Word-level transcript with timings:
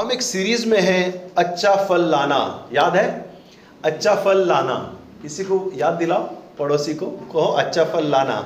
हम 0.00 0.12
एक 0.12 0.22
सीरीज़ 0.22 0.66
में 0.68 0.80
हैं 0.80 1.32
अच्छा 1.38 1.74
फल 1.84 2.04
लाना। 2.10 2.68
याद 2.72 2.94
है? 2.96 3.08
अच्छा 3.84 4.14
फल 4.14 4.38
लाना। 4.46 4.74
किसी 5.22 5.44
को 5.44 5.56
याद 5.76 5.94
दिलाओ? 5.94 6.22
पड़ोसी 6.58 6.94
को 6.94 7.06
कहो 7.32 7.46
अच्छा 7.52 7.84
फल 7.84 8.06
लाना। 8.06 8.36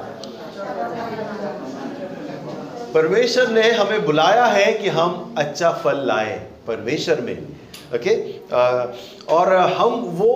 परमेश्वर 2.95 3.49
ने 3.49 3.71
हमें 3.71 4.05
बुलाया 4.07 4.45
है 4.45 4.73
कि 4.73 4.89
हम 4.89 5.35
अच्छा 5.39 5.71
फल 5.85 6.03
लाए 6.07 6.35
परमेश्वर 6.67 7.21
में। 7.21 7.37
ओके? 7.95 8.17
और 9.35 9.55
हम 9.55 9.95
वो 10.19 10.33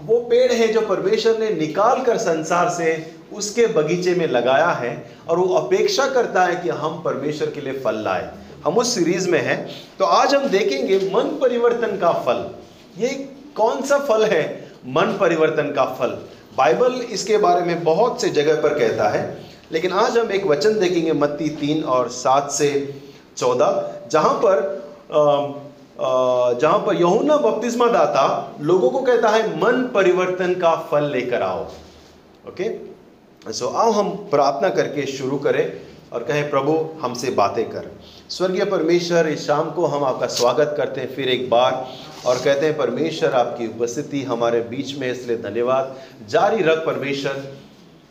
वो 0.00 0.18
पेड़ 0.30 0.52
है 0.52 0.68
जो 0.68 0.80
परमेश्वर 0.80 1.38
ने 1.38 1.50
निकाल 1.50 2.02
कर 2.02 2.18
संसार 2.18 2.68
से 2.68 2.94
उसके 3.32 3.66
बगीचे 3.66 4.14
में 4.14 4.26
लगाया 4.28 4.70
है 4.80 4.94
और 5.28 5.38
वो 5.38 5.54
अपेक्षा 5.54 6.06
करता 6.06 6.44
है 6.44 6.56
कि 6.56 6.68
हम 6.80 7.00
परमेश्वर 7.04 7.50
के 7.50 7.60
लिए 7.60 7.78
फल 7.80 8.02
लाए। 8.04 8.30
हम 8.64 8.78
उस 8.78 8.94
सीरीज़ 8.94 9.28
में 9.30 9.40
हैं। 9.40 9.56
तो 9.98 10.04
आज 10.06 10.34
हम 10.34 10.46
देखेंगे 10.48 10.98
मन 11.14 11.28
परिवर्तन 11.40 11.96
का 11.98 12.12
फल। 12.20 12.44
ये 12.98 13.08
कौन 13.56 13.82
सा 13.82 13.98
फल 14.00 14.24
है, 14.24 14.42
मन 14.88 15.16
परिवर्तन 15.20 15.72
का 15.72 15.84
फल? 15.94 16.18
बाइबल 16.58 16.92
इसके 17.12 17.38
बारे 17.38 17.60
में 17.62 17.82
बहुत 17.84 18.20
से 18.20 18.28
जगह 18.30 18.60
पर 18.62 18.78
कहता 18.78 19.08
है, 19.08 19.22
लेकिन 19.72 19.92
आज 19.94 20.18
हम 20.18 20.30
एक 20.32 20.46
वचन 20.46 20.78
देखेंगे 20.78 21.12
मत्ती 21.14 21.48
तीन 21.56 21.82
और 21.84 22.08
सात 22.10 22.50
से 22.50 22.70
चौदह, 23.36 23.90
जहाँ 24.10 24.34
पर 24.44 24.82
जहाँ 26.60 26.78
पर 26.78 26.96
यहुना 26.96 27.36
बपतिस्मा 27.36 27.86
दाता 27.88 28.22
लोगों 28.60 28.90
को 28.90 29.00
कहता 29.00 29.28
है, 29.28 29.48
मन 29.56 29.82
परिवर्तन 29.94 30.54
का 30.54 30.74
फल 30.90 31.04
लेकर 31.06 31.42
आओ। 31.42 31.64
ओके 32.48 33.52
सो 33.52 33.68
आओ 33.68 33.90
हम 33.92 34.08
प्रार्थना 34.30 34.68
करके 34.70 35.06
शुरू 35.08 35.36
करें 35.38 35.72
और 36.12 36.22
कहें, 36.22 36.48
प्रभु, 36.50 36.78
हमसे 37.02 37.30
बातें 37.32 37.64
कर। 37.70 37.90
स्वर्गीय 38.30 38.64
परमेश्वर, 38.64 39.26
इस 39.28 39.46
शाम 39.46 39.70
को 39.70 39.86
हम 39.86 40.04
आपका 40.04 40.26
स्वागत 40.26 40.74
करते 40.76 41.00
हैं 41.00 41.14
फिर 41.14 41.28
एक 41.28 41.50
बार 41.50 41.72
और 42.26 42.36
कहते 42.36 42.66
हैं, 42.66 42.76
परमेश्वर, 42.76 43.32
आपकी 43.32 43.66
उपस्थिति 43.66 44.22
हमारे 44.22 44.60
बीच 44.60 44.98
में, 44.98 45.12
इसलिए 45.12 45.36
धन्यवाद। 45.36 45.96
जारी 46.28 46.62
रख 46.62 46.78
परमेश्वर, 46.78 47.54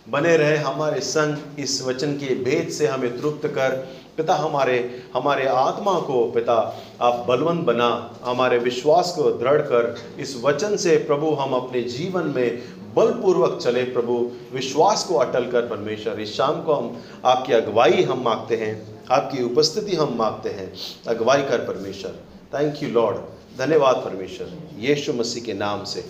बने 0.10 0.38
रहे 0.38 0.58
हमारे 0.58 1.02
संग, 1.02 1.60
इस 1.60 1.82
वचन 1.82 2.14
के 2.14 2.36
भेद 2.36 2.70
से 2.70 2.88
हमें 2.88 3.22
तृप्त 3.22 3.48
कर। 3.48 3.70
पिता 4.18 4.34
हमारे 4.34 5.04
हमारे 5.16 5.48
आत्मा 5.48 6.00
को, 6.00 6.32
पिता, 6.32 6.80
आप 7.02 7.26
बलवंत 7.28 7.66
बना, 7.66 8.16
हमारे 8.24 8.58
विश्वास 8.58 9.14
को 9.18 9.32
दृढ़ 9.32 9.62
कर। 9.62 9.96
इस 10.20 10.42
वचन 10.44 10.76
से 10.76 10.98
प्रभु, 10.98 11.32
हम 11.32 11.54
अपने 11.54 11.82
जीवन 11.82 12.34
में 12.36 12.62
बलपूर्वक 12.96 13.60
चले 13.62 13.84
प्रभु। 13.84 14.32
विश्वास 14.54 15.04
को 15.04 15.16
अटल 15.16 15.52
कर 15.52 15.62
परमेश्वर, 15.62 16.20
इस 16.20 16.38
शाम 16.38 16.64
को 16.64 16.74
हम 16.74 17.04
आपकी 17.26 17.54
अगुवाई 17.54 18.04
हम 18.04 18.24
मांगते 18.24 18.56
हैं। 18.56 18.93
आपकी 19.12 19.44
उपस्थिति 19.44 19.96
हम 19.96 20.16
मांगते 20.18 20.50
हैं। 20.50 20.72
अगवाई 21.08 21.42
कर 21.42 21.66
परमेश्वर। 21.66 22.12
थैंक 22.54 22.84
यू 22.84 22.90
लॉर्ड 22.90 23.18
धन्यवाद 23.58 23.96
परमेश्वर। 23.96 24.52
यीशु 24.80 25.14
मसीह 25.14 25.44
के 25.44 25.54
नाम 25.54 25.84
से। 25.84 26.06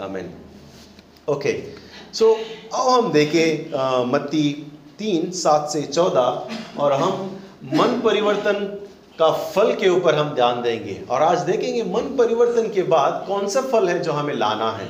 आमेन 0.00 0.32
ओके 1.28 1.52
सो 2.14 2.32
अब 2.74 2.88
हम 2.88 3.12
देखें 3.12 4.10
मत्ती 4.12 4.50
तीन, 4.98 5.30
सात 5.32 5.68
से 5.70 5.82
चौदह, 5.82 6.80
और 6.80 6.92
हम 6.92 7.38
मन 7.72 8.00
परिवर्तन 8.04 8.64
का 9.18 9.30
फल 9.50 9.74
के 9.74 9.88
ऊपर 9.88 10.14
हम 10.14 10.34
ध्यान 10.34 10.62
देंगे। 10.62 11.00
और 11.10 11.22
आज 11.22 11.40
देखेंगे 11.40 11.82
मन 11.84 12.14
परिवर्तन 12.18 12.68
के 12.72 12.82
बाद 12.84 13.24
कौन 13.28 13.48
सा 13.48 13.60
फल 13.62 13.88
है 13.88 13.98
जो 13.98 14.12
हमें 14.12 14.34
लाना 14.34 14.70
है। 14.72 14.88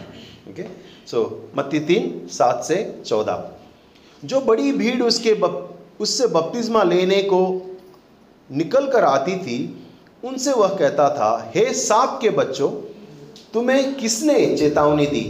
ओके 0.50 0.64
सो 1.06 1.50
मत्ती 1.56 1.80
तीन, 1.80 2.26
सात 2.28 2.64
से 2.64 3.02
चौदह। 3.06 3.50
जो 4.22 4.40
बड़ी 4.42 4.72
भीड़ 4.72 5.02
उसके 5.02 5.34
उससे 6.00 6.26
बपतिस्मा 6.26 6.82
लेने 6.82 7.22
को 7.22 7.40
निकल 8.50 8.86
कर 8.86 9.04
आती 9.04 9.36
थी, 9.36 9.58
उनसे 10.24 10.52
वह 10.52 10.68
कहता 10.68 11.08
था, 11.10 11.50
हे 11.54 11.72
सांप 11.74 12.18
के 12.22 12.30
बच्चों, 12.30 12.70
तुम्हें 13.54 13.94
किसने 13.94 14.56
चेतावनी 14.56 15.06
दी 15.06 15.22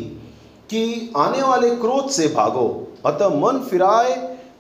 कि 0.71 1.13
आने 1.17 1.43
वाले 1.43 1.71
क्रोध 1.71 2.09
से 2.11 2.29
भागो? 2.29 2.67
अतः 3.07 3.29
मन 3.29 3.59
फिराए, 3.71 4.15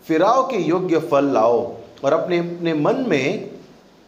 फिराव 0.09 0.43
के 0.43 0.57
योग्य 0.57 0.99
फल 1.01 1.25
लाओ 1.25 1.61
और 2.05 2.13
अपने 2.13 2.39
अपने 2.39 2.75
मन 2.75 3.05
में 3.09 3.51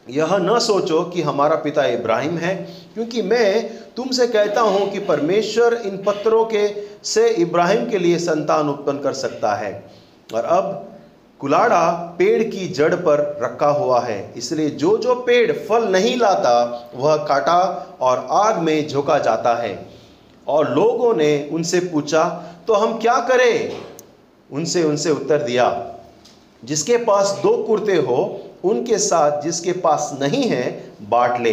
यह 0.07 0.37
न 0.37 0.59
सोचो 0.59 1.03
कि 1.05 1.23
हमारा 1.23 1.57
पिता 1.57 1.85
इब्राहिम 1.85 2.37
है, 2.39 2.55
क्योंकि 2.95 3.23
मैं 3.23 3.69
तुमसे 3.95 4.27
कहता 4.27 4.61
हूँ 4.61 4.91
कि 4.91 4.99
परमेश्वर 4.99 5.75
इन 5.75 5.97
पत्रों 5.97 6.45
के 6.45 6.69
से 7.05 7.29
इब्राहिम 7.29 7.89
के 7.91 7.99
लिए 7.99 8.19
संतान 8.19 8.69
उत्पन्न 8.69 8.99
कर 8.99 9.13
सकता 9.13 9.55
है। 9.55 9.73
और 10.35 10.45
अब 10.45 10.96
कुलाड़ा 11.41 12.15
पेड़ 12.19 12.43
की 12.43 12.67
जड़ 12.69 12.95
पर 12.95 13.19
रखा 13.43 13.69
हुआ 13.69 14.01
है। 14.01 14.33
इसलिए 14.37 14.71
जो 14.71 14.97
जो 14.99 15.15
पेड़ 15.15 15.53
फल 15.53 15.89
नहीं 15.89 16.17
लाता, 16.17 16.91
वह 16.95 17.17
काटा 17.17 17.59
और 18.01 18.27
आग 18.31 18.59
में 18.59 18.89
झोंका 18.89 19.19
जाता 19.19 19.55
है। 19.55 19.87
और 20.49 20.71
लोगों 20.75 21.15
ने 21.15 21.49
उनसे 21.53 21.81
पूछा 21.83 22.25
तो 22.67 22.75
हम 22.75 22.99
क्या 22.99 23.19
करें? 23.21 23.77
उनसे 24.51 24.83
उनसे 24.85 25.11
उत्तर 25.11 25.43
दिया, 25.43 25.67
जिसके 26.65 26.97
पास 26.97 27.39
दो 27.43 27.57
कुर्ते 27.63 27.97
हो, 27.97 28.19
उनके 28.65 28.99
साथ 28.99 29.41
जिसके 29.43 29.73
पास 29.73 30.11
नहीं 30.21 30.43
है, 30.43 30.71
बांट 31.03 31.41
ले। 31.41 31.53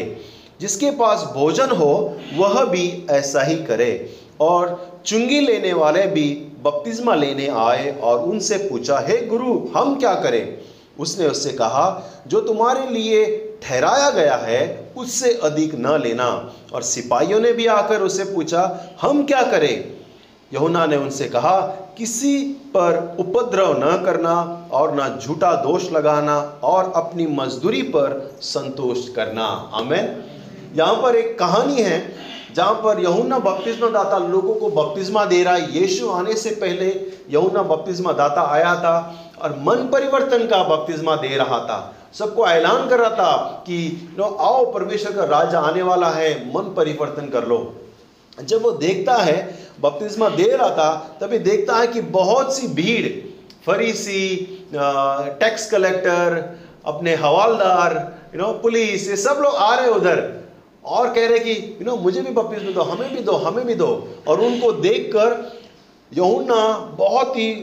जिसके 0.61 0.91
पास 0.91 1.23
भोजन 1.33 1.69
हो, 1.69 2.17
वह 2.35 2.63
भी 2.65 3.05
ऐसा 3.11 3.41
ही 3.41 3.55
करे। 3.55 4.09
और 4.41 5.01
चुंगी 5.05 5.39
लेने 5.39 5.73
वाले 5.73 6.05
भी 6.07 6.25
बपतिस्मा 6.63 7.15
लेने 7.15 7.47
आए 7.47 7.99
और 8.03 8.19
उनसे 8.19 8.57
पूछा, 8.57 8.99
हे 8.99 9.17
गुरु, 9.25 9.67
हम 9.77 9.95
क्या 9.99 10.13
करें? 10.15 10.57
उसने 10.99 11.27
उससे 11.27 11.49
कहा, 11.49 12.03
जो 12.27 12.41
तुम्हारे 12.41 12.87
लिए 12.87 13.25
ठहराया 13.63 14.09
गया 14.09 14.35
है, 14.35 14.91
उससे 14.97 15.33
अधिक 15.43 15.75
न 15.75 15.99
लेना। 16.03 16.53
और 16.73 16.81
सिपाहियों 16.81 17.39
ने 17.39 17.51
भी 17.51 17.65
आकर 17.65 18.01
उससे 18.01 18.23
पूछा, 18.23 18.79
हम 19.01 19.23
क्या 19.25 19.41
करें? 19.43 19.93
यहुना 20.53 20.85
ने 20.85 20.95
उनसे 20.95 21.25
कहा, 21.25 21.59
किसी 21.97 22.43
पर 22.43 23.15
उपद्रव 23.19 23.73
न 23.77 24.03
करना 24.05 24.67
और 24.71 24.95
न 24.95 25.19
झूठा 25.19 25.53
दोष 25.55 25.91
लगाना 25.91 26.39
और 26.63 26.91
अपनी 26.95 27.27
मजदूरी 27.27 27.81
पर 27.81 28.35
संतोष 28.41 29.09
करना। 29.09 29.71
हमें 29.73 30.23
यहाँ 30.75 30.95
पर 30.95 31.15
एक 31.15 31.39
कहानी 31.39 31.81
है 31.81 31.99
जहाँ 32.55 32.73
पर 32.73 32.99
यहुना 32.99 33.39
बपतिस्मा 33.39 33.89
दाता 33.89 34.17
लोगों 34.17 34.55
को 34.55 34.69
बपतिस्मा 34.69 35.25
दे 35.25 35.43
रहा 35.43 35.53
है। 35.53 35.77
यीशु 35.77 36.09
आने 36.09 36.35
से 36.35 36.49
पहले 36.49 36.87
यहुना 37.29 37.63
बपतिस्मा 37.63 38.11
दाता 38.11 38.41
आया 38.51 38.75
था 38.75 39.15
और 39.41 39.51
मन 39.59 39.89
परिवर्तन 39.93 40.47
का 40.47 40.63
बपतिस्मा 40.63 41.15
दे 41.15 41.35
रहा 41.37 41.59
था। 41.59 41.95
सबको 42.13 42.47
ऐलान 42.47 42.89
कर 42.89 42.99
रहा 42.99 43.09
था 43.09 43.63
कि, 43.67 44.09
नो, 44.17 44.23
आओ, 44.23 44.73
परमेश्वर 44.73 45.11
का 45.11 45.23
राज 45.23 45.55
आने 45.55 45.81
वाला 45.81 46.09
है। 46.09 46.47
मन 46.47 46.73
परिवर्तन 46.77 47.25
कर 47.25 47.47
लो। 47.47 47.73
जब 48.43 48.61
वो 48.61 48.71
देखता 48.71 49.15
है, 49.15 49.57
बपतिस्मा 49.81 50.29
दे 50.29 50.43
रहा 50.43 50.69
था, 50.69 51.17
तभी 51.21 51.39
देखता 51.39 51.75
है 51.75 51.87
कि 51.87 52.01
बहुत 52.01 52.57
सी 52.57 52.67
भीड़, 52.67 53.07
फरीसी 53.65 54.25
टैक्स 55.39 55.71
कलेक्टर, 55.71 56.57
अपने 56.85 57.15
हवालदार 57.15 58.15
यू 58.35 58.41
नो 58.41 58.53
पुलिस, 58.53 59.09
ये 59.09 59.15
सब 59.15 59.39
लोग 59.41 59.55
आ 59.55 59.75
रहे 59.75 59.87
उधर। 59.87 60.42
और 60.85 61.13
कह 61.13 61.27
रहे 61.27 61.39
कि 61.39 61.77
यू 61.81 61.85
नो 61.85 61.95
मुझे 61.95 62.21
भी 62.21 62.31
बपतिस्मा 62.31 62.71
दो, 62.71 62.81
हमें 62.81 63.15
भी 63.15 63.21
दो, 63.21 63.31
हमें 63.31 63.65
भी 63.65 63.75
दो। 63.75 64.07
और 64.27 64.41
उनको 64.41 64.71
देखकर 64.71 65.53
यहुन्ना 66.13 66.77
बहुत 66.77 67.37
ही 67.37 67.53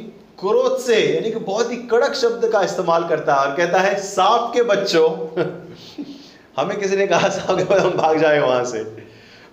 क्रोध 0.41 0.81
से, 0.81 1.15
यानी 1.15 1.31
कि 1.31 1.39
बहुत 1.39 1.73
ही 1.73 1.77
कड़क 1.77 2.15
शब्द 2.15 2.49
का 2.49 2.63
इस्तेमाल 2.63 3.09
करता 3.09 3.35
है 3.35 3.41
और 3.41 3.57
कहता 3.57 3.79
है, 3.79 4.01
सांप 4.01 4.53
के 4.55 4.63
बच्चों। 4.63 5.11
हमें 6.57 6.81
किसी 6.81 6.97
ने 6.97 7.07
कहा, 7.07 7.29
सांप 7.29 7.59
के 7.61 7.75
हम 7.75 7.91
भाग 7.91 8.19
जाए 8.19 8.39
वहाँ 8.39 8.65
से। 8.65 8.85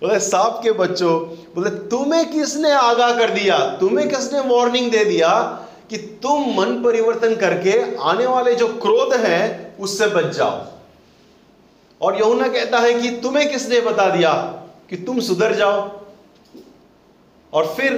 बोले, 0.02 0.20
सांप 0.20 0.60
के 0.62 0.72
बच्चों। 0.72 1.20
बोले, 1.54 1.70
तुम्हें 1.70 2.32
किसने 2.32 2.72
आगाह 2.72 3.12
कर 3.12 3.30
दिया? 3.30 3.76
तुम्हें 3.80 4.08
किसने 4.08 4.40
वार्निंग 4.40 4.90
दे 4.90 5.04
दिया 5.04 5.60
कि 5.90 5.96
तुम 5.96 6.40
मन 6.42 6.82
परिवर्तन 6.84 7.34
करके 7.34 7.96
आने 7.96 8.26
वाले 8.26 8.54
जो 8.54 8.68
क्रोध 8.68 9.14
है, 9.14 9.74
उससे 9.80 10.06
बच 10.06 10.24
जाओ? 10.24 10.77
और 12.00 12.20
यमुना 12.20 12.48
कहता 12.48 12.78
है 12.78 12.92
कि 12.94 13.10
तुम्हें 13.22 13.48
किसने 13.50 13.80
बता 13.80 14.08
दिया 14.10 14.32
कि 14.90 14.96
तुम 14.96 15.20
सुधर 15.20 15.54
जाओ? 15.54 15.90
और 17.52 17.66
फिर 17.76 17.94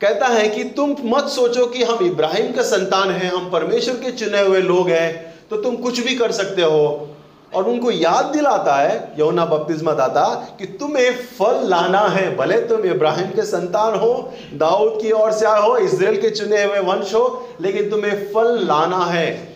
कहता 0.00 0.26
है 0.26 0.48
कि 0.48 0.64
तुम 0.76 0.96
मत 1.06 1.28
सोचो 1.28 1.66
कि 1.66 1.82
हम 1.82 2.04
इब्राहिम 2.06 2.52
का 2.52 2.62
संतान 2.62 3.10
हैं, 3.10 3.30
हम 3.30 3.50
परमेश्वर 3.50 3.94
के 3.94 4.10
चुने 4.12 4.40
हुए 4.40 4.60
लोग 4.60 4.88
हैं 4.88 5.32
तो 5.50 5.56
तुम 5.56 5.76
कुछ 5.76 6.00
भी 6.00 6.14
कर 6.16 6.32
सकते 6.32 6.62
हो। 6.62 7.08
और 7.54 7.68
उनको 7.68 7.90
याद 7.90 8.24
दिलाता 8.26 8.74
है 8.74 9.14
यौना 9.18 9.44
बपतिस्मा 9.44 9.92
दाता, 9.92 10.24
कि 10.58 10.66
तुम्हें 10.66 11.16
फल 11.28 11.68
लाना 11.68 12.00
है, 12.00 12.36
भले 12.36 12.60
तुम 12.60 12.84
इब्राहिम 12.84 13.30
के 13.30 13.42
संतान 13.42 13.98
हो, 14.00 14.32
दाऊद 14.54 14.98
की 15.02 15.10
ओर 15.12 15.32
से 15.32 15.46
आए 15.46 15.60
हो 15.60 15.76
इसराइल 15.78 16.20
के 16.20 16.30
चुने 16.30 16.62
हुए 16.64 16.78
वंश 16.82 17.14
हो, 17.14 17.48
लेकिन 17.60 17.90
तुम्हें 17.90 18.32
फल 18.32 18.58
लाना 18.64 19.04
है। 19.04 19.51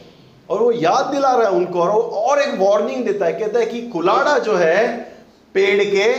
और 0.50 0.60
वो 0.60 0.70
याद 0.72 1.06
दिला 1.06 1.34
रहा 1.34 1.48
है 1.48 1.54
उनको 1.54 1.81
और 1.82 1.90
वो 1.90 2.00
और 2.00 2.40
एक 2.43 2.58
वार्निंग 2.58 3.04
देता 3.04 3.26
है, 3.26 3.32
कहता 3.32 3.58
है 3.58 3.66
कि 3.66 3.81
कुलाड़ा 3.88 4.38
जो 4.38 4.54
है, 4.54 4.96
पेड़ 5.54 5.84
के 5.84 6.12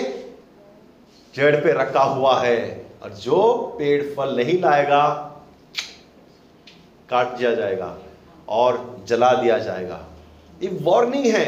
जड़ 1.34 1.56
पे 1.56 1.74
रखा 1.74 2.04
हुआ 2.04 2.40
है 2.42 2.86
और 3.04 3.14
जो 3.14 3.42
पेड़ 3.80 4.04
फल 4.16 4.36
नहीं 4.38 4.60
लाएगा, 4.62 5.04
काट 7.10 7.38
दिया 7.38 7.54
जाएगा 7.54 7.96
और 8.50 9.04
जला 9.08 9.32
दिया 9.34 9.58
जाएगा। 9.58 10.04
एक 10.64 10.80
वार्निंग 10.82 11.26
है। 11.26 11.46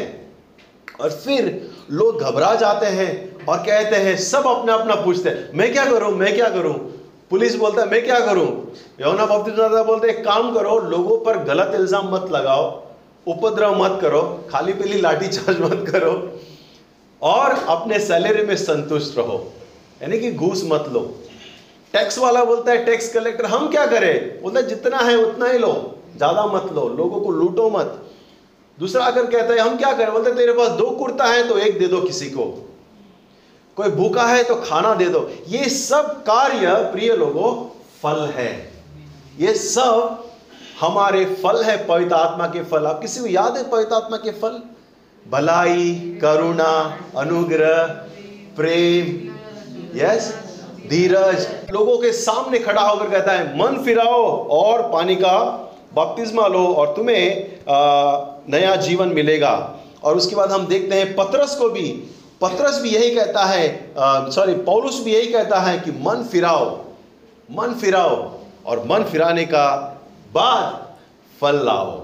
और 1.00 1.10
फिर 1.10 1.70
लोग 1.90 2.22
घबरा 2.22 2.54
जाते 2.54 2.86
हैं 2.86 3.46
और 3.46 3.58
कहते 3.58 3.96
हैं, 3.96 4.16
सब 4.16 4.46
अपना 4.46 4.74
अपना 4.74 4.94
पूछते 4.94 5.28
हैं, 5.28 5.50
मैं 5.54 5.72
क्या 5.72 5.84
करूँ? 5.84 6.10
मैं 6.12 6.34
क्या 6.34 6.48
करूँ? 6.48 6.74
पुलिस 7.30 7.54
बोलता 7.54 7.82
है, 7.82 7.90
मैं 7.90 8.04
क्या 8.04 8.20
करूँ? 8.20 8.74
यौना 9.00 9.26
बपतिस्मा 9.26 9.82
बोलते 9.82 10.08
एक 10.08 10.24
काम 10.24 10.54
करो, 10.54 10.78
लोगों 10.78 11.18
पर 11.18 11.38
गलत 11.38 11.74
इल्ज़ाम 11.74 12.14
मत 12.14 12.30
लगाओ, 12.30 12.82
उपद्रव 13.26 13.82
मत 13.82 13.98
करो, 14.02 14.22
खाली 14.50 14.72
पीली 14.72 15.00
लाठी 15.00 15.28
चार्ज 15.28 15.60
मत 15.62 15.84
करो 15.90 16.38
और 17.22 17.50
अपने 17.50 17.98
सैलरी 17.98 18.42
में 18.42 18.56
संतुष्ट 18.56 19.18
रहो। 19.18 19.52
यानी 20.02 20.18
कि 20.18 20.32
घूस 20.32 20.62
मत 20.66 20.84
लो। 20.92 21.00
टैक्स 21.92 22.18
वाला 22.18 22.44
बोलता 22.44 22.72
है, 22.72 22.84
टैक्स 22.84 23.12
कलेक्टर, 23.12 23.46
हम 23.46 23.70
क्या 23.70 23.86
करें? 23.86 24.42
बोलता 24.42 24.60
है, 24.60 24.66
जितना 24.66 24.98
है 24.98 25.16
उतना 25.16 25.46
ही 25.46 25.58
लो, 25.58 25.98
ज़्यादा 26.16 26.46
मत 26.46 26.72
लो, 26.72 26.88
लोगों 26.88 27.20
को 27.20 27.30
लूटो 27.30 27.70
मत। 27.70 28.02
दूसरा 28.78 29.04
आकर 29.04 29.26
कहता 29.26 29.54
है, 29.54 29.60
हम 29.60 29.76
क्या 29.76 29.92
करें? 29.92 30.12
बोलते 30.12 30.32
तेरे 30.32 30.52
पास 30.52 30.68
दो 30.68 30.90
कुर्ता 30.90 31.24
है 31.24 31.48
तो 31.48 31.58
एक 31.58 31.78
दे 31.78 31.86
दो 31.86 32.00
किसी 32.00 32.26
को। 32.26 32.69
कोई 33.80 33.90
भूखा 33.90 34.26
है 34.26 34.42
तो 34.44 34.54
खाना 34.56 34.94
दे 34.94 35.04
दो। 35.08 35.20
ये 35.48 35.68
सब 35.70 36.08
कार्य, 36.22 36.74
प्रिय 36.92 37.14
लोगों, 37.16 37.52
फल 38.02 38.26
है। 38.36 38.50
ये 39.40 39.54
सब 39.54 40.24
हमारे 40.80 41.24
फल 41.36 41.62
है, 41.64 41.76
पवित्र 41.86 42.14
आत्मा 42.14 42.46
के 42.46 42.62
फल। 42.64 42.86
आप 42.86 43.00
किसी 43.00 43.20
को 43.20 43.26
याद 43.28 43.56
है 43.56 43.62
पवित्र 43.70 43.94
आत्मा 43.94 44.16
के 44.16 44.30
फल? 44.32 44.60
भलाई, 45.26 46.18
करुणा, 46.22 46.72
अनुग्रह, 47.16 47.82
प्रेम 48.56 49.06
यस 49.96 50.28
धीरज। 50.88 51.46
लोगों 51.72 51.96
के 51.98 52.12
सामने 52.12 52.58
खड़ा 52.58 52.82
होकर 52.82 53.10
कहता 53.10 53.32
है, 53.32 53.58
मन 53.58 53.82
फिराओ 53.84 54.22
और 54.52 54.82
पानी 54.92 55.16
का 55.16 55.36
बपतिस्मा 55.94 56.46
लो 56.48 56.66
और 56.74 56.94
तुम्हें 56.96 57.58
नया 58.50 58.74
जीवन 58.78 59.08
मिलेगा। 59.14 59.54
और 60.04 60.16
उसके 60.16 60.36
बाद 60.36 60.52
हम 60.52 60.66
देखते 60.66 60.96
हैं, 60.96 61.14
पत्रस 61.16 61.54
को 61.56 61.68
भी 61.70 61.88
पत्रस 62.40 62.80
भी 62.82 62.90
यही 62.90 63.14
कहता 63.14 63.44
है 63.44 64.30
सॉरी 64.32 64.54
पौलुस 64.64 65.02
भी 65.04 65.14
यही 65.14 65.32
कहता 65.32 65.58
है 65.60 65.78
कि 65.80 65.90
मन 66.00 66.22
फिराओ 66.32 66.68
मन 67.48 67.74
फिराओ 67.74 68.16
और 68.66 68.84
मन 68.86 69.04
फिराने 69.04 69.44
का 69.44 69.66
बाद 70.32 70.86
फल 71.40 71.56
लाओ। 71.64 71.98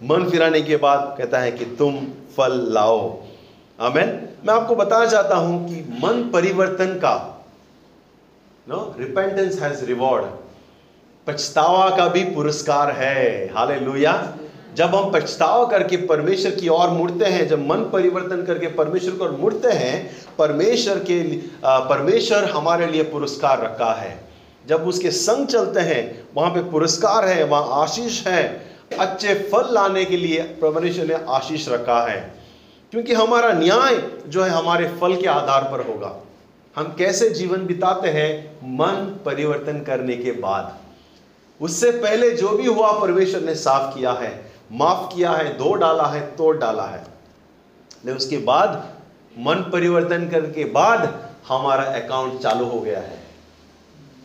मन 0.00 0.28
फिराने 0.30 0.60
के 0.62 0.76
बाद 0.76 1.14
कहता 1.18 1.38
है 1.38 1.52
कि 1.52 1.64
तुम 1.78 1.96
फल 2.36 2.58
लाओ। 2.72 2.98
आमेन। 3.78 4.08
मैं 4.46 4.54
आपको 4.54 4.74
बताना 4.76 5.06
चाहता 5.06 5.36
हूँ 5.36 5.68
कि 5.68 5.80
मन 6.02 6.22
परिवर्तन 6.32 6.94
का, 6.94 7.14
नो 8.66 8.94
रिपेंटेंस 8.98 9.60
हैज़ 9.62 9.84
रिवॉर्ड 9.84 10.24
पछतावा 11.26 11.88
का 11.96 12.06
भी 12.08 12.24
पुरस्कार 12.34 12.90
है। 12.92 13.52
हाले 13.54 13.80
जब 14.76 14.94
हम 14.94 15.12
पछताव 15.12 15.66
करके 15.66 15.96
परमेश्वर 15.96 16.50
की 16.50 16.68
ओर 16.68 16.88
मुड़ते 16.88 17.24
हैं, 17.24 17.48
जब 17.48 17.66
मन 17.66 17.76
परिवर्तन 17.76 18.42
करके 18.42 18.66
परमेश्वर 18.66 19.10
की 19.10 19.24
ओर 19.24 19.30
मुड़ते 19.30 19.68
हैं, 19.68 20.16
परमेश्वर 20.38 20.98
के 20.98 21.22
परमेश्वर 21.64 22.44
हमारे 22.44 22.86
लिए 22.86 23.02
पुरस्कार 23.02 23.60
रखा 23.60 23.92
है। 23.92 24.20
जब 24.68 24.88
उसके 24.88 25.10
संग 25.10 25.46
चलते 25.46 25.80
हैं, 25.80 26.28
वहाँ 26.34 26.50
पे 26.50 26.70
पुरस्कार 26.70 27.24
है, 27.24 27.44
वहाँ 27.44 27.68
आशीष 27.70 28.26
है, 28.26 28.66
अच्छे 28.98 29.34
फल 29.34 29.74
लाने 29.74 30.04
के 30.04 30.16
लिए 30.16 30.42
परमेश्वर 30.42 31.04
ने 31.04 31.14
आशीष 31.28 31.68
रखा 31.68 32.00
है। 32.02 32.34
क्योंकि 32.90 33.12
हमारा 33.12 33.52
न्याय 33.52 34.02
जो 34.28 34.42
है 34.42 34.50
हमारे 34.50 34.88
फल 34.88 35.16
के 35.16 35.26
आधार 35.26 35.62
पर 35.62 35.92
होगा। 35.92 36.16
हम 36.76 36.94
कैसे 36.98 37.30
जीवन 37.30 37.66
बिताते 37.66 38.08
हैं? 38.08 38.58
मन 38.64 39.16
परिवर्तन 39.24 39.80
करने 39.80 40.16
के 40.16 40.32
बाद। 40.32 40.76
उससे 41.60 41.90
पहले 41.90 42.30
जो 42.30 42.48
भी 42.48 42.66
हुआ, 42.66 43.00
परमेश्वर 43.00 43.40
ने 43.40 43.54
साफ़ 43.54 43.98
किया 43.98 44.12
है। 44.12 44.55
माफ़ 44.72 45.16
किया 45.16 45.32
है, 45.32 45.58
दो 45.58 45.74
डाला 45.74 46.04
है, 46.04 46.36
तोड़ 46.36 46.56
डाला 46.56 46.82
है। 46.82 47.02
लेकिन 48.04 48.16
उसके 48.16 48.38
बाद 48.38 48.88
मन 49.38 49.54
परिवर्तन 49.54 50.28
करने 50.28 50.48
के 50.48 50.64
बाद 50.64 51.30
हमारा 51.48 51.82
अकाउंट 51.82 52.40
चालू 52.40 52.64
हो 52.64 52.80
गया 52.80 53.00
है। 53.00 53.26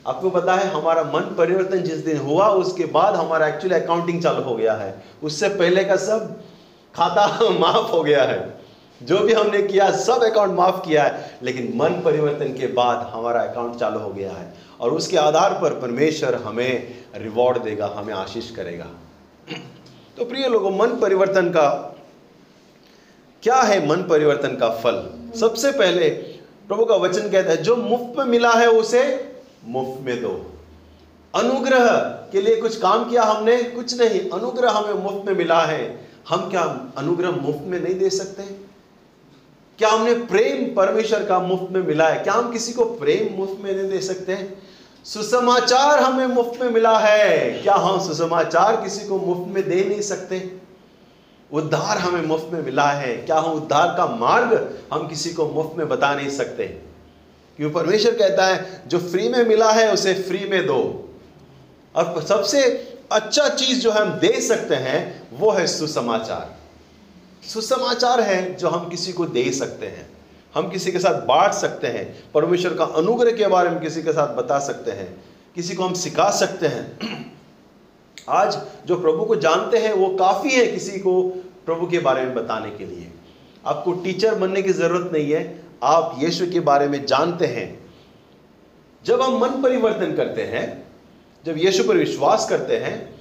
आपको 0.07 0.29
पता 0.29 0.55
है, 0.55 0.67
हमारा 0.67 1.03
मन 1.03 1.35
परिवर्तन 1.37 1.77
जिस 1.77 1.97
दिन 1.97 2.17
हुआ, 2.17 2.47
उसके 2.47 2.85
बाद 2.85 3.15
हमारा 3.15 3.47
एक्चुअली 3.47 3.75
अकाउंटिंग 3.75 4.23
चालू 4.23 4.41
हो 4.41 4.55
गया 4.55 4.73
है। 4.73 5.03
उससे 5.23 5.49
पहले 5.49 5.83
का 5.83 5.95
सब 5.95 6.43
खाता 6.95 7.27
माफ़ 7.49 7.91
हो 7.91 8.03
गया 8.03 8.23
है। 8.23 8.61
जो 9.03 9.19
भी 9.19 9.33
हमने 9.33 9.61
किया, 9.61 9.91
सब 9.91 10.23
अकाउंट 10.23 10.51
माफ़ 10.51 10.87
किया 10.87 11.03
है। 11.03 11.39
लेकिन 11.43 11.73
मन 11.75 11.89
परिवर्तन 11.89 12.53
के 12.53 12.67
बाद 12.67 13.11
हमारा 13.13 13.41
अकाउंट 13.41 13.75
चालू 13.75 13.99
हो 13.99 14.09
गया 14.09 14.31
है। 14.31 14.53
और 14.79 14.91
उसके 14.91 15.17
आधार 15.17 15.53
पर 15.53 15.79
परमेश्वर 15.79 16.35
हमें 16.35 16.93
रिवॉर्ड 17.15 17.57
देगा, 17.57 17.93
हमें 17.95 18.13
आशीष 18.13 18.51
करेगा। 18.51 18.87
तो 20.21 20.25
प्रिय 20.25 20.47
लोगों, 20.47 20.71
मन 20.71 20.87
परिवर्तन 20.87 21.49
का, 21.49 21.95
क्या 23.43 23.55
है 23.55 23.87
मन 23.87 23.95
परिवर्तन 23.95 24.47
का 24.47 24.69
फल? 24.69 25.09
सबसे 25.39 25.71
पहले 25.71 26.09
प्रभु 26.67 26.85
का 26.85 26.95
वचन 26.95 27.29
कहता 27.29 27.49
है, 27.49 27.57
जो 27.57 27.75
मुफ़्त 27.75 28.17
में 28.17 28.25
मिला 28.25 28.51
है 28.51 28.67
उसे 28.67 29.31
मुफ़्त 29.65 30.05
में 30.05 30.21
दो। 30.21 30.51
अनुग्रह 31.35 31.87
के 32.31 32.41
लिए 32.41 32.55
कुछ 32.55 32.77
काम 32.77 33.09
किया 33.09 33.23
हमने, 33.23 33.63
कुछ 33.63 34.01
नहीं। 34.01 34.29
अनुग्रह 34.29 34.69
हमें 34.69 34.93
मुफ़्त 34.93 35.27
में 35.27 35.33
मिला 35.33 35.61
है। 35.61 36.09
हम 36.29 36.49
क्या 36.49 36.91
अनुग्रह 36.97 37.31
मुफ़्त 37.31 37.63
में 37.63 37.79
नहीं 37.79 37.95
दे 37.95 38.09
सकते? 38.09 38.43
क्या 39.77 39.89
हमने 39.89 40.13
प्रेम 40.13 40.75
परमेश्वर 40.75 41.25
का 41.25 41.39
मुफ़्त 41.39 41.73
में 41.73 41.81
मिला 41.81 42.09
है? 42.09 42.23
क्या 42.23 42.33
हम 42.33 42.51
किसी 42.51 42.73
को 42.73 42.85
प्रेम 42.85 43.39
मुफ़्त 43.39 43.63
में 43.63 43.75
नहीं 43.75 43.89
दे 43.89 44.01
सकते? 44.01 44.35
सुसमाचार 45.05 45.99
हमें 45.99 46.27
मुफ़्त 46.27 46.61
में 46.61 46.69
मिला 46.69 46.99
है। 46.99 47.51
क्या 47.63 47.73
हम 47.73 48.07
सुसमाचार 48.07 48.75
किसी 48.75 49.07
को 49.07 49.17
मुफ़्त 49.17 49.53
में 49.55 49.69
दे 49.69 49.85
नहीं 49.89 50.01
सकते? 50.01 50.51
उद्धार 51.53 51.97
हमें 51.97 52.21
मुफ़्त 52.21 52.49
में 52.53 52.61
मिला 52.61 52.91
है। 52.91 53.17
क्या 53.17 53.37
हम 53.39 53.51
उद्धार 53.51 53.87
का 53.87 54.05
मार्ग 54.05 54.79
हम 54.93 55.07
किसी 55.07 55.29
को 55.29 55.47
मुफ़्त 55.47 55.77
में 55.77 55.89
बता 55.89 56.15
नहीं 56.15 56.29
सकते? 56.29 56.67
क्यों? 57.57 57.71
परमेश्वर 57.71 58.11
कहता 58.11 58.45
है, 58.45 58.81
जो 58.87 58.99
फ्री 58.99 59.29
में 59.29 59.45
मिला 59.45 59.71
है, 59.71 59.93
उसे 59.93 60.13
फ्री 60.13 60.45
में 60.45 60.65
दो। 60.67 61.09
और 61.95 62.25
सबसे 62.25 62.61
अच्छा 63.11 63.49
चीज़ 63.49 63.79
जो 63.79 63.91
हम 63.91 64.09
दे 64.09 64.41
सकते 64.41 64.75
हैं, 64.75 65.27
वो 65.33 65.51
है 65.51 65.67
सुसमाचार। 65.67 66.55
सुसमाचार 67.47 68.21
है 68.21 68.55
जो 68.55 68.69
हम 68.69 68.89
किसी 68.89 69.13
को 69.13 69.25
दे 69.25 69.51
सकते 69.51 69.85
हैं। 69.85 70.09
हम 70.55 70.69
किसी 70.69 70.91
के 70.91 70.99
साथ 70.99 71.25
बांट 71.25 71.51
सकते 71.51 71.87
हैं, 71.87 72.31
परमेश्वर 72.33 72.73
का 72.73 72.83
अनुग्रह 72.83 73.31
के 73.31 73.47
बारे 73.47 73.69
में 73.69 73.79
किसी 73.79 74.03
के 74.03 74.11
साथ 74.11 74.35
बता 74.35 74.59
सकते 74.59 74.91
हैं, 74.91 75.23
किसी 75.55 75.75
को 75.75 75.83
हम 75.83 75.93
सिखा 75.93 76.29
सकते 76.29 76.67
हैं। 76.67 76.99
आज 78.29 78.61
जो 78.85 78.95
प्रभु 78.95 79.25
को 79.25 79.35
जानते 79.35 79.77
हैं, 79.77 79.93
वो 79.93 80.07
काफ़ी 80.07 80.49
है 80.49 80.67
किसी 80.67 80.99
को 80.99 81.21
प्रभु 81.65 81.87
के 81.87 81.99
बारे 81.99 82.21
में 82.21 82.35
बताने 82.35 82.71
के 82.71 82.85
लिए। 82.85 83.11
आपको 83.65 83.91
टीचर 83.91 84.35
बनने 84.35 84.61
की 84.61 84.73
ज़रूरत 84.73 85.11
नहीं 85.13 85.31
है, 85.31 85.63
आप 85.83 86.15
यीशु 86.19 86.51
के 86.51 86.59
बारे 86.59 86.87
में 86.87 87.05
जानते 87.05 87.45
हैं। 87.45 87.89
जब 89.05 89.21
हम 89.21 89.37
मन 89.37 89.61
परिवर्तन 89.61 90.15
करते 90.15 90.43
हैं, 90.43 90.87
जब 91.45 91.57
यीशु 91.57 91.83
पर 91.83 91.97
विश्वास 91.97 92.49
करते 92.49 92.77
हैं, 92.77 93.15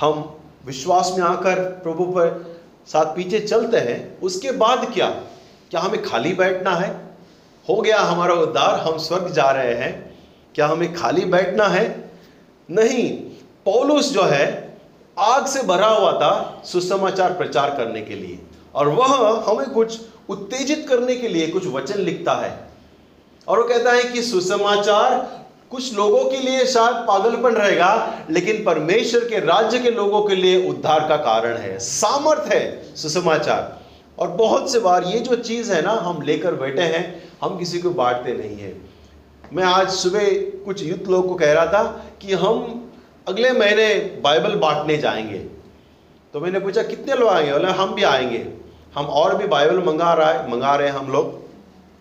हम 0.00 0.38
विश्वास 0.66 1.14
में 1.18 1.24
आकर 1.24 1.60
प्रभु 1.60 2.04
पर 2.04 2.56
साथ 2.86 3.16
पीछे 3.16 3.40
चलते 3.40 3.76
हैं, 3.76 4.20
उसके 4.20 4.52
बाद 4.52 4.92
क्या? 4.94 5.24
क्या 5.72 5.80
हमें 5.80 6.02
खाली 6.02 6.32
बैठना 6.32 6.70
है? 6.70 7.00
हो 7.68 7.80
गया 7.80 8.00
हमारा 8.00 8.34
उद्धार, 8.34 8.80
हम 8.80 8.98
स्वर्ग 8.98 9.32
जा 9.32 9.50
रहे 9.50 9.74
हैं। 9.74 10.18
क्या 10.54 10.66
हमें 10.66 10.94
खाली 10.94 11.24
बैठना 11.24 11.64
है? 11.64 12.10
नहीं, 12.70 13.10
पौलुस 13.64 14.12
जो 14.12 14.22
है, 14.22 14.78
आग 15.18 15.46
से 15.46 15.62
भरा 15.62 15.86
हुआ 15.86 16.12
था 16.12 16.62
सुसमाचार 16.64 17.32
प्रचार 17.32 17.70
करने 17.70 18.02
के 18.02 18.14
लिए। 18.14 18.38
और 18.74 18.88
वह 18.88 19.06
हमें 19.50 19.70
कुछ 19.70 20.00
उत्तेजित 20.28 20.86
करने 20.88 21.16
के 21.16 21.28
लिए 21.28 21.46
कुछ 21.46 21.66
वचन 21.66 22.00
लिखता 22.00 22.32
है। 22.32 22.58
और 23.48 23.58
वो 23.58 23.64
कहता 23.64 23.92
है 23.92 24.04
कि 24.04 24.22
सुसमाचार 24.22 25.40
कुछ 25.70 25.94
लोगों 25.94 26.30
के 26.30 26.36
लिए 26.36 26.66
शायद 26.66 26.94
पागलपन 26.94 27.50
रहेगा, 27.50 28.18
लेकिन 28.30 28.64
परमेश्वर 28.64 29.20
के 29.20 29.40
राज्य 29.40 29.78
के 29.78 29.90
लोगों 29.90 30.22
के 30.22 30.34
लिए 30.34 30.70
उद्धार 30.70 31.08
का 31.08 31.16
कारण 31.16 31.56
है। 31.56 31.78
सामर्थ 31.78 32.52
है 32.52 32.94
सुसमाचार। 32.96 33.81
और 34.18 34.28
बहुत 34.28 34.72
से 34.72 34.78
बार 34.78 35.04
ये 35.04 35.18
जो 35.18 35.36
चीज़ 35.36 35.72
है 35.72 35.82
ना, 35.82 35.90
हम 35.90 36.22
लेकर 36.22 36.54
बैठे 36.54 36.82
हैं, 36.82 37.30
हम 37.42 37.58
किसी 37.58 37.78
को 37.78 37.90
बांटते 37.90 38.34
नहीं 38.34 38.56
हैं। 38.56 38.90
मैं 39.52 39.64
आज 39.64 39.90
सुबह 39.90 40.24
कुछ 40.64 40.82
युद्ध 40.82 41.08
लोग 41.08 41.28
को 41.28 41.34
कह 41.34 41.52
रहा 41.52 41.66
था 41.66 42.04
कि 42.20 42.32
हम 42.32 42.78
अगले 43.28 43.52
महीने 43.52 43.94
बाइबल 43.94 44.54
बांटने 44.54 44.96
जाएँगे। 44.96 45.38
तो 46.32 46.40
मैंने 46.40 46.60
पूछा, 46.60 46.82
कितने 46.82 47.14
लोग 47.14 47.28
आएँगे? 47.28 47.52
बोले, 47.52 47.68
हम 47.68 47.94
भी 47.94 48.02
आएँगे। 48.02 48.46
हम 48.94 49.06
और 49.06 49.36
भी 49.36 49.46
बाइबल 49.46 49.78
मंगा 49.78 50.12
रहा 50.12 50.32
है, 50.32 50.50
मंगा 50.50 50.74
रहे 50.76 50.88
हैं 50.88 50.94
हम 50.94 51.12
लोग। 51.12 51.42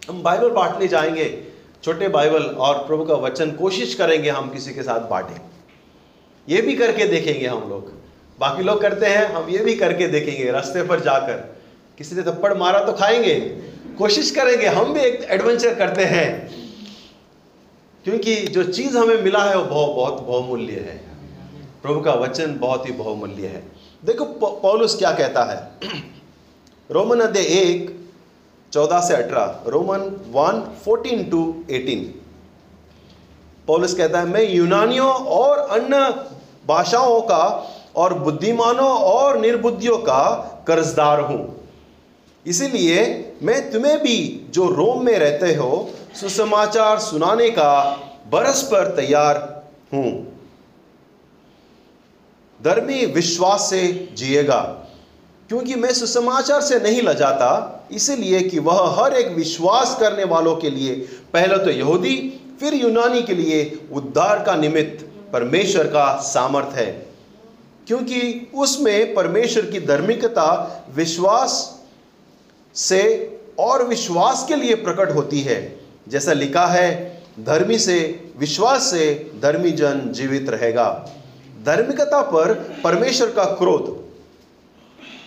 हम 0.10 0.24
बाइबल 0.24 0.50
बांटने 0.50 0.88
जाएँगे। 0.88 1.44
छोटे 1.84 2.08
बाइबल 2.08 2.44
और 2.44 2.76
प्रभु 2.76 3.06
का 3.06 3.14
वचन 3.14 3.52
कोशिश 3.52 3.96
करेंगे 3.96 4.30
हम 4.30 4.50
किसी 4.50 4.74
के 4.74 4.84
साथ 4.84 5.00
बांटें। 5.00 5.42
ये 6.50 6.62
भी 6.62 6.76
करके 6.76 7.06
देखेंगे 7.06 7.48
हम 7.48 7.70
लोग। 7.70 7.94
बाकी 8.40 8.64
लोग 8.64 8.82
करते 8.82 9.06
हैं, 9.06 9.34
हम 9.34 9.50
ये 9.50 9.58
भी 9.58 9.76
करके 9.76 10.08
देखेंगे, 10.08 10.52
रास्ते 10.52 10.84
पर 10.84 11.00
जाकर। 11.00 11.61
किसी 12.02 12.16
ने 12.16 12.22
थप्पड़ 12.22 12.54
मारा 12.54 12.80
तो 12.80 12.94
खाएँगे। 12.94 13.40
कोशिश 13.98 14.32
करेंगे, 14.32 14.68
हम 14.68 14.94
भी 14.94 15.00
एक 15.00 15.24
एडवेंचर 15.30 15.76
करते 15.76 16.04
हैं। 16.04 16.52
क्योंकि 18.04 18.36
जो 18.36 18.64
चीज़ 18.64 18.98
हमें 18.98 19.22
मिला 19.22 19.44
है, 19.44 19.58
वो 19.58 19.64
बहुत 19.64 19.96
बहुत 19.96 20.22
बहुमूल्य 20.22 20.74
है। 20.74 20.98
प्रभु 21.84 22.02
का 22.02 22.14
वचन 22.14 22.58
बहुत 22.60 22.88
ही 22.88 22.94
बहुमूल्य 22.94 23.48
है। 23.48 23.64
देखो 24.06 24.26
पौलुस 24.64 24.98
क्या 24.98 25.12
कहता 25.12 25.44
है? 25.44 25.90
रोमन 26.92 27.20
अध्याय 27.20 27.46
एक, 27.46 28.10
चौदह 28.74 29.00
से 29.00 29.14
अठारह। 29.14 29.64
Roman 29.68 30.00
one 30.32 30.76
fourteen 30.86 31.24
to 31.24 31.64
eighteen 31.72 32.22
पौलुस 33.68 33.94
कहता 33.94 34.20
है, 34.20 34.26
मैं 34.26 34.50
यूनानियों 34.50 35.14
और 35.14 35.58
अन्य 35.58 36.26
भाषाओं 36.68 37.22
का 37.22 37.74
और 37.96 38.14
बुद्धिमानों 38.14 38.90
और 38.90 39.40
निर्बुद्धियों 39.40 39.98
का 39.98 40.48
कर्जदार 40.68 41.20
हूँ। 41.20 41.61
इसीलिए 42.46 43.34
मैं 43.44 43.72
तुम्हें 43.72 43.98
भी 44.00 44.48
जो 44.50 44.68
रोम 44.68 45.06
में 45.06 45.20
रहते 45.20 45.54
हो, 45.56 45.90
सुसमाचार 46.16 47.00
सुनाने 47.00 47.50
का 47.50 47.82
बरस 48.32 48.62
पर 48.62 48.96
तैयार 48.96 49.64
हूँ। 49.94 50.28
धर्मी 52.62 53.06
विश्वास 53.06 53.70
से 53.70 54.10
जिएगा, 54.18 54.62
क्योंकि 55.48 55.76
मैं 55.76 55.94
सुसमाचार 55.94 56.62
से 56.62 56.80
नहीं 56.80 57.02
लजाता, 57.02 57.88
इसलिए 57.92 58.42
कि 58.42 58.60
वह 58.60 58.96
हर 59.00 59.14
एक 59.14 59.28
विश्वास 59.28 59.98
करने 60.00 60.24
वालों 60.24 60.56
के 60.56 60.70
लिए, 60.70 60.96
पहले 61.34 61.58
तो 61.58 61.70
यहूदी, 61.70 62.16
फिर 62.60 62.74
यूनानी 62.74 63.22
के 63.22 63.34
लिए 63.34 63.88
उद्धार 63.92 64.44
का 64.44 64.56
निमित्त 64.56 65.06
परमेश्वर 65.34 65.88
का 65.88 66.16
सामर्थ 66.16 66.76
है। 66.76 66.92
क्योंकि 67.88 68.52
उसमें 68.56 69.14
परमेश्वर 69.14 69.66
की 69.66 69.80
धार्मिकता, 69.80 70.86
विश्वास 70.96 71.81
से 72.76 73.02
और 73.60 73.84
विश्वास 73.88 74.46
के 74.48 74.56
लिए 74.56 74.76
प्रकट 74.76 75.16
होती 75.16 75.42
है। 75.42 75.60
जैसा 76.08 76.34
लिखा 76.34 76.66
है, 76.66 77.22
धर्मी 77.40 77.78
से 77.80 77.98
विश्वास 78.38 78.90
से 78.92 79.32
धर्मी 79.42 79.72
जन 79.72 80.02
जीवित 80.12 80.50
रहेगा। 80.50 80.88
धार्मिकता 81.66 82.22
पर 82.22 82.54
परमेश्वर 82.84 83.32
का 83.32 83.44
क्रोध। 83.56 83.90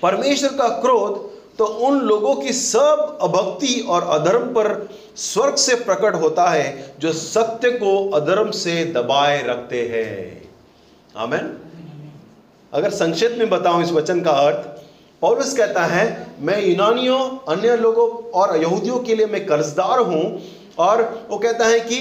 परमेश्वर 0.02 0.48
का 0.48 0.68
क्रोध 0.80 1.32
तो 1.58 1.64
उन 1.64 2.00
लोगों 2.00 2.34
की 2.34 2.52
सब 2.52 3.18
अभक्ति 3.22 3.80
और 3.88 4.02
अधर्म 4.02 4.46
पर 4.48 4.88
स्वर्ग 5.16 5.54
से 5.56 5.74
प्रकट 5.74 6.14
होता 6.14 6.48
है, 6.48 6.94
जो 6.98 7.12
सत्य 7.12 7.70
को 7.70 8.10
अधर्म 8.10 8.50
से 8.50 8.84
दबाए 8.84 9.42
रखते 9.42 9.82
हैं। 9.88 10.42
अगर 12.72 12.90
संक्षेप 12.90 13.36
में 13.38 13.48
बताऊँ 13.50 13.82
इस 13.82 13.90
वचन 13.90 14.20
का 14.20 14.30
अर्थ 14.30 14.73
पौलुस 15.24 15.56
कहता 15.56 15.84
है, 15.86 16.04
मैं 16.40 16.60
यूनानियों, 16.62 17.18
अन्य 17.48 17.76
लोगों 17.76 18.08
और 18.30 18.56
यहूदियों 18.56 18.98
के 18.98 19.14
लिए 19.14 19.26
मैं 19.26 19.44
कर्जदार 19.46 20.00
हूँ। 20.00 20.24
और 20.78 21.02
वो 21.30 21.38
कहता 21.38 21.66
है 21.66 21.78
कि 21.80 21.98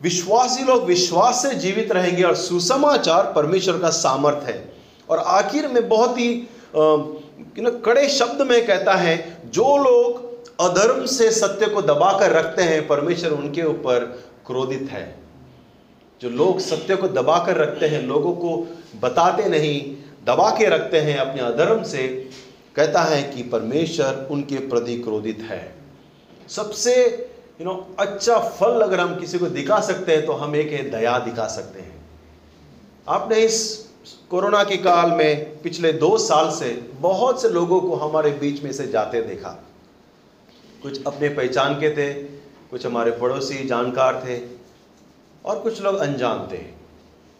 विश्वासी 0.00 0.64
लोग 0.64 0.84
विश्वास 0.84 1.42
से 1.42 1.54
जीवित 1.56 1.92
रहेंगे 1.92 2.22
और 2.22 2.34
सुसमाचार 2.34 3.32
परमेश्वर 3.36 3.78
का 3.78 3.90
सामर्थ 3.90 4.48
है। 4.48 4.56
और 5.08 5.18
आखिर 5.18 5.68
में 5.68 5.88
बहुत 5.88 6.18
ही 6.18 6.34
कड़े 7.58 8.08
शब्द 8.08 8.42
में 8.42 8.66
कहता 8.66 8.94
है, 8.94 9.16
जो 9.46 9.76
लोग 9.76 10.60
अधर्म 10.60 11.06
से 11.06 11.30
सत्य 11.30 11.66
को 11.66 11.82
दबा 11.82 12.12
कर 12.18 12.32
रखते 12.32 12.62
हैं, 12.62 12.86
परमेश्वर 12.88 13.30
उनके 13.30 13.62
ऊपर 13.64 14.04
क्रोधित 14.46 14.88
है। 14.90 15.06
जो 16.20 16.30
लोग 16.30 16.60
सत्य 16.60 16.96
को 16.96 17.08
दबा 17.10 17.38
कर 17.38 17.56
रखते 17.56 17.86
हैं, 17.86 18.02
लोगों 18.02 18.32
को 18.32 18.56
बताते 19.00 19.48
नहीं 19.48 19.80
दबा 20.22 20.50
के 20.50 20.68
रखते 20.68 21.00
हैं 21.00 21.16
अपने 21.18 21.42
अधर्म 21.42 21.82
से, 21.82 22.06
कहता 22.76 23.02
है 23.02 23.22
कि 23.22 23.42
परमेश्वर 23.42 24.28
उनके 24.30 24.56
प्रति 24.68 24.96
क्रोधित 24.96 25.38
है। 25.40 25.74
सबसे 26.48 26.94
यू 27.60 27.64
नो 27.64 27.74
अच्छा 27.98 28.38
फल 28.38 28.80
अगर 28.80 29.00
हम 29.00 29.14
किसी 29.20 29.38
को 29.38 29.46
दिखा 29.46 29.80
सकते 29.80 30.16
हैं 30.16 30.26
तो 30.26 30.32
हम 30.32 30.56
एक 30.56 30.72
है, 30.72 30.90
दया 30.90 31.18
दिखा 31.18 31.46
सकते 31.46 31.80
हैं। 31.80 32.00
आपने 33.08 33.36
इस 33.36 33.88
कोरोना 34.30 34.62
के 34.64 34.76
काल 34.76 35.10
में, 35.10 35.62
पिछले 35.62 35.92
दो 35.92 36.18
साल 36.18 36.50
से 36.50 36.70
बहुत 37.00 37.42
से 37.42 37.48
लोगों 37.48 37.80
को 37.80 37.96
हमारे 37.96 38.30
बीच 38.30 38.62
में 38.62 38.72
से 38.72 38.86
जाते 38.86 39.22
देखा। 39.22 39.50
कुछ 40.82 41.04
अपने 41.06 41.28
पहचान 41.28 41.74
के 41.74 41.90
थे, 41.90 42.12
कुछ 42.70 42.86
हमारे 42.86 43.10
पड़ोसी 43.10 43.64
जानकार 43.64 44.22
थे, 44.26 44.38
और 45.44 45.58
कुछ 45.58 45.82
लोग 45.82 45.96
अनजान 45.96 46.48
थे। 46.52 46.81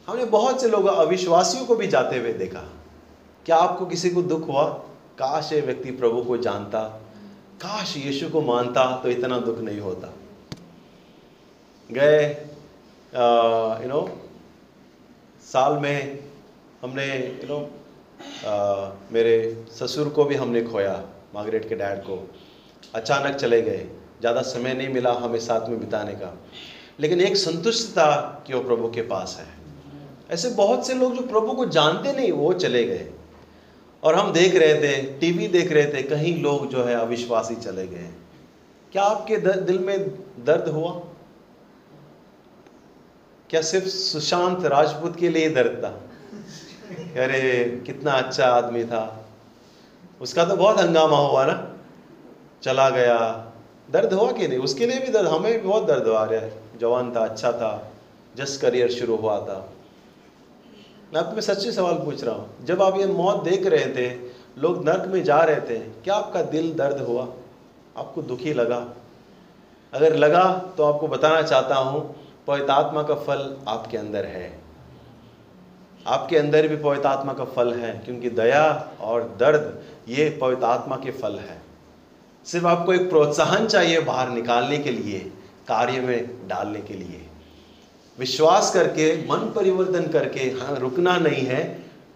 हमने 0.08 0.24
बहुत 0.26 0.60
से 0.60 0.68
लोग, 0.68 0.86
अविश्वासियों 0.86 1.64
को 1.66 1.74
भी 1.76 1.86
जाते 1.86 2.18
हुए 2.18 2.32
देखा। 2.34 2.64
क्या 3.46 3.56
आपको 3.58 3.86
किसी 3.86 4.10
को 4.10 4.22
दुख 4.24 4.48
हुआ? 4.48 4.64
काश 5.18 5.52
ये 5.52 5.60
व्यक्ति 5.60 5.90
प्रभु 5.92 6.22
को 6.22 6.36
जानता, 6.38 6.80
काश 7.60 7.96
यीशु 7.96 8.28
को 8.28 8.40
मानता 8.42 8.84
तो 9.02 9.08
इतना 9.08 9.38
दुख 9.38 9.58
नहीं 9.60 9.80
होता। 9.80 10.12
गए 11.90 12.24
यू 13.82 13.88
नो 13.88 14.00
साल 15.44 15.78
में 15.78 16.18
हमने 16.82 17.06
यू 17.16 17.48
नो 17.48 17.58
मेरे 19.12 19.64
ससुर 19.72 20.08
को 20.08 20.24
भी 20.24 20.34
हमने 20.34 20.62
खोया, 20.62 21.02
मार्गरेट 21.34 21.68
के 21.68 21.74
डैड 21.74 21.98
को। 22.00 22.18
अचानक 22.94 23.34
चले 23.36 23.60
गए। 23.62 23.86
ज़्यादा 24.20 24.42
समय 24.42 24.74
नहीं 24.74 24.88
मिला 24.88 25.12
हमें 25.14 25.38
साथ 25.40 25.68
में 25.68 25.78
बिताने 25.80 26.12
का। 26.12 26.36
लेकिन 27.00 27.20
एक 27.20 27.36
संतुष्टता 27.36 28.10
कि 28.46 28.54
वो 28.54 28.60
प्रभु 28.62 28.90
के 28.90 29.02
पास 29.04 29.36
है। 29.40 29.61
ऐसे 30.32 30.48
बहुत 30.50 30.86
से 30.86 30.94
लोग 30.94 31.14
जो 31.14 31.22
प्रभु 31.22 31.52
को 31.52 31.66
जानते 31.66 32.12
नहीं, 32.12 32.32
वो 32.32 32.52
चले 32.52 32.84
गए। 32.84 33.10
और 34.02 34.14
हम 34.14 34.32
देख 34.32 34.54
रहे 34.54 34.74
थे, 34.74 35.02
टीवी 35.02 35.48
देख 35.48 35.72
रहे 35.72 35.86
थे, 35.86 36.02
कहीं 36.02 36.42
लोग 36.42 36.68
जो 36.68 36.84
है 36.84 36.94
अविश्वासी 36.94 37.54
चले 37.54 37.86
गए। 37.86 38.10
क्या 38.92 39.02
आपके 39.02 39.36
दिल 39.36 39.78
में 39.78 40.10
दर्द 40.44 40.68
हुआ? 40.68 40.90
क्या 43.50 43.62
सिर्फ़ 43.62 43.86
सुशांत 43.86 44.64
राजपूत 44.64 45.16
के 45.16 45.28
लिए 45.28 45.50
दर्द 45.50 45.84
था? 45.84 45.88
अरे, 47.24 47.82
कितना 47.86 48.12
अच्छा 48.12 48.46
आदमी 48.46 48.84
था। 48.84 49.26
उसका 50.20 50.44
तो 50.44 50.56
बहुत 50.56 50.80
हंगामा 50.80 51.16
हुआ 51.16 51.46
ना। 51.46 51.76
चला 52.62 52.90
गया। 52.90 53.52
दर्द 53.90 54.12
हुआ 54.12 54.32
कि 54.32 54.48
नहीं? 54.48 54.58
उसके 54.58 54.86
लिए 54.86 55.00
भी 55.00 55.08
दर्द, 55.08 55.26
हमें 55.26 55.52
भी 55.52 55.68
बहुत 55.68 55.86
दर्द 55.86 56.08
हुआ। 56.08 56.24
रहा 56.24 56.40
है 56.40 56.62
जवान 56.80 57.16
था 57.16 57.20
अच्छा 57.20 57.52
था। 57.52 57.92
जस्ट 58.36 58.60
करियर 58.60 58.90
शुरू 58.90 59.16
हुआ 59.16 59.38
था। 59.38 59.72
मैं 61.12 61.20
आप 61.20 61.26
तुम्हें 61.26 61.42
सच्ची 61.42 61.72
सवाल 61.72 61.94
पूछ 61.94 62.22
रहा 62.24 62.34
हूँ। 62.34 62.64
जब 62.64 62.82
आप 62.82 62.96
ये 62.98 63.06
मौत 63.06 63.42
देख 63.44 63.66
रहे 63.66 63.86
थे, 63.86 64.08
लोग 64.58 64.84
नर्क 64.84 65.08
में 65.08 65.22
जा 65.24 65.40
रहे 65.40 65.60
थे, 65.60 65.78
क्या 65.78 66.14
आपका 66.14 66.42
दिल 66.42 66.72
दर्द 66.74 67.00
हुआ? 67.00 67.22
आपको 67.96 68.22
दुखी 68.22 68.52
लगा? 68.52 68.86
अगर 69.92 70.14
लगा 70.16 70.44
तो 70.76 70.84
आपको 70.84 71.08
बताना 71.08 71.42
चाहता 71.42 71.76
हूँ 71.76 72.00
पवित्र 72.46 72.70
आत्मा 72.70 73.02
का 73.02 73.14
फल 73.14 73.56
आपके 73.68 73.96
अंदर 73.96 74.24
है। 74.24 74.50
आपके 76.06 76.36
अंदर 76.36 76.68
भी 76.68 76.76
पवित्र 76.76 77.06
आत्मा 77.06 77.32
का 77.32 77.44
फल 77.44 77.72
है, 77.74 77.92
क्योंकि 77.98 78.30
दया 78.30 78.64
और 79.00 79.36
दर्द, 79.40 79.82
ये 80.08 80.28
पवित्र 80.40 80.64
आत्मा 80.64 80.96
के 80.96 81.10
फल 81.10 81.36
है। 81.38 81.60
सिर्फ़ 82.46 82.66
आपको 82.66 82.92
एक 82.92 83.08
प्रोत्साहन 83.10 83.66
चाहिए 83.66 84.00
बाहर 84.00 84.30
निकालने 84.30 84.78
के 84.78 84.90
लिए, 84.90 85.18
कार्य 85.68 86.00
में 86.00 86.48
डालने 86.48 86.80
के 86.80 86.94
लिए। 86.94 87.21
विश्वास 88.18 88.74
करके, 88.74 89.16
मन 89.28 89.36
परिवर्तन 89.36 90.08
करके 90.12 90.40
हाँ 90.40 90.78
रुकना 90.78 91.18
नहीं 91.18 91.46
है, 91.46 91.64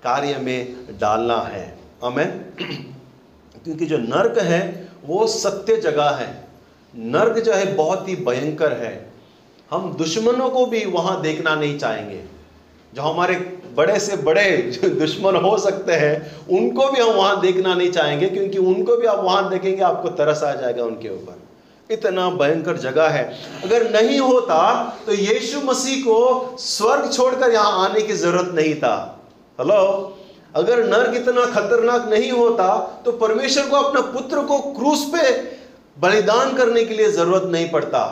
कार्य 0.05 0.37
में 0.37 0.77
डालना 1.01 1.37
है। 1.37 1.79
हमें 2.05 2.41
क्योंकि 3.65 3.87
जो 3.87 3.99
नर्क 3.99 4.39
है, 4.39 4.89
वो 5.05 5.27
सत्य 5.27 5.77
जगह 5.77 6.11
है। 6.11 6.49
नर्क 6.97 7.39
जो 7.39 7.53
है, 7.53 7.75
बहुत 7.75 8.09
ही 8.09 8.17
भयंकर 8.17 8.73
है। 8.73 9.11
हम 9.71 9.95
दुश्मनों 9.95 10.51
को 10.51 10.67
भी 10.67 10.85
वहाँ 10.85 11.23
देखना 11.23 11.55
नहीं 11.55 11.79
चाहेंगे। 11.79 12.25
जो 12.95 13.03
हमारे 13.03 13.35
बड़े 13.75 14.01
से 14.01 14.17
बड़े 14.17 14.57
दुश्मन 14.85 15.37
हो 15.37 15.59
सकते 15.59 15.93
हैं, 15.93 16.47
उनको 16.47 16.89
भी 16.93 17.01
हम 17.01 17.11
वहाँ 17.11 17.41
देखना 17.41 17.75
नहीं 17.75 17.91
चाहेंगे, 17.91 18.29
क्योंकि 18.29 18.59
उनको 18.59 18.97
भी 18.97 19.07
आप 19.07 19.25
वहाँ 19.25 19.51
देखेंगे, 19.51 19.83
आपको 19.83 20.09
तरस 20.09 20.43
आ 20.43 20.55
जाएगा 20.55 20.85
उनके 20.85 21.09
ऊपर। 21.09 21.46
इतना 21.91 22.29
भयंकर 22.33 22.77
जगह 22.79 23.09
है। 23.09 23.25
अगर 23.65 23.91
नहीं 23.91 24.19
होता 24.21 24.61
तो 25.07 25.13
यीशु 25.15 25.61
मसीह 25.61 26.03
को 26.05 26.57
स्वर्ग 26.61 27.13
छोड़कर 27.13 27.53
यहाँ 27.53 27.85
आने 27.85 28.01
की 28.03 28.13
ज़रूरत 28.15 28.51
नहीं 28.55 28.75
था। 28.75 28.95
हेलो 29.59 29.83
अगर 30.55 30.85
नर्क 30.87 31.15
इतना 31.17 31.45
खतरनाक 31.53 32.09
नहीं 32.11 32.31
होता 32.33 32.69
तो 33.05 33.13
परमेश्वर 33.19 33.67
को 33.67 33.77
अपना 33.77 34.01
पुत्र 34.13 34.43
को 34.45 34.59
क्रूस 34.73 35.05
पे 35.15 35.31
बलिदान 35.97 36.55
करने 36.57 36.85
के 36.85 36.95
लिए 36.95 37.11
ज़रूरत 37.13 37.49
नहीं 37.53 37.69
पड़ता। 37.71 38.05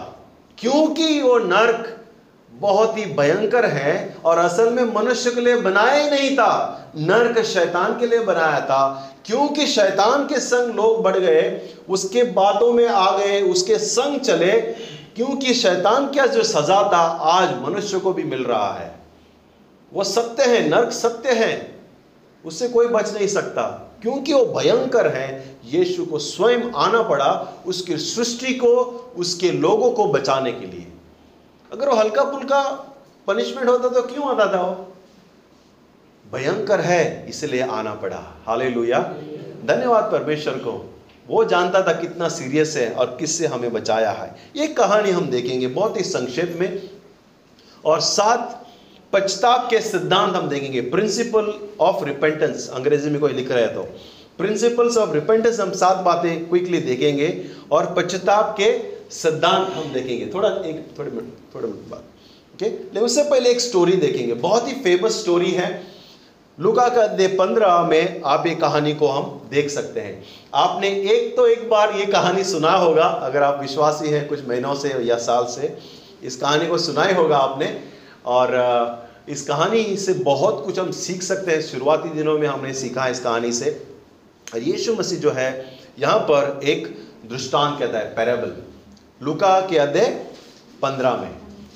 क्योंकि 0.59 1.21
वो 1.23 1.38
नर्क 1.38 1.90
बहुत 2.55 2.99
ही 2.99 3.05
भयंकर 3.05 3.67
है 3.67 4.17
और 4.25 4.39
असल 4.39 4.71
में 4.71 4.95
मनुष्य 4.95 5.31
के 5.31 5.41
लिए 5.41 5.57
बनाया 5.57 6.05
ही 6.05 6.11
नहीं 6.11 6.37
था, 6.37 6.81
नर्क 6.97 7.45
शैतान 7.45 7.99
के 7.99 8.07
लिए 8.07 8.19
बनाया 8.19 8.61
था। 8.61 9.11
क्योंकि 9.27 9.67
शैतान 9.67 10.27
के 10.27 10.41
संग 10.41 10.75
लोग 10.75 11.03
बढ़ 11.03 11.17
गए, 11.17 11.75
उसके 11.89 12.23
बातों 12.23 12.73
में 12.73 12.89
आ 12.89 13.19
गए, 13.19 13.43
उसके 13.43 13.79
संग 13.79 14.21
चले, 14.21 14.53
क्योंकि 15.17 15.55
शैतान 15.55 16.07
क्या 16.07 16.27
जो 16.27 16.43
सजा 16.43 16.93
था, 16.93 17.19
आज 17.23 17.49
मनुष्य 17.63 17.99
को 17.99 18.13
भी 18.13 18.25
मिल 18.25 18.45
रहा 18.45 18.75
है। 18.75 18.95
वो 19.95 20.05
सत्य 20.05 20.43
है, 20.43 20.69
नर्क 20.69 20.93
सत्य 20.93 21.33
है 21.33 21.81
उससे 22.45 22.69
कोई 22.69 22.87
बच 22.87 23.15
नहीं 23.15 23.29
सकता। 23.29 23.93
क्योंकि 24.03 24.33
वो 24.33 24.45
भयंकर 24.45 25.09
है, 25.09 25.57
यीशु 25.65 26.05
को 26.05 26.19
स्वयं 26.19 26.73
आना 26.77 27.03
पड़ा 27.03 27.63
उसकी 27.67 27.97
सृष्टि 27.97 28.55
को, 28.55 28.75
उसके 29.17 29.51
लोगों 29.51 29.91
को 29.91 30.07
बचाने 30.07 30.53
के 30.53 30.67
लिए। 30.67 30.94
अगर 31.75 31.88
वो 31.88 31.97
हल्का 31.97 32.23
फुल्का 32.25 32.62
पनिशमेंट 33.26 33.69
होता 33.69 33.88
तो 33.88 34.02
क्यों 34.02 34.28
आता 34.28 34.52
था 34.52 34.62
वो? 34.62 34.93
भयंकर 36.33 36.81
है, 36.81 37.26
इसलिए 37.28 37.62
आना 37.62 37.95
पड़ा। 37.95 38.43
हाले 38.47 38.71
धन्यवाद 39.66 40.04
परमेश्वर 40.12 40.54
को। 40.54 40.95
वो 41.28 41.45
जानता 41.45 41.83
था 41.83 41.93
कितना 41.93 42.28
सीरियस 42.28 42.76
है 42.76 42.93
और 42.93 43.16
किससे 43.21 43.47
हमें 43.47 43.73
बचाया 43.73 44.11
है। 44.11 44.37
ये 44.57 44.66
कहानी 44.66 45.11
हम 45.11 45.31
देखेंगे 45.31 45.66
बहुत 45.66 45.97
ही 45.97 46.04
संक्षेप 46.04 46.57
में। 46.61 46.90
और 47.85 48.00
साथ 48.00 48.66
पछताव 49.12 49.59
के 49.59 49.81
सिद्धांत 49.81 50.37
हम 50.37 50.49
देखेंगे। 50.49 50.81
प्रिंसिपल 50.81 51.69
ऑफ़ 51.81 52.04
रिपेंटेंस 52.04 52.71
अंग्रेज़ी 52.75 53.11
में 53.11 53.21
कोई 53.21 53.33
लिख 53.33 53.50
रहे 53.50 53.66
तो। 53.66 53.83
प्रिंसिपल्स 54.38 54.97
ऑफ़ 54.97 55.11
रिपेंटेंस 55.11 55.61
हम 55.61 55.73
सात 55.73 55.97
बातें 55.97 56.49
क्विकली 56.49 56.81
देखेंगे। 56.81 57.45
और 57.73 57.95
पश्चाताप 57.95 58.54
के 58.61 58.95
सिद्धांत 59.14 59.68
हम 59.68 59.92
देखेंगे। 59.92 60.30
थोड़ा 60.35 60.49
एक, 60.49 60.99
थोड़े 60.99 61.11
मिनट 61.11 61.54
थोड़े 61.54 61.66
मिनट 61.66 61.88
बाद। 61.88 62.00
ओके 62.54 62.64
लेकिन 62.64 63.02
उससे 63.02 63.23
पहले 63.23 63.50
एक 63.50 63.61
स्टोरी 63.61 63.97
देखेंगे। 63.97 64.35
बहुत 64.35 64.68
ही 64.68 64.73
फ़ेमस 64.73 65.12
स्टोरी 65.12 65.50
है। 65.50 65.83
लुका 66.61 66.88
का 66.88 67.06
दे 67.06 67.26
पंद्रह 67.28 67.83
में 67.83 68.23
आप 68.25 68.47
ये 68.47 68.54
कहानी 68.54 68.94
को 68.94 69.09
हम 69.09 69.49
देख 69.50 69.71
सकते 69.71 70.00
हैं। 70.00 70.25
आपने 70.54 70.88
एक 70.88 71.37
तो 71.37 71.47
एक 71.47 71.68
बार 71.71 71.94
ये 71.97 72.06
कहानी 72.06 72.44
सुना 72.44 72.71
होगा, 72.71 73.04
अगर 73.04 73.42
आप 73.42 73.61
विश्वासी 73.61 74.09
हैं 74.09 74.28
कुछ 74.28 74.49
महीनों 74.49 74.75
से 74.75 74.88
या 74.88 75.16
साल 75.18 75.44
से। 75.44 75.78
इस 76.23 76.37
कहानी 76.37 76.66
को 76.66 76.78
सुना 76.78 77.02
ही 77.02 77.14
होगा 77.14 77.37
आपने। 77.37 77.80
और 78.26 79.09
इस 79.28 79.42
कहानी 79.42 79.97
से 79.97 80.12
बहुत 80.12 80.64
कुछ 80.64 80.78
हम 80.78 80.90
सीख 80.90 81.23
सकते 81.23 81.50
हैं। 81.50 81.62
शुरुआती 81.62 82.09
दिनों 82.09 82.38
में 82.38 82.47
हमने 82.49 82.75
सीखा 82.75 83.06
इस 83.09 83.21
कहानी 83.21 83.52
से। 83.52 83.87
यीशु 84.56 84.94
मसीह 84.94 85.18
जो 85.18 85.30
है, 85.30 85.78
यहाँ 85.99 86.18
पर 86.18 86.61
एक 86.64 86.87
दृष्टांत 87.30 87.78
कहता 87.78 87.99
है, 87.99 88.04
पैराबल। 88.04 88.52
लुका 89.21 89.61
के 89.61 89.78
अध्याय 89.78 90.09
पंद्रह 90.83 91.16
में। 91.16 91.30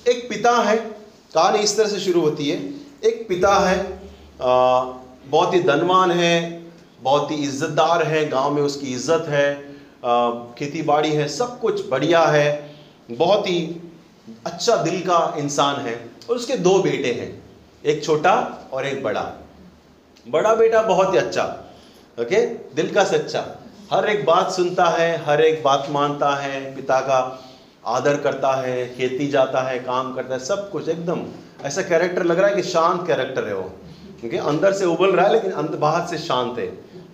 एक 0.08 0.28
पिता 0.28 0.56
है 0.62 0.76
कहानी 1.34 1.58
इस 1.58 1.76
तरह 1.76 1.88
से 1.88 1.98
शुरू 2.00 2.20
होती 2.20 2.48
है। 2.48 2.56
एक 3.04 3.26
पिता 3.28 3.54
है 3.58 3.78
आ, 4.42 4.80
बहुत 5.26 5.54
ही 5.54 5.60
धनवान 5.60 6.10
है 6.10 6.62
बहुत 7.02 7.30
ही 7.30 7.36
इज्जतदार 7.36 8.02
है 8.06 8.28
गाँव 8.28 8.54
में 8.54 8.62
उसकी 8.62 8.92
इज़्ज़त 8.94 9.26
है 9.28 9.54
खेती 10.58 10.82
बाड़ी 10.82 11.10
है 11.10 11.28
सब 11.28 11.58
कुछ 11.60 11.88
बढ़िया 11.88 12.24
है 12.26 12.48
बहुत 13.10 13.46
ही 13.48 13.60
अच्छा 14.46 14.76
दिल 14.76 15.00
का 15.00 15.34
इंसान 15.38 15.80
है 15.86 15.94
और 16.30 16.36
उसके 16.36 16.56
दो 16.58 16.78
बेटे 16.82 17.12
हैं 17.12 17.30
एक 17.84 18.04
छोटा 18.04 18.34
और 18.72 18.86
एक 18.86 19.02
बड़ा। 19.02 19.22
बड़ा 20.26 20.54
बेटा 20.54 20.82
बहुत 20.82 21.12
ही 21.12 21.18
अच्छा 21.18 21.44
ओके? 22.18 22.46
दिल 22.74 22.92
का 22.94 23.04
सच्चा। 23.04 23.40
हर 23.92 24.08
एक 24.08 24.24
बात 24.24 24.50
सुनता 24.52 24.84
है, 24.84 25.24
हर 25.24 25.40
एक 25.40 25.62
बात 25.64 25.86
मानता 25.90 26.30
है, 26.36 26.74
पिता 26.76 27.00
का 27.00 27.18
आदर 27.86 28.16
करता 28.16 28.52
है, 28.52 28.96
खेती 28.96 29.28
जाता 29.28 29.60
है, 29.60 29.78
काम 29.78 30.14
करता 30.14 30.34
है, 30.34 30.40
सब 30.40 30.70
कुछ 30.70 30.88
एकदम। 30.88 31.20
ऐसा 31.64 31.82
कैरेक्टर 31.82 32.24
लग 32.24 32.38
रहा 32.38 32.48
है 32.48 32.54
कि 32.54 32.62
शांत 32.62 33.06
कैरेक्टर 33.06 33.46
है 33.48 33.54
वो। 33.54 33.70
क्योंकि 34.20 34.36
अंदर 34.36 34.72
से 34.72 34.84
उबल 34.84 35.10
रहा 35.10 35.26
है, 35.26 35.32
लेकिन 35.32 35.52
अंदर 35.52 35.76
बाहर 35.76 36.06
से 36.06 36.18
शांत 36.18 36.58
है। 36.58 36.66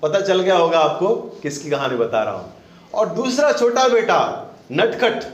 पता 0.02 0.20
चल 0.20 0.40
गया 0.40 0.56
होगा 0.56 0.78
आपको 0.78 1.14
किसकी 1.42 1.70
कहानी 1.70 1.96
बता 1.96 2.22
रहा 2.22 2.34
हूँ। 2.34 2.52
और 2.94 3.08
दूसरा 3.08 3.52
छोटा 3.52 3.88
बेटा, 3.88 4.20
नटखट। 4.72 5.24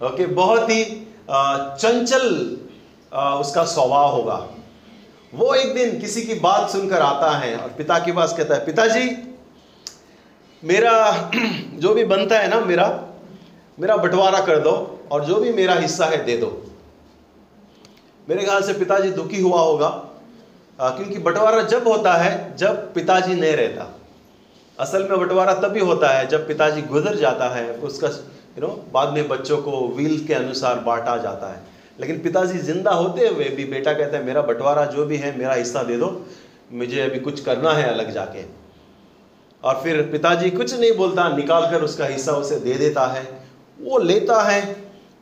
ओके, 0.00 0.26
बहुत 0.26 0.70
ही 0.70 0.84
चंचल 1.30 2.26
उसका 3.12 3.64
स्वभाव 3.64 4.10
होगा। 4.10 4.46
वो 5.34 5.54
एक 5.54 5.74
दिन 5.74 5.98
किसी 6.00 6.22
की 6.22 6.34
बात 6.34 6.70
सुनकर 6.70 7.02
आता 7.02 7.30
है 7.30 7.56
और 7.56 7.68
पिता 7.68 7.98
के 7.98 8.12
पास 8.12 8.32
कहता 8.32 8.54
है, 8.54 8.64
पिताजी 8.66 9.27
मेरा 10.62 11.30
जो 11.74 11.94
भी 11.94 12.04
बनता 12.04 12.38
है 12.38 12.48
ना 12.48 12.60
मेरा 12.60 12.86
मेरा 13.78 13.96
बंटवारा 13.96 14.40
कर 14.40 14.58
दो 14.58 14.72
और 15.12 15.24
जो 15.24 15.36
भी 15.36 15.52
मेरा 15.52 15.74
हिस्सा 15.74 16.06
है 16.06 16.24
दे 16.24 16.36
दो। 16.36 16.46
मेरे 18.28 18.44
ख्याल 18.44 18.62
से 18.62 18.72
पिताजी 18.72 19.10
दुखी 19.10 19.40
हुआ 19.40 19.60
होगा 19.60 19.88
क्योंकि 20.78 21.18
बंटवारा 21.18 21.62
जब 21.62 21.88
होता 21.88 22.12
है, 22.14 22.56
जब 22.56 22.92
पिताजी 22.94 23.34
नहीं 23.34 23.52
रहता। 23.52 23.86
असल 24.78 25.02
में 25.02 25.18
बंटवारा 25.20 25.54
तभी 25.54 25.80
होता 25.80 26.08
है 26.08 26.26
जब 26.26 26.46
पिताजी 26.48 26.82
गुजर 26.82 27.16
जाता 27.16 27.48
है, 27.48 27.72
उसका 27.72 28.08
यू 28.08 28.66
नो 28.66 28.68
बाद 28.92 29.12
में 29.12 29.28
बच्चों 29.28 29.58
को 29.62 29.86
व्हील 29.88 30.26
के 30.26 30.34
अनुसार 30.34 30.78
बांटा 30.80 31.16
जाता 31.16 31.52
है। 31.52 31.62
लेकिन 32.00 32.18
पिताजी 32.18 32.58
ज़िंदा 32.58 32.90
होते 32.90 33.28
हुए 33.28 33.48
भी 33.48 33.64
बेटा 33.64 33.92
कहता 33.92 34.16
है, 34.16 34.24
मेरा 34.24 34.42
बंटवारा 34.42 34.84
जो 34.86 35.04
भी 35.04 35.16
है, 35.16 35.36
मेरा 35.38 35.54
हिस्सा 35.54 35.82
दे 35.82 35.96
दो, 35.96 36.26
मुझे 36.72 37.00
अभी 37.00 37.20
कुछ 37.20 37.44
करना 37.44 37.72
है 37.72 37.84
अलग 37.84 38.12
जाके। 38.12 38.42
और 39.64 39.80
फिर 39.82 40.02
पिताजी 40.02 40.50
कुछ 40.50 40.74
नहीं 40.74 40.92
बोलता 40.96 41.28
निकाल 41.28 41.70
कर 41.70 41.82
उसका 41.82 42.06
हिस्सा 42.06 42.32
उसे 42.32 42.56
दे 42.56 42.74
देता 42.74 43.06
है। 43.06 43.22
वो 43.80 43.98
लेता 43.98 44.42
है, 44.42 44.74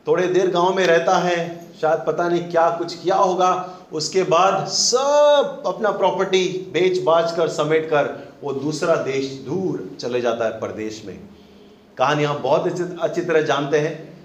थोड़े 0.07 0.27
देर 0.27 0.49
गाँव 0.51 0.75
में 0.75 0.85
रहता 0.87 1.17
है, 1.17 1.37
शायद 1.81 2.03
पता 2.07 2.27
नहीं 2.29 2.43
क्या 2.43 2.69
कुछ 2.69 2.93
किया 2.95 3.15
होगा। 3.15 3.73
उसके 3.93 4.23
बाद 4.23 4.67
सब 4.67 5.63
अपना 5.65 5.91
प्रॉपर्टी 5.91 6.69
बेच 6.73 7.01
बाच 7.01 7.31
कर 7.31 7.47
समेट 7.47 7.89
कर 7.89 8.27
वो 8.43 8.53
दूसरा 8.53 8.95
देश 8.95 9.31
दूर 9.45 9.97
चले 9.99 10.21
जाता 10.21 10.45
है 10.45 10.59
प्रदेश 10.59 11.03
में। 11.05 11.19
कहानी 11.97 12.23
हम 12.23 12.37
बहुत 12.37 12.81
अच्छी 13.01 13.21
तरह 13.21 13.41
जानते 13.41 13.79
हैं। 13.79 14.17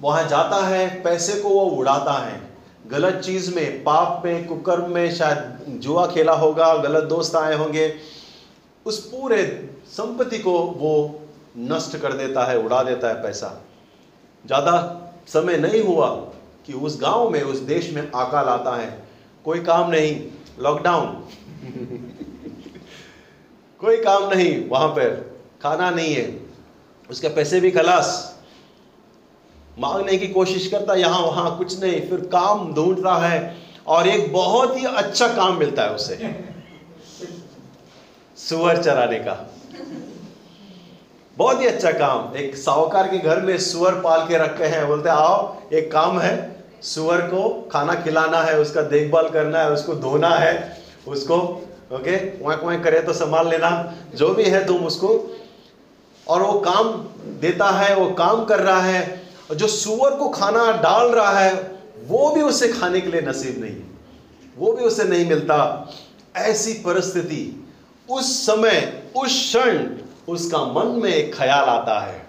वहाँ 0.00 0.28
जाता 0.28 0.66
है, 0.66 1.02
पैसे 1.02 1.40
को 1.40 1.48
वो 1.48 1.60
उड़ाता 1.60 2.12
है। 2.12 2.40
गलत 2.90 3.22
चीज़ 3.24 3.54
में, 3.54 3.84
पाप 3.84 4.22
में, 4.24 4.46
कुकर्म 4.46 4.90
में 4.90 5.14
शायद 5.14 5.80
जुआ 5.80 6.06
खेला 6.06 6.32
होगा, 6.32 6.74
गलत 6.74 7.04
दोस्त 7.04 7.36
आए 7.36 7.54
होंगे। 7.54 7.88
उस 8.86 8.98
पूरे 9.06 9.42
संपत्ति 9.86 10.38
को 10.38 10.52
वो 10.52 11.20
नष्ट 11.58 11.96
कर 11.96 12.12
देता 12.12 12.44
है, 12.44 12.58
उड़ा 12.58 12.82
देता 12.82 13.08
है 13.08 13.22
पैसा। 13.22 13.60
ज़्यादा 14.44 14.74
समय 15.28 15.56
नहीं 15.56 15.82
हुआ 15.82 16.08
कि 16.66 16.72
उस 16.72 17.00
गाँव 17.00 17.30
में, 17.30 17.42
उस 17.42 17.58
देश 17.58 17.92
में 17.92 18.10
आकाल 18.14 18.48
आता 18.48 18.76
है। 18.76 19.02
कोई 19.44 19.60
काम 19.60 19.90
नहीं 19.90 20.20
लॉकडाउन 20.58 21.06
कोई 23.80 23.96
काम 23.96 24.28
नहीं, 24.28 24.68
वहाँ 24.68 24.88
पर 24.88 25.14
खाना 25.62 25.90
नहीं 25.90 26.14
है। 26.14 26.40
उसके 27.10 27.28
पैसे 27.28 27.60
भी 27.60 27.70
खलास। 27.70 28.08
मांगने 29.78 30.16
की 30.18 30.26
कोशिश 30.28 30.66
करता, 30.66 30.94
यहाँ 30.94 31.20
वहाँ 31.20 31.56
कुछ 31.58 31.80
नहीं, 31.80 32.00
फिर 32.08 32.20
काम 32.32 32.74
ढूंढता 32.74 33.14
है 33.16 33.56
और 33.86 34.08
एक 34.08 34.32
बहुत 34.32 34.76
ही 34.78 34.84
अच्छा 34.84 35.28
काम 35.28 35.58
मिलता 35.58 35.82
है 35.82 35.94
उसे। 35.94 36.16
सुअर 38.36 38.82
चराने 38.82 39.18
का। 39.18 39.50
बहुत 41.36 41.60
ही 41.60 41.66
अच्छा 41.66 41.90
काम। 41.90 42.36
एक 42.36 42.56
साहूकार 42.56 43.08
के 43.08 43.18
घर 43.18 43.40
में 43.40 43.58
सुअर 43.58 43.94
पाल 43.94 44.28
के 44.28 44.38
रखे 44.38 44.64
हैं। 44.64 44.86
बोलते 44.86 45.08
आओ, 45.08 45.56
एक 45.72 45.92
काम 45.92 46.20
है, 46.20 46.64
सुअर 46.82 47.20
को 47.20 47.68
खाना 47.72 47.94
खिलाना 47.94 48.42
है, 48.42 48.58
उसका 48.58 48.82
देखभाल 48.82 49.28
करना 49.28 49.58
है, 49.58 49.70
उसको 49.70 49.94
धोना 49.94 50.28
है, 50.28 50.82
उसको, 51.08 51.36
ओके 51.92 52.38
वहाँ 52.38 52.82
करे 52.82 53.00
तो 53.00 53.12
संभाल 53.12 53.48
लेना। 53.48 53.94
जो 54.14 54.28
भी 54.28 54.44
है 54.44 54.66
तुम 54.66 54.76
उसको, 54.76 55.36
और 56.28 56.42
वो 56.42 56.60
काम 56.60 56.88
देता 57.40 57.70
है, 57.70 57.96
वो 57.96 58.10
काम 58.10 58.44
कर 58.44 58.60
रहा 58.60 58.80
है, 58.80 59.22
और 59.50 59.56
जो 59.56 59.66
सुअर 59.66 60.14
को 60.14 60.28
खाना 60.28 60.72
डाल 60.72 61.06
रहा 61.06 61.38
है, 61.38 61.54
वो 62.06 62.30
भी 62.30 62.42
उसे 62.42 62.68
खाने 62.68 63.00
के 63.00 63.10
लिए 63.10 63.20
नसीब 63.20 63.64
नहीं 63.64 63.76
वो 64.56 64.72
भी 64.72 64.84
उसे 64.84 65.04
नहीं 65.04 65.26
मिलता। 65.26 65.90
ऐसी 66.36 66.72
परिस्थिति। 66.72 67.59
उस 68.10 68.46
समय, 68.46 69.02
उस 69.16 69.28
क्षण 69.28 69.88
उसका 70.28 70.58
मन 70.64 70.86
में 71.02 71.10
एक 71.10 71.34
ख्याल 71.34 71.64
आता 71.64 71.98
है। 72.00 72.28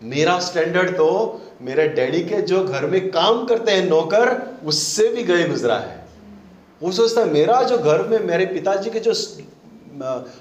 मेरा 0.00 0.38
स्टैंडर्ड 0.40 0.90
तो 0.90 1.40
मेरे 1.62 1.88
डैडी 1.88 2.20
के 2.20 2.40
जो 2.42 2.64
घर 2.64 2.86
में 2.86 3.10
काम 3.10 3.44
करते 3.44 3.72
हैं 3.72 3.88
नौकर, 3.88 4.58
उससे 4.64 5.08
भी 5.08 5.22
गए 5.22 5.48
गुजरा 5.48 5.76
है। 5.76 5.98
वो 6.82 6.92
सोचता 6.92 7.20
है, 7.20 7.30
मेरा 7.30 7.62
जो 7.62 7.78
घर 7.78 8.02
में 8.02 8.18
मेरे 8.18 8.46
पिताजी 8.46 8.90
के 8.90 9.00
जो 9.00 9.12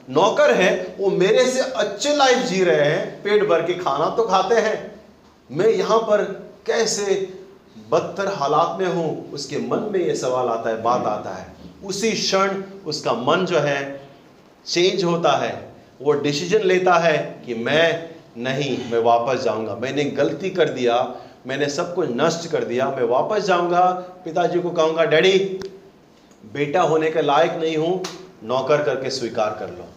नौकर 0.10 0.53
है, 0.53 0.95
वो 0.99 1.10
मेरे 1.10 1.45
से 1.45 1.60
अच्छे 1.62 2.15
लाइफ 2.15 2.38
जी 2.38 2.63
रहे 2.63 2.86
हैं। 2.86 3.21
पेट 3.23 3.47
भर 3.47 3.62
के 3.62 3.73
खाना 3.73 4.10
तो 4.10 4.23
खाते 4.23 4.55
हैं। 4.55 4.77
मैं 5.49 5.67
यहाँ 5.67 5.99
पर 5.99 6.23
कैसे 6.67 7.15
बदतर 7.91 8.27
हालात 8.34 8.77
में 8.79 8.88
हूँ? 8.88 9.32
उसके 9.32 9.58
मन 9.58 9.89
में 9.91 9.99
ये 9.99 10.15
सवाल 10.15 10.47
आता 10.47 10.69
है, 10.69 10.82
बात 10.82 11.05
आता 11.05 11.29
है। 11.29 11.47
उसी 11.86 12.12
क्षण 12.12 12.62
उसका 12.86 13.13
मन 13.13 13.45
जो 13.45 13.60
है 13.60 14.09
चेंज 14.65 15.04
होता 15.04 15.32
है, 15.32 15.54
वो 16.02 16.13
डिसीज़न 16.13 16.63
लेता 16.63 16.93
है 16.93 17.17
कि 17.45 17.54
मैं 17.56 18.10
नहीं, 18.38 18.78
मैं 18.91 19.00
वापस 19.00 19.43
जाऊँगा। 19.43 19.76
मैंने 19.76 20.04
गलती 20.04 20.50
कर 20.50 20.69
दिया, 20.69 20.95
मैंने 21.48 21.69
सब 21.69 21.93
कुछ 21.95 22.10
नष्ट 22.12 22.50
कर 22.52 22.63
दिया, 22.63 22.89
मैं 22.89 23.04
वापस 23.04 23.43
जाऊँगा। 23.43 23.89
पिताजी 24.26 24.60
को 24.60 24.69
कहूँगा, 24.69 25.06
डैडी, 25.06 25.38
बेटा 26.54 26.82
होने 26.82 27.12
के 27.12 27.22
लायक 27.22 27.58
नहीं 27.62 27.78
हूँ, 27.78 28.02
नौकर 28.43 28.84
करके 28.84 29.10
स्वीकार 29.10 29.56
कर 29.60 29.69
लो। 29.69 29.88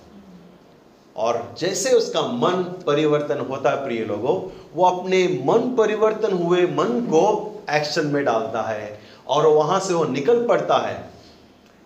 और 1.16 1.54
जैसे 1.58 1.90
उसका 1.90 2.20
मन 2.22 2.62
परिवर्तन 2.86 3.38
होता 3.40 3.70
है, 3.70 3.84
प्रिय 3.84 4.04
लोगों, 4.04 4.40
वो 4.74 4.84
अपने 4.84 5.26
मन 5.44 5.74
परिवर्तन 5.78 6.32
हुए 6.32 6.62
मन 6.66 7.00
को 7.10 7.24
एक्शन 7.70 8.06
में 8.06 8.24
डालता 8.24 8.62
है 8.62 8.98
और 9.28 9.46
वहाँ 9.46 9.80
से 9.80 9.94
वो 9.94 10.04
निकल 10.04 10.46
पड़ता 10.46 10.76
है। 10.78 11.10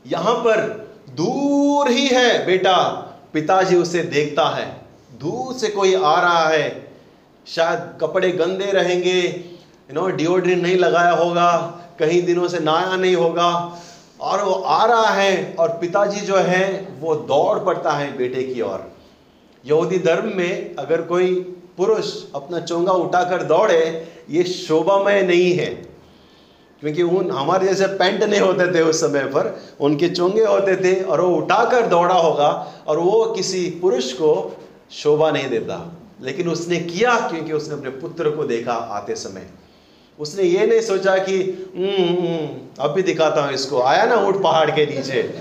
यहाँ 0.04 0.34
पर 0.36 0.85
दूर 1.16 1.90
ही 1.90 2.06
है, 2.06 2.46
बेटा। 2.46 2.82
पिताजी 3.32 3.76
उसे 3.76 4.02
देखता 4.02 4.48
है। 4.48 4.82
दूर 5.12 5.54
से 5.54 5.68
कोई 5.68 5.94
आ 5.94 6.20
रहा 6.20 6.48
है। 6.48 6.92
शायद 7.46 7.98
कपड़े 8.00 8.30
गंदे 8.30 8.64
रहेंगे। 8.64 9.20
यू 9.90 9.94
नो 9.94 10.08
डिओड्रेंट 10.08 10.62
नहीं 10.62 10.76
लगाया 10.76 11.10
होगा। 11.10 11.80
कहीं 11.98 12.22
दिनों 12.22 12.48
से 12.48 12.58
नहाया 12.58 12.96
नहीं 12.96 13.16
होगा। 13.16 13.78
और 14.20 14.44
वो 14.44 14.52
आ 14.52 14.86
रहा 14.86 15.06
है 15.06 15.56
और 15.58 15.68
पिताजी 15.68 16.20
जो 16.20 16.36
है, 16.36 16.88
वो 17.00 17.14
दौड़ 17.14 17.58
पड़ता 17.58 17.90
है 17.90 18.16
बेटे 18.16 18.42
की 18.42 18.60
ओर। 18.60 18.92
यहूदी 19.66 19.98
धर्म 19.98 20.32
में 20.34 20.76
अगर 20.76 21.02
कोई 21.02 21.34
पुरुष 21.76 22.22
अपना 22.34 22.60
चोंगा 22.60 22.92
उठाकर 22.92 23.42
दौड़े, 23.42 24.08
ये 24.30 24.44
शोभामय 24.44 25.22
नहीं 25.22 25.52
है। 25.52 25.95
क्योंकि 26.80 27.02
उन 27.02 27.30
हमारे 27.30 27.66
जैसे 27.66 27.86
पैंट 27.86 28.22
नहीं 28.22 28.40
होते 28.40 28.74
थे 28.74 28.82
उस 28.82 29.00
समय 29.00 29.20
पर 29.20 29.62
उनके 29.80 30.08
चोंगे 30.08 30.44
होते 30.44 30.76
थे 30.76 31.02
और 31.02 31.20
वो 31.20 31.36
उठाकर 31.36 31.86
दौड़ा 31.86 32.14
होगा 32.14 32.72
और 32.86 32.98
वो 32.98 33.24
किसी 33.24 33.70
पुरुष 33.70 34.12
को 34.12 34.56
शोभा 34.90 35.30
नहीं 35.30 35.48
देता। 35.48 35.92
लेकिन 36.22 36.48
उसने 36.48 36.76
किया 36.76 37.28
क्योंकि 37.30 37.52
उसने 37.52 37.74
अपने 37.74 37.90
पुत्र 37.90 38.30
को 38.30 38.44
देखा 38.44 38.72
आते 38.72 39.14
समय। 39.14 39.46
उसने 40.18 40.42
ये 40.42 40.66
नहीं 40.66 40.80
सोचा 40.80 41.16
कि 41.18 41.42
हम्म, 41.76 42.26
हम्म, 42.26 42.48
अब 42.78 42.90
भी 42.90 43.02
दिखाता 43.02 43.44
हूँ 43.44 43.52
इसको 43.52 43.82
आया 43.82 44.04
ना 44.04 44.16
ऊट 44.16 44.42
पहाड़ 44.42 44.70
के 44.70 44.86
नीचे। 44.86 45.40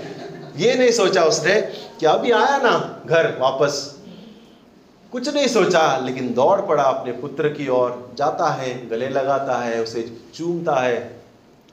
ये 0.56 0.74
नहीं 0.74 0.90
सोचा 0.90 1.22
उसने 1.24 1.60
कि 2.00 2.06
अभी 2.06 2.30
आया 2.30 2.58
ना 2.58 3.02
घर 3.06 3.38
वापस। 3.40 3.96
कुछ 5.12 5.34
नहीं 5.34 5.46
सोचा 5.46 5.96
लेकिन 5.96 6.34
दौड़ 6.34 6.60
पड़ा 6.60 6.82
अपने 6.82 7.12
पुत्र 7.12 7.48
की 7.48 7.68
ओर। 7.68 8.14
जाता 8.18 8.48
है 8.48 8.88
गले 8.88 9.08
लगाता 9.08 9.58
है 9.58 9.82
उसे 9.82 10.16
चूमता 10.34 10.74
है। 10.74 11.15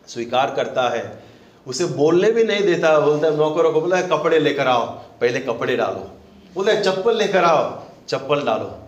स्वीकार 0.07 0.53
करता 0.55 0.89
है। 0.89 1.23
उसे 1.67 1.85
बोलने 1.85 2.31
भी 2.31 2.43
नहीं 2.43 2.63
देता, 2.63 2.99
बोलता 2.99 3.27
है, 3.27 3.37
नौकरों 3.37 3.73
को 3.73 3.81
बोला, 3.81 4.01
कपड़े 4.01 4.39
लेकर 4.39 4.67
आओ, 4.67 4.85
पहले 5.21 5.39
कपड़े 5.39 5.75
डालो। 5.75 6.11
बोले 6.55 6.81
चप्पल 6.81 7.17
लेकर 7.17 7.43
आओ, 7.43 7.83
चप्पल 8.07 8.41
डालो। 8.41 8.79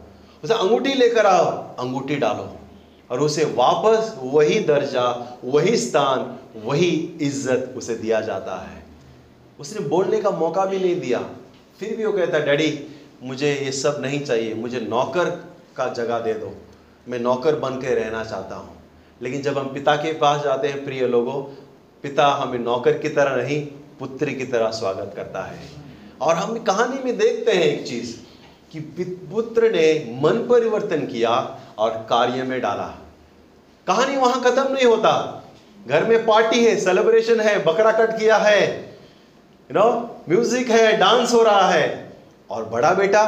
उसे 0.44 0.54
अंगूठी 0.54 0.94
लेकर 0.94 1.26
आओ, 1.26 1.46
अंगूठी 1.80 2.16
डालो। 2.16 2.58
और 3.12 3.20
उसे 3.20 3.46
वापस 3.46 4.16
वही 4.24 4.60
दर्जा, 4.60 5.38
वही 5.44 5.78
स्थान, 5.78 6.40
वही 6.66 7.18
इज़्ज़त 7.22 7.74
उसे 7.78 7.96
दिया 7.96 8.22
जाता 8.22 8.56
है। 8.56 8.84
उसने 9.60 9.88
बोलने 9.88 10.22
का 10.22 10.30
मौका 10.30 10.66
भी 10.66 10.80
नहीं 10.80 11.00
दिया। 11.02 11.20
फिर 11.80 11.96
भी 11.98 12.06
वो 12.06 12.12
कहता 12.12 12.40
डैडी, 12.40 12.88
मुझे 13.24 13.54
ये 13.56 13.72
सब 13.72 13.98
नहीं 14.02 14.20
चाहिए, 14.20 14.54
मुझे 14.54 14.80
नौकर 14.80 15.30
का 15.78 15.88
जगह 15.94 16.20
दे 16.20 16.34
दो। 16.34 16.54
मैं 17.08 17.20
नौकर 17.20 17.56
बन 17.56 17.70
के 17.70 17.96
रहना 17.96 18.24
चाहता 18.24 18.56
हूँ। 18.56 18.75
लेकिन 19.22 19.42
जब 19.42 19.58
हम 19.58 19.74
पिता 19.74 19.96
के 19.96 20.14
पास 20.14 20.44
जाते 20.44 20.68
हैं, 20.68 20.86
प्रिय 20.86 21.08
लोगों, 21.08 21.42
पिता 22.04 22.28
हमें 22.28 22.60
नौकर 22.60 22.98
की 22.98 23.10
तरह 23.10 23.36
नहीं, 23.36 23.66
पुत्री 24.00 24.34
की 24.36 24.46
तरह 24.46 24.72
स्वागत 24.72 25.14
करता 25.16 25.44
है। 25.44 25.60
और 26.22 26.36
हम 26.36 26.58
कहानी 26.60 27.04
में 27.04 27.18
देखते 27.18 27.52
हैं 27.52 27.64
एक 27.64 27.88
चीज़, 27.88 28.16
कि 28.74 28.80
पुत्र 29.32 29.72
ने 29.72 30.20
मन 30.22 30.38
परिवर्तन 30.48 31.06
किया 31.08 31.60
और 31.78 31.92
कार्य 32.10 32.44
में 32.44 32.62
डाला। 32.62 32.88
कहानी 33.88 34.16
वहाँ 34.16 34.42
खत्म 34.44 34.74
नहीं 34.74 34.86
होता। 34.86 35.44
घर 35.88 36.06
में 36.06 36.26
पार्टी 36.26 36.66
है, 36.66 36.76
सेलिब्रेशन 36.80 37.40
है, 37.40 37.64
बकरा 37.64 37.92
कट 37.92 38.18
किया 38.20 38.38
है 38.38 38.62
यू 39.70 39.74
नो 39.74 40.24
म्यूज़िक 40.30 40.70
है, 40.70 40.98
डांस 40.98 41.34
हो 41.34 41.44
रहा 41.44 41.70
है। 41.70 42.14
और 42.50 42.66
बड़ा 42.66 42.94
बेटा 42.94 43.24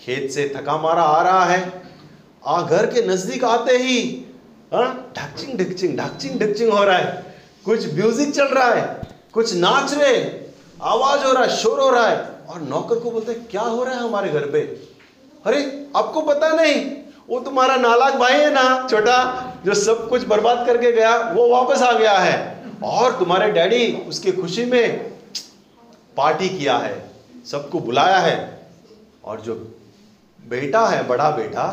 खेत 0.00 0.30
से 0.30 0.52
थका 0.56 0.76
मारा 0.76 1.02
आ 1.02 1.22
रहा 1.22 1.44
है। 1.44 1.82
आ 2.46 2.62
घर 2.62 2.86
के 2.86 3.06
नज़दीक 3.08 3.44
आते 3.44 3.76
ही 3.78 4.21
हाँ, 4.72 5.12
ढकचिंग 5.16 5.58
ढकचिंग 5.58 5.96
ढकचिंग 5.98 6.38
ढकचिंग 6.40 6.70
हो 6.72 6.84
रहा 6.84 6.96
है। 6.98 7.34
कुछ 7.64 7.92
म्यूज़िक 7.94 8.30
चल 8.34 8.46
रहा 8.48 8.68
है 8.68 9.10
कुछ 9.34 9.54
नाच 9.54 9.92
रहे 9.94 10.14
आवाज़ 10.82 11.24
हो 11.24 11.32
रहा 11.32 11.42
है 11.42 11.56
शोर 11.56 11.80
हो 11.80 11.88
रहा 11.90 12.06
है 12.06 12.16
और 12.48 12.60
नौकर 12.60 12.98
को 12.98 13.10
बोलते 13.10 13.34
क्या 13.50 13.62
हो 13.62 13.82
रहा 13.84 13.94
है 13.94 14.00
हमारे 14.00 14.28
घर 14.30 14.46
पे? 14.50 14.60
अरे 15.44 15.60
आपको 15.96 16.20
पता 16.22 16.48
नहीं 16.52 16.80
वो 17.28 17.40
तुम्हारा 17.40 17.76
नालाक 17.76 18.14
भाई 18.14 18.32
है 18.32 18.52
ना 18.54 18.64
छोटा 18.90 19.18
जो 19.64 19.74
सब 19.74 20.08
कुछ 20.08 20.24
बर्बाद 20.26 20.66
करके 20.66 20.92
गया 20.92 21.16
वो 21.32 21.48
वापस 21.48 21.82
आ 21.82 21.92
गया 21.92 22.16
है। 22.18 22.80
और 22.84 23.18
तुम्हारे 23.18 23.50
डैडी 23.52 23.92
उसकी 24.08 24.32
खुशी 24.32 24.64
में 24.64 25.12
पार्टी 26.16 26.48
किया 26.48 26.76
है 26.78 26.96
सबको 27.50 27.80
बुलाया 27.80 28.18
है 28.18 28.36
और 29.24 29.40
जो 29.40 29.54
बेटा 30.38 30.86
है 30.86 31.06
बड़ा 31.08 31.30
बेटा 31.30 31.68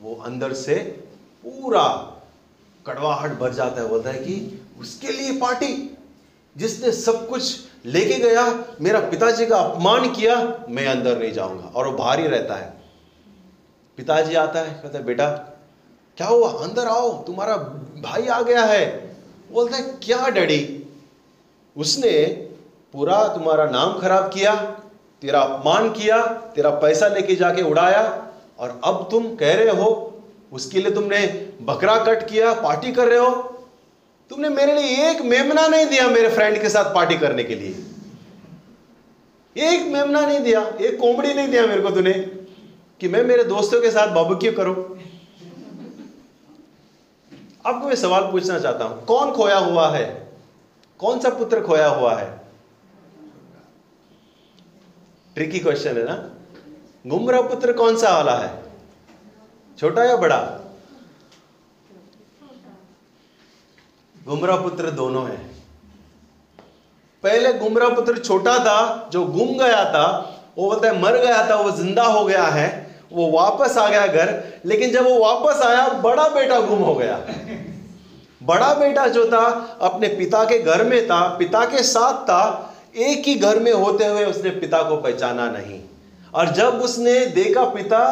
वो 0.00 0.14
अंदर 0.24 0.52
से 0.52 0.74
पूरा 1.46 2.12
कड़वाहट 2.86 3.32
भर 3.32 3.52
जाता 3.52 3.82
है, 3.82 3.88
बोलता 3.88 4.10
है 4.10 4.18
कि 4.18 4.62
उसके 4.80 5.08
लिए 5.08 5.40
पार्टी, 5.40 5.98
जिसने 6.56 6.92
सब 6.92 7.28
कुछ 7.28 7.60
लेके 7.84 8.14
गया, 8.14 8.64
मेरा 8.80 9.00
पिताजी 9.00 9.46
का 9.46 9.56
अपमान 9.56 10.12
किया, 10.12 10.58
मैं 10.68 10.86
अंदर 10.86 11.18
नहीं 11.18 11.32
जाऊँगा। 11.32 11.64
और 11.74 11.88
वो 11.88 11.98
बाहर 11.98 12.20
ही 12.20 12.26
रहता 12.26 12.54
है। 12.54 12.74
पिताजी 13.96 14.34
आता 14.34 14.60
है, 14.60 14.74
कहता 14.82 14.98
है, 14.98 15.04
बेटा, 15.04 15.30
क्या 16.16 16.26
हुआ? 16.26 16.48
अंदर 16.48 16.86
आओ, 16.86 17.22
तुम्हारा 17.22 17.56
भाई 18.02 18.26
आ 18.26 18.42
गया 18.42 18.64
है। 18.64 19.16
बोलता 19.52 19.76
है, 19.76 19.82
क्या 19.82 20.28
डैडी? 20.28 20.86
उसने 21.76 22.26
पूरा 22.92 23.28
तुम्हारा 23.28 23.66
नाम 23.66 23.98
खराब 23.98 24.24
किया, 24.24 24.54
तेरा 25.22 25.40
अपमान 25.40 25.90
किया, 25.90 26.26
तेरा 26.26 26.70
पैसा 26.70 27.08
लेके 27.08 27.34
जाके 27.34 27.62
उड़ाया, 27.62 28.28
और 28.58 28.80
अब 28.84 29.08
तुम 29.10 29.36
कह 29.36 29.54
रहे 29.54 29.70
हो 29.70 30.12
उसके 30.52 30.78
लिए 30.78 30.90
तुमने 30.90 31.26
बकरा 31.62 31.96
कट 32.04 32.28
किया, 32.28 32.52
पार्टी 32.52 32.92
कर 32.92 33.08
रहे 33.08 33.18
हो। 33.18 33.30
तुमने 34.30 34.48
मेरे 34.48 34.72
लिए 34.72 35.10
एक 35.10 35.20
मेमना 35.22 35.66
नहीं 35.66 35.86
दिया 35.86 36.08
मेरे 36.08 36.28
फ्रेंड 36.28 36.60
के 36.62 36.68
साथ 36.68 36.94
पार्टी 36.94 37.16
करने 37.16 37.44
के 37.44 37.54
लिए। 37.54 37.74
एक 39.56 39.86
मेमना 39.92 40.26
नहीं 40.26 40.40
दिया, 40.40 40.60
एक 40.80 40.98
कोमड़ी 41.00 41.34
नहीं 41.34 41.48
दिया 41.48 41.66
मेरे 41.66 41.80
को 41.80 41.90
तूने 41.90 42.12
कि 43.00 43.08
मैं 43.08 43.24
मेरे 43.24 43.44
दोस्तों 43.44 43.80
के 43.80 43.90
साथ 43.90 44.08
बाबू 44.08 44.34
करूँ। 44.34 45.00
आपको 47.66 47.88
मैं 47.88 47.94
सवाल 47.94 48.22
पूछना 48.22 48.58
चाहता 48.58 48.84
हूँ, 48.84 49.04
कौन 49.04 49.32
खोया 49.32 49.58
हुआ 49.58 49.90
है? 49.90 50.28
कौन 50.98 51.20
सा 51.20 51.30
पुत्र 51.30 51.60
खोया 51.60 51.88
हुआ 51.88 52.16
है? 52.16 52.40
ट्रिकी 55.34 55.58
क्वेश्चन 55.58 55.96
है 55.96 56.04
ना? 56.04 56.30
गुमरा 57.06 57.40
पुत्र 57.40 57.72
कौन 57.72 57.96
सा 57.96 58.16
वाला 58.16 58.36
है? 58.38 58.65
छोटा 59.78 60.04
या 60.04 60.16
बड़ा? 60.16 60.60
गुमरा 64.28 64.56
पुत्र 64.56 64.90
दोनों 64.90 65.28
है। 65.28 65.36
पहले 67.22 67.52
गुमरा 67.52 67.88
पुत्र 67.88 68.18
छोटा 68.18 68.58
था, 68.58 69.08
जो 69.12 69.24
गुम 69.24 69.48
गया 69.48 69.84
था, 69.84 70.32
वो 70.58 70.68
बोलता 70.68 70.88
है, 70.88 71.02
मर 71.02 71.16
गया 71.16 71.50
था, 71.50 71.56
वो 71.56 71.70
ज़िंदा 71.70 72.02
हो 72.02 72.24
गया 72.24 72.44
है, 72.44 72.86
वो 73.12 73.30
वापस 73.30 73.76
आ 73.76 73.88
गया 73.88 74.06
घर, 74.06 74.44
लेकिन 74.64 74.90
जब 74.90 75.04
वो 75.04 75.18
वापस 75.18 75.62
आया, 75.62 75.88
बड़ा 75.88 76.28
बेटा 76.28 76.60
गुम 76.60 76.78
हो 76.78 76.94
गया। 76.94 77.20
बड़ा 78.42 78.74
बेटा 78.74 79.06
जो 79.06 79.24
था, 79.24 79.44
अपने 79.80 80.08
पिता 80.08 80.44
के 80.44 80.58
घर 80.58 80.84
में 80.84 81.06
था, 81.06 81.36
पिता 81.38 81.64
के 81.64 81.82
साथ 81.82 82.22
था, 82.22 82.74
एक 82.96 83.26
ही 83.26 83.34
घर 83.34 83.58
में 83.58 83.72
होते 83.72 84.06
हुए 84.06 84.24
उसने 84.24 84.50
पिता 84.50 84.82
को 84.82 84.96
पहचाना 84.96 85.50
नहीं। 85.50 85.80
और 86.34 86.48
जब 86.48 86.80
उसने 86.80 87.26
देखा 87.26 87.64
पिता 87.64 88.02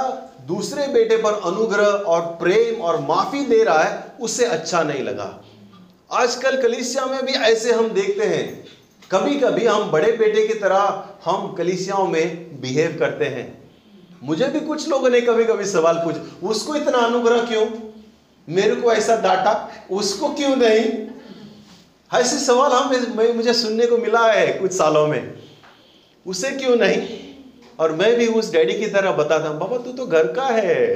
दूसरे 0.44 0.87
बेटे 0.87 1.16
पर 1.16 1.35
अनुग्रह 1.44 1.85
और 1.85 2.20
प्रेम 2.40 2.83
और 2.83 3.00
माफ़ी 3.00 3.44
दे 3.46 3.62
रहा 3.64 3.83
है, 3.83 4.12
उससे 4.20 4.44
अच्छा 4.44 4.83
नहीं 4.83 5.02
लगा। 5.02 5.44
आजकल 6.12 6.61
कलिसिया 6.62 7.04
में 7.07 7.24
भी 7.26 7.33
ऐसे 7.33 7.72
हम 7.72 7.88
देखते 7.88 8.24
हैं। 8.24 8.64
कभी 9.11 9.35
कभी 9.35 9.66
हम 9.66 9.90
बड़े 9.90 10.12
बेटे 10.12 10.46
की 10.46 10.54
तरह 10.54 11.04
हम 11.24 11.52
कलिसियाओं 11.54 12.07
में 12.07 12.61
बिहेव 12.61 12.96
करते 12.98 13.24
हैं। 13.24 13.46
मुझे 14.22 14.48
भी 14.48 14.61
कुछ 14.61 14.88
लोगों 14.88 15.11
ने 15.11 15.20
कभी 15.20 15.44
कभी 15.44 15.64
सवाल 15.64 15.94
पूछ, 15.94 16.16
उसको 16.42 16.74
इतना 16.74 16.98
अनुग्रह 16.98 17.42
क्यों? 17.42 17.66
मेरे 18.48 18.74
को 18.74 18.92
ऐसा 18.92 19.16
डांटा, 19.16 19.52
उसको 19.90 20.28
क्यों 20.28 20.57
नहीं? 20.57 21.09
ऐसे 22.11 22.38
सवाल 22.38 22.72
हम, 22.72 23.35
मुझे 23.37 23.54
सुनने 23.54 23.87
को 23.87 23.98
मिला 23.98 24.26
है 24.33 24.46
कुछ 24.52 24.72
सालों 24.72 25.07
में। 25.07 25.35
उसे 26.26 26.50
क्यों 26.50 26.76
नहीं? 26.76 27.09
और 27.80 27.92
मैं 27.92 28.16
भी 28.16 28.26
उस 28.26 28.52
डैडी 28.52 28.74
की 28.74 28.87
तरह 28.87 29.12
बताता 29.12 29.48
हूँ, 29.48 29.58
बाबा 29.58 29.76
तू 29.76 29.92
तो 29.92 30.06
घर 30.06 30.26
का 30.26 30.42
है। 30.42 30.94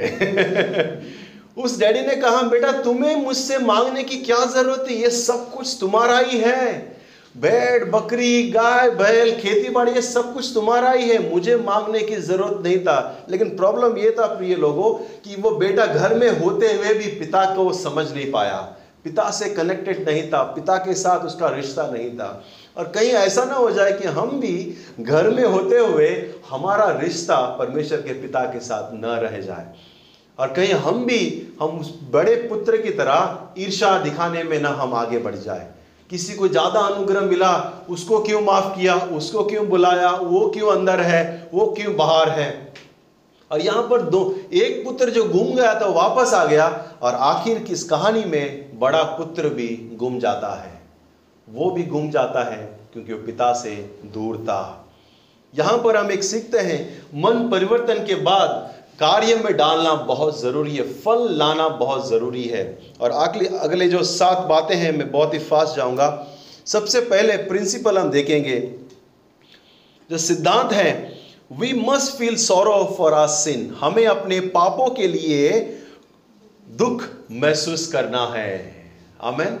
उस 1.57 1.79
डैडी 1.79 2.01
ने 2.01 2.15
कहा, 2.15 2.41
बेटा, 2.41 2.71
तुम्हें 2.71 3.15
मुझसे 3.15 3.57
मांगने 3.57 4.03
की 4.03 4.17
क्या 4.17 4.45
ज़रूरत 4.45 4.85
है? 4.89 4.95
ये 4.95 5.09
सब 5.09 5.51
कुछ 5.51 5.77
तुम्हारा 5.79 6.19
ही 6.19 6.37
है। 6.37 6.99
भेड़ 7.37 7.85
बकरी, 7.85 8.49
गाय, 8.49 8.89
बैल 8.89 9.39
खेती 9.39 9.69
बाड़ी 9.69 9.91
ये 9.91 10.01
सब 10.01 10.33
कुछ 10.33 10.51
तुम्हारा 10.53 10.91
ही 10.91 11.09
है। 11.09 11.33
मुझे 11.33 11.55
मांगने 11.55 11.99
की 11.99 12.15
ज़रूरत 12.15 12.63
नहीं 12.63 12.79
था। 12.79 13.25
लेकिन 13.29 13.49
प्रॉब्लम 13.49 13.97
ये 13.97 14.11
था, 14.11 14.25
प्रिय 14.25 14.55
लोगों, 14.55 14.93
कि 14.93 15.35
वो 15.41 15.51
बेटा 15.51 15.85
घर 15.85 16.13
में 16.13 16.39
होते 16.39 16.73
हुए 16.73 16.93
भी 16.93 17.05
पिता 17.05 17.55
को 17.55 17.73
समझ 17.73 18.13
नहीं 18.13 18.31
पाया। 18.31 18.75
पिता 19.03 19.31
से 19.31 19.49
कनेक्टेड 19.49 20.09
नहीं 20.09 20.29
था। 20.29 20.43
पिता 20.43 20.75
के 20.75 20.93
साथ 20.93 21.19
उसका 21.19 21.49
रिश्ता 21.49 21.87
नहीं 21.87 22.11
था। 22.11 22.43
और 22.77 22.87
कहीं 22.87 23.09
ऐसा 23.09 23.43
ना 23.45 23.53
हो 23.53 23.71
जाए 23.71 23.91
कि 23.91 24.07
हम 24.07 24.39
भी 24.39 24.75
घर 24.99 25.29
में 25.29 25.43
होते 25.43 25.77
हुए 25.77 26.33
हमारा 26.49 26.89
रिश्ता 27.01 27.35
परमेश्वर 27.59 27.97
के 27.97 28.13
पिता 28.13 28.43
के 28.45 28.59
साथ 28.59 28.93
न 28.93 29.05
रह 29.05 29.41
जाए। 29.41 29.73
और 30.39 30.47
कहीं 30.47 30.73
हम 30.73 31.05
भी, 31.05 31.53
हम 31.61 31.69
उस 31.69 31.99
बड़े 32.11 32.35
पुत्र 32.35 32.77
की 32.77 32.89
तरह 32.89 33.39
ईर्षा 33.57 33.97
दिखाने 33.99 34.43
में 34.43 34.59
ना 34.59 34.69
हम 34.69 34.93
आगे 34.93 35.19
बढ़ 35.19 35.35
जाए। 35.35 35.67
किसी 36.09 36.33
को 36.33 36.47
ज़्यादा 36.47 36.79
अनुग्रह 36.79 37.21
मिला, 37.21 37.83
उसको 37.89 38.19
क्यों 38.19 38.41
माफ़ 38.41 38.77
किया, 38.77 38.95
उसको 38.95 39.43
क्यों 39.43 39.67
बुलाया, 39.67 40.11
वो 40.11 40.49
क्यों 40.49 40.71
अंदर 40.71 40.99
है, 40.99 41.49
वो 41.53 41.65
क्यों 41.65 41.95
बाहर 41.95 42.29
है? 42.29 42.73
और 43.51 43.61
यहाँ 43.61 43.83
पर 43.83 44.01
दो, 44.01 44.39
एक 44.53 44.83
पुत्र 44.85 45.09
जो 45.09 45.23
घूम 45.25 45.55
गया 45.55 45.81
था 45.81 45.85
वापस 45.85 46.33
आ 46.33 46.45
गया, 46.45 46.85
और 47.01 47.15
आखिर 47.15 47.59
किस 47.59 47.83
कहानी 47.83 48.23
में 48.23 48.79
बड़ा 48.79 49.03
पुत्र 49.03 49.49
भी 49.49 49.89
गुम 49.93 50.19
जाता 50.19 50.61
है। 50.63 50.78
वो 51.49 51.69
भी 51.71 51.83
गुम 51.83 52.09
जाता 52.11 52.43
है 52.43 52.57
क्योंकि 52.93 53.13
वो 53.13 53.19
पिता 53.25 53.51
से 53.53 53.75
दूर 54.13 54.37
था। 54.37 54.85
यहाँ 55.53 55.77
पर 55.77 55.97
हम 55.97 56.11
एक 56.11 56.23
सीखते 56.23 56.59
हैं, 56.59 56.79
मन 57.15 57.47
परिवर्तन 57.49 58.05
के 58.05 58.15
बाद 58.15 58.49
कार्य 58.99 59.35
में 59.35 59.55
डालना 59.57 59.93
बहुत 59.93 60.39
ज़रूरी 60.41 60.75
है, 60.75 60.83
फल 60.93 61.27
लाना 61.31 61.67
बहुत 61.69 62.07
ज़रूरी 62.09 62.43
है। 62.43 62.63
और 63.01 63.11
अगले 63.11 63.47
अगले 63.57 63.87
जो 63.89 64.03
सात 64.03 64.45
बातें 64.47 64.75
हैं, 64.75 64.91
मैं 64.91 65.11
बहुत 65.11 65.33
ही 65.33 65.39
फास्ट 65.39 65.75
जाऊँगा। 65.75 66.27
सबसे 66.65 66.99
पहले 67.01 67.37
प्रिंसिपल 67.45 67.97
हम 67.97 68.09
देखेंगे। 68.11 68.59
जो 70.09 70.17
सिद्धांत 70.17 70.73
है 70.73 70.91
we 71.51 71.73
must 71.81 72.17
feel 72.17 72.35
sorrow 72.35 72.83
for 72.97 73.13
our 73.13 73.27
sin 73.27 73.69
हमें 73.79 74.05
अपने 74.07 74.39
पापों 74.51 74.89
के 74.89 75.07
लिए 75.07 75.49
दुख 76.67 77.03
महसूस 77.31 77.87
करना 77.91 78.25
है। 78.35 78.51
आमेन 79.23 79.59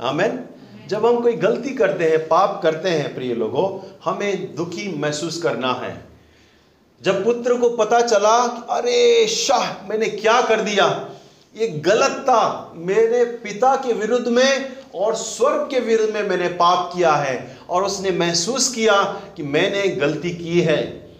आमेन 0.00 0.44
जब 0.88 1.06
हम 1.06 1.20
कोई 1.20 1.32
गलती 1.32 1.70
करते 1.70 2.04
हैं, 2.04 2.28
पाप 2.28 2.60
करते 2.62 2.88
हैं, 2.88 3.14
प्रिय 3.14 3.34
लोगों, 3.34 3.90
हमें 4.04 4.54
दुखी 4.54 4.98
महसूस 4.98 5.42
करना 5.42 5.72
है। 5.72 6.04
जब 7.02 7.24
पुत्र 7.24 7.54
को 7.54 7.70
पता 7.70 8.00
चला 8.00 8.66
अरे 8.70 9.26
शाह, 9.26 9.88
मैंने 9.88 10.06
क्या 10.06 10.40
कर 10.40 10.60
दिया? 10.60 11.10
ये 11.56 11.68
गलत 11.68 12.10
था। 12.10 12.72
मेरे 12.76 13.24
पिता 13.24 13.76
के 13.76 13.92
विरुद्ध 13.92 14.28
में 14.28 14.76
और 14.94 15.14
स्वर्ग 15.14 15.68
के 15.70 15.80
विरुद्ध 15.80 16.14
में 16.14 16.22
मैंने 16.22 16.48
पाप 16.48 16.92
किया 16.96 17.12
है। 17.12 17.58
और 17.70 17.84
उसने 17.84 18.10
महसूस 18.10 18.74
किया 18.74 19.02
कि 19.36 19.42
मैंने 19.42 19.88
गलती 19.88 20.30
की 20.30 20.60
है। 20.60 21.10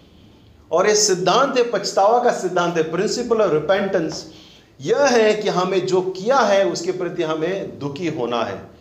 और 0.71 0.87
ये 0.87 0.95
सिद्धांत 0.95 1.57
है, 1.57 1.71
पछतावा 1.71 2.23
का 2.23 2.31
सिद्धांत 2.31 2.77
है 2.77 2.91
प्रिंसिपल 2.91 3.41
ऑफ़ 3.41 3.53
रिपेंटेंस 3.53 4.33
यह 4.81 4.99
है 4.99 5.33
कि 5.33 5.49
हमें 5.49 5.87
जो 5.87 6.01
किया 6.01 6.37
है, 6.37 6.65
उसके 6.69 6.91
प्रति 6.91 7.23
हमें 7.23 7.79
दुखी 7.79 8.07
होना 8.07 8.43
है। 8.43 8.78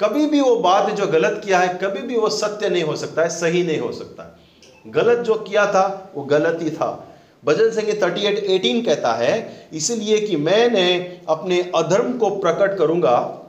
कभी 0.00 0.26
भी 0.26 0.40
वो 0.40 0.56
बात 0.56 0.90
जो 0.92 1.06
गलत 1.06 1.42
किया 1.44 1.58
है, 1.58 1.78
कभी 1.82 2.02
भी 2.02 2.16
वो 2.16 2.28
सत्य 2.28 2.68
नहीं 2.68 2.82
हो 2.82 2.96
सकता 2.96 3.22
है, 3.22 3.28
सही 3.28 3.62
नहीं 3.62 3.78
हो 3.78 3.92
सकता 3.92 4.22
है। 4.22 4.92
गलत 4.92 5.18
जो 5.18 5.34
किया 5.34 5.66
था, 5.66 6.12
वो 6.14 6.22
गलत 6.24 6.58
ही 6.62 6.70
था। 6.70 7.06
भजन 7.44 7.70
संगीत 7.70 8.02
थर्टी 8.02 8.20
एट 8.20 8.38
एटीन 8.38 8.84
कहता 8.84 9.12
है, 9.14 9.68
इसलिए 9.72 10.20
कि 10.20 10.36
मैंने 10.36 11.18
अपने 11.28 11.72
अधर्म 11.74 12.18
को 12.18 12.30
प्रकट 12.30 12.78
करूँगा, 12.78 13.42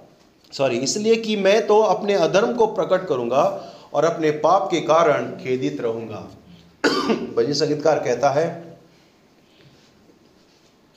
सॉरी, 0.54 0.78
इसलिए 0.78 1.16
कि 1.16 1.36
मैं 1.36 1.68
तो 1.68 1.80
अपने 1.80 2.14
अधर्म 2.14 2.54
को 2.54 2.68
प्रकट 2.68 3.08
करूँगा 3.08 3.44
और 3.94 4.06
अपने 4.06 4.32
पाप 4.32 4.68
के 4.72 4.82
कारण 4.82 5.26
खेदित 5.26 5.82
रहूँगा। 5.82 6.28
भजन 7.38 7.54
संगीतकार 7.54 8.00
कहता 8.00 8.30
है 8.30 8.48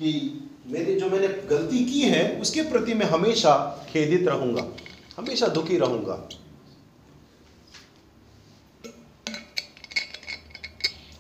कि 0.01 0.41
मेरी 0.67 0.95
जो 0.95 1.07
मैंने 1.07 1.29
गलती 1.29 1.85
की 1.85 2.01
है, 2.01 2.41
उसके 2.41 2.63
प्रति 2.63 2.95
मैं 2.95 3.07
हमेशा 3.07 3.85
खेदित 3.93 4.29
रहूँगा। 4.29 4.63
हमेशा 5.17 5.47
दुखी 5.47 5.77
रहूँगा। 5.79 6.29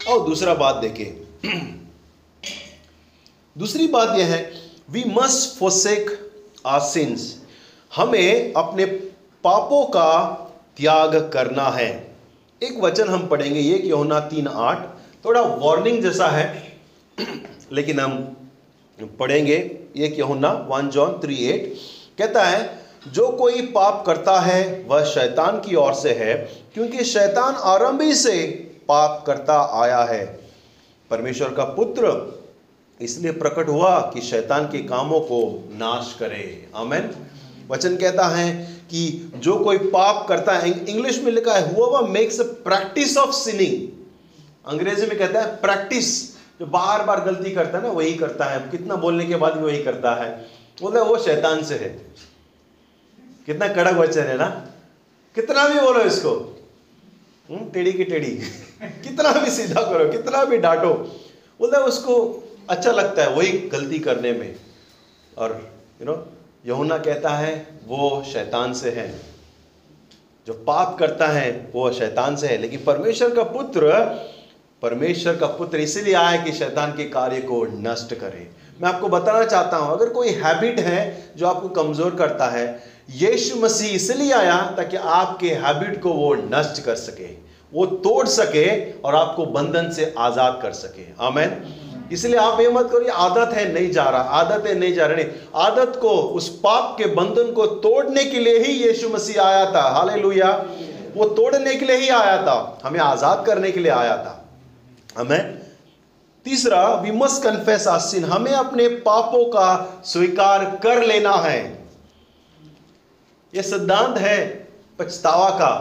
और 0.08 0.26
दूसरा 0.26 0.54
बात 0.54 0.76
देखें। 0.76 1.24
दूसरी 3.56 3.86
बात 3.86 4.16
यह 4.18 4.26
है 4.26 4.52
we 4.90 5.04
must 5.08 5.58
forsake 5.58 6.10
our 6.66 6.80
sins 6.80 7.42
हमें 7.96 8.52
अपने 8.52 8.84
पापों 9.44 9.84
का 9.86 10.10
त्याग 10.76 11.16
करना 11.32 11.68
है। 11.70 12.16
एक 12.62 12.78
वचन 12.80 13.08
हम 13.08 13.26
पढ़ेंगे, 13.26 13.60
ये 13.60 13.78
कि 13.78 13.90
होना 13.90 14.20
तीन 14.20 14.46
आठ, 14.48 14.86
थोड़ा 15.24 15.40
वार्निंग 15.40 16.02
जैसा 16.02 16.28
है। 16.28 16.78
लेकिन 17.72 18.00
हम 18.00 18.12
पढ़ेंगे, 19.18 19.56
ये 19.96 20.08
कि 20.08 20.22
होना 20.22 20.52
वन 20.68 20.88
जॉन 20.88 21.20
थ्री 21.20 21.36
एट, 21.36 21.74
कहता 22.18 22.44
है 22.44 22.83
जो 23.08 23.28
कोई 23.28 23.62
पाप 23.62 24.04
करता 24.06 24.40
है, 24.40 24.84
वह 24.88 25.04
शैतान 25.04 25.60
की 25.60 25.74
ओर 25.74 25.94
से 25.94 26.12
है, 26.12 26.34
क्योंकि 26.74 27.04
शैतान 27.04 27.54
आरंभ 27.54 28.02
ही 28.02 28.14
से 28.14 28.46
पाप 28.88 29.24
करता 29.26 29.82
आया 29.82 30.02
है। 30.02 30.40
परमेश्वर 31.10 31.48
का 31.48 31.64
पुत्र, 31.64 32.12
इसलिए 33.00 33.32
प्रकट 33.32 33.68
हुआ 33.68 33.98
कि 34.14 34.20
शैतान 34.20 34.64
के 34.64 34.78
कामों 34.78 35.20
को 35.20 35.68
नाश 35.72 36.16
करे। 36.18 36.68
आमेन। 36.76 37.10
वचन 37.68 37.96
कहता 37.96 38.26
है 38.26 38.64
कि 38.90 39.32
जो 39.36 39.58
कोई 39.58 39.78
पाप 39.78 40.26
करता 40.28 40.52
है 40.52 40.84
इंग्लिश 40.84 41.22
में 41.22 41.32
लिखा 41.32 41.54
है 41.54 41.74
हुआ 41.74 42.00
makes 42.00 42.40
a 42.40 42.44
practice 42.44 43.16
of 43.16 43.30
sinning 43.30 43.88
अंग्रेज़ी 44.66 45.06
में 45.06 45.18
कहता 45.18 45.40
है 45.40 45.56
प्रैक्टिस 45.56 46.34
जो 46.60 46.66
बार 46.66 47.04
बार 47.04 47.20
गलती 47.20 47.50
करता 47.50 47.78
है 47.78 47.84
ना, 47.84 47.90
वही 47.90 48.14
करता 48.14 48.44
है। 48.44 48.70
कितना 48.70 48.94
बोलने 48.94 49.24
के 49.24 49.36
बाद 49.36 49.52
भी 49.52 49.64
वही 49.64 49.82
करता 49.82 50.14
है। 50.14 50.30
बोलता 50.82 50.98
है, 50.98 51.04
वो 51.04 51.18
शैतान 51.18 51.62
से 51.64 51.74
है। 51.74 52.14
कितना 53.48 53.68
कड़क 53.68 53.96
वचन 53.96 54.22
है 54.22 54.36
ना? 54.36 54.46
कितना 55.36 55.66
भी 55.68 55.80
बोलो 55.80 56.00
इसको। 56.00 56.30
हम्म, 57.48 57.68
टेढ़ी 57.70 57.92
की 57.92 58.04
टेढ़ी। 58.04 58.30
कितना 59.02 59.32
भी 59.32 59.50
सीधा 59.50 59.82
करो 59.82 60.08
कितना 60.12 60.44
भी 60.44 60.58
डांटो। 60.58 60.92
बोलता 61.60 61.78
है 61.78 61.84
उसको 61.84 62.14
अच्छा 62.70 62.92
लगता 62.92 63.22
है 63.22 63.34
वही 63.34 63.52
गलती 63.68 63.98
करने 63.98 64.32
में। 64.32 64.54
और 65.38 65.52
यू 66.00 66.06
नो 66.06 66.16
यहुना 66.66 66.98
कहता 66.98 67.30
है 67.30 67.54
वो 67.86 68.22
शैतान 68.32 68.72
से 68.72 68.90
है। 68.90 69.08
जो 70.46 70.52
पाप 70.66 70.96
करता 70.98 71.26
है 71.26 71.50
वो 71.74 71.90
शैतान 71.92 72.36
से 72.36 72.46
है। 72.46 72.56
लेकिन 72.58 72.84
परमेश्वर 72.84 73.34
का 73.34 73.42
पुत्र 73.42 73.92
परमेश्वर 74.82 75.36
का 75.36 75.46
पुत्र 75.46 75.78
इसलिए 75.80 76.14
आया 76.14 76.42
कि 76.44 76.52
शैतान 76.52 76.90
के 76.92 77.04
कार्य 77.10 77.40
को 77.40 77.64
नष्ट 77.82 78.14
करे। 78.14 78.48
मैं 78.80 78.88
आपको 78.88 79.08
बताना 79.08 79.44
चाहता 79.44 79.76
हूँ 79.76 79.92
अगर 79.92 80.08
कोई 80.08 80.28
हैबिट 80.34 80.80
है 80.80 81.32
जो 81.36 81.46
आपको 81.46 81.68
कमज़ोर 81.68 82.14
करता 82.14 82.46
है 82.46 82.66
यीशु 83.08 83.56
मसीह 83.56 83.94
इसलिए 83.94 84.32
आया 84.32 84.56
ताकि 84.76 84.96
आपके 84.96 85.48
हैबिट 85.56 86.00
को 86.02 86.12
वो 86.12 86.34
नष्ट 86.34 86.82
कर 86.84 86.94
सके, 86.96 87.28
वो 87.72 87.86
तोड़ 87.86 88.26
सके 88.28 88.68
और 89.00 89.14
आपको 89.14 89.46
बंधन 89.48 89.90
से 89.90 90.12
आज़ाद 90.18 90.58
कर 90.62 90.72
सके। 90.74 91.06
आमेन। 91.20 91.56
इसलिए 92.12 92.36
आप 92.36 92.60
ये 92.60 92.68
मत 92.70 92.88
करिए, 92.92 93.08
आदत 93.08 93.54
है 93.54 93.72
नहीं 93.72 93.90
जा 93.90 94.04
रहा, 94.04 94.20
आदत 94.20 94.66
है 94.66 94.74
नहीं 94.74 94.94
जा 94.94 95.06
रहा। 95.06 95.16
नहीं, 95.16 95.26
आदत 95.56 95.98
को, 96.00 96.08
उस 96.08 96.48
पाप 96.58 96.94
के 96.98 97.06
बंधन 97.14 97.52
को 97.52 97.66
तोड़ने 97.82 98.24
के 98.24 98.40
लिए 98.40 98.58
ही 98.58 98.72
यीशु 98.78 99.08
मसीह 99.08 99.42
आया 99.42 99.64
था। 99.72 99.82
हाले 99.90 100.20
वो 101.14 101.24
तोड़ने 101.30 101.74
के 101.74 101.86
लिए 101.86 101.96
ही 101.96 102.08
आया 102.10 102.36
था, 102.38 102.78
हमें 102.84 103.00
आज़ाद 103.00 103.44
करने 103.46 103.70
के 103.72 103.80
लिए 103.80 103.92
आया 103.92 104.16
था। 104.16 104.40
हमें 105.16 105.62
तीसरा 106.46 106.84
वी 106.94 107.10
मस्ट 107.12 107.42
कन्फेस 107.42 107.86
आसिन 107.88 108.24
हमें 108.24 108.52
अपने 108.52 108.88
पापों 109.04 109.44
का 109.46 110.02
स्वीकार 110.04 110.64
कर 110.82 111.02
लेना 111.06 111.32
है। 111.42 111.60
यह 113.54 113.62
सिद्धांत 113.62 114.18
है 114.18 114.38
पछतावा 114.98 115.48
का। 115.50 115.72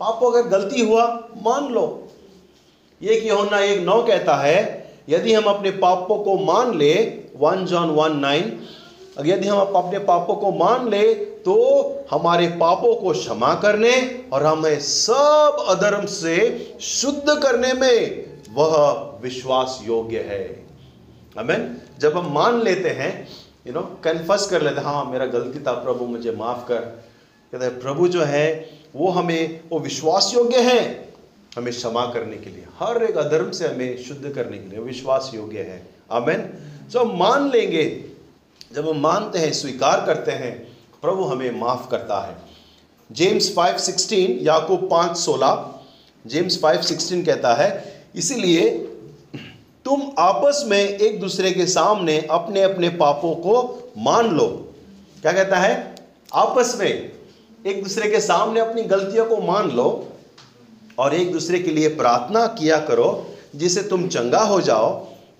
पापों 0.00 0.32
अगर 0.32 0.48
गलती 0.48 0.80
हुआ, 0.80 1.04
मान 1.42 1.68
लो। 1.72 2.08
ये 3.00 3.20
कि 3.20 3.28
होना 3.28 3.58
एक 3.60 3.80
नौ 3.80 4.02
कहता 4.02 4.36
है, 4.36 4.62
यदि 5.08 5.32
हम 5.32 5.44
अपने 5.44 5.70
पापों 5.70 6.16
को 6.24 6.36
मान 6.36 6.76
ले, 6.78 6.94
वन 7.36 7.64
जॉन 7.66 7.90
वन 7.90 8.16
नाइन 8.16 8.58
यदि 9.20 9.48
हम 9.48 9.58
अपने 9.58 9.98
पापों 9.98 10.34
को 10.34 10.50
मान 10.52 10.88
ले 10.88 11.14
तो 11.44 11.54
हमारे 12.10 12.46
पापों 12.60 12.94
को 12.94 13.12
क्षमा 13.12 13.54
करने 13.54 13.92
और 14.32 14.42
हमें 14.42 14.80
सब 14.80 15.64
अधर्म 15.68 16.06
से 16.06 16.36
शुद्ध 16.80 17.34
करने 17.42 17.72
में 17.72 18.24
वह 18.54 18.74
विश्वास 19.22 19.78
योग्य 19.84 20.18
है। 20.20 20.42
हमें 21.38 21.76
जब 21.98 22.16
हम 22.16 22.32
मान 22.32 22.60
लेते 22.62 22.90
हैं 22.90 23.12
यू 23.66 23.72
नो 23.72 23.80
कन्फर्स 24.04 24.46
कर 24.46 24.62
लेते 24.62 24.80
हाँ 24.80 25.04
मेरा 25.04 25.26
गलती 25.26 25.58
था, 25.58 25.72
प्रभु 25.74 26.06
मुझे 26.06 26.32
माफ़ 26.32 26.66
कर। 26.68 27.04
कहते 27.54 27.66
हैं, 27.66 27.80
प्रभु 27.80 28.08
जो 28.08 28.22
है, 28.22 28.70
वो 28.96 29.10
हमें, 29.10 29.60
वो 29.70 29.78
विश्वास 29.78 30.32
योग्य 30.34 30.60
है 30.60 31.08
हमें 31.56 31.72
क्षमा 31.72 32.06
करने 32.06 32.36
के 32.36 32.50
लिए। 32.50 32.66
हर 32.78 33.02
एक 33.02 33.16
अधर्म 33.16 33.50
से 33.50 33.68
हमें 33.68 33.98
शुद्ध 33.98 34.30
करने 34.30 34.58
के 34.58 34.68
लिए 34.68 34.78
विश्वास 34.78 35.30
योग्य 35.34 35.58
है। 35.58 35.86
आमेन। 36.10 36.50
जो 36.90 37.00
हम 37.00 37.18
मान 37.18 37.50
लेंगे, 37.50 38.04
जब 38.72 38.88
हम 38.88 38.98
मानते 38.98 39.38
हैं, 39.38 39.52
स्वीकार 39.52 40.06
करते 40.06 40.32
हैं, 40.32 40.78
प्रभु 41.02 41.24
हमें 41.24 41.60
माफ़ 41.60 41.90
करता 41.90 42.20
है। 42.26 42.36
जेम्स 43.12 43.54
5:16 43.54 44.38
याकूब 44.42 44.90
5:16 44.90 45.84
जेम्स 46.26 46.56
5:16 46.56 47.24
कहता 47.24 47.54
है, 47.54 48.02
इसीलिए 48.16 48.70
तुम 49.84 50.02
आपस 50.18 50.64
में 50.66 50.88
एक 50.88 51.20
दूसरे 51.20 51.50
के 51.50 51.66
सामने 51.66 52.26
अपने 52.30 52.62
अपने 52.62 52.88
पापों 52.88 53.34
को 53.34 53.82
मान 53.98 54.28
लो। 54.28 54.74
क्या 55.22 55.32
कहता 55.32 55.56
है? 55.56 55.94
आपस 56.34 56.76
में। 56.80 57.13
एक 57.64 57.82
दूसरे 57.82 58.08
के 58.10 58.20
सामने 58.20 58.60
अपनी 58.60 58.82
गलतियों 58.82 59.24
को 59.26 59.36
मान 59.36 59.70
लो 59.70 59.86
और 60.98 61.14
एक 61.14 61.32
दूसरे 61.32 61.58
के 61.58 61.70
लिए 61.70 61.88
प्रार्थना 61.88 62.46
किया 62.58 62.78
करो 62.80 63.06
जिसे 63.54 63.82
तुम 63.82 64.06
चंगा 64.08 64.40
हो 64.40 64.60
जाओ। 64.60 64.88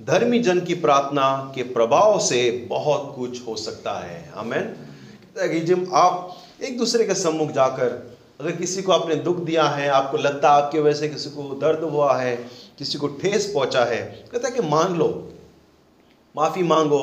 धर्मी 0.03 0.39
जन 0.39 0.61
की 0.61 0.75
प्रार्थना 0.75 1.53
के 1.55 1.63
प्रभाव 1.63 2.19
से 2.19 2.51
बहुत 2.71 3.13
कुछ 3.17 3.47
हो 3.47 3.57
सकता 3.57 3.93
है। 3.99 4.33
हमें 4.35 4.75
जब 5.67 5.91
आप 5.95 6.37
एक 6.63 6.79
दूसरे 6.79 7.05
के 7.05 7.15
सम्मुख 7.15 7.51
जाकर 7.51 8.17
अगर 8.41 8.53
किसी 8.53 8.83
को 8.83 8.93
आपने 8.93 9.15
दुख 9.17 9.41
दिया 9.41 9.65
है, 9.65 9.89
आपको 9.89 10.17
लगता 10.17 10.51
है 10.51 10.63
आपके 10.63 10.81
वजह 10.81 10.99
से 10.99 11.09
किसी 11.09 11.31
को 11.31 11.43
दर्द 11.55 11.83
हुआ 11.83 12.17
है, 12.17 12.37
किसी 12.79 12.99
को 12.99 13.09
ठेस 13.09 13.51
पहुँचा 13.55 13.85
है, 13.85 14.01
कहता 14.33 14.49
है 14.49 14.55
कि 14.55 14.69
मान 14.69 14.97
लो, 14.97 15.09
माफ़ी 16.35 16.63
मांगो, 16.63 17.03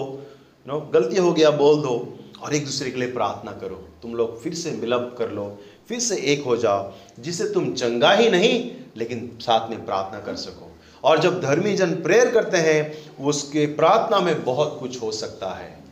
नो, 0.67 0.79
गलती 0.93 1.17
हो 1.17 1.31
गया, 1.34 1.49
बोल 1.51 1.81
दो। 1.81 1.95
और 2.41 2.54
एक 2.54 2.65
दूसरे 2.65 2.91
के 2.91 2.99
लिए 2.99 3.12
प्रार्थना 3.12 3.51
करो। 3.51 3.75
तुम 4.01 4.15
लोग 4.15 4.41
फिर 4.43 4.54
से 4.54 4.71
मिलप 4.71 5.15
कर 5.17 5.30
लो, 5.30 5.60
फिर 5.88 5.99
से 5.99 6.15
एक 6.15 6.43
हो 6.43 6.58
जाओ, 6.58 6.93
जिसे 7.19 7.45
तुम 7.45 7.73
चंगा 7.73 8.12
ही 8.12 8.30
नहीं, 8.30 8.71
लेकिन 8.97 9.38
साथ 9.41 9.69
में 9.69 9.86
प्रार्थना 9.86 10.19
कर 10.19 10.36
सको। 10.36 10.71
और 11.04 11.19
जब 11.19 11.41
धर्मी 11.41 11.73
जन 11.73 11.93
प्रेयर 11.93 12.32
करते 12.32 12.58
हैं, 12.58 12.93
उसके 13.19 13.65
प्रार्थना 13.65 14.19
में 14.19 14.43
बहुत 14.43 14.77
कुछ 14.80 15.01
हो 15.01 15.12
सकता 15.12 15.54
है। 15.54 15.84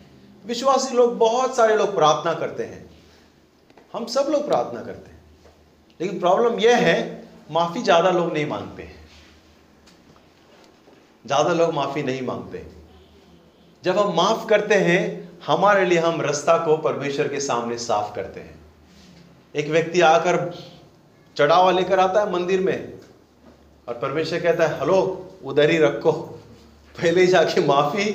विश्वासी 0.45 0.95
लोग, 0.95 1.17
बहुत 1.17 1.55
सारे 1.55 1.75
लोग 1.75 1.95
प्रार्थना 1.95 2.33
करते 2.33 2.63
हैं। 2.63 2.89
हम 3.93 4.05
सब 4.05 4.27
लोग 4.29 4.45
प्रार्थना 4.47 4.81
करते 4.81 5.11
हैं। 5.11 5.19
लेकिन 5.99 6.19
प्रॉब्लम 6.19 6.59
यह 6.59 6.77
है, 6.77 7.27
माफ़ी 7.51 7.81
ज़्यादा 7.83 8.09
लोग 8.11 8.33
नहीं 8.33 8.45
मांगते 8.45 8.87
ज़्यादा 11.25 11.53
लोग 11.53 11.73
माफ़ी 11.73 12.03
नहीं 12.03 12.21
मांगते। 12.21 12.65
जब 13.83 13.97
हम 13.97 14.13
माफ़ 14.15 14.47
करते 14.47 14.75
हैं 14.75 15.18
हमारे 15.47 15.85
लिए 15.85 15.99
हम 15.99 16.21
रास्ता 16.21 16.57
को 16.57 16.77
परमेश्वर 16.77 17.27
के 17.27 17.39
सामने 17.39 17.77
साफ़ 17.77 18.15
करते 18.15 18.39
हैं। 18.39 18.59
एक 19.55 19.69
व्यक्ति 19.69 20.01
आकर 20.01 20.59
चढ़ावा 21.37 21.71
लेकर 21.71 21.99
आता 21.99 22.19
है 22.19 22.33
मंदिर 22.33 22.59
में 22.59 22.93
और 23.87 23.93
परमेश्वर 23.93 24.39
कहता 24.39 24.67
है, 24.67 24.79
हलो, 24.79 25.25
उधर 25.45 25.69
ही 25.69 25.77
रखो। 25.77 26.11
पहले 27.01 27.27
जाके 27.27 27.65
माफ़ी 27.65 28.05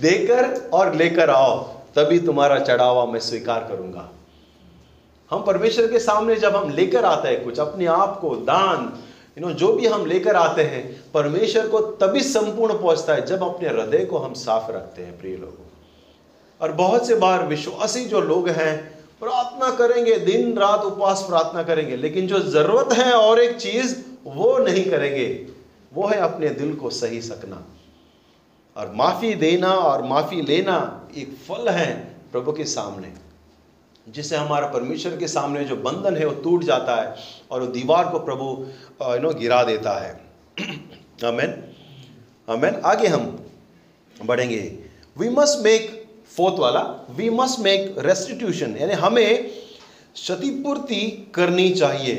देकर 0.00 0.70
और 0.72 0.94
लेकर 0.94 1.30
आओ, 1.30 1.58
तभी 1.68 2.20
तुम्हारा 2.20 2.58
चढ़ावा 2.58 3.04
मैं 3.06 3.20
स्वीकार 3.20 3.60
करूँगा। 3.60 4.08
हम 5.30 5.42
परमेश्वर 5.42 5.90
के 5.90 5.98
सामने 5.98 6.36
जब 6.36 6.56
हम 6.56 6.70
लेकर 6.70 7.04
आते 7.04 7.28
हैं 7.28 7.44
कुछ, 7.44 7.60
अपने 7.60 7.86
आप 7.86 8.18
को, 8.20 8.36
दान 8.36 8.92
यू 9.38 9.46
नो 9.46 9.52
जो 9.52 9.72
भी 9.72 9.86
हम 9.86 10.06
लेकर 10.06 10.36
आते 10.36 10.62
हैं, 10.62 11.12
परमेश्वर 11.14 11.68
को 11.68 11.80
तभी 11.80 12.20
संपूर्ण 12.20 12.78
पहुँचता 12.78 13.14
है 13.14 13.26
जब 13.26 13.42
अपने 13.42 13.68
हृदय 13.68 14.04
को 14.04 14.18
हम 14.18 14.34
साफ़ 14.34 14.70
रखते 14.70 15.02
हैं, 15.02 15.20
प्रिय 15.20 15.36
लोगों। 15.36 15.69
और 16.60 16.72
बहुत 16.72 17.06
से 17.06 17.14
बार 17.14 17.46
विश्वासी 17.46 18.04
जो 18.04 18.20
लोग 18.20 18.48
हैं, 18.48 19.00
प्रार्थना 19.20 19.70
करेंगे, 19.76 20.16
दिन, 20.16 20.58
रात 20.58 20.80
उपवास 20.80 21.24
प्रार्थना 21.28 21.62
करेंगे, 21.62 21.96
लेकिन 21.96 22.26
जो 22.26 22.38
ज़रूरत 22.40 22.92
है 22.92 23.12
और 23.12 23.40
एक 23.40 23.56
चीज़ 23.56 23.96
वो 24.24 24.58
नहीं 24.58 24.84
करेंगे, 24.90 25.46
वो 25.94 26.06
है 26.06 26.16
अपने 26.16 26.48
दिल 26.48 26.74
को 26.74 26.90
सही 26.90 27.20
सकना। 27.22 27.64
और 28.76 28.92
माफ़ी 28.94 29.34
देना 29.34 29.68
और 29.68 30.02
माफ़ी 30.02 30.40
लेना 30.42 31.08
एक 31.16 31.36
फल 31.48 31.68
है 31.68 32.14
प्रभु 32.32 32.52
के 32.52 32.64
सामने, 32.64 33.12
जिससे 34.08 34.36
हमारा 34.36 34.66
परमेश्वर 34.66 35.16
के 35.16 35.28
सामने 35.28 35.64
जो 35.64 35.76
बंधन 35.76 36.16
है 36.16 36.26
वो 36.26 36.42
टूट 36.42 36.64
जाता 36.64 36.94
है 36.96 37.14
और 37.50 37.60
वो 37.60 37.66
दीवार 37.66 38.08
को 38.08 38.18
प्रभु 38.18 38.44
यू 39.02 39.18
नो, 39.18 39.30
गिरा 39.30 39.62
देता 39.64 39.92
है। 39.92 40.20
अमेन 41.24 41.50
अमेन 42.48 42.80
आगे 42.84 43.08
हम 43.08 43.44
बढ़ेंगे। 44.24 44.78
वी 45.18 45.28
मस्ट 45.28 45.64
मेक 45.64 45.99
फोर्थ 46.40 46.58
वाला 46.60 46.80
वी 47.16 47.30
मस्ट 47.30 47.58
मेक 47.60 47.94
रेस्टिट्यूशन 48.00 48.76
यानी 48.76 48.92
हमें 48.96 49.48
क्षतिपूर्ति 50.14 51.00
करनी 51.34 51.68
चाहिए। 51.70 52.14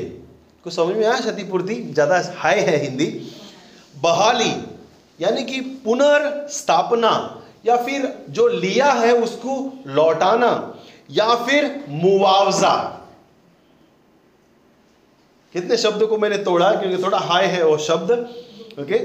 कुछ 0.64 0.72
समझ 0.74 0.96
में 0.96 1.04
आया? 1.06 1.18
क्षतिपूर्ति 1.20 1.74
ज़्यादा 1.84 2.22
हाई 2.36 2.60
है 2.60 2.76
हिंदी। 2.78 3.06
बहाली, 3.94 4.52
यानी 5.18 5.42
कि 5.44 5.60
पुनर्स्थापना, 5.84 7.10
या 7.66 7.76
फिर 7.78 8.06
जो 8.30 8.46
लिया 8.48 8.92
है 8.92 9.12
उसको 9.14 9.56
लौटाना, 9.88 10.52
या 11.10 11.34
फिर 11.44 11.84
मुआवजा। 11.88 12.74
कितने 15.54 15.76
शब्दों 15.78 16.06
को 16.08 16.18
मैंने 16.18 16.38
तोड़ा, 16.40 16.70
क्योंकि 16.72 17.02
थोड़ा 17.02 17.18
हाई 17.20 17.46
है 17.46 17.64
वो 17.64 17.76
शब्द। 17.80 18.10
ओके 18.80 18.98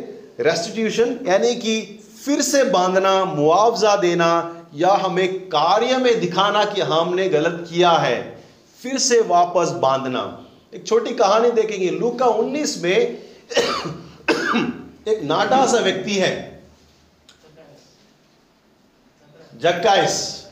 रेस्टिट्यूशन 0.43 1.17
यानी 1.27 1.55
कि 1.55 1.81
फिर 2.17 2.41
से 2.43 2.63
बांधना, 2.65 3.23
मुआवजा 3.25 3.95
देना 3.97 4.29
या 4.77 4.93
हमें 4.93 5.49
कार्य 5.49 5.97
में 5.97 6.19
दिखाना 6.19 6.63
कि 6.65 6.81
हमने 6.81 7.29
गलत 7.29 7.65
किया 7.69 7.91
है, 7.91 8.43
फिर 8.81 8.97
से 8.97 9.19
वापस 9.21 9.69
बांधना। 9.69 10.45
एक 10.73 10.87
छोटी 10.87 11.13
कहानी 11.13 11.51
देखेंगे। 11.51 11.89
लूका 11.89 12.25
19 12.25 12.81
में 12.83 12.97
एक 15.07 15.21
नाटा 15.23 15.65
सा 15.65 15.77
व्यक्ति 15.77 16.15
है। 16.15 16.63
जक्काइस। 19.61 20.45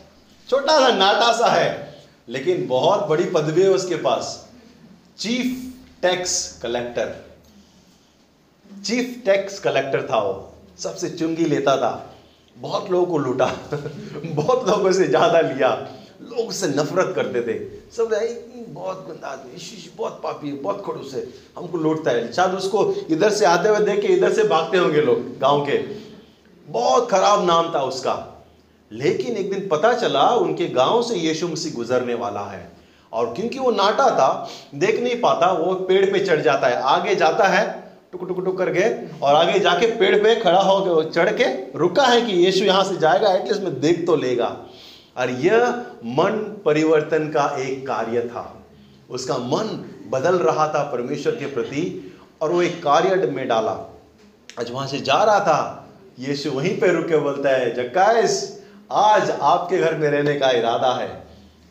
छोटा 0.49 0.79
सा 0.79 0.95
नाटा 0.95 1.31
सा 1.31 1.47
है, 1.47 2.03
लेकिन 2.29 2.67
बहुत 2.67 3.07
बड़ी 3.07 3.25
पदवी 3.25 3.61
है 3.61 3.69
उसके 3.69 3.95
पास। 3.95 4.49
Chief 5.17 5.73
tax 6.01 6.59
collector. 6.63 7.15
Chief 8.83 9.21
tax 9.25 9.59
collector 9.59 10.07
था 10.09 10.19
वो। 10.19 10.53
सबसे 10.79 11.09
चुंगी 11.09 11.45
लेता 11.45 11.77
था। 11.77 12.14
बहुत 12.57 12.89
लोगों 12.91 13.05
को 13.05 13.17
लूटा, 13.17 13.45
बहुत 14.25 14.67
लोगों 14.69 14.91
से 14.91 15.07
ज़्यादा 15.07 15.39
लिया, 15.41 15.69
लोग 16.21 16.47
उससे 16.47 16.67
नफरत 16.67 17.13
करते 17.15 17.41
थे। 17.41 17.59
सब 17.91 18.09
बहुत 18.69 19.05
गंदा 19.07 19.27
आदमी 19.27 19.89
बहुत 19.97 20.19
पापी 20.23 20.49
है, 20.49 20.55
बहुत 20.55 20.83
खड़ूस 20.85 21.13
है, 21.13 21.23
हमको 21.57 21.77
लूटता 21.77 22.11
है। 22.11 22.31
शायद 22.33 22.53
उसको 22.53 22.83
इधर 23.09 23.29
से 23.29 23.45
आते 23.45 23.69
हुए 23.69 23.79
देख 23.79 24.01
के 24.01 24.07
इधर 24.07 24.33
से 24.33 24.43
भागते 24.43 24.77
होंगे 24.77 25.01
लोग 25.01 25.37
गाँव 25.39 25.65
के। 25.65 25.77
बहुत 26.67 27.09
खराब 27.11 27.45
नाम 27.45 27.73
था 27.73 27.81
उसका। 27.81 28.15
लेकिन 28.91 29.37
एक 29.37 29.51
दिन 29.51 29.67
पता 29.67 29.93
चला, 29.93 30.29
उनके 30.29 30.67
गाँव 30.67 31.01
से 31.03 31.15
यीशु 31.15 31.47
मसीह 31.47 31.73
गुजरने 31.75 32.13
वाला 32.13 32.41
है। 32.41 32.69
और 33.13 33.33
क्योंकि 33.33 33.59
वो 33.59 33.71
नाटा 33.71 34.09
था, 34.09 34.49
देख 34.75 34.99
नहीं 34.99 35.19
पाता, 35.21 35.51
वो 35.51 35.73
पेड़ 35.73 36.05
पे 36.11 36.25
चढ़ 36.25 36.41
जाता 36.41 36.67
है, 36.67 36.75
आगे 36.75 37.15
जाता 37.15 37.47
है 37.47 37.84
टुक 38.19 38.27
टुक 38.27 38.45
टुक 38.45 38.57
करके 38.57 38.83
और 39.19 39.35
आगे 39.35 39.59
जाके 39.59 39.87
पेड़ 39.87 40.15
पे 40.23 40.35
खड़ा 40.35 40.59
हो 40.59 41.03
चढ़ 41.03 41.29
के 41.33 41.77
रुका 41.77 42.03
है 42.03 42.21
कि 42.21 42.31
यीशु 42.31 42.65
यहाँ 42.65 42.83
से 42.83 42.97
जाएगा 42.97 43.33
एटलीस्ट 43.33 43.61
में 43.61 43.79
देख 43.81 44.05
तो 44.05 44.15
लेगा। 44.15 44.57
और 45.17 45.29
यह 45.29 45.67
मन 46.05 46.61
परिवर्तन 46.65 47.27
का 47.27 47.57
एक 47.59 47.87
कार्य 47.87 48.21
था। 48.21 48.63
उसका 49.09 49.37
मन 49.37 49.91
बदल 50.09 50.35
रहा 50.35 50.67
था 50.67 50.83
परमेश्वर 50.83 51.35
के 51.35 51.45
प्रति 51.45 52.15
और 52.41 52.51
वो 52.51 52.61
एक 52.61 52.83
कार्य 52.83 53.15
में 53.15 53.47
डाला। 53.47 53.71
आज 54.59 54.71
वहाँ 54.71 54.87
से 54.87 54.99
जा 54.99 55.23
रहा 55.23 55.39
था, 55.39 55.87
यीशु 56.19 56.51
वहीं 56.51 56.79
पे 56.79 56.87
रुके, 56.87 57.17
बोलता 57.17 57.49
है 57.49 57.73
जक्काइस 57.75 58.63
आज 58.91 59.31
आपके 59.31 59.77
घर 59.77 59.95
में 59.95 60.09
रहने 60.09 60.35
का 60.35 60.51
इरादा 60.51 60.93
है। 60.93 61.23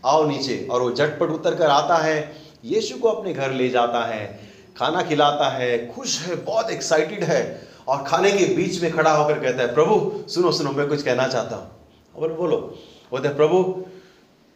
आओ 0.07 0.27
नीचे। 0.27 0.69
और 0.71 0.83
वो 0.83 0.93
झटपट 0.93 1.31
उतर 1.31 1.55
कर 1.55 1.67
आता 1.67 1.97
है, 1.97 2.33
यीशु 2.65 2.97
को 2.97 3.09
अपने 3.09 3.33
घर 3.33 3.51
ले 3.51 3.69
जाता 3.69 4.05
है। 4.05 4.44
खाना 4.79 5.03
खिलाता 5.03 5.49
है, 5.49 5.95
खुश 5.95 6.21
है, 6.21 6.37
बहुत 6.37 6.71
एक्साइटेड 6.71 7.25
है 7.25 7.69
और 7.89 8.05
खाने 8.05 8.33
के 8.33 8.55
बीच 8.55 8.83
में 8.83 8.93
खड़ा 8.93 9.13
होकर 9.13 9.41
कहता 9.41 9.63
है, 9.63 9.75
प्रभु, 9.75 10.25
सुनो 10.29 10.53
सुनो, 10.53 10.73
मैं 10.73 10.89
कुछ 10.89 11.03
कहना 11.03 11.29
चाहता 11.29 11.57
हूँ। 11.57 11.71
बोलो 12.21 12.35
बोलो। 12.35 12.79
बोलते 13.11 13.29
प्रभु, 13.29 13.85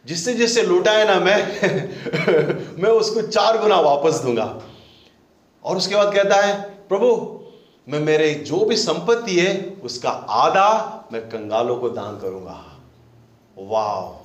जिससे 0.06 0.34
जिससे 0.34 0.62
लूटा 0.62 0.92
है 0.92 1.06
ना 1.06 1.20
मैं 1.20 1.42
मैं 2.82 2.90
उसको 2.90 3.22
चार 3.22 3.58
गुना 3.58 3.80
वापस 3.80 4.14
दूँगा। 4.14 4.62
और 5.64 5.76
उसके 5.76 5.96
बाद 5.96 6.14
कहता 6.14 6.36
है, 6.36 6.60
प्रभु, 6.60 7.40
मैं, 7.88 8.00
मेरे 8.00 8.34
जो 8.34 8.64
भी 8.64 8.76
संपत्ति 8.76 9.40
है, 9.40 9.76
उसका 9.82 10.10
आधा 10.10 11.04
मैं 11.12 11.22
कंगालों 11.22 11.76
को 11.76 11.88
दान 11.88 12.20
करूँगा। 12.20 12.64
वाह 13.58 14.24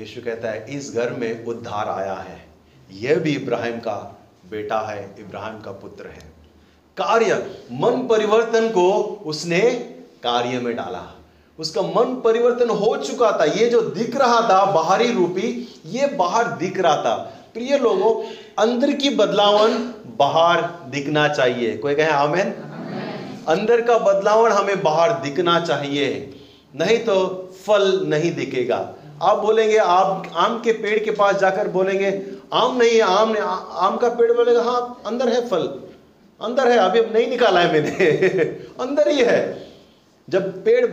यीशु 0.00 0.20
कहता 0.20 0.50
है, 0.50 0.66
इस 0.68 0.94
घर 0.94 1.12
में 1.12 1.44
उद्धार 1.44 1.88
आया 1.88 2.14
है। 2.14 2.48
यह 2.92 3.14
भी 3.14 3.32
इब्राहिम 3.32 3.78
का 3.78 4.17
बेटा 4.50 4.80
है 4.80 5.14
इब्राहिम 5.18 5.60
का 5.60 5.72
पुत्र 5.72 6.06
है। 6.06 6.32
कार्य 6.96 7.34
मन 7.72 8.06
परिवर्तन 8.10 8.68
को 8.68 8.92
उसने 9.26 9.60
कार्य 10.22 10.60
में 10.60 10.76
डाला। 10.76 11.14
उसका 11.58 11.82
मन 11.82 12.20
परिवर्तन 12.24 12.70
हो 12.70 12.96
चुका 12.96 13.32
था। 13.32 13.44
ये 13.44 13.66
जो 13.70 13.80
दिख 13.80 14.16
रहा 14.16 14.40
था 14.40 14.64
बाहरी 14.64 15.12
रूपी 15.12 15.80
ये 15.86 16.06
बाहर 16.06 16.48
दिख 16.48 16.80
रहा 16.80 16.96
था। 16.96 17.14
प्रिय 17.54 17.78
लोगों 17.78 18.22
अंदर 18.58 18.92
की 18.92 19.10
बदलावन 19.10 19.94
बाहर 20.18 20.62
दिखना 20.90 21.28
चाहिए। 21.28 21.76
कोई 21.76 21.94
कहे 21.94 22.06
आमेन? 22.06 22.50
अंदर 23.48 23.80
का 23.80 23.98
बदलावन 23.98 24.52
हमें 24.52 24.82
बाहर 24.82 25.12
दिखना 25.12 25.60
चाहिए। 25.60 26.34
नहीं 26.76 26.98
तो 26.98 27.16
फल 27.66 28.06
नहीं 28.06 28.34
दिखेगा। 28.34 28.94
आप 29.22 29.38
बोलेंगे, 29.38 29.76
आप 29.76 30.32
आम 30.34 30.60
के 30.60 30.72
पेड़ 30.72 31.04
के 31.04 31.10
पास 31.10 31.36
जाकर 31.36 31.68
बोलेंगे, 31.68 32.22
आम 32.52 32.76
नहीं 32.76 32.90
है, 32.90 33.00
आम 33.00 33.36
आम 33.72 33.96
का 33.96 34.08
पेड़ 34.08 34.32
बोलेगा 34.32 34.62
हाँ 34.62 35.02
अंदर 35.06 35.28
है 35.28 35.48
फल, 35.48 35.80
अंदर 36.40 36.68
है, 36.68 36.78
अभी 36.78 37.00
नहीं 37.00 37.28
निकाला 37.28 37.60
है 37.60 37.72
मैंने, 37.72 38.06
अंदर 38.80 39.08
ही 39.08 39.22
है। 39.22 39.68
जब 40.28 40.64
पेड़, 40.64 40.86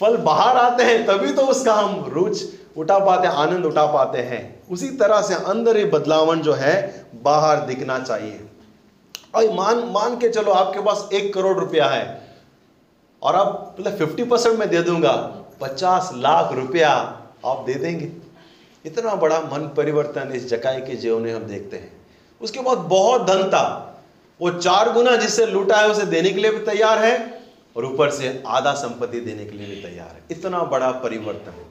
फल 0.00 0.16
बाहर 0.16 0.56
आते 0.56 0.84
हैं, 0.84 1.06
तभी 1.06 1.32
तो 1.32 1.42
उसका 1.42 1.74
हम 1.74 2.04
रुच 2.08 2.42
उठा 2.76 2.98
पाते 2.98 3.28
हैं, 3.28 3.34
आनंद 3.34 3.66
उठा 3.66 3.86
पाते 3.86 4.18
हैं। 4.18 4.62
उसी 4.70 4.88
तरह 4.88 5.22
से 5.22 5.34
अंदर 5.34 5.76
ही 5.76 5.84
बदलावन 5.84 6.40
जो 6.40 6.52
है, 6.52 7.06
बाहर 7.22 7.56
दिखना 7.56 7.98
चाहिए। 7.98 8.40
और 9.34 9.52
मान 9.52 9.78
मान 9.78 10.18
के 10.18 10.28
चलो, 10.28 10.52
आपके 10.52 10.80
पास 10.80 11.08
एक 11.12 11.34
करोड़ 11.34 11.58
रुपया 11.58 11.86
है, 11.86 12.28
और 13.22 13.36
आप 13.36 13.76
मतलब 13.80 13.96
फिफ्टी 13.96 14.24
परसेंट 14.24 14.58
में 14.58 14.68
दे 14.68 14.82
दूँगा, 14.82 15.12
पचास 15.60 16.10
लाख 16.14 16.52
रुपया 16.52 17.18
आप 17.44 17.64
दे 17.66 17.74
देंगे। 17.74 18.10
इतना 18.84 19.14
बड़ा 19.14 19.38
मन 19.52 19.68
परिवर्तन 19.76 20.32
इस 20.34 20.48
जकाई 20.48 20.80
के 20.80 20.96
जीवन 20.96 21.22
में 21.22 21.32
हम 21.34 21.42
देखते 21.42 21.76
हैं। 21.76 21.92
उसके 22.40 22.60
बाद 22.60 22.78
बहुत 22.78 23.26
धन 23.26 23.48
था 23.48 23.88
वो 24.40 24.50
चार 24.50 24.92
गुना 24.92 25.16
जिससे 25.16 25.46
लूटा 25.46 25.76
है 25.76 25.88
उसे 25.88 26.04
देने 26.06 26.30
के 26.30 26.40
लिए 26.40 26.50
भी 26.50 26.64
तैयार 26.66 26.98
है 26.98 27.42
और 27.76 27.84
ऊपर 27.84 28.10
से 28.10 28.42
आधा 28.46 28.72
संपत्ति 28.74 29.20
देने 29.20 29.44
के 29.44 29.56
लिए 29.58 29.66
भी 29.66 29.82
तैयार 29.82 30.08
है। 30.08 30.22
इतना 30.30 30.62
बड़ा 30.64 30.90
परिवर्तन 31.02 31.64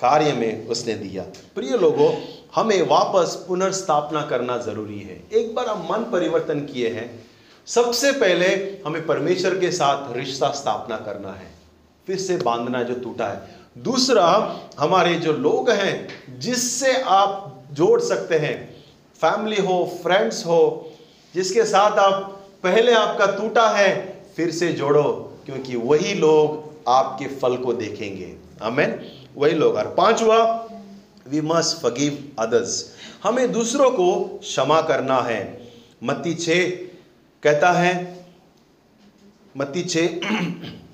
कार्य 0.00 0.32
में 0.32 0.66
उसने 0.68 0.94
दिया। 0.94 1.22
प्रिय 1.54 1.76
लोगों, 1.76 2.12
हमें 2.54 2.82
वापस 2.82 3.34
पुनर्स्थापना 3.48 4.22
करना 4.22 4.56
ज़रूरी 4.58 4.98
है। 4.98 5.22
एक 5.32 5.54
बार 5.54 5.66
हम 5.66 5.86
मन 5.90 6.04
परिवर्तन 6.12 6.60
किए 6.64 6.88
हैं, 6.88 7.08
सबसे 7.68 8.12
पहले 8.12 8.46
हमें 8.86 9.06
परमेश्वर 9.06 9.58
के 9.58 9.70
साथ 9.72 10.12
रिश्ता 10.16 10.50
स्थापना 10.50 10.96
करना 10.98 11.32
है। 11.32 11.50
फिर 12.06 12.18
से 12.18 12.36
बांधना 12.36 12.82
जो 12.82 12.94
टूटा 12.94 13.26
है 13.26 13.57
दूसरा, 13.78 14.60
हमारे 14.78 15.14
जो 15.14 15.32
लोग 15.32 15.70
हैं, 15.70 16.08
जिससे 16.38 17.02
आप 17.02 17.54
जोड़ 17.72 18.00
सकते 18.00 18.34
हैं 18.34 18.84
फैमिली 19.20 19.60
हो 19.62 20.00
फ्रेंड्स 20.02 20.46
हो, 20.46 20.92
जिसके 21.34 21.64
साथ 21.64 21.98
आप 21.98 22.44
पहले 22.62 22.92
आपका 22.92 23.26
टूटा 23.26 23.68
है, 23.68 24.22
फिर 24.36 24.50
से 24.50 24.72
जोड़ो, 24.72 25.38
क्योंकि 25.46 25.76
वही 25.76 26.14
लोग 26.14 26.68
आपके 26.88 27.26
फल 27.26 27.56
को 27.56 27.72
देखेंगे। 27.72 28.36
आमेन 28.62 29.12
वही 29.36 29.52
लोग। 29.52 29.74
और 29.74 29.94
पांचवा 29.98 30.68
वी 31.28 31.40
मस्ट 31.40 31.82
फगीव 31.82 32.32
अदर्स 32.38 32.94
हमें 33.22 33.52
दूसरों 33.52 33.90
को 33.90 34.40
क्षमा 34.42 34.80
करना 34.80 35.20
है। 35.20 35.68
मत्ती 36.04 36.34
छ 36.34 36.48
कहता 37.42 37.72
है, 37.72 38.24
मत्ती 39.56 39.82
छ 39.82 39.96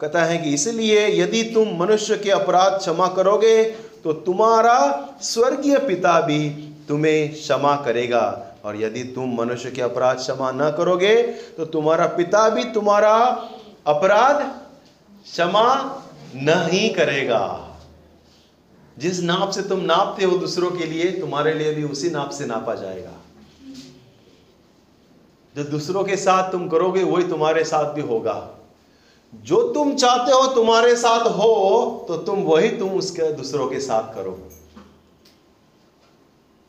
कहता 0.00 0.24
है 0.24 0.36
कि 0.38 0.50
इसलिए 0.54 1.06
यदि 1.14 1.42
तुम 1.44 1.68
मनुष्य 1.78 2.16
के 2.16 2.30
अपराध 2.30 2.78
क्षमा 2.78 3.06
करोगे 3.06 3.62
तो 4.04 4.12
तुम्हारा 4.12 4.78
स्वर्गीय 5.22 5.78
पिता 5.78 6.20
भी 6.20 6.48
तुम्हें 6.88 7.32
क्षमा 7.34 7.74
करेगा। 7.76 8.26
और 8.64 8.76
यदि 8.76 9.02
तुम 9.04 9.34
मनुष्य 9.34 9.70
के 9.70 9.82
अपराध 9.82 10.16
क्षमा 10.16 10.50
न 10.50 10.70
करोगे 10.76 11.14
तो 11.56 11.64
तुम्हारा 11.64 12.06
पिता 12.06 12.48
भी 12.48 12.64
तुम्हारा 12.64 13.14
अपराध 13.86 14.42
क्षमा 15.26 15.64
नहीं 16.34 16.88
करेगा। 16.94 17.64
जिस 18.96 19.20
नाप 19.20 19.50
से 19.50 19.62
तुम 19.62 19.80
नापते 19.80 20.24
हो 20.24 20.38
दूसरों 20.38 20.70
के 20.70 20.84
लिए, 20.84 21.10
तुम्हारे 21.10 21.54
लिए 21.54 21.74
भी 21.74 21.84
उसी 21.84 22.10
नाप 22.10 22.30
से 22.30 22.46
नापा 22.46 22.74
जाएगा। 22.74 23.12
जो 25.54 25.64
दूसरों 25.64 26.04
के 26.04 26.16
साथ 26.16 26.50
तुम 26.52 26.68
करोगे, 26.68 27.02
वही 27.02 27.28
तुम्हारे 27.28 27.64
साथ 27.64 27.92
भी 27.94 28.00
होगा। 28.00 28.34
जो 29.32 29.62
तुम 29.72 29.94
चाहते 29.94 30.32
हो 30.32 30.46
तुम्हारे 30.54 30.94
साथ 30.96 31.26
हो 31.30 32.04
तो 32.08 32.16
तुम 32.18 32.42
वही 32.42 32.68
तुम 32.68 32.90
उसके 32.90 33.32
दूसरों 33.32 33.66
के 33.68 33.80
साथ 33.80 34.14
करो। 34.14 34.38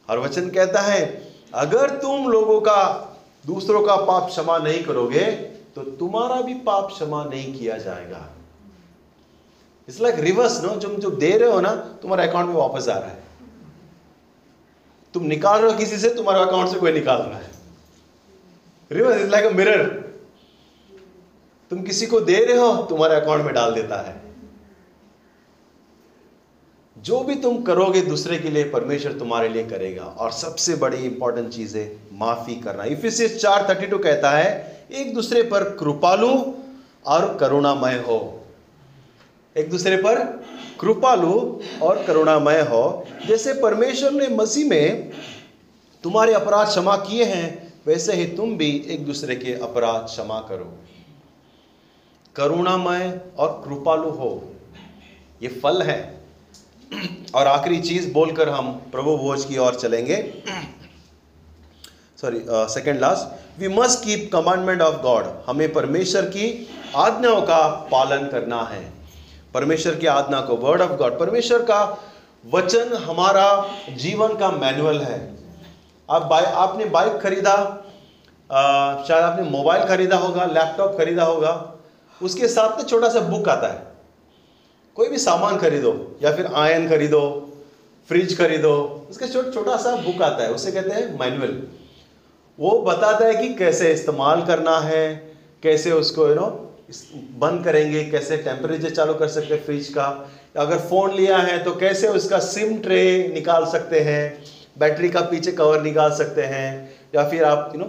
और 0.09 0.19
वचन 0.19 0.49
कहता 0.49 0.81
है, 0.81 1.01
अगर 1.53 1.89
तुम 1.99 2.27
लोगों 2.27 2.59
का, 2.61 3.05
दूसरों 3.45 3.81
का 3.81 3.95
पाप 3.95 4.27
क्षमा 4.29 4.57
नहीं 4.57 4.83
करोगे 4.83 5.25
तो 5.75 5.81
तुम्हारा 5.81 6.41
भी 6.41 6.53
पाप 6.61 6.87
क्षमा 6.87 7.23
नहीं 7.23 7.53
किया 7.59 7.77
जाएगा। 7.77 8.25
इट्स 9.87 10.01
लाइक 10.01 10.19
रिवर्स 10.19 10.61
नो 10.63 10.75
तुम 10.77 10.95
जो 10.95 11.09
दे 11.11 11.37
रहे 11.37 11.51
हो 11.51 11.59
ना, 11.61 11.75
तुम्हारे 12.01 12.27
अकाउंट 12.27 12.47
में 12.47 12.55
वापस 12.55 12.87
आ 12.89 12.97
रहा 12.97 13.09
है। 13.09 13.23
तुम 15.13 15.23
निकाल 15.25 15.61
रहे 15.61 15.71
हो 15.71 15.77
किसी 15.77 15.97
से, 15.97 16.09
तुम्हारे 16.09 16.41
अकाउंट 16.41 16.69
से 16.69 16.79
कोई 16.79 16.91
निकाल 16.91 17.17
रहा 17.17 17.37
है। 17.37 17.51
Reverse 18.91 19.21
is 19.21 19.29
like 19.29 19.45
a 19.45 19.49
mirror 19.51 19.83
तुम 21.69 21.81
किसी 21.81 22.05
को 22.05 22.19
दे 22.19 22.45
रहे 22.45 22.57
हो, 22.57 22.77
तुम्हारे 22.77 23.15
अकाउंट 23.15 23.45
में 23.45 23.53
डाल 23.53 23.73
देता 23.73 24.01
है। 24.01 24.21
जो 26.97 27.19
भी 27.19 27.35
तुम 27.35 27.61
करोगे 27.61 28.01
दूसरे 28.01 28.37
के 28.37 28.49
लिए, 28.49 28.63
परमेश्वर 28.63 29.11
तुम्हारे 29.11 29.49
लिए 29.49 29.63
करेगा। 29.63 30.03
और 30.03 30.31
सबसे 30.31 30.75
बड़ी 30.75 30.97
इंपॉर्टेंट 30.97 31.49
चीज़ 31.49 31.77
है 31.77 31.97
माफ़ी 32.13 32.55
करना। 32.55 32.83
इफिसियस 32.83 33.41
चार 33.41 33.69
थर्टी 33.69 33.87
टू 33.87 33.97
कहता 33.97 34.31
है, 34.31 34.83
एक 34.91 35.13
दूसरे 35.13 35.41
पर 35.41 35.63
कृपालु 35.63 36.53
और 37.05 37.37
करुणामय 37.37 37.93
हो। 37.93 38.43
एक 39.57 39.69
दूसरे 39.69 39.97
पर 39.97 40.45
कृपालु 40.79 41.59
और 41.81 42.03
करुणामय 42.03 42.59
हो। 42.59 43.05
जैसे 43.27 43.53
परमेश्वर 43.53 44.11
ने 44.11 44.27
मसीह 44.27 44.69
में 44.69 45.11
तुम्हारे 46.03 46.33
अपराध 46.33 46.67
क्षमा 46.67 46.95
किए 46.95 47.23
हैं, 47.23 47.73
वैसे 47.87 48.13
ही 48.13 48.25
तुम 48.25 48.57
भी 48.57 48.85
एक 48.89 49.05
दूसरे 49.05 49.35
के 49.35 49.53
अपराध 49.53 50.01
क्षमा 50.01 50.39
करो। 50.39 50.77
करुणामय 52.35 53.19
और 53.37 53.61
कृपालु 53.65 54.09
हो। 54.09 54.31
ये 55.41 55.49
फल 55.63 55.81
है। 55.81 55.99
और 57.35 57.47
आखिरी 57.47 57.79
चीज़ 57.79 58.11
बोलकर 58.13 58.49
हम 58.49 58.71
प्रभु 58.91 59.17
भोज 59.17 59.45
की 59.45 59.57
ओर 59.57 59.75
चलेंगे। 59.75 60.15
Sorry 62.17 62.43
second 62.49 62.99
last 62.99 63.59
we 63.59 63.67
must 63.67 64.03
keep 64.03 64.29
commandment 64.33 64.81
of 64.81 65.01
God 65.01 65.25
हमें 65.47 65.71
परमेश्वर 65.73 66.25
की 66.25 66.69
आज्ञाओं 66.95 67.41
का 67.41 67.67
पालन 67.91 68.27
करना 68.27 68.61
है। 68.63 68.81
परमेश्वर 69.53 69.95
की 69.95 70.07
आज्ञा 70.07 70.41
को 70.41 70.55
वर्ड 70.57 70.81
ऑफ़ 70.81 70.91
गॉड 70.91 71.19
परमेश्वर 71.19 71.61
का 71.61 71.81
वचन 72.45 72.93
हमारा 73.03 73.45
जीवन 73.97 74.35
का 74.37 74.49
मैनुअल 74.51 75.01
है। 75.01 75.19
आप 76.09 76.23
बाइ, 76.23 76.43
आपने 76.43 76.85
बाइक 76.85 77.13
खरीदा 77.13 77.55
शायद 79.07 79.23
आपने 79.23 79.49
मोबाइल 79.49 79.83
खरीदा 79.83 80.17
होगा 80.17 80.45
लैपटॉप 80.45 80.97
खरीदा 80.97 81.23
होगा। 81.23 81.68
उसके 82.21 82.47
साथ 82.47 82.77
में 82.77 82.85
छोटा 82.85 83.09
सा 83.09 83.19
बुक 83.27 83.49
आता 83.49 83.67
है। 83.67 83.87
कोई 84.97 85.09
भी 85.09 85.17
सामान 85.19 85.57
खरीदो, 85.57 85.91
या 86.23 86.35
फिर 86.35 86.45
आयन 86.57 86.87
खरीदो 86.89 87.21
फ्रिज 88.09 88.37
खरीदो, 88.37 88.73
उसके 89.09 89.27
छोटा 89.27 89.51
छोटा 89.51 89.75
सा 89.77 89.95
बुक 89.97 90.21
आता 90.21 90.43
है, 90.43 90.51
उसे 90.51 90.71
कहते 90.71 90.89
हैं 90.91 91.19
मैनुअल 91.19 91.61
वो 92.59 92.79
बताता 92.81 93.25
है 93.25 93.35
कि 93.35 93.53
कैसे 93.55 93.91
इस्तेमाल 93.93 94.41
करना 94.45 94.79
है, 94.79 95.15
कैसे 95.63 95.91
उसको 95.93 96.27
यू 96.27 96.35
नो 96.35 96.47
बंद 97.39 97.63
करेंगे, 97.63 98.03
कैसे 98.05 98.37
टेम्परेचर 98.39 98.89
चालू 98.91 99.13
कर 99.13 99.27
सकते 99.29 99.53
हैं 99.53 99.63
फ्रिज 99.65 99.87
का। 99.89 100.07
अगर 100.57 100.77
फ़ोन 100.79 101.13
लिया 101.15 101.37
है 101.39 101.63
तो 101.63 101.73
कैसे 101.77 102.07
उसका 102.09 102.39
सिम 102.41 102.77
ट्रे 102.79 103.01
निकाल 103.33 103.65
सकते 103.71 103.99
हैं 104.01 104.21
बैटरी 104.79 105.09
का 105.09 105.21
पीछे 105.23 105.51
कवर 105.53 105.81
निकाल 105.81 106.11
सकते 106.15 106.41
हैं, 106.43 106.69
या 107.15 107.27
फिर 107.29 107.43
आप 107.45 107.71
यू 107.75 107.81
नो 107.81 107.87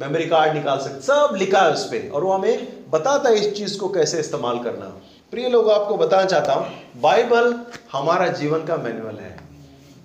मेमोरी 0.00 0.24
कार्ड 0.24 0.54
निकाल 0.54 0.78
सकते 0.78 1.00
सब 1.00 1.34
लिखा 1.36 1.60
है 1.62 1.72
उस 1.72 1.84
पर 1.84 2.10
और 2.10 2.24
वो 2.24 2.32
हमें 2.32 2.90
बताता 2.90 3.28
है 3.28 3.36
इस 3.36 3.54
चीज़ 3.54 3.78
को 3.78 3.88
कैसे 3.88 4.18
इस्तेमाल 4.18 4.58
करना। 4.58 4.86
प्रिय 5.30 5.48
लोग, 5.48 5.70
आपको 5.70 5.96
बताना 5.96 6.24
चाहता 6.24 6.52
हूँ, 6.52 6.74
बाइबल 7.00 7.54
हमारा 7.92 8.26
जीवन 8.28 8.64
का 8.64 8.76
मैनुअल 8.76 9.16
है। 9.16 9.36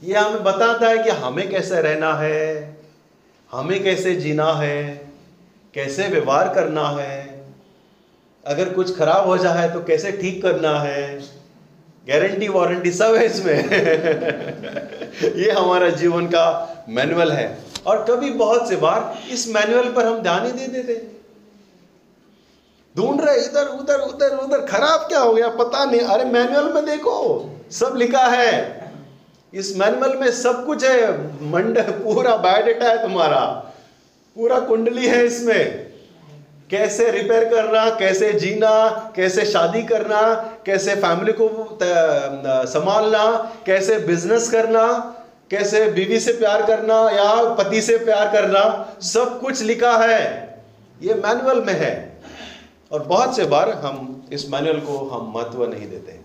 ये 0.03 0.15
हमें 0.15 0.43
बताता 0.43 0.87
है 0.87 1.03
कि 1.03 1.09
हमें 1.09 1.49
कैसे 1.49 1.81
रहना 1.81 2.13
है, 2.13 2.77
हमें 3.51 3.83
कैसे 3.83 4.15
जीना 4.15 4.53
है, 4.53 4.83
कैसे 5.73 6.07
व्यवहार 6.07 6.53
करना 6.53 6.89
है। 6.89 7.45
अगर 8.45 8.69
कुछ 8.69 8.97
खराब 8.97 9.25
हो 9.25 9.37
जाए 9.37 9.69
तो 9.69 9.83
कैसे 9.83 10.11
ठीक 10.11 10.41
करना 10.41 10.79
है। 10.79 11.19
गारंटी, 12.07 12.47
वारंटी 12.47 12.91
सब 12.91 13.15
है 13.15 13.25
इसमें। 13.25 13.69
ये 15.35 15.51
हमारा 15.51 15.89
जीवन 15.89 16.27
का 16.27 16.45
मैनुअल 16.89 17.31
है। 17.31 17.68
और 17.85 18.05
कभी 18.09 18.29
बहुत 18.29 18.69
से 18.69 18.75
बार 18.75 19.17
इस 19.31 19.47
मैनुअल 19.47 19.93
पर 19.93 20.05
हम 20.05 20.19
ध्यान 20.19 20.45
ही 20.45 20.51
दे 20.51 20.67
देते 20.67 21.19
ढूंढ 22.97 23.21
रहे, 23.21 23.37
इधर, 23.37 23.65
उधर 23.65 23.99
उधर 23.99 24.37
उधर, 24.37 24.65
खराब 24.65 24.99
क्या 24.99 25.19
हो 25.19 25.33
गया, 25.33 25.49
पता 25.49 25.85
नहीं। 25.85 26.01
अरे, 26.01 26.25
मैनुअल 26.25 26.73
में 26.73 26.85
देखो, 26.85 27.49
सब 27.71 27.93
लिखा 27.97 28.23
है। 28.23 28.81
इस 29.53 29.77
मैनुअल 29.77 30.17
में 30.17 30.31
सब 30.31 30.65
कुछ 30.65 30.83
है। 30.83 31.23
मंड, 31.51 31.79
पूरा 31.79 32.35
बायोडेटा 32.35 32.85
है 32.85 33.01
तुम्हारा। 33.01 33.45
पूरा 34.35 34.59
कुंडली 34.59 35.07
है 35.07 35.25
इसमें। 35.25 35.89
कैसे 36.69 37.11
रिपेयर 37.11 37.45
करना, 37.45 37.89
कैसे 37.89 38.33
जीना, 38.33 38.89
कैसे 39.15 39.45
शादी 39.45 39.83
करना, 39.83 40.33
कैसे 40.65 40.95
फैमिली 40.95 41.33
को 41.41 41.79
संभालना, 42.67 43.53
कैसे 43.65 43.99
बिज़नेस 43.99 44.51
करना। 44.51 45.15
कैसे 45.51 45.85
बीवी 45.91 46.19
से 46.19 46.33
प्यार 46.33 46.65
करना 46.65 46.95
या 47.11 47.53
पति 47.55 47.81
से 47.81 47.97
प्यार 47.97 48.31
करना, 48.31 48.61
सब 49.01 49.39
कुछ 49.41 49.61
लिखा 49.61 49.97
है। 49.97 50.23
ये 51.01 51.13
मैनुअल 51.13 51.61
में 51.61 51.73
है। 51.73 51.93
और 52.91 53.03
बहुत 53.03 53.35
से 53.35 53.45
बार 53.45 53.69
हम 53.69 54.29
इस 54.33 54.49
मैनुअल 54.49 54.79
को 54.79 54.97
हम 55.09 55.33
महत्व 55.35 55.65
नहीं 55.65 55.89
देते। 55.89 56.19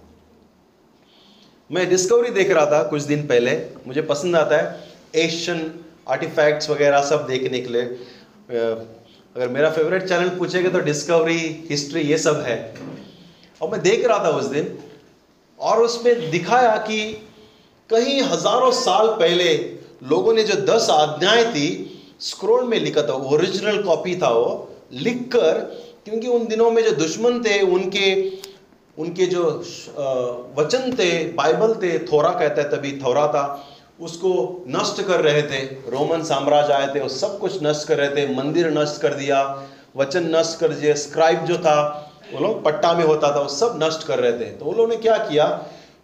मैं 1.70 1.88
डिस्कवरी 1.90 2.30
देख 2.30 2.50
रहा 2.50 2.66
था 2.66 2.82
कुछ 2.82 3.02
दिन 3.02 3.26
पहले। 3.26 3.56
मुझे 3.86 4.02
पसंद 4.02 4.36
आता 4.36 4.56
है 4.56 4.88
एशियन 5.14 5.80
आर्टिफैक्ट्स 6.08 6.70
वगैरह 6.70 7.02
सब 7.02 7.26
देखने 7.26 7.60
के 7.60 7.68
लिए। 7.68 7.82
अगर 9.36 9.48
मेरा 9.48 9.70
फेवरेट 9.70 10.08
चैनल 10.08 10.28
पूछेगा 10.28 10.70
तो 10.70 10.80
डिस्कवरी, 10.80 11.66
हिस्ट्री, 11.70 12.00
ये 12.00 12.18
सब 12.18 12.40
है। 12.40 12.74
और 13.60 13.70
मैं 13.70 13.80
देख 13.82 14.06
रहा 14.06 14.24
था 14.24 14.28
उस 14.28 14.44
दिन 14.44 14.78
और 15.60 15.82
उसमें 15.82 16.30
दिखाया 16.30 16.76
कि 16.76 17.28
कहीं 17.94 18.22
हज़ारों 18.22 18.70
साल 18.72 19.06
पहले 19.06 19.52
लोगों 20.02 20.32
ने 20.34 20.42
जो 20.42 20.54
दस 20.66 20.86
आज्ञाएँ 20.90 21.44
थी 21.44 21.66
स्क्रोल 22.20 22.64
में 22.64 22.78
लिखा 22.80 23.02
था 23.02 23.12
ओरिजिनल 23.12 23.82
कॉपी 23.82 24.14
था 24.16 24.28
वो, 24.28 24.70
लिखकर, 24.92 25.58
क्योंकि 26.04 26.28
उन 26.28 26.46
दिनों 26.46 26.70
में 26.70 26.82
जो 26.84 26.90
दुश्मन 26.90 27.42
थे, 27.42 27.60
उनके 27.60 28.08
उनके 28.98 29.26
जो 29.26 29.44
वचन 30.58 30.92
थे, 30.98 31.10
बाइबल 31.32 31.74
थे, 31.74 31.98
थोरा 31.98 32.30
कहते 32.30 32.60
हैं 32.60 32.70
तभी, 32.70 32.92
थोरा 32.98 33.26
था, 33.26 33.44
उसको 34.00 34.32
नष्ट 34.68 35.02
कर 35.02 35.20
रहे 35.20 35.42
थे, 35.42 35.62
रोमन 35.90 36.22
साम्राज्य 36.22 36.72
आए 36.72 36.94
थे, 36.94 37.00
वो 37.00 37.08
सब 37.08 37.38
कुछ 37.38 37.58
नष्ट 37.62 37.88
कर 37.88 37.98
रहे 37.98 38.08
थे, 38.08 38.34
मंदिर 38.34 38.70
नष्ट 38.78 39.00
कर 39.02 39.14
दिया, 39.14 39.40
वचन 39.96 40.36
नष्ट 40.36 40.58
कर 40.60 40.68
दिया 40.68 40.94
स्क्राइब 40.94 41.44
जो 41.44 41.56
था, 41.58 41.76
वो 42.32 42.40
लोग 42.40 42.64
पट्टा 42.64 42.92
में 42.92 43.04
होता 43.04 43.34
था, 43.36 43.40
वो 43.40 43.48
सब 43.48 43.78
नष्ट 43.82 44.06
कर 44.06 44.18
रहे 44.18 44.32
थे। 44.32 44.50
तो 44.50 44.64
वो 44.64 44.72
लोगों 44.72 44.88
ने 44.88 44.96
क्या 44.96 45.16
किया 45.18 45.46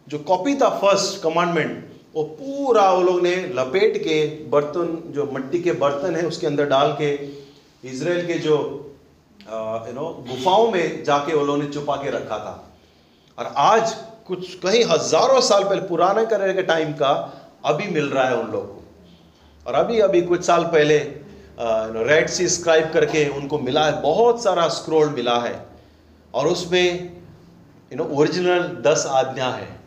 जो 0.06 0.18
कॉपी 0.20 0.54
था 0.54 0.68
फ़र्स्ट 0.80 1.22
कमांडमेंट 1.22 1.88
वो 2.14 2.22
पूरा 2.22 2.90
वो 2.90 3.02
लोग 3.02 3.20
ने 3.22 3.34
लपेट 3.54 3.96
के 3.98 4.24
बर्तन, 4.50 5.12
जो 5.12 5.30
मिट्टी 5.32 5.62
के 5.62 5.72
बर्तन 5.74 6.16
है 6.16 6.26
उसके 6.26 6.46
अंदर 6.46 6.66
डाल 6.68 6.92
के 7.00 7.10
इसराइल 7.84 8.26
के 8.26 8.38
जो 8.40 8.56
यू 9.40 9.92
नो 9.94 10.08
गुफाओं 10.28 10.70
में 10.72 11.04
जाके 11.04 11.34
वो 11.34 11.44
लोगों 11.44 11.58
ने 11.58 11.68
छुपा 11.68 11.96
के 11.96 12.10
रखा 12.10 12.38
था। 12.38 12.54
और 13.38 13.52
आज 13.58 13.94
कुछ 14.26 14.54
कहीं 14.56 14.82
हज़ारों 14.84 15.40
साल 15.42 15.64
पहले, 15.64 15.80
पुराने 15.82 16.26
करे 16.26 16.52
के 16.54 16.62
टाइम 16.64 16.92
का 16.94 17.12
अभी 17.66 17.88
मिल 17.90 18.04
रहा 18.06 18.28
है 18.28 18.36
उन 18.36 18.50
लोग 18.52 18.66
को। 18.66 18.82
और 19.66 19.74
अभी 19.76 20.00
अभी 20.00 20.22
कुछ 20.24 20.44
साल 20.44 20.64
पहले 20.66 20.98
रेड 22.04 22.28
सी 22.30 22.48
स्क्राइब 22.50 22.90
करके 22.92 23.26
उनको 23.30 23.58
मिला 23.60 23.86
है, 23.86 24.00
बहुत 24.02 24.42
सारा 24.42 24.68
स्क्रोल 24.70 25.08
मिला 25.10 25.38
है। 25.40 25.54
और 26.34 26.46
उसमें 26.48 26.86
यू 27.92 27.96
नो 27.96 28.04
ओरिजिनल 28.14 28.62
दस 28.82 29.06
आज्ञा 29.08 29.48
है। 29.50 29.79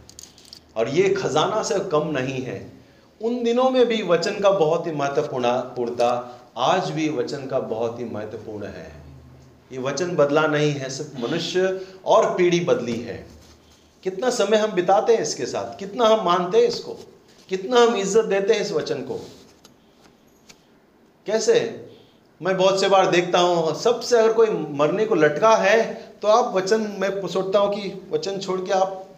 और 0.76 0.90
ये 0.90 1.10
खजाना 1.12 1.62
से 1.64 1.80
कम 1.90 2.08
नहीं 2.10 2.42
है। 2.42 2.62
उन 3.22 3.44
दिनों 3.44 3.70
में 3.70 3.86
भी 3.86 4.02
वचन 4.04 4.40
का 4.40 4.50
बहुत 4.52 4.88
ही 4.88 4.92
महत्वपूर्ण 4.92 5.52
पूर्णता 5.76 6.10
आज 6.60 6.90
भी 6.92 7.10
वचन 7.10 7.46
का 7.48 7.60
बहुत 7.60 8.00
ही 8.00 8.06
महत्वपूर्ण 8.06 8.66
है। 8.66 8.92
ये 9.72 9.80
वचन 9.80 10.16
बदला 10.16 10.46
नहीं 10.48 10.72
है, 10.72 10.90
सिर्फ़ 10.90 11.22
मनुष्य 11.22 11.80
और 12.06 12.34
पीढ़ी 12.38 12.60
बदली 12.60 12.98
है। 12.98 13.26
कितना 14.04 14.30
समय 14.32 14.58
हम 14.58 14.72
बिताते 14.72 15.14
हैं 15.14 15.22
इसके 15.22 15.46
साथ, 15.46 15.78
कितना 15.80 16.06
हम 16.06 16.26
मानते 16.26 16.58
हैं 16.58 16.68
इसको, 16.68 16.98
कितना 17.50 17.82
हम 17.82 17.96
इज़्ज़त 17.96 18.26
देते 18.26 18.54
हैं 18.54 18.62
इस 18.62 18.72
वचन 18.72 19.02
को। 19.02 19.20
कैसे? 21.28 21.60
मैं 22.42 22.56
बहुत 22.58 22.80
से 22.82 22.88
बार 22.90 23.10
देखता 23.12 23.40
हूँ 23.40 23.74
सबसे 23.76 24.18
अगर 24.20 24.34
कोई 24.34 24.50
मरने 24.78 25.06
को 25.06 25.16
लटका 25.16 25.56
है 25.58 25.82
तो 26.22 26.28
आप 26.28 26.54
वचन 26.56 26.82
मैं 27.00 27.10
सोचता 27.28 27.60
हूँ 27.60 27.74
कि 27.76 27.94
वचन 28.12 28.40
छोड़ 28.40 28.60
के 28.62 28.72
आप 28.72 29.13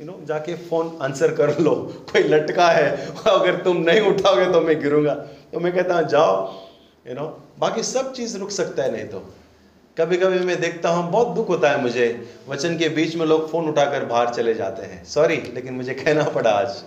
यू 0.00 0.06
नो 0.06 0.18
जाके 0.26 0.54
फ़ोन 0.58 0.96
आंसर 1.02 1.34
कर 1.34 1.58
लो। 1.60 1.74
कोई 2.12 2.22
लटका 2.22 2.68
है, 2.68 2.90
अगर 3.28 3.56
तुम 3.62 3.76
नहीं 3.78 4.00
उठाओगे 4.00 4.46
तो 4.52 4.60
मैं 4.60 4.80
गिरूँगा। 4.82 5.14
तो 5.52 5.60
मैं 5.60 5.72
कहता 5.72 5.94
हूँ, 5.94 6.06
जाओ 6.08 6.36
यू 7.06 7.14
नो 7.14 7.26
बाकी 7.58 7.82
सब 7.82 8.12
चीज़ 8.12 8.36
रुक 8.38 8.50
सकता 8.50 8.82
है 8.82 8.92
नहीं 8.92 9.04
तो। 9.04 9.18
कभी 9.96 10.16
कभी 10.16 10.38
मैं 10.38 10.60
देखता 10.60 10.88
हूँ, 10.88 11.10
बहुत 11.10 11.28
दुख 11.28 11.48
होता 11.48 11.70
है 11.70 11.82
मुझे। 11.82 12.06
वचन 12.48 12.78
के 12.78 12.88
बीच 12.88 13.16
में 13.16 13.26
लोग 13.26 13.50
फ़ोन 13.50 13.68
उठाकर 13.68 14.04
बाहर 14.04 14.34
चले 14.34 14.54
जाते 14.54 14.86
हैं। 14.86 15.04
सॉरी 15.04 15.36
लेकिन 15.54 15.74
मुझे 15.74 15.94
कहना 15.94 16.24
पड़ा 16.30 16.50
आज। 16.50 16.82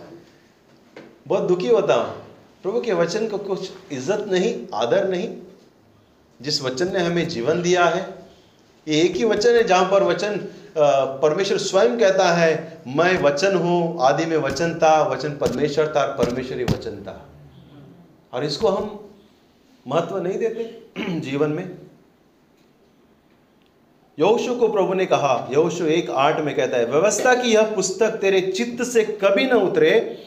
बहुत 1.27 1.43
दुखी 1.43 1.67
होता 1.67 1.95
हूँ। 1.95 2.15
प्रभु 2.63 2.81
के 2.81 2.93
वचन 2.93 3.27
को 3.27 3.37
कुछ 3.37 3.71
इज़्ज़त 3.91 4.25
नहीं, 4.31 4.55
आदर 4.73 5.07
नहीं। 5.07 5.29
जिस 6.39 6.61
वचन 6.61 6.93
ने 6.93 6.99
हमें 6.99 7.27
जीवन 7.27 7.61
दिया 7.61 7.85
है 7.85 8.01
ये 8.87 9.01
एक 9.01 9.15
ही 9.15 9.23
वचन 9.23 9.49
है 9.49 9.63
जहाँ 9.63 9.91
पर 9.91 10.03
वचन 10.03 10.47
परमेश्वर 11.21 11.57
स्वयं 11.57 11.99
कहता 11.99 12.31
है, 12.31 12.83
मैं 12.87 13.21
वचन 13.21 13.55
हूँ, 13.55 13.97
आदि 14.01 14.25
में 14.25 14.37
वचन 14.37 14.73
था, 14.73 15.03
वचन 15.03 15.29
परमेश्वर 15.29 15.87
था 15.87 16.05
परमेश्वर 16.05 16.57
ही 16.57 16.63
वचन 16.63 17.03
था। 17.03 17.29
और 18.33 18.45
इसको 18.45 18.67
हम 18.67 19.09
महत्व 19.87 20.17
नहीं 20.17 20.37
देते 20.37 20.83
जीवन 21.19 21.49
में। 21.49 21.77
यहोशु 24.19 24.55
को 24.55 24.67
प्रभु 24.67 24.93
ने 24.93 25.05
कहा, 25.05 25.47
यहोशु 25.51 25.85
एक 25.85 26.09
आठ 26.09 26.39
में 26.41 26.55
कहता 26.55 26.77
है, 26.77 26.85
व्यवस्था 26.85 27.35
की 27.35 27.53
यह 27.53 27.63
पुस्तक 27.75 28.09
तेरे 28.09 28.41
चित्त 28.41 28.83
से 28.83 29.03
कभी 29.03 29.45
न 29.45 29.53
उतरे। 29.53 30.23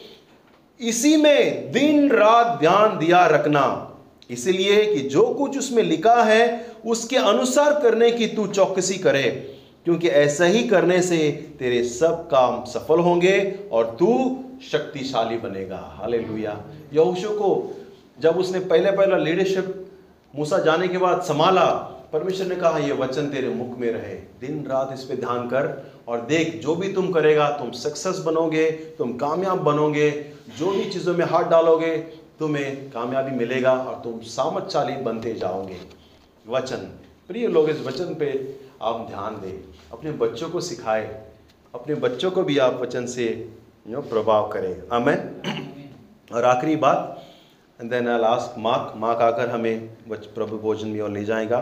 इसी 0.81 1.17
में 1.17 1.71
दिन 1.71 2.09
रात 2.09 2.59
ध्यान 2.59 2.97
दिया 2.97 3.27
रखना। 3.27 3.83
इसलिए 4.29 4.93
कि 4.93 4.99
जो 4.99 5.21
कुछ 5.21 5.57
उसमें 5.57 5.83
लिखा 5.83 6.23
है 6.23 6.71
उसके 6.87 7.17
अनुसार 7.17 7.79
करने 7.81 8.11
की 8.11 8.27
तू 8.27 8.47
चौकसी 8.47 8.97
करे, 8.97 9.23
क्योंकि 9.85 10.07
ऐसा 10.09 10.45
ही 10.45 10.63
करने 10.63 11.01
से 11.01 11.17
तेरे 11.59 11.83
सब 11.85 12.27
काम 12.29 12.63
सफल 12.65 12.99
होंगे 12.99 13.39
और 13.71 13.95
तू 13.99 14.13
शक्तिशाली 14.63 15.37
बनेगा। 15.39 15.79
हाले 15.97 16.19
लुया 16.19 16.57
यहोशु 16.93 17.29
को 17.31 17.49
जब 18.19 18.37
उसने 18.37 18.59
पहले 18.61 18.91
पहला 18.91 19.17
लीडरशिप 19.17 19.73
मूसा 20.33 20.57
जाने 20.59 20.87
के 20.87 20.97
बाद 20.97 21.21
संभाला, 21.21 21.65
परमेश्वर 22.13 22.47
ने 22.47 22.55
कहा 22.55 22.77
यह 22.77 22.93
वचन 22.93 23.27
तेरे 23.29 23.49
मुख 23.49 23.77
में 23.79 23.91
रहे। 23.91 24.15
दिन 24.41 24.65
रात 24.69 24.91
इस 24.93 25.03
पे 25.03 25.15
ध्यान 25.15 25.47
कर 25.47 25.67
और 26.07 26.21
देख, 26.21 26.61
जो 26.61 26.75
भी 26.75 26.91
तुम 26.93 27.11
करेगा, 27.11 27.49
तुम 27.51 27.71
सक्सेस 27.73 28.19
बनोगे, 28.25 28.69
तुम 28.97 29.13
कामयाब 29.17 29.63
बनोगे। 29.63 30.09
जो 30.59 30.71
भी 30.71 30.85
चीज़ों 30.85 31.13
में 31.13 31.25
हाथ 31.25 31.49
डालोगे, 31.49 31.95
तुम्हें 32.39 32.89
कामयाबी 32.91 33.35
मिलेगा 33.35 33.71
और 33.73 34.01
तुम 34.03 34.19
सामर्थशाली 34.27 34.95
बनते 35.03 35.33
जाओगे। 35.33 35.77
वचन। 36.49 36.77
प्रिय 37.27 37.47
लोग, 37.47 37.69
इस 37.69 37.79
वचन 37.79 38.13
पे 38.13 38.57
आप 38.81 39.07
ध्यान 39.09 39.35
दें। 39.35 39.73
अपने 39.91 40.11
बच्चों 40.11 40.49
को 40.49 40.61
सिखाए। 40.61 41.05
अपने 41.75 41.95
बच्चों 41.95 42.31
को 42.31 42.43
भी 42.43 42.57
आप 42.57 42.79
वचन 42.81 43.05
से 43.05 43.25
यू 43.87 44.01
प्रभाव 44.01 44.47
करें। 44.47 44.75
आमेन 44.91 45.19
और 46.33 46.45
आखिरी 46.45 46.75
बात 46.75 47.23
then 47.79 48.07
I 48.07 48.19
last 48.19 48.57
mark 48.59 48.93
mark 48.97 49.19
आकर 49.19 49.49
हमें 49.49 49.87
प्रभु 50.09 50.57
भोजन 50.57 50.93
भी 50.93 50.99
और 50.99 51.11
ले 51.11 51.23
जाएगा। 51.25 51.59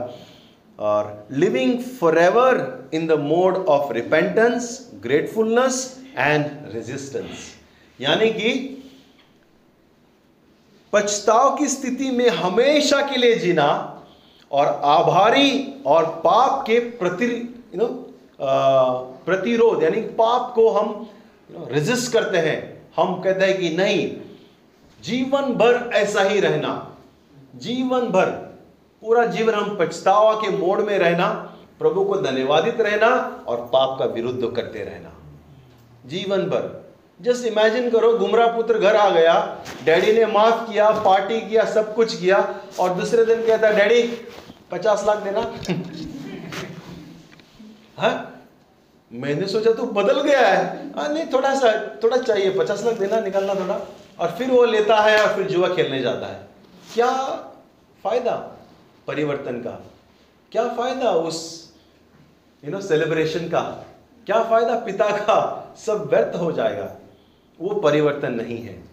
और 0.80 1.28
living 1.32 1.80
forever 2.18 2.90
in 2.94 3.08
the 3.08 3.12
mode 3.12 3.56
of 3.56 3.94
repentance 3.94 4.92
gratefulness 4.96 6.06
and 6.18 6.46
resistance 6.74 7.54
यानी 8.02 8.30
कि 8.30 8.54
पछताव 10.94 11.56
की 11.56 11.68
स्थिति 11.68 12.12
में 12.12 12.30
हमेशा 12.30 13.02
के 13.02 13.18
लिए 13.18 13.36
जीना 13.36 13.68
और 14.52 14.68
आभारी 14.86 15.82
और 15.86 16.06
पाप 16.26 16.64
के 16.68 16.80
प्रति 16.80 17.26
यू 17.26 17.78
नो 17.78 17.88
प्रतिरोध, 19.26 19.84
यानी 19.84 20.02
पाप 20.18 20.52
को 20.56 20.70
हम 20.70 21.08
रेजिस्ट 21.72 22.12
करते 22.14 22.38
हैं। 22.38 22.58
हम 22.98 23.22
कहते 23.22 23.46
हैं 23.46 23.58
कि 23.60 23.70
नहीं, 23.70 24.12
जीवन 25.04 25.54
भर 25.54 25.90
ऐसा 25.94 26.22
ही 26.22 26.40
रहना, 26.40 26.98
जीवन 27.56 28.08
भर, 28.08 28.30
पूरा 29.04 29.26
जीवन 29.26 29.54
हम 29.54 29.76
पछतावा 29.80 30.34
के 30.36 30.50
मोड़ 30.58 30.82
में 30.82 30.98
रहना, 31.00 31.28
प्रभु 31.80 32.04
को 32.06 32.18
धन्यवादित 32.22 32.82
रहना 32.82 33.08
और 33.48 33.70
पाप 33.74 33.98
का 34.00 34.06
विरुद्ध 34.06 34.52
करते 34.56 34.84
रहना। 34.84 35.12
जीवन 36.06 36.46
भर 36.46 36.85
जस्ट 37.22 37.46
इमेजिन 37.46 37.90
करो 37.90 38.18
गुमरा 38.18 38.48
पुत्र 38.48 38.80
घर 38.80 38.96
आ 38.96 39.10
गया 39.10 39.64
डैडी 39.86 40.14
ने 40.14 40.26
माफ़ 40.26 40.72
किया 40.72 40.92
पार्टी 40.92 41.42
किया 41.42 41.66
सब 41.66 41.96
कुछ 41.96 42.20
किया 42.20 42.56
और 42.80 42.94
दूसरे 42.94 43.26
दिन 43.26 43.48
कहता 43.48 43.68
है 43.68 43.76
डैडी 43.76 44.02
पचास 44.72 45.04
लाख 45.08 45.18
देना। 45.18 45.40
हा? 47.98 48.32
मैंने 49.14 49.48
सोचा 49.48 49.72
तू 49.74 49.86
बदल 49.86 50.22
गया 50.22 50.48
है। 50.48 50.92
आ, 50.92 51.02
हाँ, 51.02 51.14
नहीं 51.14 51.26
थोड़ा 51.34 51.56
सा 51.56 52.00
थोड़ा 52.04 52.18
चाहिए 52.18 52.50
पचास 52.50 52.84
लाख 52.84 52.94
देना 52.94 53.20
निकालना 53.20 53.56
थोड़ा। 53.56 53.80
और 54.20 54.36
फिर 54.38 54.52
वो 54.52 54.66
लेता 54.66 54.96
है 54.96 55.22
और 55.22 55.36
फिर 55.36 55.48
जुआ 55.48 55.76
खेलने 55.76 56.02
जाता 56.02 56.28
है। 56.28 56.48
क्या 56.94 57.12
फ़ायदा 58.04 58.36
परिवर्तन 59.08 59.52
का? 59.52 59.84
क्या 60.52 60.68
फ़ायदा 60.68 61.12
उस 61.12 61.72
यू 62.64 62.72
नो 62.72 62.82
सेलिब्रेशन 62.82 63.40
का? 63.40 63.62
क्या 64.26 64.44
फ़ायदा 64.44 64.80
पिता 64.80 65.10
का? 65.10 65.74
सब 65.86 66.10
व्यर्थ 66.10 66.36
हो 66.36 66.52
जाएगा। 66.52 66.96
वो 67.62 67.76
परिवर्तन 67.76 68.34
नहीं 68.34 68.62
है। 68.62 68.84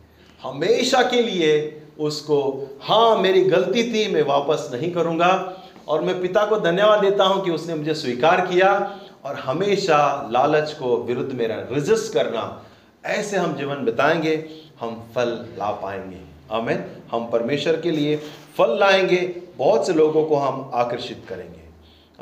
हमेशा 0.43 1.03
के 1.03 1.23
लिए 1.23 1.83
उसको 2.01 2.69
हाँ 2.83 3.17
मेरी 3.17 3.45
गलती 3.45 3.93
थी, 3.93 4.13
मैं 4.15 4.23
वापस 4.23 4.71
नहीं 4.73 4.93
करूँगा। 4.93 5.63
और 5.89 6.03
मैं 6.03 6.21
पिता 6.21 6.47
को 6.47 6.61
धन्यवाद 6.61 7.01
देता 7.01 7.25
हूँ 7.25 7.45
कि 7.45 7.51
उसने 7.51 7.75
मुझे 7.75 7.95
स्वीकार 7.95 8.41
किया। 8.41 8.99
और 9.25 9.35
हमेशा 9.35 10.29
लालच 10.33 10.73
को 10.73 10.97
विरुद्ध 10.97 11.33
में 11.33 11.69
रिजिस्ट 11.73 12.13
करना, 12.13 12.63
ऐसे 13.05 13.37
हम 13.37 13.57
जीवन 13.57 13.85
बिताएँगे, 13.85 14.51
हम 14.81 15.05
फल 15.15 15.29
ला 15.59 15.71
पाएँगे। 15.71 16.21
आमेन। 16.53 16.85
हम 17.13 17.31
परमेश्वर 17.31 17.81
के 17.81 17.91
लिए 17.91 18.17
फल 18.59 18.79
लाएँगे, 18.81 19.43
बहुत 19.59 19.87
से 19.87 19.93
लोगों 19.93 20.25
को 20.25 20.37
हम 20.37 20.71
आकर्षित 20.75 21.23
करेंगे। 21.29 21.61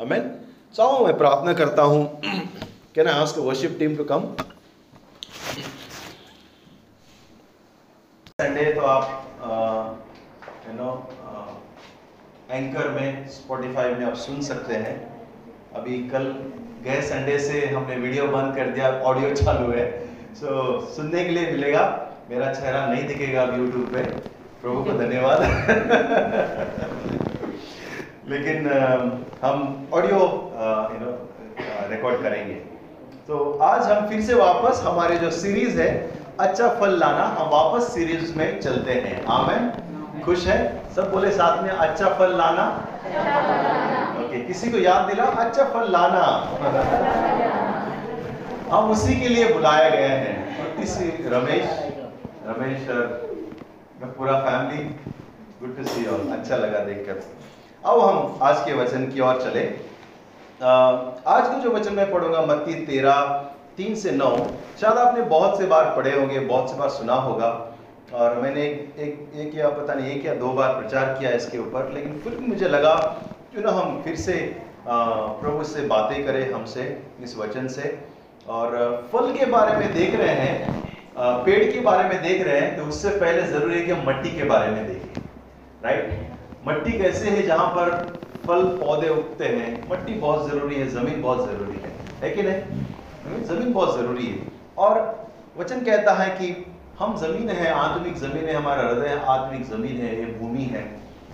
आमेन। 0.01 0.31
चाहो, 0.75 1.05
मैं 1.05 1.17
प्रार्थना 1.17 1.53
करता 1.53 1.81
हूँ, 1.81 2.21
कहना 2.95 3.11
आज 3.11 3.31
को 3.31 3.41
worship 3.41 3.75
team 3.79 3.95
to 3.95 4.03
come. 4.03 4.35
Sunday 8.41 8.63
तो 8.73 8.81
आप 8.81 9.09
यू 10.67 10.73
नो 10.75 10.91
एंकर 12.51 12.87
में 12.89 13.27
स्पॉटिफाई 13.29 13.93
में 13.95 14.05
आप 14.05 14.13
सुन 14.21 14.39
सकते 14.41 14.75
हैं। 14.75 14.93
अभी 15.75 15.97
कल 16.13 16.23
गए 16.85 17.01
संडे 17.01 17.37
से 17.39 17.65
हमने 17.65 17.95
वीडियो 17.95 18.27
बंद 18.27 18.55
कर 18.55 18.67
दिया 18.67 18.89
ऑडियो 19.09 19.35
चालू 19.35 19.71
है। 19.71 19.83
सो 20.35 20.45
so, 20.45 20.85
सुनने 20.95 21.23
के 21.25 21.29
लिए 21.29 21.51
मिलेगा। 21.51 21.83
मेरा 22.29 22.53
चेहरा 22.53 22.85
नहीं 22.85 23.07
दिखेगा 23.07 23.41
अब 23.41 23.57
यूट्यूब 23.57 23.93
पे। 23.93 24.03
प्रभु 24.63 24.83
को 24.83 24.91
धन्यवाद। 24.97 25.41
लेकिन 28.31 28.67
हम 29.43 29.87
ऑडियो 29.93 30.17
यू 30.17 30.97
नो 31.03 31.11
रिकॉर्ड 31.91 32.21
करेंगे। 32.23 32.55
तो 33.27 33.35
आज 33.69 33.81
हम 33.91 33.99
फिर 34.09 34.21
से 34.21 34.33
वापस 34.41 34.81
हमारे 34.85 35.15
जो 35.17 35.29
सीरीज़ 35.37 35.79
है 35.81 35.91
अच्छा 36.39 36.67
फल 36.79 36.97
लाना, 36.99 37.23
हम 37.39 37.49
वापस 37.49 37.93
सीरीज़ 37.93 38.33
में 38.37 38.59
चलते 38.61 38.93
हैं। 38.93 39.23
आमेन। 39.29 39.71
खुश 40.25 40.45
है? 40.47 40.59
सब 40.95 41.11
बोले 41.11 41.31
साथ 41.31 41.61
में 41.63 41.69
अच्छा 41.69 42.09
फल 42.09 42.35
लाना। 42.37 42.65
ओके, 44.19 44.41
किसी 44.41 44.71
को 44.71 44.77
याद 44.77 45.05
दिला 45.05 45.23
अच्छा 45.43 45.63
फल 45.65 45.91
लाना। 45.91 46.23
हम 48.71 48.91
उसी 48.91 49.19
के 49.19 49.27
लिए 49.27 49.53
बुलाया 49.53 49.89
गए 49.89 50.07
हैं। 50.07 50.77
इसी 50.83 51.05
रमेश 51.27 51.65
रमेश 52.47 52.87
पूरा 54.17 54.39
family 54.41 54.83
good 55.59 55.75
to 55.77 55.83
see 55.83 56.05
all 56.07 56.27
अच्छा 56.31 56.55
लगा 56.55 56.79
देखकर। 56.85 57.21
अब 57.83 57.99
हम 57.99 58.39
आज 58.43 58.57
के 58.65 58.73
वचन 58.73 59.05
की 59.11 59.19
ओर 59.19 59.41
चले। 59.41 59.63
आज 60.61 61.43
का 61.43 61.57
जो 61.59 61.71
वचन 61.71 61.93
मैं 61.93 62.11
पढ़ूँगा, 62.11 62.41
मत्ती 62.43 62.73
तेरह 62.85 63.19
तीन 63.77 63.95
से 63.95 64.11
नौ। 64.11 64.29
शायद 64.81 64.97
आपने 64.97 65.21
बहुत 65.25 65.57
से 65.57 65.65
बार 65.65 65.93
पढ़े 65.95 66.13
होंगे, 66.13 66.39
बहुत 66.41 66.69
से 66.71 66.77
बार 66.77 66.89
सुना 66.91 67.13
होगा। 67.21 67.49
और 68.13 68.35
मैंने 68.37 68.61
एक 68.61 69.31
एक 69.35 69.55
या 69.55 69.69
पता 69.71 69.93
नहीं, 69.93 70.11
एक 70.11 70.25
या 70.25 70.33
दो 70.35 70.47
बार 70.53 70.73
प्रचार 70.73 71.15
किया 71.19 71.31
इसके 71.31 71.57
ऊपर, 71.57 71.91
लेकिन 71.93 72.19
फिर 72.23 72.37
मुझे 72.41 72.67
लगा, 72.67 72.93
क्यों 73.51 73.63
ना 73.63 73.71
हम 73.71 74.01
फिर 74.03 74.15
से 74.17 74.33
प्रभु 74.85 75.63
से 75.65 75.81
बातें 75.87 76.23
करें, 76.25 76.51
हमसे, 76.53 76.83
इस 77.23 77.37
वचन 77.37 77.67
से। 77.69 77.97
और 78.49 78.75
फल 79.11 79.33
के 79.33 79.45
बारे 79.47 79.77
में 79.77 79.93
देख 79.93 80.15
रहे 80.15 80.35
हैं 80.35 80.79
पेड़ 81.45 81.71
के 81.73 81.79
बारे 81.81 82.07
में 82.09 82.21
देख 82.23 82.41
रहे 82.41 82.59
हैं 82.59 82.75
तो 82.77 82.83
उससे 82.85 83.09
पहले 83.11 83.41
ज़रूरी 83.47 83.75
है 83.75 83.85
कि 83.85 83.91
हम 83.91 84.07
मट्टी 84.07 84.29
के 84.31 84.43
बारे 84.45 84.71
में 84.71 84.87
देखें 84.87 85.21
राइट 85.83 86.67
मट्टी 86.67 86.91
कैसे 86.99 87.29
है 87.29 87.41
जहाँ 87.43 87.67
पर 87.67 87.89
फल, 88.45 88.63
पौधे 88.77 89.09
उगते 89.09 89.45
हैं? 89.45 89.89
मट्टी 89.89 90.13
बहुत 90.15 90.49
ज़रूरी 90.49 90.75
है, 90.75 90.87
ज़मीन 90.89 91.21
बहुत 91.21 91.49
ज़रूरी 91.49 91.79
है। 91.79 91.91
है 92.21 92.29
कि 92.31 92.43
नहीं? 92.43 92.85
ज़मीन 93.25 93.73
बहुत 93.73 93.97
ज़रूरी 93.97 94.27
है। 94.27 94.47
और 94.77 94.99
वचन 95.57 95.83
कहता 95.85 96.13
है 96.13 96.29
कि 96.37 96.53
हम 96.99 97.17
ज़मीन 97.17 97.49
है 97.49 97.71
आत्मिक 97.71 98.15
ज़मीन 98.17 98.47
है 98.47 98.53
हमारा 98.53 98.83
हृदय 98.83 99.21
आत्मिक 99.29 99.65
ज़मीन 99.65 99.97
है 99.97 100.15
ये 100.19 100.25
भूमि 100.39 100.63
है। 100.71 100.85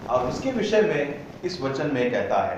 और 0.10 0.28
उसके 0.28 0.52
विषय 0.52 0.82
में 0.82 1.26
इस 1.46 1.62
वचन 1.62 1.94
में 1.94 2.12
कहता 2.12 2.42
है 2.44 2.58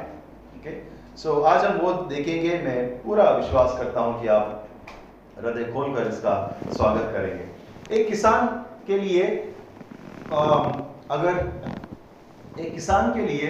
ओके 0.58 0.74
सो 1.18 1.40
आज 1.44 1.66
हम 1.66 1.78
वो 1.78 1.92
देखेंगे 2.10 2.58
मैं 2.64 2.88
पूरा 3.04 3.30
विश्वास 3.32 3.78
करता 3.78 4.02
हूँ 4.02 4.22
कि 4.22 4.28
आप 4.30 4.68
हृदय 5.38 5.72
खोलकर 5.74 6.08
इसका 6.08 6.36
स्वागत 6.76 7.12
करेंगे। 7.14 7.96
एक 7.96 8.08
किसान 8.10 8.48
के 8.88 8.98
लिए 9.00 9.26
आ, 10.34 10.44
अगर 11.12 11.36
एक 12.60 12.74
किसान 12.74 13.14
के 13.14 13.26
लिए 13.26 13.48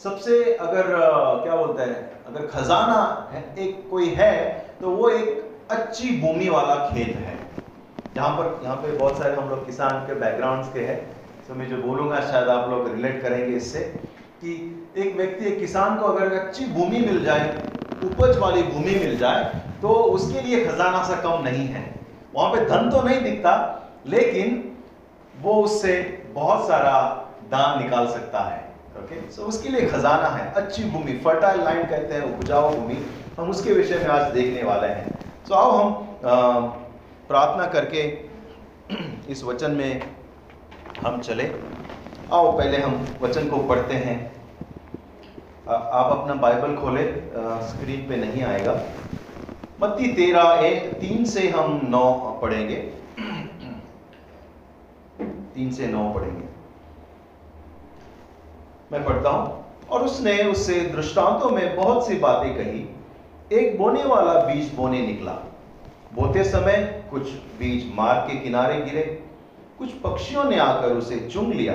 सबसे 0.00 0.42
अगर 0.54 0.94
आ, 0.94 1.42
क्या 1.42 1.56
बोलते 1.56 1.82
हैं 1.82 2.07
अगर 2.28 2.46
खजाना 2.48 3.28
है, 3.32 3.42
एक 3.58 3.88
कोई 3.90 4.08
है 4.14 4.34
तो 4.80 4.90
वो 4.90 5.08
एक 5.10 5.68
अच्छी 5.70 6.08
भूमि 6.20 6.48
वाला 6.48 6.74
खेत 6.88 7.16
है। 7.16 7.36
जहाँ 8.14 8.30
पर, 8.30 8.60
यहाँ 8.64 8.76
पे 8.76 8.90
बहुत 8.92 9.18
सारे 9.18 9.36
हम 9.36 9.48
लोग 9.50 9.64
किसान 9.66 10.06
के 10.06 10.14
बैकग्राउंड्स 10.16 10.72
के 10.72 10.80
हैं। 10.80 10.98
तो 11.48 11.54
मैं 11.54 11.68
जो 11.68 11.76
बोलूँगा, 11.78 12.20
शायद 12.22 12.48
आप 12.48 12.68
लोग 12.70 12.88
रिलेट 12.88 13.22
करेंगे 13.22 13.56
इससे 13.56 13.80
कि 14.42 14.52
एक 14.96 15.16
व्यक्ति, 15.16 15.44
एक 15.46 15.58
किसान 15.60 15.98
को 15.98 16.06
अगर 16.06 16.32
अच्छी 16.38 16.66
भूमि 16.66 16.98
मिल 17.00 17.24
जाए, 17.24 17.48
उपज 18.04 18.36
वाली 18.38 18.62
भूमि 18.64 18.94
मिल 18.96 19.16
जाए 19.18 19.44
तो 19.82 19.88
उसके 19.88 20.40
लिए 20.40 20.64
खजाना 20.64 21.02
सा 21.04 21.20
कम 21.22 21.42
नहीं 21.44 21.66
है। 21.68 21.84
वहाँ 22.34 22.52
पे 22.52 22.64
धन 22.66 22.90
तो 22.90 23.02
नहीं 23.02 23.20
दिखता, 23.22 23.52
लेकिन 24.06 24.64
वो 25.34 25.62
उससे 25.64 25.96
बहुत 26.34 26.68
सारा 26.68 26.94
दान 27.50 27.82
निकाल 27.82 28.06
सकता 28.08 28.40
है। 28.40 28.66
ओके 28.98 29.32
सो 29.32 29.42
उसके 29.42 29.68
लिए 29.68 29.88
खजाना 29.88 30.28
है। 30.28 30.54
अच्छी 30.54 30.84
भूमि 30.90 31.12
फर्टाइल 31.24 31.60
लैंड 31.60 31.90
कहते 31.90 32.14
हैं, 32.14 32.36
उपजाऊ 32.36 32.70
भूमि। 32.70 33.04
हम 33.38 33.50
उसके 33.50 33.72
विषय 33.72 33.98
में 33.98 34.06
आज 34.06 34.32
देखने 34.32 34.62
वाले 34.62 34.88
हैं। 34.88 35.18
सो 35.48 35.54
आओ 35.54 35.72
हम 35.72 36.06
प्रार्थना 37.28 37.66
करके 37.66 38.28
इस 39.32 39.44
वचन 39.44 39.70
में 39.70 40.02
हम 41.06 41.20
चले। 41.20 41.50
आओ, 42.32 42.58
पहले 42.58 42.78
हम 42.78 43.06
वचन 43.22 43.48
को 43.48 43.56
पढ़ते 43.68 43.94
हैं। 43.94 44.32
आप 45.68 46.12
अपना 46.12 46.34
बाइबल 46.34 46.76
खोले। 46.76 47.04
स्क्रीन 47.68 48.08
पे 48.08 48.16
नहीं 48.16 48.42
आएगा। 48.42 48.82
मत्ती 49.82 50.12
तेरह 50.12 50.66
एक 50.66 50.92
तीन 51.00 51.24
से 51.24 51.48
हम 51.48 51.80
नौ 51.84 52.38
पढ़ेंगे। 52.42 52.76
तीन 55.54 55.72
से 55.72 55.86
नौ 55.86 56.12
पढ़ेंगे। 56.12 56.57
मैं 58.92 59.04
पढ़ता 59.04 59.30
हूँ। 59.30 59.64
और 59.90 60.02
उसने 60.02 60.42
उससे 60.44 60.80
दृष्टांतों 60.80 61.50
में 61.50 61.76
बहुत 61.76 62.06
सी 62.06 62.14
बातें 62.14 62.54
कही। 62.54 62.88
एक 63.52 63.78
बोने 63.78 64.04
वाला 64.04 64.32
बीज 64.32 64.72
बोने 64.74 65.06
निकला। 65.06 65.32
बोते 66.14 66.44
समय 66.44 67.04
कुछ 67.10 67.22
बीज 67.58 67.92
मार्ग 67.94 68.30
के 68.30 68.36
किनारे 68.36 68.80
गिरे। 68.80 69.02
कुछ 69.78 69.92
पक्षियों 69.94 70.44
ने 70.44 70.58
आकर 70.58 70.92
उसे 70.92 71.18
चुंग 71.32 71.52
लिया। 71.52 71.74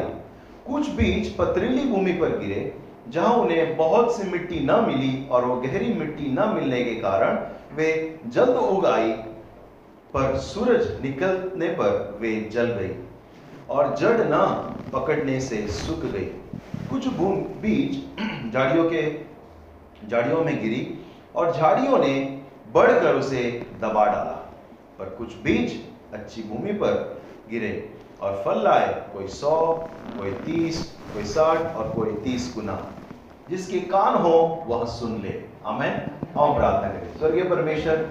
कुछ 0.68 0.90
बीज 0.90 1.38
पथरीली 1.38 1.86
भूमि 1.86 2.12
पर 2.12 2.38
गिरे, 2.40 2.74
जहाँ 3.10 3.34
उन्हें 3.34 3.78
बहुत 3.78 4.16
सी 4.18 4.30
मिट्टी 4.30 4.60
न 4.60 4.84
मिली 4.88 5.28
और 5.32 5.46
वो 5.46 5.56
गहरी 5.56 5.94
मिट्टी 5.94 6.26
न 6.30 6.50
मिलने 6.50 6.84
के 6.84 6.96
कारण 6.96 7.38
वे 7.76 8.20
जल्द 8.28 8.50
उग 8.50 8.86
आई, 8.86 9.12
पर 10.14 10.38
सूरज 10.38 11.02
निकलने 11.02 11.68
पर 11.68 12.18
वे 12.22 12.50
जल 12.54 12.66
गई 12.66 12.96
और 13.70 13.96
जड़ 13.96 14.20
न 14.22 14.46
पकड़ने 14.94 15.40
से 15.40 15.68
सूख 15.68 16.00
गई। 16.00 16.30
कुछ 16.94 17.08
भूमि 17.08 17.36
बीज 17.36 17.94
झाड़ियों 18.54 18.84
के, 18.90 19.20
झाड़ियों 20.10 20.44
में 20.44 20.62
गिरी 20.62 21.00
और 21.36 21.54
झाड़ियों 21.54 21.98
ने 21.98 22.42
बढ़कर 22.74 23.16
उसे 23.16 23.68
दबा 23.82 24.06
डाला। 24.06 24.52
पर 25.00 25.06
कुछ 25.06 25.36
बीज 25.36 25.84
अच्छी 26.14 26.44
भूमि 26.44 26.74
पर 26.74 27.22
गिरे 27.50 27.94
और 28.22 28.42
फल 28.46 28.64
लाए, 28.64 29.10
कोई 29.14 29.28
सौ, 29.28 29.88
कोई 30.20 30.32
तीस, 30.32 30.98
कोई 31.14 31.24
साठ 31.24 31.76
और 31.76 31.90
कोई 31.90 32.14
तीस 32.14 32.52
गुना। 32.56 32.92
जिसके 33.50 33.80
कान 33.80 34.16
हो, 34.16 34.64
वह 34.68 34.86
सुन 34.86 35.22
ले। 35.22 35.44
हमें 35.66 36.12
आओ 36.38 36.56
प्रार्थना 36.56 36.90
करें। 36.90 37.18
स्वर्गीय 37.18 37.44
परमेश्वर, 37.44 38.10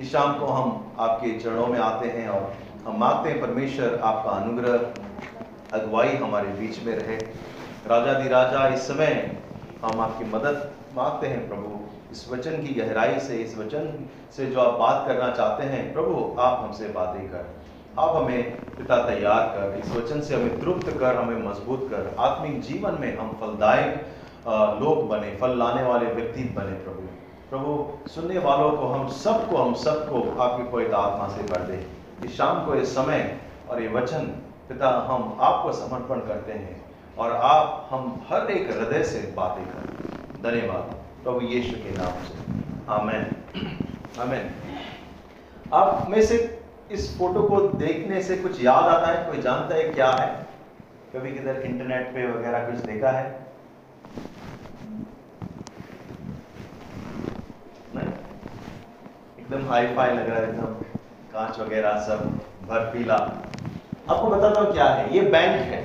इस 0.00 0.12
शाम 0.12 0.38
को 0.38 0.46
हम 0.46 0.92
आपके 0.98 1.38
चरणों 1.38 1.66
में 1.66 1.78
आते 1.78 2.08
हैं 2.08 2.28
और 2.28 2.54
हम 2.86 3.00
मांगते 3.00 3.30
हैं, 3.30 3.40
परमेश्वर, 3.40 4.00
आपका 4.04 4.30
अनुग्रह 4.30 4.78
अगुवाई 5.72 6.08
हमारे 6.08 6.48
बीच 6.48 6.82
में 6.82 6.94
रहे। 6.94 7.16
राजा 7.86 8.12
दी 8.12 8.28
राजा, 8.28 8.66
इस 8.68 8.86
समय 8.88 9.38
हम 9.84 10.00
आपकी 10.00 10.24
मदद 10.24 10.70
मांगते 10.96 11.26
हैं, 11.26 11.48
प्रभु। 11.48 11.78
इस 12.12 12.28
वचन 12.32 12.62
की 12.62 12.74
गहराई 12.74 13.18
से, 13.20 13.36
इस 13.36 13.56
वचन 13.58 14.06
से 14.36 14.46
जो 14.46 14.60
आप 14.60 14.78
बात 14.78 15.06
करना 15.08 15.30
चाहते 15.30 15.64
हैं, 15.64 15.92
प्रभु, 15.92 16.34
आप 16.40 16.60
हमसे 16.64 16.88
बातें 16.88 17.28
कर। 17.28 17.54
आप 17.98 18.16
हमें 18.16 18.56
पिता 18.76 18.96
तैयार 19.08 19.46
कर, 19.46 19.78
इस 19.78 19.90
वचन 19.96 20.20
से 20.20 20.34
हमें 20.34 20.60
तृप्त 20.60 20.90
कर, 20.98 21.16
हमें 21.16 21.42
मज़बूत 21.48 21.88
कर। 21.90 22.14
आत्मिक 22.18 22.60
जीवन 22.60 22.96
में 23.00 23.16
हम 23.18 23.36
फलदायक 23.40 24.06
लोग 24.82 25.08
बने, 25.08 25.36
फल 25.36 25.58
लाने 25.58 25.82
वाले 25.82 26.06
व्यक्ति 26.06 26.42
बने, 26.56 26.72
प्रभु। 26.84 27.08
प्रभु, 27.50 28.08
सुनने 28.08 28.38
वालों 28.38 28.70
को 28.70 28.86
हम 28.86 29.08
सबको 29.08 29.56
हम 29.56 29.74
सबको 29.74 30.42
आपकी 30.42 30.70
पवित्र 30.70 30.94
आत्मा 30.94 31.28
से 31.28 31.42
कर 31.42 31.62
दे। 31.62 31.84
इस 32.24 32.36
शाम 32.38 32.64
को, 32.66 32.74
इस 32.74 32.94
समय 32.94 33.38
और 33.70 33.82
ये 33.82 33.88
वचन 33.88 34.32
पिता, 34.68 34.88
हम 35.10 35.38
आपको 35.40 35.72
समर्पण 35.72 36.18
करते 36.18 36.52
हैं 36.52 36.84
और 37.18 37.32
आप, 37.32 37.88
हम 37.90 38.26
हर 38.28 38.50
एक 38.50 38.70
हृदय 38.70 39.04
से 39.04 39.32
बातें 39.36 39.64
करें 39.64 39.96
धन्यवाद। 40.42 40.94
प्रभु 41.24 41.40
यीशु 41.40 41.76
के 41.76 41.90
नाम 41.90 42.12
से। 42.24 42.34
आमेन। 42.88 43.26
आमेन। 44.20 44.50
आप 45.74 46.06
में 46.10 46.22
से 46.22 46.62
इस 46.90 47.18
फ़ोटो 47.18 47.42
को 47.42 47.60
देखने 47.60 48.22
से 48.22 48.36
कुछ 48.36 48.64
याद 48.64 48.84
आता 48.84 49.06
है? 49.06 49.30
कोई 49.30 49.42
जानता 49.42 49.74
है 49.74 49.88
क्या 49.88 50.10
है? 50.10 50.46
कभी 51.14 51.32
किधर 51.32 51.60
इंटरनेट 51.60 52.14
पे 52.14 52.32
वगैरह 52.32 52.58
कुछ 52.58 52.74
देखा 52.74 53.10
है? 53.10 53.46
एकदम 59.38 59.68
हाई 59.68 59.86
फाई 59.86 60.10
लग 60.10 60.30
रहा 60.30 60.38
है, 60.38 60.48
एकदम 60.48 60.66
कांच 61.32 61.58
वगैरह 61.58 62.00
सब 62.00 62.30
भर 62.68 62.80
पीला 62.80 63.42
आपको 64.10 64.28
बताता 64.28 64.60
हूँ 64.60 64.72
क्या 64.72 64.84
है। 64.84 65.14
ये 65.14 65.20
बैंक 65.20 65.60
है। 65.60 65.78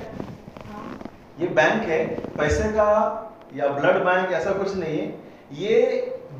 ये 1.40 1.46
बैंक 1.46 1.82
है, 1.82 2.04
पैसे 2.38 2.68
का 2.68 2.90
या 3.56 3.68
ब्लड 3.68 4.04
बैंक 4.04 4.32
ऐसा 4.32 4.50
कुछ 4.50 4.76
नहीं 4.76 4.98
है। 4.98 5.06
ये 5.52 5.80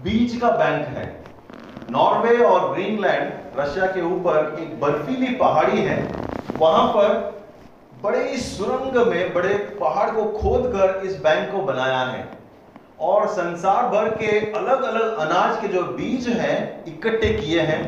बीज 0.05 0.41
का 0.41 0.51
बैंक 0.51 0.87
है। 0.87 1.23
नॉर्वे 1.91 2.37
और 2.37 2.73
ग्रीनलैंड 2.75 3.33
रशिया 3.59 3.87
के 3.87 4.03
ऊपर 4.03 4.57
एक 4.61 4.81
बर्फीली 4.81 5.35
पहाड़ी 5.35 5.79
है। 5.79 6.09
वहाँ 6.57 6.87
पर 6.89 7.43
बड़े 8.03 8.37
सुरंग 8.37 9.07
में, 9.07 9.35
बड़े 9.35 9.55
पहाड़ 9.81 10.11
को 10.11 10.25
खोद 10.25 10.63
कर 10.67 11.07
इस 11.07 11.21
बैंक 11.23 11.53
को 11.53 11.59
बनाया 11.59 11.99
है। 11.99 12.29
और 13.01 13.27
संसार 13.27 13.87
भर 13.87 14.09
के 14.09 14.39
अलग 14.53 14.83
अलग 14.83 15.17
अनाज 15.19 15.61
के 15.61 15.69
जो 15.69 15.83
बीज 15.83 16.29
हैं, 16.29 16.85
इकट्ठे 16.85 17.35
किए 17.35 17.61
हैं। 17.61 17.83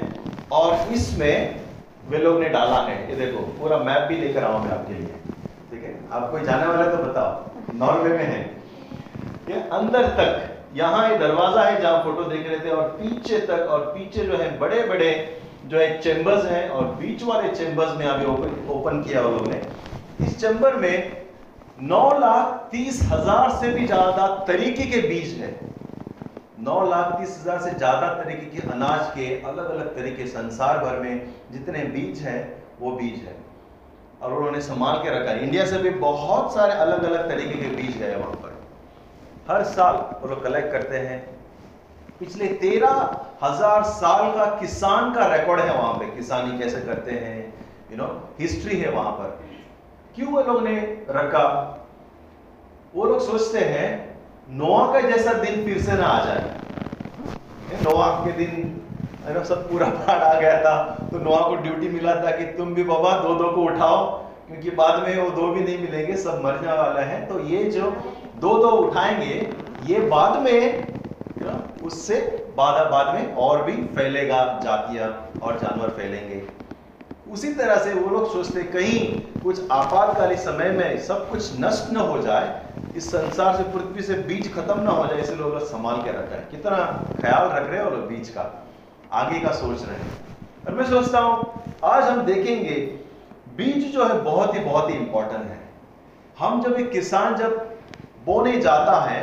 और 0.53 0.93
इसमें 0.93 1.64
वे 2.09 2.19
लोग 2.19 2.41
ने 2.41 2.49
डाला 2.51 2.81
है। 2.83 2.97
ये 3.11 3.17
देखो, 3.17 3.43
पूरा 3.59 3.77
मैप 3.81 4.09
भी 4.09 4.17
लेकर 4.17 4.45
आऊँगा 4.45 4.75
आपके 4.75 4.95
लिए। 4.95 5.15
ठीक 5.71 5.85
है? 5.85 5.95
आप 6.13 6.31
कोई 6.31 6.43
जाने 6.43 6.67
वाला 6.67 6.87
तो 6.87 7.03
बताओ। 7.05 7.77
नॉर्वे 7.77 8.11
में 8.11 8.25
है। 8.25 8.41
ये 9.49 9.61
अंदर 9.73 10.09
तक, 10.19 10.51
यहाँ 10.77 11.09
ये 11.11 11.17
दरवाज़ा 11.19 11.65
है 11.65 11.81
जहाँ 11.81 12.03
फ़ोटो 12.05 12.23
देख 12.25 12.47
रहे 12.49 12.59
थे 12.59 12.71
और 12.71 12.89
पीछे 13.01 13.39
तक 13.47 13.67
और 13.71 13.81
पीछे 13.89 14.25
जो 14.25 14.37
है 14.37 14.59
बड़े 14.59 14.83
बड़े 14.85 15.11
जो 15.67 15.79
है 15.79 16.01
चेंबर्स 16.01 16.45
हैं 16.45 16.69
और 16.69 16.85
बीच 16.95 17.23
वाले 17.25 17.49
चेंबर्स 17.51 17.97
में 17.99 18.07
अभी 18.07 18.25
ओपन 18.73 19.03
किया 19.03 19.21
लोग 19.23 19.47
ने। 19.49 19.61
इस 20.21 20.41
चेंबर 20.41 20.75
में 20.77 21.25
नौ 21.83 22.09
लाख 22.19 22.69
तीस 22.73 23.03
हज़ार 23.05 23.51
से 23.61 23.71
भी 23.71 23.87
ज़्यादा 23.87 24.27
तरीके 24.49 24.85
के 24.87 25.01
बीज 25.09 25.33
है। 25.41 25.49
नौ 26.59 26.81
लाख 26.89 27.15
तीस 27.19 27.39
हज़ार 27.41 27.61
से 27.61 27.71
ज़्यादा 27.73 28.09
तरीके 28.15 28.47
के 28.49 28.69
अनाज 28.73 29.07
के 29.15 29.27
अलग 29.43 29.71
अलग 29.71 29.95
तरीके 29.97 30.27
संसार 30.27 30.79
भर 30.79 30.99
में 31.01 31.33
जितने 31.53 31.85
बीज 31.87 32.21
हैं, 32.21 32.63
वो 32.81 32.91
बीज 32.93 33.19
है। 33.21 33.37
और 34.23 34.33
उन्होंने 34.33 34.61
संभाल 34.63 34.99
के 34.99 35.11
रखा 35.11 35.33
इंडिया 35.41 35.65
से 35.67 35.79
भी 35.79 35.91
बहुत 36.03 36.55
सारे 36.55 36.73
अलग 36.75 37.03
अलग 37.05 37.29
तरीके 37.29 37.59
के 37.61 37.69
बीज 37.77 37.97
है 38.03 38.17
वहाँ 38.17 38.33
पर। 38.35 38.53
हर 39.49 39.65
साल 39.67 39.97
वो 40.23 40.29
लोग 40.29 40.43
कलेक्ट 40.45 40.73
करते 40.73 40.99
हैं। 40.99 41.19
पिछले 42.21 42.47
तेरह 42.61 42.95
हज़ार 43.43 43.83
साल 43.85 44.31
का 44.33 44.45
किसान 44.61 45.13
का 45.15 45.27
रिकॉर्ड 45.35 45.61
है 45.61 45.77
वहाँ 45.77 45.93
पे। 45.95 46.07
किसानी 46.17 46.59
कैसे 46.59 46.81
करते 46.83 47.11
हैं 47.13 47.39
यू 47.91 47.97
नो 47.97 48.07
हिस्ट्री 48.41 48.79
है 48.79 48.91
वहाँ 48.91 49.13
पर। 49.13 49.39
क्यों 50.17 50.33
वो 50.33 50.43
लोग 50.43 50.63
ने 50.65 50.81
रखा? 51.11 51.47
वो 52.95 53.05
लोग 53.05 53.21
सोचते 53.21 53.59
हैं 53.61 54.14
नोआ 54.51 54.93
का 54.93 55.01
जैसा 55.01 55.33
दिन 55.35 55.65
फिर 55.65 55.81
से 55.83 55.93
ना 55.93 56.07
आ 56.07 56.25
जाए। 56.25 57.83
नोआ 57.83 58.09
के 58.25 58.33
दिन, 58.35 58.81
है 59.25 59.45
सब 59.45 59.69
पूरा 59.71 59.87
बाढ़ 59.89 60.23
आ 60.23 60.41
गया 60.41 60.57
था 60.63 60.75
तो 61.11 61.19
नोआ 61.19 61.39
को 61.49 61.55
ड्यूटी 61.59 61.89
मिला 61.89 62.15
था 62.17 62.31
कि 62.31 62.45
तुम 62.57 62.75
भी 62.75 62.83
बाबा 62.85 63.13
दो 63.19 63.35
दो 63.35 63.51
को 63.53 63.63
उठाओ, 63.65 64.05
क्योंकि 64.49 64.71
बाद 64.73 65.03
में 65.03 65.17
वो 65.19 65.31
दो 65.33 65.47
भी 65.49 65.61
नहीं 65.61 65.79
मिलेंगे, 65.79 66.17
सब 66.17 66.41
मरने 66.45 66.73
वाला 66.73 67.01
है। 67.03 67.25
तो 67.27 67.41
ये 67.43 67.65
जो 67.71 67.91
दो 68.41 68.57
दो 68.59 68.71
उठाएँगे, 68.79 69.35
ये 69.87 70.01
बाद 70.09 70.41
में 70.43 70.95
उससे 71.85 72.21
बाद 72.57 72.91
बाद 72.91 73.15
में 73.15 73.35
और 73.37 73.63
भी 73.63 73.73
फैलेगा, 73.97 74.43
जातियाँ 74.65 75.09
और 75.43 75.59
जानवर 75.59 75.89
फैलेंगे। 75.97 76.43
उसी 77.33 77.53
तरह 77.55 77.77
से 77.77 77.93
वो 77.95 78.11
लोग 78.11 78.33
सोचते, 78.33 78.63
कहीं 78.63 79.41
कुछ 79.43 79.71
आपातकालीन 79.73 80.39
समय 80.39 80.71
में 80.71 80.99
सब 81.01 81.29
कुछ 81.31 81.61
नष्ट 81.61 81.93
न 81.93 81.97
हो 81.99 82.21
जाए 82.23 82.63
इस 82.97 83.09
संसार 83.09 83.57
से, 83.57 83.63
पृथ्वी 83.65 84.03
से 84.03 84.15
बीज 84.25 84.53
खत्म 84.55 84.81
ना 84.81 84.91
हो 84.91 85.07
जाए, 85.07 85.21
इसे 85.21 85.35
लोग 85.35 85.59
संभाल 85.67 86.03
के 86.03 86.11
रखा 86.11 86.37
है। 86.37 86.47
कितना 86.51 86.77
ख्याल 87.21 87.49
रख 87.49 87.71
रहे 87.71 87.79
हैं 87.79 87.91
लोग 87.91 88.07
बीज 88.09 88.29
का, 88.29 88.43
आगे 89.13 89.41
का 89.41 89.53
सोच 89.53 89.83
रहे 89.83 89.97
हैं। 89.97 90.67
और 90.67 90.75
मैं 90.75 90.87
सोचता 90.87 91.19
हूँ, 91.19 91.63
आज 91.85 92.05
हम 92.05 92.23
देखेंगे, 92.23 92.75
बीज 93.57 93.93
जो 93.93 94.05
है 94.05 94.21
बहुत 94.23 94.55
ही 94.55 94.61
बहुत 94.61 94.91
ही 94.91 94.95
इंपॉर्टेंट 94.95 95.43
है। 95.43 95.59
हम 96.39 96.63
जब 96.63 96.73
एक 96.75 96.91
किसान 96.91 97.37
जब 97.37 97.57
बोने 98.27 98.61
जाता 98.61 99.01
है 99.01 99.23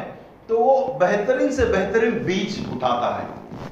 तो 0.49 0.57
वो 0.57 0.97
बेहतरीन 0.99 1.51
से 1.51 1.65
बेहतरीन 1.65 2.24
बीज 2.26 2.59
उठाता 2.74 3.15
है। 3.15 3.28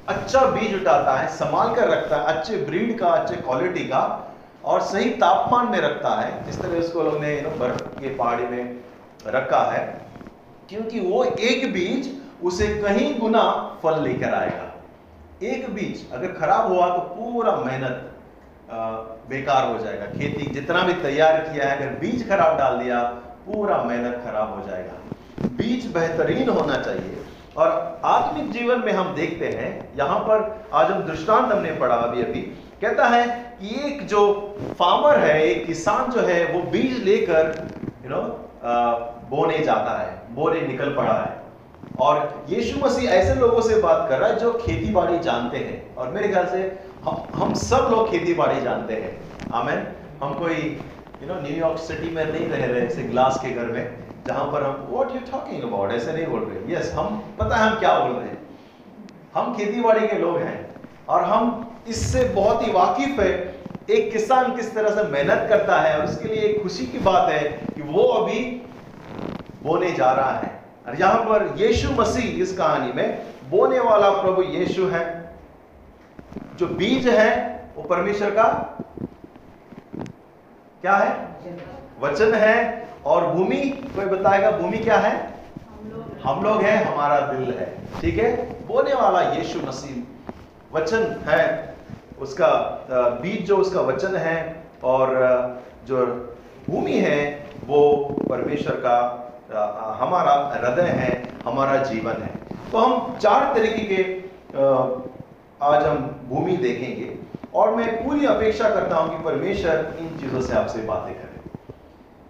अच्छा 0.07 0.45
बीज 0.47 0.73
उठाता 0.75 1.15
है, 1.17 1.27
संभाल 1.29 1.73
कर 1.75 1.87
रखता 1.87 2.17
है, 2.17 2.23
अच्छे 2.27 2.57
ब्रीड 2.57 2.97
का, 2.99 3.07
अच्छे 3.07 3.35
क्वालिटी 3.37 3.83
का, 3.83 4.01
और 4.65 4.81
सही 4.81 5.09
तापमान 5.15 5.67
में 5.67 5.79
रखता 5.81 6.09
है। 6.15 6.45
जिस 6.45 6.61
तरह 6.61 6.79
उसको 6.79 7.03
लोग 7.03 7.19
ने 7.21 7.35
बर्फ़ 7.59 7.81
के 7.99 8.15
पहाड़ी 8.15 8.45
में 8.45 8.79
रखा 9.27 9.61
है, 9.71 9.85
क्योंकि 10.69 10.99
वो 11.01 11.23
एक 11.23 11.71
बीज 11.73 12.11
उसे 12.43 12.67
कहीं 12.75 13.19
गुना 13.19 13.43
फल 13.83 14.01
लेकर 14.03 14.33
आएगा। 14.33 14.65
एक 15.45 15.69
बीज 15.73 16.11
अगर 16.11 16.31
खराब 16.33 16.71
हुआ 16.71 16.87
तो 16.87 16.99
पूरा 17.15 17.55
मेहनत 17.57 18.05
बेकार 19.29 19.67
हो 19.67 19.77
जाएगा। 19.79 20.05
खेती 20.07 20.45
जितना 20.53 20.81
भी 20.83 20.93
तैयार 21.01 21.39
किया 21.41 21.67
है, 21.67 21.77
अगर 21.77 21.99
बीज 21.99 22.27
खराब 22.29 22.57
डाल 22.57 22.77
दिया, 22.77 23.01
पूरा 23.45 23.83
मेहनत 23.83 24.21
खराब 24.25 24.53
हो 24.55 24.67
जाएगा। 24.67 25.47
बीज 25.57 25.85
बेहतरीन 25.93 26.49
होना 26.49 26.77
चाहिए। 26.77 27.17
और 27.57 28.01
आत्मिक 28.05 28.51
जीवन 28.51 28.79
में 28.79 28.91
हम 28.93 29.13
देखते 29.15 29.47
हैं, 29.49 29.69
यहाँ 29.97 30.19
पर 30.19 30.67
आज 30.73 30.91
हम 30.91 31.01
दृष्टांत 31.03 31.51
हमने 31.51 31.71
पढ़ा 31.79 31.95
अभी 31.97 32.21
अभी। 32.21 32.41
कहता 32.81 33.07
है 33.07 33.25
कि 33.61 33.69
एक 33.87 34.05
जो 34.07 34.21
फार्मर 34.79 35.17
है, 35.19 35.41
एक 35.43 35.65
किसान 35.65 36.11
जो 36.11 36.21
है, 36.21 36.45
वो 36.47 36.61
बीज 36.71 37.03
लेकर 37.03 37.67
यू 38.03 38.09
नो 38.09 38.21
बोने 38.63 39.57
जाता 39.59 39.97
है 39.99 40.35
बोने 40.35 40.61
निकल 40.61 40.95
पड़ा 40.95 41.13
है। 41.13 41.37
और 41.99 42.45
यीशु 42.49 42.79
मसीह 42.79 43.09
ऐसे 43.11 43.35
लोगों 43.35 43.61
से 43.61 43.79
बात 43.81 44.05
कर 44.09 44.17
रहा 44.17 44.29
है 44.29 44.39
जो 44.39 44.51
खेती 44.53 44.91
बाड़ी 44.93 45.19
जानते 45.19 45.57
हैं। 45.57 45.95
और 45.95 46.09
मेरे 46.09 46.27
ख्याल 46.27 46.45
से 46.45 46.61
हम 47.03 47.23
हम 47.35 47.53
सब 47.53 47.87
लोग 47.91 48.09
खेती 48.11 48.33
बाड़ी 48.33 48.61
जानते 48.61 48.93
हैं। 48.93 49.17
आमेन। 49.53 49.87
हम 50.23 50.33
कोई 50.33 50.55
यू 51.21 51.27
नो 51.27 51.39
न्यूयॉर्क 51.41 51.79
सिटी 51.79 52.09
में 52.09 52.25
नहीं 52.25 52.47
रह 52.47 52.65
रहे 52.65 52.81
ऐसे 52.81 53.03
ग्लास 53.03 53.39
के 53.43 53.51
घर 53.51 53.65
में 53.65 53.97
जहाँ 54.27 54.45
पर 54.51 54.63
हम 54.63 54.87
व्हाट 54.91 55.15
यू 55.15 55.19
टॉकिंग 55.31 55.63
अबाउट 55.63 55.91
ऐसे 55.91 56.13
नहीं 56.13 56.25
बोल 56.27 56.41
रहे। 56.41 56.73
यस 56.73 56.85
yes, 56.85 56.97
हम 56.97 57.23
पता 57.39 57.55
है 57.55 57.69
हम 57.69 57.79
क्या 57.79 57.99
बोल 57.99 58.11
रहे 58.11 58.27
हैं? 58.27 58.37
हम 59.35 59.55
खेती 59.55 59.81
बाड़ी 59.81 60.07
के 60.07 60.17
लोग 60.17 60.37
हैं। 60.37 60.57
और 61.09 61.23
हम 61.23 61.65
इससे 61.87 62.23
बहुत 62.25 62.67
ही 62.67 62.71
वाकिफ 62.71 63.19
है 63.19 63.58
एक 63.89 64.11
किसान 64.11 64.55
किस 64.55 64.75
तरह 64.75 64.89
से 64.95 65.03
मेहनत 65.03 65.49
करता 65.49 65.79
है 65.81 65.99
और 65.99 66.05
उसके 66.05 66.27
लिए 66.27 66.43
एक 66.43 66.63
खुशी 66.63 66.85
की 66.85 66.99
बात 66.99 67.31
है 67.31 67.49
कि 67.49 67.81
वो 67.81 68.03
अभी 68.03 68.61
बोने 69.63 69.91
जा 69.91 70.11
रहा 70.11 70.31
है। 70.31 70.59
और 70.87 70.99
यहाँ 70.99 71.23
पर 71.23 71.53
यीशु 71.57 71.91
मसीह 71.91 72.43
इस 72.43 72.57
कहानी 72.57 72.93
में 72.93 73.21
बोने 73.49 73.79
वाला 73.79 74.09
प्रभु 74.09 74.41
यीशु 74.41 74.87
है। 74.87 75.33
जो 76.55 76.67
बीज 76.67 77.07
है, 77.07 77.63
वो 77.75 77.83
परमेश्वर 77.83 78.29
का 78.29 78.47
क्या 80.81 80.95
है? 80.95 81.27
वचन 82.01 82.33
है। 82.33 82.89
और 83.05 83.27
भूमि, 83.27 83.89
कोई 83.95 84.05
बताएगा 84.05 84.51
भूमि 84.51 84.77
क्या 84.77 84.97
है? 84.97 85.33
हम 86.23 86.43
लोग 86.43 86.61
हैं, 86.61 86.85
हमारा 86.85 87.19
दिल 87.19 87.53
है। 87.59 87.77
ठीक 88.01 88.17
है? 88.17 88.35
बोने 88.67 88.93
वाला 88.93 89.21
यीशु 89.21 89.59
मसीह 89.59 90.03
वचन 90.77 91.25
है। 91.27 91.75
उसका 92.21 92.47
बीज 93.21 93.45
जो 93.47 93.57
उसका 93.57 93.81
वचन 93.83 94.15
है 94.17 94.37
और 94.83 95.07
जो 95.87 96.05
भूमि 96.69 96.97
है, 96.99 97.21
वो 97.65 97.79
परमेश्वर 98.29 98.75
का 98.85 98.97
हमारा 99.99 100.33
हृदय 100.55 100.89
है, 100.93 101.11
हमारा 101.45 101.75
जीवन 101.83 102.21
है। 102.23 102.33
तो 102.71 102.77
हम 102.77 103.17
चार 103.17 103.53
तरीके 103.55 103.83
के 103.85 104.03
आज 105.61 105.85
हम 105.85 105.97
भूमि 106.29 106.57
देखेंगे। 106.57 107.15
और 107.55 107.75
मैं 107.75 107.87
पूरी 108.03 108.25
अपेक्षा 108.27 108.69
करता 108.69 108.95
हूँ 108.95 109.09
कि 109.09 109.23
परमेश्वर 109.23 109.95
इन 109.99 110.09
चीज़ों 110.19 110.41
से 110.41 110.53
आपसे 110.55 110.81
बातें 110.83 111.13
करें। 111.13 111.39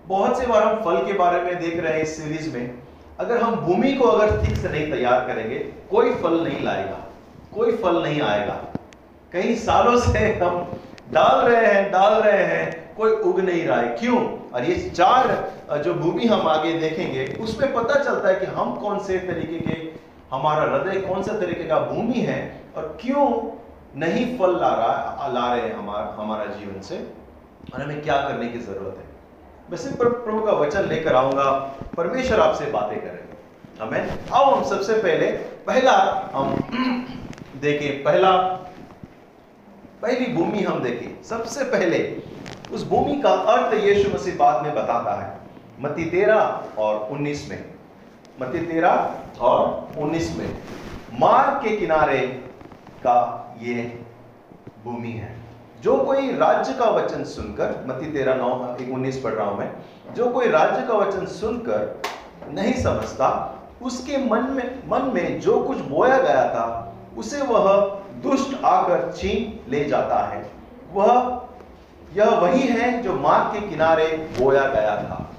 बहुत 0.05 0.37
से 0.39 0.45
बार 0.47 0.63
हम 0.63 0.81
फल 0.83 1.05
के 1.07 1.13
बारे 1.13 1.41
में 1.41 1.59
देख 1.59 1.79
रहे 1.79 1.93
हैं 1.93 2.01
इस 2.01 2.15
सीरीज़ 2.17 2.53
में। 2.53 2.79
अगर 3.19 3.41
हम 3.41 3.55
भूमि 3.57 3.91
को 3.93 4.05
अगर 4.05 4.41
ठीक 4.41 4.57
से 4.57 4.69
नहीं 4.69 4.91
तैयार 4.91 5.27
करेंगे, 5.27 5.57
कोई 5.91 6.13
फल 6.13 6.39
नहीं 6.43 6.63
लाएगा, 6.65 6.97
कोई 7.55 7.71
फल 7.77 8.01
नहीं 8.03 8.21
आएगा। 8.21 8.59
कई 9.33 9.55
सालों 9.57 9.97
से 9.99 10.19
हम 10.35 10.55
डाल 11.11 11.39
रहे 11.41 11.65
हैं, 11.65 11.91
डाल 11.91 12.13
रहे 12.13 12.43
हैं, 12.45 12.95
कोई 12.95 13.11
उग 13.11 13.39
नहीं 13.39 13.65
रहा 13.67 13.79
है। 13.79 13.87
क्यों? 13.97 14.17
और 14.51 14.63
ये 14.65 14.75
चार 14.89 15.81
जो 15.83 15.93
भूमि 15.93 16.25
हम 16.25 16.47
आगे 16.47 16.73
देखेंगे, 16.79 17.25
उसमें 17.41 17.73
पता 17.73 18.03
चलता 18.03 18.27
है 18.27 18.35
कि 18.35 18.45
हम 18.47 18.75
कौन 18.75 18.99
से 18.99 19.17
तरीके 19.19 19.59
के, 19.59 19.77
हमारा 20.31 20.63
हृदय 20.63 20.99
कौन 21.01 21.23
सा 21.23 21.33
तरीके 21.39 21.63
का 21.63 21.79
भूमि 21.81 22.21
है 22.21 22.39
और 22.77 22.97
क्यों 23.01 23.25
नहीं 23.95 24.25
फल 24.37 24.51
ला 24.51 24.73
रहा, 24.75 25.27
ला 25.29 25.53
रहे 25.53 25.61
हैं 25.61 25.75
हमारा 25.75 26.15
हमारा 26.19 26.45
जीवन 26.55 26.81
से। 26.81 26.97
और 27.73 27.81
हमें 27.81 28.01
क्या 28.01 28.17
करने 28.17 28.47
की 28.47 28.59
ज़रूरत 28.59 28.97
है? 28.97 29.07
मैं 29.69 29.77
सिर्फ़ 29.77 29.97
प्रभु 29.97 30.41
का 30.41 30.51
वचन 30.53 30.87
लेकर 30.87 31.15
आऊँगा, 31.15 31.51
परमेश्वर 31.97 32.39
आपसे 32.39 32.65
बातें 32.71 32.99
करेंगे 32.99 33.37
हमें 33.81 34.17
आओ 34.31 34.45
हम 34.45 34.63
सबसे 34.69 34.93
पहले, 34.95 35.27
पहला 35.67 35.93
हम 36.33 36.55
देखें, 37.61 38.03
पहला 38.03 38.31
पहली 40.01 40.33
भूमि 40.33 40.59
हम 40.59 40.83
देखें। 40.83 41.23
सबसे 41.23 41.63
पहले, 41.63 42.21
उस 42.71 42.87
भूमि 42.89 43.21
का 43.21 43.29
अर्थ 43.29 43.73
यीशु 43.73 44.09
मसीह 44.09 44.35
बाद 44.35 44.63
में 44.63 44.75
बताता 44.75 45.21
है। 45.21 45.37
मती 45.81 46.05
तेरह 46.05 46.63
और 46.77 47.07
उन्नीस 47.11 47.49
में। 47.49 47.65
मती 48.41 48.59
तेरह 48.59 49.15
और 49.41 49.87
उन्नीस 49.97 50.37
में, 50.37 50.57
मार्ग 51.19 51.63
के 51.63 51.75
किनारे 51.77 52.19
का 52.99 53.17
ये 53.61 54.03
भूमि 54.85 55.11
है। 55.11 55.35
जो 55.81 55.97
कोई 55.97 56.31
राज्य 56.31 56.73
का 56.73 56.85
वचन 56.85 57.23
सुनकर 57.23 57.85
मती 57.87 58.05
तेरह, 58.05 58.35
नौ 58.35 58.77
उन्नीस 58.93 59.21
पढ़ 59.21 59.31
रहा 59.31 59.47
हूँ 59.47 59.59
मैं, 59.59 59.71
जो 60.13 60.29
कोई 60.29 60.47
राज्य 60.47 60.87
का 60.87 60.93
वचन 60.93 61.25
सुनकर 61.25 62.01
नहीं 62.49 62.73
समझता, 62.73 63.55
उसके 63.81 64.17
मन 64.17 64.43
में 64.43 64.79
मन 64.89 65.11
में 65.13 65.39
जो 65.39 65.59
कुछ 65.59 65.77
बोया 65.77 66.17
गया 66.17 66.49
था, 66.49 66.93
उसे 67.17 67.41
वह 67.41 67.98
दुष्ट 68.23 68.63
आकर 68.65 69.13
छीन 69.17 69.71
ले 69.71 69.85
जाता 69.85 70.27
है। 70.27 70.45
वह, 70.93 71.41
यह 72.15 72.29
वही 72.29 72.61
है 72.61 73.03
जो 73.03 73.13
मार्ग 73.13 73.53
के 73.53 73.69
किनारे 73.69 74.07
बोया 74.39 74.63
गया 74.63 74.95
था। 74.95 75.29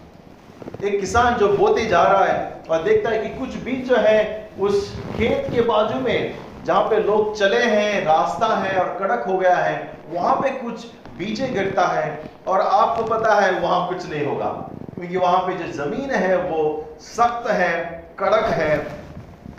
एक 0.85 1.01
किसान 1.01 1.35
जो 1.35 1.49
बोते 1.49 1.87
जा 1.87 2.03
रहा 2.03 2.25
है 2.25 2.63
और 2.71 2.83
देखता 2.83 3.11
है 3.11 3.19
कि 3.19 3.39
कुछ 3.39 3.57
बीज 3.57 3.89
जो 3.89 3.97
है, 3.97 4.51
उस 4.61 4.99
खेत 5.17 5.47
के 5.55 5.61
बाजू 5.61 6.01
में, 6.01 6.39
जहाँ 6.65 6.83
पे 6.83 6.97
लोग 6.97 7.37
चले 7.37 7.63
हैं, 7.63 8.05
रास्ता 8.05 8.47
है 8.47 8.81
और 8.81 8.99
कड़क 8.99 9.25
हो 9.27 9.39
गया 9.39 9.57
है, 9.57 9.93
वहाँ 10.11 10.37
पे 10.37 10.51
कुछ 10.51 10.87
बीजे 11.19 11.47
गिरता 11.47 11.87
है 11.87 12.23
और 12.49 12.61
आपको 12.61 13.03
पता 13.05 13.35
है 13.35 13.61
वहाँ 13.61 13.89
कुछ 13.89 14.11
नहीं 14.11 14.27
होगा। 14.27 14.47
क्योंकि 14.95 15.17
वहाँ 15.17 15.39
पे 15.39 15.55
जो 15.55 15.85
ज़मीन 15.85 16.11
है, 16.11 16.37
वो 16.37 16.85
सख्त 17.01 17.51
है, 17.51 18.05
कड़क 18.19 18.45
है 18.45 18.87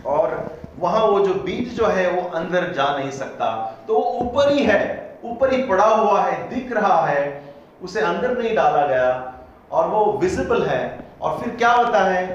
और 0.06 0.54
वहाँ 0.82 1.06
वो 1.06 1.20
जो 1.20 1.34
बीज 1.34 1.78
जो 1.78 1.86
है 1.86 2.10
वो 2.12 2.30
अंदर 2.30 2.72
जा 2.74 2.98
नहीं 2.98 3.12
सकता। 3.12 3.78
तो 3.88 3.96
वो 3.96 4.02
ऊपर 4.02 4.52
ही 4.52 4.64
है 4.64 5.02
ऊपर 5.24 5.54
ही 5.54 5.64
पड़ा 5.64 5.86
हुआ 5.86 6.22
है, 6.22 6.50
दिख 6.50 6.72
रहा 6.72 7.06
है, 7.06 7.44
उसे 7.84 8.02
अंदर 8.02 8.38
नहीं 8.38 8.56
डाला 8.56 8.86
गया 8.88 9.34
और 9.72 9.88
वो 9.88 10.06
विजिबल 10.22 10.64
है। 10.64 11.00
और 11.22 11.38
फिर 11.40 11.56
क्या 11.56 11.72
होता 11.72 12.00
है? 12.00 12.26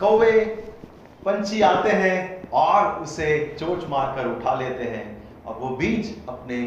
कौवे, 0.00 0.32
पंछी 1.24 1.62
आते 1.62 1.90
हैं 1.90 2.50
और 2.50 3.02
उसे 3.02 3.56
चोट 3.60 3.88
मारकर 3.88 4.26
उठा 4.26 4.54
लेते 4.54 4.84
हैं 4.84 5.22
और 5.46 5.54
वो 5.54 5.68
बीज 5.68 6.14
अपने 6.28 6.58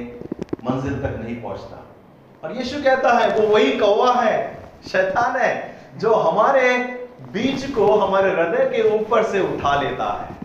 मंजिल 0.63 0.93
तक 0.93 1.19
नहीं 1.23 1.35
पहुँचता। 1.41 1.85
और 2.43 2.55
यीशु 2.57 2.83
कहता 2.83 3.11
है, 3.11 3.39
वो 3.39 3.47
वही 3.47 3.77
कौवा 3.77 4.13
है, 4.13 4.57
शैतान 4.91 5.37
है, 5.37 5.75
जो 5.97 6.13
हमारे 6.13 6.77
बीज 7.31 7.71
को 7.71 7.93
हमारे 7.93 8.31
हृदय 8.31 8.65
के 8.65 8.99
ऊपर 8.99 9.23
से 9.23 9.39
उठा 9.41 9.81
लेता 9.81 10.05
है। 10.05 10.38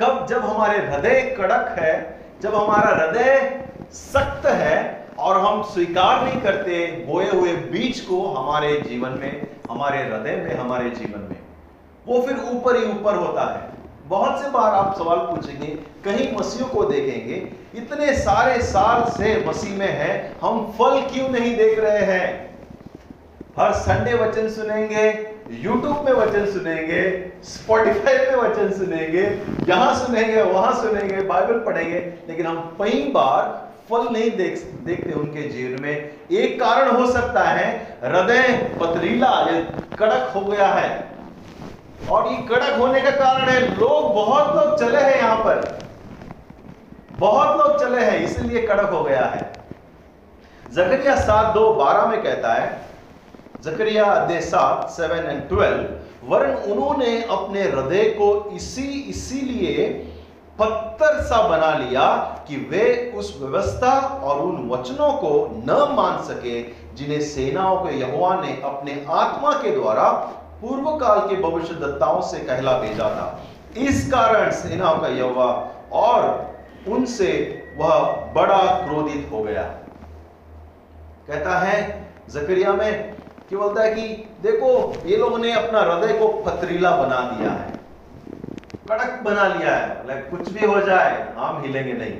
कब 0.00 0.26
जब 0.26 0.44
हमारे 0.44 0.78
हृदय 0.78 1.20
कड़क 1.38 1.74
है, 1.78 2.20
जब 2.42 2.54
हमारा 2.54 2.94
हृदय 2.96 3.64
सख्त 3.92 4.46
है 4.46 5.06
और 5.18 5.40
हम 5.40 5.62
स्वीकार 5.62 6.24
नहीं 6.24 6.40
करते 6.40 6.86
बोए 7.06 7.28
हुए 7.30 7.52
बीज 7.72 8.00
को 8.00 8.22
हमारे 8.26 8.80
जीवन 8.80 9.18
में, 9.20 9.46
हमारे 9.70 9.98
हृदय 9.98 10.36
में, 10.36 10.54
हमारे 10.56 10.90
जीवन 10.90 11.20
में, 11.20 11.36
वो 12.06 12.20
फिर 12.22 12.36
ऊपर 12.52 12.76
ही 12.76 12.84
ऊपर 12.92 13.16
होता 13.16 13.44
है। 13.54 13.68
बहुत 14.08 14.42
से 14.42 14.50
बार 14.50 14.74
आप 14.74 14.94
सवाल 14.98 15.18
पूछेंगे, 15.18 15.66
कहीं 16.04 16.36
मसीह 16.36 16.66
को 16.66 16.84
देखेंगे, 16.84 17.34
इतने 17.74 18.14
सारे 18.14 18.62
साल 18.62 19.04
से 19.10 19.44
मसीह 19.48 19.76
में 19.76 19.88
है, 19.88 20.36
हम 20.42 20.72
फल 20.78 21.00
क्यों 21.12 21.28
नहीं 21.28 21.56
देख 21.56 21.78
रहे 21.78 22.04
हैं? 22.04 22.56
हर 23.58 23.72
संडे 23.72 24.14
वचन 24.14 24.48
सुनेंगे 24.48 25.10
यूट्यूब 25.50 26.04
में 26.04 26.12
वचन 26.12 26.44
सुनेंगे 26.46 27.02
स्पॉटिफाई 27.44 28.18
पे 28.18 28.34
वचन 28.36 28.70
सुनेंगे, 28.72 29.22
यहाँ 29.68 29.94
सुनेंगे, 29.94 30.42
वहाँ 30.42 30.72
सुनेंगे 30.72 31.22
बाइबल 31.22 31.58
पढ़ेंगे, 31.58 31.98
लेकिन 32.28 32.46
हम 32.46 32.76
कई 32.80 33.02
बार 33.14 33.68
फल 33.90 34.06
नहीं 34.12 34.30
देख, 34.30 34.62
देखते 34.84 35.12
उनके 35.12 35.48
जीवन 35.48 35.82
में। 35.82 36.10
एक 36.32 36.58
कारण 36.60 36.90
हो 36.90 37.06
सकता 37.06 37.42
है, 37.42 37.98
हृदय 38.04 38.42
पथरीला 38.80 39.30
कड़क 39.98 40.32
हो 40.34 40.40
गया 40.40 40.66
है। 40.66 40.88
और 42.10 42.28
ये 42.28 42.36
कड़क 42.48 42.78
होने 42.78 43.00
का 43.00 43.10
कारण 43.10 43.48
है, 43.48 43.60
लोग, 43.78 44.14
बहुत 44.14 44.54
लोग 44.56 44.78
चले 44.78 44.98
हैं 44.98 45.16
यहाँ 45.16 45.36
पर। 45.36 45.78
बहुत 47.18 47.58
लोग 47.58 47.80
चले 47.80 48.04
हैं, 48.04 48.20
इसलिए 48.20 48.62
कड़क 48.62 48.90
हो 48.90 49.02
गया 49.04 49.24
है। 49.24 49.50
जकरिया 50.72 51.16
सात 51.16 51.54
दो 51.54 51.72
बारह 51.74 52.06
में 52.06 52.22
कहता 52.22 52.52
है 52.52 52.89
जकरिया 53.64 54.04
अध्याय 54.04 54.40
सात 54.40 54.88
सेवन 54.90 55.26
एंड 55.26 55.40
ट्वेल्व 55.48 56.28
वरन 56.28 56.54
उन्होंने 56.72 57.10
अपने 57.22 57.62
हृदय 57.62 58.04
को 58.12 58.28
इसी, 58.52 58.86
इसीलिए 59.10 59.88
पत्थर 60.58 61.20
सा 61.22 61.40
बना 61.48 61.72
लिया 61.74 62.06
कि 62.48 62.56
वे 62.70 63.12
उस 63.16 63.36
व्यवस्था 63.40 63.92
और 63.98 64.40
उन 64.40 64.68
वचनों 64.70 65.12
को 65.14 65.32
न 65.66 65.76
मान 65.94 66.22
सके, 66.24 66.62
जिन्हें 66.94 67.20
सेनाओं 67.22 67.76
के 67.76 67.98
यहोवा 67.98 68.34
ने 68.40 68.60
अपने 68.64 69.04
आत्मा 69.10 69.52
के 69.52 69.74
द्वारा 69.74 70.08
पूर्व 70.62 70.90
काल 70.98 71.20
के 71.28 71.36
भविष्य 71.42 71.74
दत्ताओं 71.76 72.20
से 72.22 72.38
कहला 72.38 72.78
भेजा 72.78 73.10
था। 73.10 73.28
इस 73.78 74.10
कारण 74.12 74.50
सेनाओं 74.54 74.98
का 74.98 75.08
यहोवा 75.10 75.52
और 75.92 76.28
उनसे 76.88 77.32
वह 77.78 77.94
बड़ा 78.34 78.62
क्रोधित 78.84 79.28
हो 79.32 79.42
गया। 79.42 79.62
कहता 81.26 81.58
है, 81.58 81.78
जकरिया 82.30 82.72
में 82.72 83.19
कि 83.50 83.56
बोलता 83.56 83.82
है 83.82 83.94
कि 83.94 84.28
देखो, 84.42 84.94
ये 85.06 85.16
लोगों 85.16 85.38
ने 85.38 85.52
अपना 85.52 85.80
हृदय 85.80 86.12
को 86.12 86.28
पथरीला 86.28 86.90
बना 86.90 87.20
दिया 87.20 87.50
है। 87.50 87.72
कड़क 88.88 89.20
बना 89.24 89.46
लिया 89.46 89.76
है। 89.76 90.08
लाइक 90.08 90.30
कुछ 90.30 90.50
भी 90.50 90.66
हो 90.66 90.80
जाए, 90.80 91.34
हम 91.36 91.62
हिलेंगे 91.62 91.92
नहीं। 91.92 92.18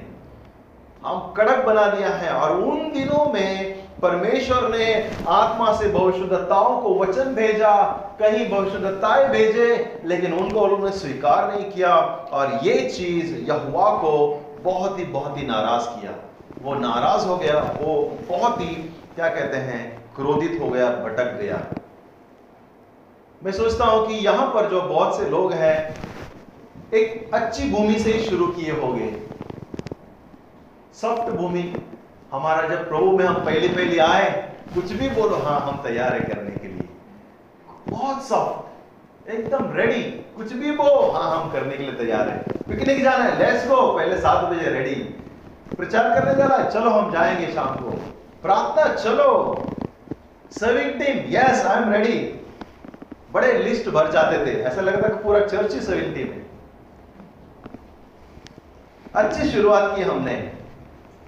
हम 1.07 1.33
कड़क 1.33 1.65
बना 1.65 1.87
दिया 1.87 2.09
है 2.09 2.33
और 2.33 2.57
उन 2.57 2.93
दिनों 2.93 3.33
में 3.33 3.75
परमेश्वर 4.03 4.69
ने 4.69 5.11
आत्मा 5.29 5.73
से 5.73 5.89
भविष्यदत्ताओं 5.89 6.81
को 6.81 6.99
वचन 6.99 7.35
भेजा, 7.35 7.83
कहीं 8.23 8.51
भविष्यदत्ताएँ 8.51 9.29
भेजे, 9.29 10.01
लेकिन 10.05 10.33
उनको 10.33 10.61
उन्होंने 10.61 10.97
स्वीकार 10.97 11.55
नहीं 11.55 11.71
किया 11.71 11.97
और 12.33 12.61
ये 12.63 12.91
चीज़ 12.91 13.51
यहुआ 13.51 13.91
को 13.91 14.43
बहुत 14.63 14.99
ही 14.99 15.05
बहुत 15.05 15.39
ही 15.39 15.47
नाराज़ 15.47 16.01
किया। 16.01 16.13
वो 16.63 16.75
नाराज़ 16.75 17.27
हो 17.27 17.37
गया, 17.37 17.77
वो 17.83 18.19
बहुत 18.29 18.61
ही, 18.61 18.75
क्या 19.17 19.29
कहते 19.29 19.57
हैं 19.57 20.00
क्रोधित 20.21 20.59
हो 20.63 20.69
गया, 20.69 20.91
भटक 20.91 21.39
गया। 21.41 21.61
मैं 23.45 23.53
सोचता 23.53 23.85
हूँ 23.85 24.07
कि 24.09 24.15
यहाँ 24.15 24.47
पर 24.47 24.69
जो 24.69 24.81
बहुत 24.83 25.17
से 25.19 25.29
लोग 25.31 25.53
हैं, 25.53 25.95
एक 26.95 27.35
अच्छी 27.35 27.71
भूमि 27.71 27.99
से 27.99 28.13
ही 28.13 28.25
शुरू 28.25 28.47
किए 28.47 28.71
होंगे। 28.71 29.23
सॉफ्ट 30.95 31.31
भूमि, 31.31 31.75
हमारा 32.33 32.69
जब 32.69 32.89
प्रभु 32.89 33.11
में 33.11 33.25
हम 33.25 33.35
पहले 33.35 33.69
पहले 33.69 33.99
आए, 33.99 34.55
कुछ 34.75 34.93
भी 34.93 35.09
बोलो 35.09 35.37
हाँ 35.37 35.61
हम 35.61 35.77
तैयार 35.77 36.15
है 36.15 36.21
करने 36.21 36.51
के 36.51 36.69
लिए। 36.69 36.89
बहुत 37.89 38.23
सॉफ्ट 38.23 39.31
एकदम 39.31 39.73
रेडी 39.73 40.03
कुछ 40.37 40.53
भी 40.53 40.71
बोलो 40.71 41.11
हाँ 41.11 41.41
हम 41.41 41.51
करने 41.53 41.77
के 41.77 41.83
लिए 41.83 41.93
तैयार 41.93 42.29
है। 42.29 42.39
पिकनिक 42.69 43.03
जाना 43.03 43.25
है 43.25 43.39
लेट्स 43.39 43.69
गो 43.69 43.93
पहले 43.97 44.17
सात 44.17 44.45
बजे 44.45 44.71
रेडी 44.71 44.95
प्रचार 45.77 46.21
करने 46.21 46.35
जाना 46.35 46.55
है, 46.55 46.71
चलो, 46.71 46.91
हम 46.91 47.13
जाएँगे 47.13 47.53
शाम 47.53 47.75
को। 47.77 47.91
प्रार्थना, 48.43 48.95
चलो। 48.95 49.65
Serving 50.51 50.91
team 50.93 51.25
yes 51.29 51.67
I 51.67 51.83
am 51.83 51.93
ready 51.93 52.41
बड़े 53.33 53.53
लिस्ट 53.59 53.89
भर 53.89 54.11
जाते 54.11 54.47
थे। 54.47 54.61
ऐसा 54.63 54.81
लगता 54.81 55.09
कि 55.09 55.23
पूरा 55.25 55.41
चर्च 55.47 55.75
ही 55.75 55.81
सर्विंग 55.81 56.15
टीम 56.15 56.27
है। 56.27 56.47
अच्छी 59.15 59.49
शुरुआत 59.49 59.97
की 59.97 60.03
हमने। 60.03 60.53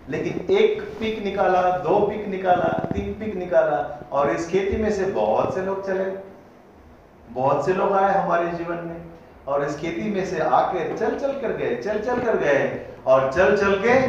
लेकिन 0.08 0.56
एक 0.56 0.82
पिक 1.00 1.22
निकाला, 1.24 1.62
दो 1.78 1.98
पिक 2.00 2.26
निकाला, 2.28 2.90
तीन 2.92 3.14
पिक 3.14 3.34
निकाला 3.34 4.08
और 4.12 4.30
इस 4.30 4.48
खेती 4.48 4.76
में 4.76 4.90
से 4.92 5.04
बहुत 5.04 5.54
से 5.54 5.62
लोग 5.62 5.86
चले। 5.86 6.04
बहुत 7.30 7.64
से 7.66 7.72
लोग 7.72 7.92
आए 7.92 8.14
हमारे 8.14 8.50
जीवन 8.50 8.76
में 8.76 8.96
और 9.48 9.64
इस 9.64 9.76
खेती 9.76 10.10
में 10.10 10.26
से 10.26 10.38
आके 10.38 10.96
चल 10.96 11.18
चल 11.18 11.32
कर 11.32 11.52
गए, 11.52 11.76
चल 11.76 11.98
चल 11.98 12.20
कर 12.22 12.36
गए 12.36 12.86
और 13.06 13.32
चल 13.32 13.56
चल 13.56 13.74
के 13.74 14.08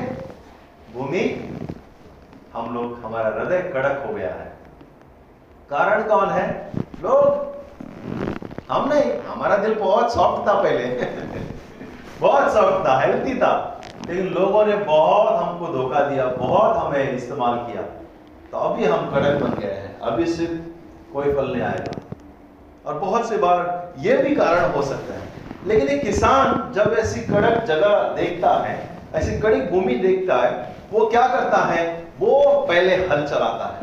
भूमि 0.93 1.49
हम 2.53 2.74
लोग, 2.74 2.99
हमारा 3.03 3.30
हृदय 3.30 3.61
कड़क 3.74 4.03
हो 4.07 4.14
गया 4.14 4.34
है। 4.34 4.53
कारण 5.74 6.03
कौन 6.03 6.30
है? 6.30 6.71
लोग। 7.03 7.53
हम 8.71 8.93
नहीं, 8.93 9.19
हमारा 9.28 9.57
दिल 9.57 9.74
बहुत 9.74 10.13
सॉफ्ट 10.13 10.47
था 10.47 10.53
पहले। 10.53 10.86
बहुत 12.21 12.53
सॉफ्ट 12.53 12.88
था 12.88 12.99
हेल्थी 12.99 13.36
था। 13.36 13.82
लेकिन 14.09 14.28
लोगों 14.28 14.65
ने 14.65 14.76
बहुत 14.76 15.34
हमको 15.34 15.67
धोखा 15.67 15.99
दिया, 15.99 16.26
बहुत 16.26 16.78
हमें 16.78 17.11
इस्तेमाल 17.11 17.57
किया। 17.57 17.82
तो 18.51 18.57
अभी 18.57 18.86
हम 18.86 19.11
कड़क 19.11 19.43
बन 19.43 19.59
गए 19.59 19.67
हैं। 19.67 19.99
अभी 19.99 20.26
सिर्फ़ 20.26 20.61
कोई 21.13 21.34
फल 21.34 21.51
नहीं 21.53 21.61
आएगा। 21.61 21.91
और 22.86 22.99
बहुत 22.99 23.30
से 23.30 23.38
बार 23.38 23.93
ये 23.99 24.17
भी 24.17 24.36
कारण 24.36 24.71
हो 24.71 24.82
सकता 24.82 25.13
है। 25.13 25.21
लेकिन 25.65 25.88
एक 25.88 26.01
किसान 26.01 26.71
जब 26.74 26.95
ऐसी 26.99 27.21
कड़क 27.21 27.63
जगह 27.63 28.03
देखता 28.03 28.49
है, 28.49 28.89
ऐसी 29.13 29.39
कड़ी 29.39 29.61
भूमि 29.61 29.95
देखता 29.95 30.36
है, 30.36 30.76
वो 30.91 31.07
क्या 31.07 31.28
करता 31.28 31.57
है? 31.57 32.07
वो 32.19 32.65
पहले 32.69 32.95
हल 32.95 33.28
चलाता 33.28 33.76
है। 33.78 33.82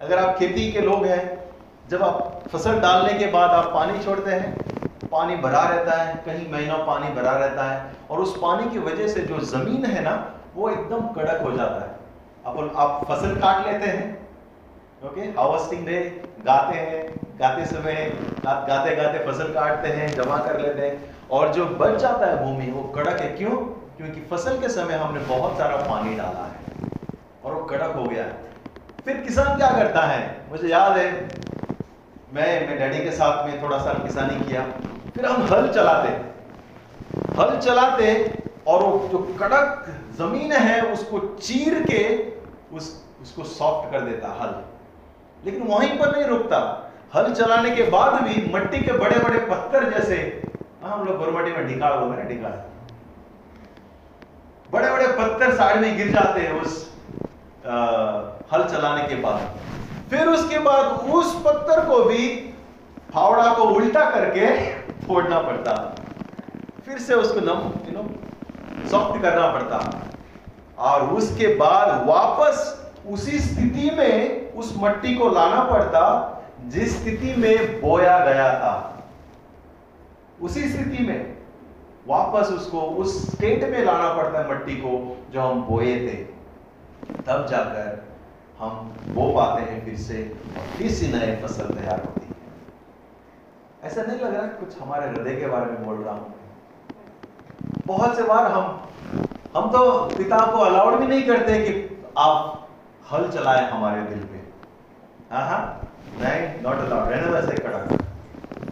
अगर 0.00 0.18
आप 0.18 0.36
खेती 0.38 0.70
के 0.72 0.80
लोग 0.80 1.04
हैं, 1.04 1.22
जब 1.88 2.02
आप 2.02 2.48
फ़सल 2.52 2.80
डालने 2.80 3.12
के 3.18 3.26
बाद 3.26 3.50
आप 3.50 3.72
पानी 3.74 4.02
छोड़ते 4.04 4.30
हैं, 4.30 4.52
पानी 5.12 5.36
भरा 5.36 5.62
रहता 5.64 6.02
है, 6.02 6.14
कहीं 6.26 6.50
महीनों 6.52 6.78
पानी 6.86 7.08
भरा 7.14 7.36
रहता 7.36 7.64
है, 7.64 7.80
और 8.10 8.20
उस 8.20 8.36
पानी 8.42 8.70
की 8.70 8.78
वजह 8.78 9.08
से 9.08 9.20
जो 9.20 9.38
ज़मीन 9.46 9.84
है 9.84 10.02
ना, 10.02 10.14
वो 10.56 10.68
एकदम 10.70 11.06
कड़क 11.08 11.40
हो 11.42 11.52
जाता 11.52 11.80
है। 11.80 11.94
अपन 12.44 12.70
आप 12.76 13.06
फ़सल 13.08 13.34
काट 13.34 13.66
लेते 13.66 13.86
हैं, 13.86 14.06
ओके, 15.02 15.20
हार्वेस्टिंग 15.20 15.86
डे 15.86 15.98
गाते 16.46 16.78
हैं, 16.78 17.04
गाते 17.38 17.64
समय 17.66 18.04
गाते 18.44 18.94
गाते 18.96 19.26
फ़सल 19.26 19.52
काटते 19.54 19.88
हैं, 19.88 20.14
जमा 20.14 20.36
कर 20.38 20.60
लेते 20.60 20.86
हैं, 20.86 21.14
और 21.30 21.52
जो 21.52 21.64
बच 21.66 21.98
जाता 22.00 22.26
है 22.26 22.44
भूमि, 22.44 22.70
वो 22.70 22.82
कड़क 22.92 23.20
है। 23.20 23.28
क्यों? 23.36 23.56
क्योंकि 23.96 24.20
फ़सल 24.20 24.60
के 24.60 24.68
समय 24.68 24.94
हमने 24.94 25.20
बहुत 25.26 25.58
सारा 25.58 25.76
पानी 25.84 26.14
डाला 26.16 26.44
है, 26.44 26.60
और 27.44 27.54
वो 27.54 27.64
कड़क 27.64 27.94
हो 27.96 28.04
गया 28.04 28.24
है। 28.24 28.44
फिर 29.06 29.16
किसान 29.16 29.56
क्या 29.56 29.68
करता 29.70 30.00
है? 30.02 30.46
मुझे 30.50 30.68
याद 30.68 30.96
है 30.98 31.10
मैं 32.34 32.68
मैं 32.68 32.78
डैडी 32.78 33.04
के 33.04 33.10
साथ 33.10 33.46
में 33.46 33.62
थोड़ा 33.62 33.78
सा 33.78 33.92
किसानी 33.92 34.44
किया। 34.44 34.62
फिर 35.14 35.26
हम 35.26 35.42
हल 35.42 35.68
चलाते। 35.72 36.08
हल 37.38 37.58
चलाते 37.58 38.08
और 38.66 38.82
वो 38.82 39.08
जो 39.08 39.18
कड़क 39.40 39.86
ज़मीन 40.18 40.52
है 40.52 40.80
उसको 40.92 41.18
चीर 41.42 41.82
के 41.82 42.02
उस 42.76 43.04
उसको 43.22 43.44
सॉफ्ट 43.44 43.92
कर 43.92 44.00
देता 44.00 44.28
हल। 44.40 44.54
लेकिन 45.44 45.62
वहीं 45.62 45.98
पर 45.98 46.12
नहीं 46.12 46.24
रुकता। 46.24 46.58
हल 47.14 47.32
चलाने 47.34 47.70
के 47.70 47.82
बाद 47.90 48.22
भी 48.22 48.52
मट्टी 48.54 48.80
के 48.80 48.92
बड़े 48.92 49.18
बड़े 49.18 49.38
पत्थर 49.38 49.90
जैसे 49.90 50.16
हाँ, 50.84 50.98
हम 50.98 51.06
लोग 51.06 51.18
गोरमटी 51.18 51.52
में 51.52 51.66
ढिकाड़ 51.68 51.92
हैं 51.92 52.28
ढिकाड़ 52.28 52.52
बड़े 54.72 54.90
बड़े 54.90 55.06
पत्थर 55.06 55.54
साइड 55.56 55.80
में 55.80 55.96
गिर 55.96 56.08
जाते 56.08 56.40
हैं 56.40 56.60
उस 56.60 56.92
आ, 57.66 58.35
हल 58.52 58.64
चलाने 58.64 59.02
के 59.02 59.14
बाद। 59.14 59.60
फिर 60.10 60.28
उसके 60.28 60.58
बाद 60.58 60.84
उस 61.10 61.42
पत्थर 61.44 61.84
को 61.88 62.04
भी 62.04 62.28
फावड़ा 63.14 63.54
को 63.54 63.62
उल्टा 63.62 64.10
करके 64.10 64.72
फोड़ना 65.06 65.40
पड़ता। 65.40 65.94
फिर 66.86 66.98
से 66.98 67.14
उसको 67.14 67.40
नम 67.40 67.72
यू 67.88 68.02
नो 68.02 68.08
सॉफ्ट 68.88 69.22
करना 69.22 69.46
पड़ता। 69.52 70.02
और 70.78 71.02
उसके 71.02 71.46
बाद 71.54 72.06
वापस 72.06 72.90
उसी 73.08 73.38
स्थिति 73.38 73.90
में 73.90 74.52
उस 74.52 74.74
मट्टी 74.78 75.14
को 75.14 75.28
लाना 75.28 75.62
पड़ता, 75.64 76.02
जिस 76.66 77.02
स्थिति 77.02 77.34
में 77.36 77.80
बोया 77.80 78.18
गया 78.18 78.52
था। 78.54 79.04
उसी 80.42 80.68
स्थिति 80.68 81.04
में 81.04 81.36
वापस 82.08 82.48
उसको 82.48 82.80
उस 82.80 83.32
स्टेट 83.32 83.64
में 83.64 83.84
लाना 83.84 84.12
पड़ता 84.12 84.38
है 84.38 84.50
मट्टी 84.50 84.76
को, 84.76 85.16
जो 85.32 85.40
हम 85.40 85.62
बोए 85.62 85.96
थे। 85.96 86.36
तब 87.22 87.46
जाकर 87.50 88.05
हम 88.58 88.94
बो 89.14 89.32
पाते 89.34 89.62
हैं 89.62 89.84
फिर 89.84 89.96
से 89.98 90.22
फिर 90.78 90.90
से 90.92 91.06
नए 91.08 91.34
फ़सल 91.42 91.68
तैयार 91.70 92.00
होती 92.00 92.26
है। 92.26 92.34
ऐसा 93.82 94.02
नहीं 94.02 94.18
लग 94.20 94.34
रहा 94.34 94.46
कुछ 94.60 94.80
हमारे 94.80 95.08
हृदय 95.08 95.36
के 95.40 95.46
बारे 95.46 95.66
में 95.72 95.84
बोल 95.84 95.96
रहा 95.96 96.14
हूँ 96.14 96.34
बहुत 97.86 98.16
से 98.16 98.22
बार 98.22 98.50
हम 98.52 98.64
हम 99.56 99.70
तो 99.72 99.82
पिता 100.08 100.38
को 100.52 100.58
अलाउड 100.60 100.98
भी 101.00 101.06
नहीं 101.06 101.26
करते 101.26 101.58
कि 101.60 101.72
आप 102.18 102.68
हल 103.12 103.28
चलाए 103.30 103.70
हमारे 103.70 104.00
दिल 104.04 104.18
पे। 104.20 104.40
नहीं 106.18 106.62
नॉट 106.62 106.78
अलाउड 106.78 107.08
रहने 107.08 107.30
वैसे 107.32 107.54
कड़क 107.62 107.84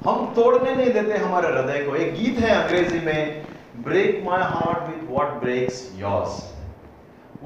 हम 0.07 0.27
तोड़ने 0.35 0.75
नहीं 0.75 0.93
देते 0.93 1.19
हमारे 1.19 1.49
हृदय 1.49 1.85
को। 1.87 1.95
एक 1.97 2.15
गीत 2.15 2.39
है 2.39 2.51
अंग्रेज़ी 2.55 3.01
में 3.01 3.45
break 3.85 4.23
my 4.27 4.43
heart 4.43 4.89
with 4.89 5.09
what 5.11 5.41
breaks 5.41 5.91
yours 5.97 6.43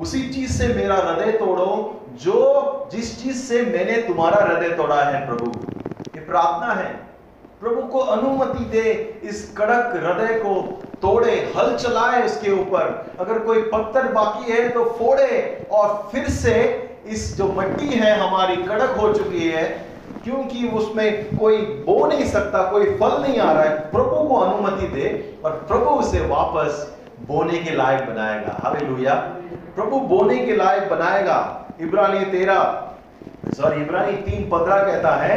उसी 0.01 0.29
चीज़ 0.31 0.53
से 0.53 0.67
मेरा 0.69 0.95
हृदय 0.97 1.33
तोड़ो, 1.33 2.01
जो 2.15 2.89
जिस 2.93 3.23
चीज़ 3.23 3.37
से 3.39 3.63
मैंने 3.63 4.01
तुम्हारा 4.03 4.45
हृदय 4.45 4.77
तोड़ा 4.77 5.03
है 5.03 5.27
प्रभु, 5.27 5.51
ये 6.17 6.21
प्रार्थना 6.21 6.73
है। 6.73 6.93
प्रभु 7.61 7.83
को 7.83 7.99
अनुमति 7.99 8.65
दे 8.73 8.91
इस 9.25 9.43
कड़क 9.59 9.93
हृदय 9.95 10.39
को 10.39 10.61
तोड़े, 11.03 11.33
हल 11.57 11.75
चलाए 11.77 12.25
उसके 12.27 12.51
ऊपर। 12.53 13.17
अगर 13.21 13.39
कोई 13.39 13.63
पत्थर 13.65 14.13
बाकी 14.13 14.53
है 14.53 14.69
तो 14.69 14.85
फोड़े, 14.99 15.67
और 15.71 16.09
फिर 16.13 16.29
से 16.31 16.55
इस 17.07 17.37
जो 17.37 17.47
मट्टी 17.53 17.89
है 17.89 18.19
हमारी 18.21 18.57
कड़क 18.57 18.97
हो 19.01 19.13
चुकी 19.15 19.49
है, 19.49 19.65
क्योंकि 20.25 20.69
उसमें 20.69 21.37
कोई 21.39 21.57
बो 21.87 22.07
नहीं 22.07 22.25
सकता, 22.25 22.63
कोई 22.71 22.85
फल 22.97 23.23
नहीं 23.23 23.39
आ 23.39 23.53
रहा 23.53 23.63
है। 23.63 23.79
प्रभु 23.91 24.29
को 24.29 24.37
अनुमति 24.37 24.87
दे 24.89 25.39
और 25.45 25.51
प्रभु 25.69 25.91
उसे 25.91 26.21
वापस 26.27 26.87
बोने 27.29 27.59
के 27.59 27.75
लायक 27.77 28.07
बनाएगा। 28.07 28.59
हालेलुया। 28.63 29.15
प्रभु 29.77 30.01
बोने 30.09 30.39
के 30.39 30.57
लायक 30.57 30.89
बनाएगा। 30.91 31.39
इब्रानी 31.81 32.25
तेरा, 32.27 32.61
सॉरी, 33.57 33.81
इब्रानी 33.83 34.13
तीन 34.23 34.49
पंद्रह 34.51 34.83
कहता 34.83 35.15
है, 35.17 35.37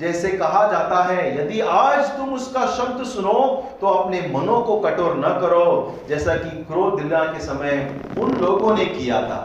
जैसे 0.00 0.28
कहा 0.28 0.66
जाता 0.72 1.02
है, 1.04 1.24
यदि 1.38 1.60
आज 1.60 2.04
तुम 2.16 2.32
उसका 2.34 2.66
शब्द 2.66 3.04
सुनो 3.04 3.34
तो 3.80 3.86
अपने 3.86 4.20
मनों 4.34 4.60
को 4.60 4.78
कठोर 4.80 5.16
न 5.16 5.28
करो, 5.40 5.66
जैसा 6.08 6.34
कि 6.34 6.50
क्रोध 6.64 7.00
दिला 7.00 7.24
के 7.24 7.40
समय 7.40 8.00
उन 8.18 8.32
लोगों 8.36 8.76
ने 8.76 8.84
किया 8.86 9.20
था। 9.22 9.36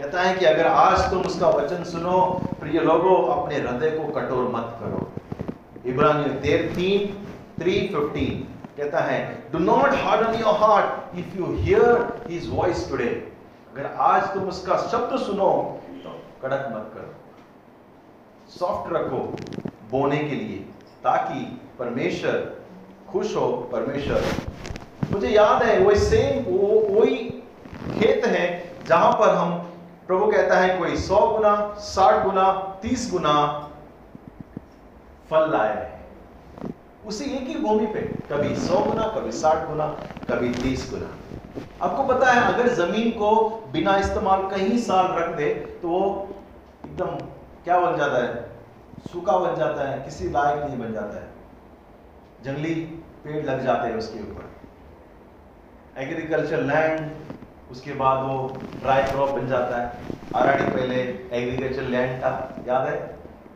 कहता 0.00 0.22
है 0.22 0.34
कि 0.36 0.44
अगर 0.44 0.66
आज 0.66 1.10
तुम 1.10 1.22
उसका 1.22 1.48
वचन 1.48 1.84
सुनो, 1.84 2.18
प्रिय 2.60 2.80
लोगों, 2.80 3.16
अपने 3.26 3.56
हृदय 3.56 3.90
को 3.90 4.12
कठोर 4.12 4.50
मत 4.54 4.76
करो। 4.80 5.12
इब्रानी 5.86 6.34
तेर 6.40 6.70
तीन 6.76 7.06
थ्री 7.58 7.72
फिफ्टीन 7.94 8.55
कहता 8.76 9.00
है 9.00 9.18
do 9.52 9.58
not 9.58 9.94
harden 9.96 10.38
your 10.40 10.54
heart 10.58 11.18
if 11.18 11.36
you 11.38 11.52
hear 11.54 12.24
his 12.28 12.48
voice 12.50 12.88
today 12.90 13.08
अगर 13.72 13.86
आज 14.06 14.22
तुम 14.34 14.48
उसका 14.48 14.76
शब्द 14.90 15.18
सुनो 15.20 15.50
तो 16.04 16.10
कड़क 16.42 16.68
मत 16.72 16.90
करो। 16.94 17.14
सॉफ्ट 18.50 18.92
रखो 18.92 19.18
बोने 19.90 20.18
के 20.18 20.34
लिए, 20.34 20.58
ताकि 21.04 21.40
परमेश्वर 21.78 22.36
खुश 23.10 23.34
हो, 23.36 23.46
परमेश्वर 23.72 24.22
मुझे 25.10 25.28
याद 25.28 25.62
है 25.62 25.78
वो 25.78 25.94
सेम 25.94 26.44
वो, 26.44 26.68
वही 26.90 27.16
खेत 27.98 28.24
है, 28.26 28.46
जहाँ 28.88 29.12
पर 29.12 29.34
हम, 29.34 29.58
प्रभु 30.06 30.30
कहता 30.30 30.58
है, 30.58 30.78
कोई 30.78 30.96
सौ 30.98 31.26
गुना, 31.28 31.54
साठ 31.80 32.24
गुना, 32.24 32.50
तीस 32.82 33.10
गुना 33.12 33.34
फल 35.30 35.50
लाया 35.52 35.72
है। 35.72 35.95
उसी 37.06 37.24
एक 37.32 37.46
ही 37.48 37.54
भूमि 37.54 37.86
पे, 37.86 38.00
कभी 38.30 38.54
सौ 38.56 38.78
गुना, 38.80 39.02
कभी 39.16 39.32
साठ 39.32 39.68
गुना, 39.68 39.86
कभी 40.30 40.48
तीस 40.52 40.88
गुना। 40.90 41.10
आपको 41.82 42.02
पता 42.04 42.32
है, 42.32 42.40
अगर 42.54 42.68
ज़मीन 42.74 43.10
को 43.10 43.30
बिना 43.72 43.96
इस्तेमाल 43.96 44.42
कहीं 44.48 44.78
साल 44.78 45.06
रख 45.12 45.36
दे 45.36 45.48
तो 45.82 45.88
वो 45.88 46.00
एकदम 46.86 47.06
क्या 47.64 47.78
बन 47.80 47.96
जाता 47.98 48.22
है? 48.24 48.44
सूखा 49.12 49.36
बन 49.38 49.56
जाता 49.56 49.88
है, 49.88 50.02
किसी 50.04 50.30
लायक 50.30 50.64
नहीं 50.64 50.78
बन 50.78 50.92
जाता 50.92 51.20
है। 51.20 51.28
जंगली 52.44 52.74
पेड़ 53.24 53.44
लग 53.46 53.64
जाते 53.64 53.88
हैं 53.88 53.96
उसके 53.96 54.20
ऊपर। 54.20 56.02
एग्रीकल्चर 56.02 56.62
लैंड 56.64 57.70
उसके 57.70 57.92
बाद 57.94 58.24
वो 58.24 58.36
ड्राई 58.82 59.02
क्रॉप 59.02 59.30
बन 59.30 59.48
जाता 59.48 59.76
है। 59.76 59.86
आराड़ी 60.36 60.64
पहले 60.66 61.00
एग्रीकल्चर 61.32 61.82
लैंड 61.84 62.20
था, 62.20 62.32
याद 62.68 62.88
है? 62.88 62.96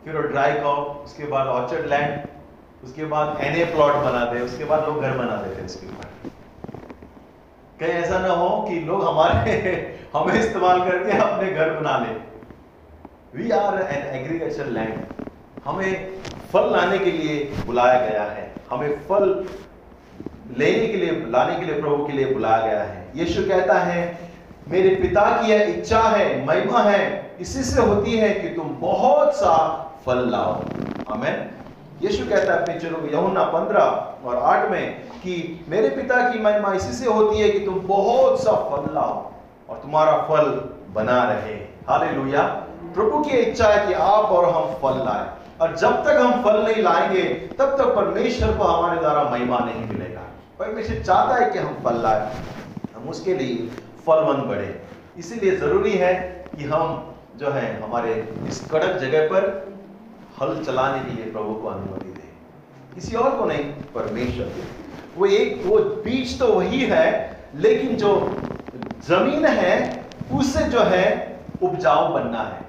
फिर 0.04 0.16
वो 0.16 0.22
ड्राई 0.22 0.52
क्रॉप 0.52 1.02
उसके 1.04 1.24
बाद 1.26 1.46
ऑर्चर्ड 1.48 1.86
लैंड 1.86 2.28
उसके 2.84 3.04
बाद 3.04 3.38
एन 3.40 3.56
ए 3.56 3.64
प्लॉट 3.64 3.92
बनाते 3.92 4.40
उसके 4.40 4.64
बाद 4.64 4.84
लोग 4.84 5.00
घर 5.00 5.10
बनाते 5.10 5.60
थे 5.60 5.64
उसके 5.64 5.86
ऊपर। 5.86 6.30
कहीं 7.80 7.90
ऐसा 7.90 8.18
ना 8.18 8.28
हो 8.28 8.66
कि 8.68 8.80
लोग 8.80 9.04
हमारे, 9.04 9.50
हमें 10.16 10.34
इस्तेमाल 10.34 10.80
करके 10.80 11.18
अपने 11.18 11.52
घर 11.52 11.70
बना 11.70 11.98
ले। 11.98 12.30
We 13.38 13.50
are 13.50 13.82
an 13.82 14.24
agriculture 14.24 14.66
land 14.66 15.04
हमें 15.64 16.18
फल 16.52 16.72
लाने 16.72 16.98
के 16.98 17.10
लिए 17.10 17.52
बुलाया 17.66 18.06
गया 18.06 18.22
है। 18.22 18.52
हमें 18.70 19.00
फल 19.00 19.48
लेने 20.58 20.86
के 20.86 20.96
लिए, 20.96 21.26
लाने 21.28 21.56
के 21.56 21.64
लिए, 21.64 21.80
प्रभु 21.80 22.06
के 22.06 22.12
लिए 22.12 22.24
बुलाया 22.24 22.66
गया 22.66 22.82
है। 22.82 23.08
यीशु 23.16 23.42
कहता 23.42 23.78
है, 23.78 24.18
मेरे 24.68 24.94
पिता 24.94 25.42
की 25.42 25.50
यह 25.50 25.60
इच्छा 25.62 26.00
है, 26.00 26.46
महिमा 26.46 26.80
है, 26.80 27.30
इसी 27.40 27.62
से 27.62 27.82
होती 27.82 28.16
है 28.16 28.34
कि 28.34 28.48
तुम 28.48 28.76
बहुत 28.80 29.34
सा 29.34 29.56
फल 30.06 30.30
लाओ। 30.30 30.62
हमें 31.10 31.59
यीशु 32.02 32.24
कहता 32.24 32.54
है 32.54 32.62
अपने 32.62 32.78
चलो 32.78 33.18
यमुना 33.18 33.44
पंद्रह 33.44 34.14
और 34.24 34.36
आठ 34.36 34.70
में 34.70 35.00
कि 35.00 35.64
मेरे 35.68 35.88
पिता 35.88 36.30
की 36.30 36.38
महिमा 36.38 36.72
इसी 36.72 36.92
से 36.92 37.06
होती 37.06 37.38
है 37.38 37.50
कि 37.50 37.58
तुम 37.58 37.74
बहुत 37.74 38.42
सा 38.42 38.52
फल 38.52 38.94
लाओ 38.94 39.32
और 39.68 39.76
तुम्हारा 39.76 40.12
फल 40.12 40.70
बना 40.92 41.24
रहे। 41.24 41.54
हाले 41.88 42.06
प्रभु 42.94 43.24
की 43.24 43.30
इच्छा 43.30 43.68
है 43.68 43.86
कि 43.86 43.92
आप 43.92 44.24
और 44.24 44.44
हम 44.44 44.74
फल 44.74 44.98
लाए। 45.04 45.30
और 45.60 45.76
जब 45.76 46.04
तक 46.04 46.10
हम 46.10 46.44
फल 46.44 46.62
नहीं 46.62 46.82
लाएँगे, 46.82 47.22
तब 47.58 47.78
तक 47.78 47.84
परमेश्वर 47.84 48.56
को 48.56 48.64
हमारे 48.64 49.00
द्वारा 49.00 49.24
महिमा 49.24 49.58
नहीं 49.58 49.86
मिलेगा। 49.86 50.20
परमेश्वर 50.58 51.02
चाहता 51.02 51.44
है 51.44 51.50
कि 51.50 51.58
हम 51.58 51.74
फल 51.84 52.02
लाए। 52.02 52.32
हम 52.96 53.08
उसके 53.08 53.34
लिए 53.34 53.56
फलवंत 54.06 54.44
बढ़े। 54.44 54.82
इसीलिए 55.18 55.56
ज़रूरी 55.56 55.92
है 55.92 56.44
कि 56.58 56.64
हम 56.64 57.14
जो 57.36 57.50
है, 57.50 57.82
हमारे 57.82 58.34
इस 58.48 58.70
कड़क 58.70 58.96
जगह 58.96 59.26
पर 59.26 59.69
हल 60.42 60.64
चलाने 60.64 61.00
के 61.04 61.22
लिए 61.22 61.32
प्रभु 61.32 61.54
को 61.54 61.68
अनुमति 61.68 62.08
दे। 62.08 62.28
किसी 62.94 63.16
और 63.16 63.36
को 63.36 63.44
नहीं, 63.44 63.64
परमेश्वर 63.94 64.52
वो 65.16 65.26
एक, 65.26 65.62
वो 65.66 65.78
बीज 65.78 66.38
तो 66.38 66.46
वही 66.46 66.80
है, 66.80 67.38
लेकिन 67.54 67.96
जो 67.96 68.38
ज़मीन 69.08 69.46
है 69.46 70.04
उससे 70.32 70.64
जो 70.64 70.80
है, 70.80 71.38
उपजाऊ 71.62 72.12
बनना 72.12 72.42
है। 72.42 72.60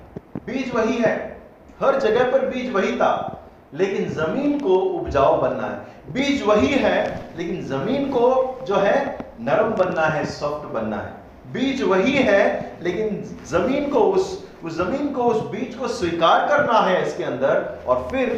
बीज 0.45 0.74
वही 0.76 0.97
है। 0.97 1.39
हर 1.82 1.99
जगह 1.99 2.32
पर 2.32 2.45
बीज 2.45 2.72
वही 2.72 2.91
था, 2.95 3.43
लेकिन 3.74 4.09
ज़मीन 4.09 4.59
को 4.59 4.76
उपजाऊ 4.76 5.41
बनना 5.41 5.67
है। 5.67 6.13
बीज 6.13 6.43
वही 6.43 6.67
है, 6.67 7.32
लेकिन 7.38 7.61
ज़मीन 7.63 8.05
को 8.05 8.59
जो 8.67 8.76
है, 8.76 9.17
नरम 9.39 9.69
बनना 9.69 10.01
है, 10.01 10.26
सॉफ्ट 10.26 10.67
बनना 10.67 10.97
है। 10.97 11.53
बीज 11.53 11.82
वही 11.82 12.13
है, 12.13 12.78
लेकिन 12.82 13.24
ज़मीन 13.47 13.89
को 13.89 13.99
उस 13.99 14.41
उस 14.64 14.76
ज़मीन 14.78 15.12
को 15.14 15.24
उस 15.24 15.41
बीज 15.51 15.76
को 15.76 15.88
स्वीकार 15.88 16.47
करना 16.47 16.80
है 16.80 17.01
इसके 17.07 17.24
अंदर 17.24 17.84
और 17.88 18.07
फिर 18.12 18.34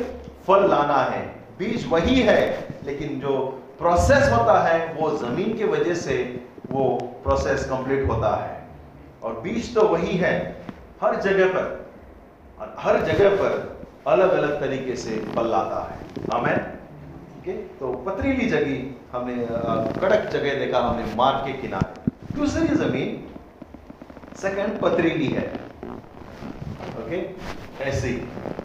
फल 0.47 0.67
लाना 0.69 0.97
है। 1.03 1.21
बीज 1.59 1.86
वही 1.89 2.19
है, 2.21 2.41
लेकिन 2.86 3.19
जो 3.19 3.38
प्रोसेस 3.80 4.32
होता 4.32 4.59
है, 4.63 4.93
वो 4.93 5.09
ज़मीन 5.17 5.57
के 5.57 5.65
वजह 5.65 5.93
से 5.93 6.15
वो 6.71 6.86
प्रोसेस 7.24 7.65
कंप्लीट 7.65 8.07
होता 8.09 8.36
है। 8.36 8.61
और 9.24 9.39
बीज 9.39 9.74
तो 9.76 9.82
वही 9.82 10.17
है, 10.17 10.34
हर 11.01 11.15
जगह 11.21 11.47
पर, 11.47 11.65
और 12.59 12.76
हर 12.80 13.01
जगह 13.05 13.36
पर 13.36 13.51
अलग 14.07 14.32
अलग 14.32 14.59
तरीके 14.59 14.95
से 14.95 15.15
फल 15.36 15.47
लाता 15.47 15.82
है। 15.84 15.97
हमें 16.34 16.55
ठीक 16.55 17.47
है? 17.47 17.61
तो 17.80 17.91
पथरीली 18.07 18.49
जगह 18.49 19.17
हमने 19.17 19.36
कड़क 20.01 20.30
जगह 20.32 20.59
देखा 20.59 20.80
हमने 20.80 21.15
मार्ग 21.15 21.45
के 21.45 21.53
किनारे। 21.61 22.11
दूसरी 22.36 22.67
ज़मीन 22.67 23.24
सेकंड 24.41 24.80
पथरीली 24.82 25.28
है। 25.28 25.72
ओके 26.97 27.19
ऐसे 27.84 28.07
ही। 28.07 28.17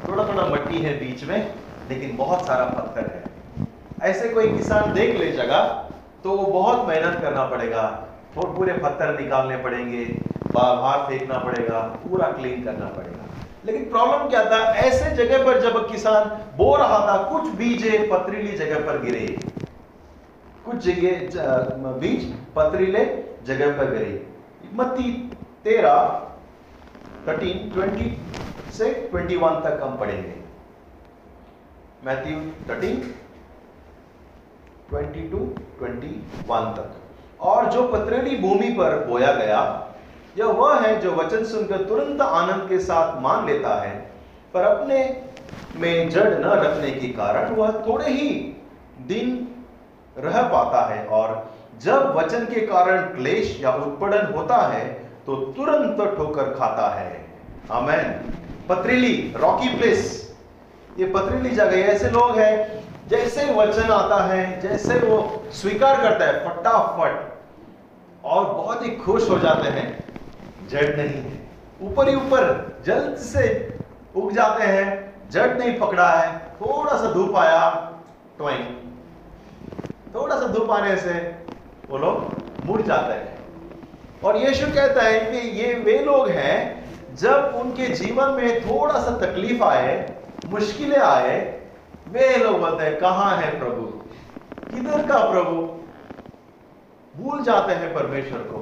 थोड़ा 0.09 0.27
थोड़ा 0.29 0.47
मट्टी 0.47 0.79
है 0.79 0.99
बीच 1.01 1.25
में, 1.25 1.55
लेकिन 1.91 2.17
बहुत 2.17 2.47
सारा 2.47 2.65
पत्थर 2.67 3.07
है। 3.07 4.11
ऐसे 4.11 4.29
कोई 4.29 4.53
किसान 4.53 4.93
देख 4.95 5.17
ले 5.19 5.31
जगह 5.35 5.85
तो 6.25 6.31
वो 6.31 6.47
बहुत 6.53 6.87
मेहनत 6.89 7.21
करना 7.23 7.45
पड़ेगा। 7.47 7.83
और 8.39 8.55
पूरे 8.57 8.73
पत्थर 8.75 9.19
निकालने 9.21 9.57
पड़ेंगे 9.59 10.05
बाहर 10.53 11.07
फेंकना 11.09 11.39
पड़ेगा, 11.39 11.79
पूरा 11.79 12.31
क्लीन 12.33 12.63
करना 12.65 12.87
पड़ेगा। 12.89 13.25
लेकिन 13.67 13.85
प्रॉब्लम 13.91 14.29
क्या 14.29 14.45
था? 14.45 14.59
ऐसे 14.75 15.11
जगह 15.17 15.45
पर 15.45 15.61
जब 15.61 15.91
किसान 15.91 16.25
बो 16.57 16.75
रहा 16.77 16.99
था, 17.01 17.17
कुछ 17.25 17.49
बीज 17.55 17.87
पथरीली 18.11 18.57
जगह 18.57 18.87
पर 18.87 19.03
गिरे। 19.03 19.27
कुछ 20.67 20.77
जगह 20.85 21.93
बीज 22.01 22.33
पथरीले 22.57 23.05
जगह 23.47 23.77
पर 23.79 23.91
गिरे। 23.93 24.27
मत्ती 24.75 25.13
तेरह 25.65 25.97
थर्टीन 27.27 27.71
ट्वेंटी 27.71 28.17
से 28.73 28.93
ट्वेंटी 29.11 29.37
वन 29.37 29.61
तक 29.61 29.81
हम 29.83 29.97
पढ़ेंगे। 29.97 30.35
Matthew 32.05 32.41
thirteen 32.69 33.01
twenty 34.91 35.29
to 35.29 35.39
twenty 35.79 36.15
one 36.49 36.73
तक। 36.77 37.41
और 37.41 37.71
जो 37.73 37.83
पथरीली 37.89 38.37
भूमि 38.37 38.69
पर 38.73 39.05
बोया 39.07 39.33
गया, 39.33 39.61
यह 40.39 40.47
वह 40.47 40.81
है 40.81 41.01
जो 41.01 41.15
वचन 41.15 41.45
सुनकर 41.45 41.85
तुरंत 41.85 42.21
आनंद 42.21 42.69
के 42.69 42.79
साथ 42.79 43.21
मान 43.23 43.47
लेता 43.47 43.75
है, 43.83 43.95
पर 44.55 44.63
अपने 44.63 44.99
में 45.77 46.09
जड़ 46.11 46.29
न 46.35 46.45
रखने 46.45 46.91
के 46.91 47.09
कारण 47.09 47.55
वह 47.55 47.83
थोड़े 47.87 48.11
ही 48.11 48.29
दिन 49.07 49.47
रह 50.19 50.41
पाता 50.43 50.87
है 50.87 51.05
और 51.07 51.51
जब 51.83 52.15
वचन 52.17 52.45
के 52.45 52.61
कारण 52.67 53.03
क्लेश 53.15 53.59
या 53.61 53.73
उत्पीड़न 53.77 54.33
होता 54.35 54.57
है 54.69 54.87
तो 55.29 55.37
तुरंत 55.37 56.17
ठोकर 56.17 56.43
खाता 56.43 56.95
है। 56.95 57.27
आमेन। 57.71 58.33
पथरीली 58.69 59.35
रॉकी 59.37 59.77
प्लेस 59.77 60.35
ये 60.99 61.07
पथरीली 61.07 61.51
जगह, 61.51 61.77
ऐसे 61.77 62.11
लोग 62.11 62.39
हैं, 62.39 62.85
जैसे 63.09 63.55
वचन 63.55 63.91
आता 63.91 64.25
है, 64.25 64.61
जैसे 64.61 64.99
वो 64.99 65.43
स्वीकार 65.53 66.01
करता 66.01 66.25
है, 66.25 66.49
फटाफट। 66.49 67.39
और 68.25 68.45
बहुत 68.45 68.85
ही 68.85 68.91
खुश 68.91 69.31
हो 69.31 69.39
जाते 69.39 69.69
हैं। 69.69 70.05
जड़ 70.69 70.97
नहीं 70.97 71.23
है। 71.23 71.49
ऊपर 71.83 72.09
ही 72.09 72.15
ऊपर 72.15 72.77
जल्द 72.87 73.17
से 73.17 73.75
उग 74.17 74.33
जाते 74.33 74.65
हैं। 74.65 75.15
जड़ 75.31 75.59
नहीं 75.59 75.79
पकड़ा 75.79 76.11
है। 76.11 76.39
थोड़ा 76.39 76.97
सा 76.97 77.13
धूप 77.13 77.37
आया 77.37 77.93
थोड़ा 80.15 80.41
सा 80.41 80.47
धूप 80.47 80.71
आने 80.71 80.97
से 80.97 81.37
वो 81.91 81.99
लोग 81.99 82.43
मुड़ 82.67 82.83
जाते 82.83 83.13
हैं। 83.13 83.38
और 84.25 84.37
यीशु 84.37 84.67
कहता 84.67 85.03
है 85.03 85.21
कि 85.21 85.49
ये 85.49 85.75
वे 85.75 85.99
लोग 85.99 86.29
हैं, 86.29 86.85
जब 87.15 87.53
उनके 87.55 87.87
जीवन 87.87 88.31
में 88.31 88.63
थोड़ा 88.63 88.95
सा 88.95 89.27
तकलीफ़ 89.27 89.63
आए, 89.63 90.17
मुश्किलें 90.47 90.99
आए, 90.99 91.61
वे 92.09 92.37
लोग 92.37 92.61
बोलते 92.61 92.85
हैं, 92.85 92.99
कहाँ 92.99 93.37
है 93.37 93.59
प्रभु? 93.59 93.83
किधर 94.75 95.07
का 95.07 95.31
प्रभु? 95.31 95.79
भूल 97.17 97.43
जाते 97.43 97.73
हैं 97.73 97.95
परमेश्वर 97.95 98.39
को, 98.39 98.59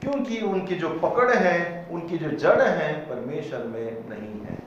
क्योंकि 0.00 0.40
उनकी 0.40 0.74
जो 0.74 0.88
पकड़ 0.88 1.32
है, 1.32 1.86
उनकी 1.90 2.18
जो 2.18 2.30
जड़ 2.30 2.62
है, 2.62 2.92
परमेश्वर 2.92 3.58
में 3.58 4.08
नहीं 4.08 4.40
है। 4.40 4.58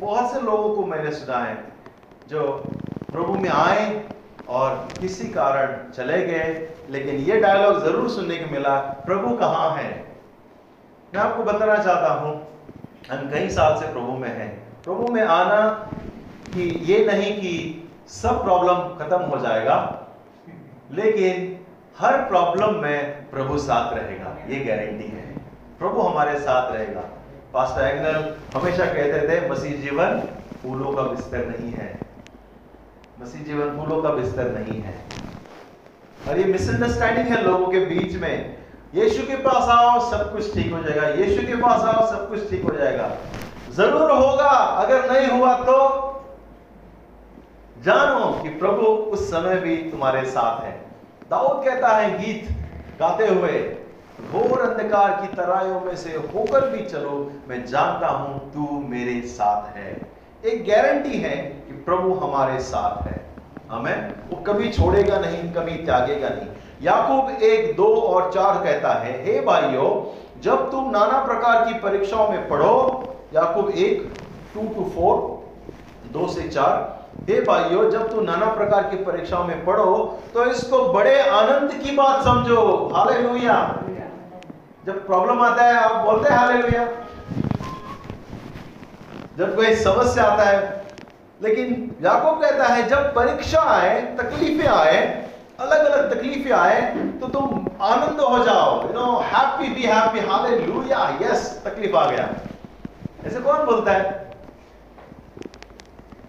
बहुत 0.00 0.32
से 0.32 0.40
लोगों 0.40 0.74
को 0.74 0.86
मैंने 0.86 1.10
सुना 1.10 1.38
है, 1.38 1.64
जो 2.28 2.64
प्रभु 3.12 3.32
में 3.32 3.50
आए 3.50 4.04
और 4.48 4.88
किसी 5.00 5.28
कारण 5.28 5.92
चले 5.92 6.18
गए, 6.26 6.68
लेकिन 6.90 7.14
ये 7.16 7.40
डायलॉग 7.40 7.84
ज़रूर 7.84 8.08
सुनने 8.10 8.36
को 8.36 8.50
मिला, 8.50 8.76
प्रभु 9.06 9.36
कहाँ 9.36 9.70
है? 9.76 9.92
मैं 11.14 11.20
आपको 11.20 11.42
बताना 11.42 11.76
चाहता 11.76 12.12
हूँ, 12.12 12.34
हम 13.10 13.28
कई 13.30 13.48
साल 13.50 13.80
से 13.80 13.92
प्रभु 13.92 14.12
में 14.12 14.28
हैं। 14.28 14.52
प्रभु 14.84 15.08
में 15.08 15.22
आना 15.22 15.68
कि 16.54 16.62
ये 16.84 17.04
नहीं 17.06 17.32
कि 17.32 17.88
सब 18.12 18.42
प्रॉब्लम 18.44 18.94
खत्म 18.98 19.20
हो 19.24 19.38
जाएगा, 19.38 19.76
लेकिन 20.92 21.58
हर 21.98 22.16
प्रॉब्लम 22.28 22.80
में 22.82 23.30
प्रभु 23.30 23.58
साथ 23.58 23.92
रहेगा, 23.94 24.36
ये 24.48 24.64
गारंटी 24.64 25.06
है। 25.06 25.26
प्रभु 25.78 26.00
हमारे 26.00 26.38
साथ 26.38 26.72
रहेगा। 26.72 27.00
पास्टर 27.52 27.82
एग्नल 27.82 28.34
हमेशा 28.54 28.84
कहते 28.86 29.28
थे, 29.28 29.48
मसीह 29.50 29.80
जीवन 29.82 30.20
फूलों 30.62 30.92
का 30.92 31.02
बिस्तर 31.04 31.46
नहीं 31.48 31.72
है। 31.72 31.92
मसीह 33.20 33.42
जीवन 33.44 33.76
फूलों 33.76 34.02
का 34.02 34.10
बिस्तर 34.10 34.50
नहीं 34.50 34.80
है। 34.80 34.94
और 36.28 36.38
ये 36.38 36.44
मिसअंडरस्टैंडिंग 36.44 37.26
है 37.28 37.42
लोगों 37.42 37.66
के 37.66 37.78
बीच 37.78 38.14
में। 38.16 38.56
यीशु 38.94 39.26
के 39.26 39.36
पास 39.36 39.68
आओ, 39.68 40.10
सब 40.10 40.32
कुछ 40.32 40.54
ठीक 40.54 40.72
हो 40.72 40.82
जाएगा। 40.82 41.08
यीशु 41.08 41.46
के 41.46 41.54
पास 41.54 41.80
आओ, 41.80 42.06
सब 42.10 42.28
कुछ 42.28 42.50
ठीक 42.50 42.62
हो 42.62 42.74
जाएगा। 42.76 43.10
ज़रूर 43.70 44.10
होगा, 44.10 44.48
अगर 44.48 45.10
नहीं 45.12 45.38
हुआ 45.38 45.54
तो। 45.58 45.76
जानो 47.84 48.42
कि 48.42 48.48
प्रभु 48.48 48.82
उस 48.82 49.30
समय 49.30 49.56
भी 49.56 49.76
तुम्हारे 49.76 50.24
साथ 50.24 50.64
है। 50.64 50.72
दाऊद 51.30 51.64
कहता 51.64 51.88
है, 51.88 52.18
गीत 52.18 52.48
गाते 53.00 53.26
हुए, 53.26 53.58
घोर 54.32 54.60
अंधकार 54.60 55.10
की 55.10 55.36
तराइयों 55.36 55.80
में 55.80 55.96
से 55.96 56.10
होकर 56.10 56.68
भी 56.70 56.84
चलो, 56.84 57.32
मैं 57.48 57.64
जानता 57.66 58.08
हूँ 58.08 58.52
तू 58.52 58.80
मेरे 58.88 59.20
साथ 59.20 59.76
है। 59.76 60.13
एक 60.44 60.64
गारंटी 60.64 61.18
है 61.18 61.36
कि 61.36 61.72
प्रभु 61.84 62.14
हमारे 62.14 62.58
साथ 62.60 63.06
है। 63.06 63.20
हमें 63.70 64.12
वो 64.30 64.36
कभी 64.42 64.70
छोड़ेगा 64.70 65.18
नहीं, 65.18 65.52
कभी 65.52 65.74
त्यागेगा 65.84 66.28
नहीं। 66.28 66.48
याकूब 66.82 67.42
एक, 67.42 67.74
दो 67.76 67.86
और 67.86 68.30
चार 68.32 68.62
कहता 68.64 68.92
है, 68.94 69.12
हे 69.24 69.40
भाइयों, 69.40 69.90
जब 70.42 70.70
तुम 70.70 70.90
नाना 70.90 71.24
प्रकार 71.24 71.64
की 71.64 71.78
परीक्षाओं 71.78 72.28
में 72.30 72.48
पढ़ो, 72.48 72.74
याकूब 73.34 73.70
एक 73.70 74.12
टू 74.54 74.66
टू 74.74 74.84
फोर 74.90 75.14
दो 76.12 76.26
से 76.28 76.48
चार, 76.48 76.74
हे 77.28 77.40
भाइयों, 77.40 77.90
जब 77.90 78.10
तुम 78.10 78.24
नाना 78.24 78.52
प्रकार 78.54 78.82
की 78.90 78.96
परीक्षाओं 79.04 79.44
में 79.44 79.64
पढ़ो 79.64 79.96
तो 80.34 80.44
इसको 80.44 80.82
बड़े 80.92 81.18
आनंद 81.20 81.72
की 81.74 81.96
बात 81.96 82.24
समझो। 82.24 82.60
हाले 82.94 83.14
जब 84.84 85.06
प्रॉब्लम 85.06 85.40
आता 85.42 85.64
है, 85.64 85.74
आप 85.74 86.04
बोलते 86.06 86.30
हैं 86.30 86.38
हाले 86.38 86.62
जब 89.38 89.54
कोई 89.56 89.74
समस्या 89.76 90.24
आता 90.24 90.44
है, 90.44 90.82
लेकिन 91.42 91.68
याकूब 92.02 92.40
कहता 92.42 92.64
है, 92.64 92.88
जब 92.88 93.14
परीक्षा 93.14 93.60
आए, 93.70 94.00
तकलीफें 94.16 94.66
आए 94.68 94.98
अलग 95.60 95.84
अलग 95.84 96.12
तकलीफें 96.12 96.52
आए 96.52 96.80
तो 97.20 97.26
तुम 97.28 97.66
आनंद 97.82 98.20
हो 98.20 98.38
जाओ। 98.44 98.82
You 98.82 98.92
know 98.92 99.06
happy 99.24 99.68
be 99.74 99.82
happy 99.82 100.20
hallelujah 100.28 101.08
yes 101.22 101.62
तकलीफ़ 101.64 101.96
आ 101.96 102.10
गया। 102.10 102.28
ऐसे 103.26 103.40
कौन 103.40 103.64
बोलता 103.66 103.92
है? 103.92 104.22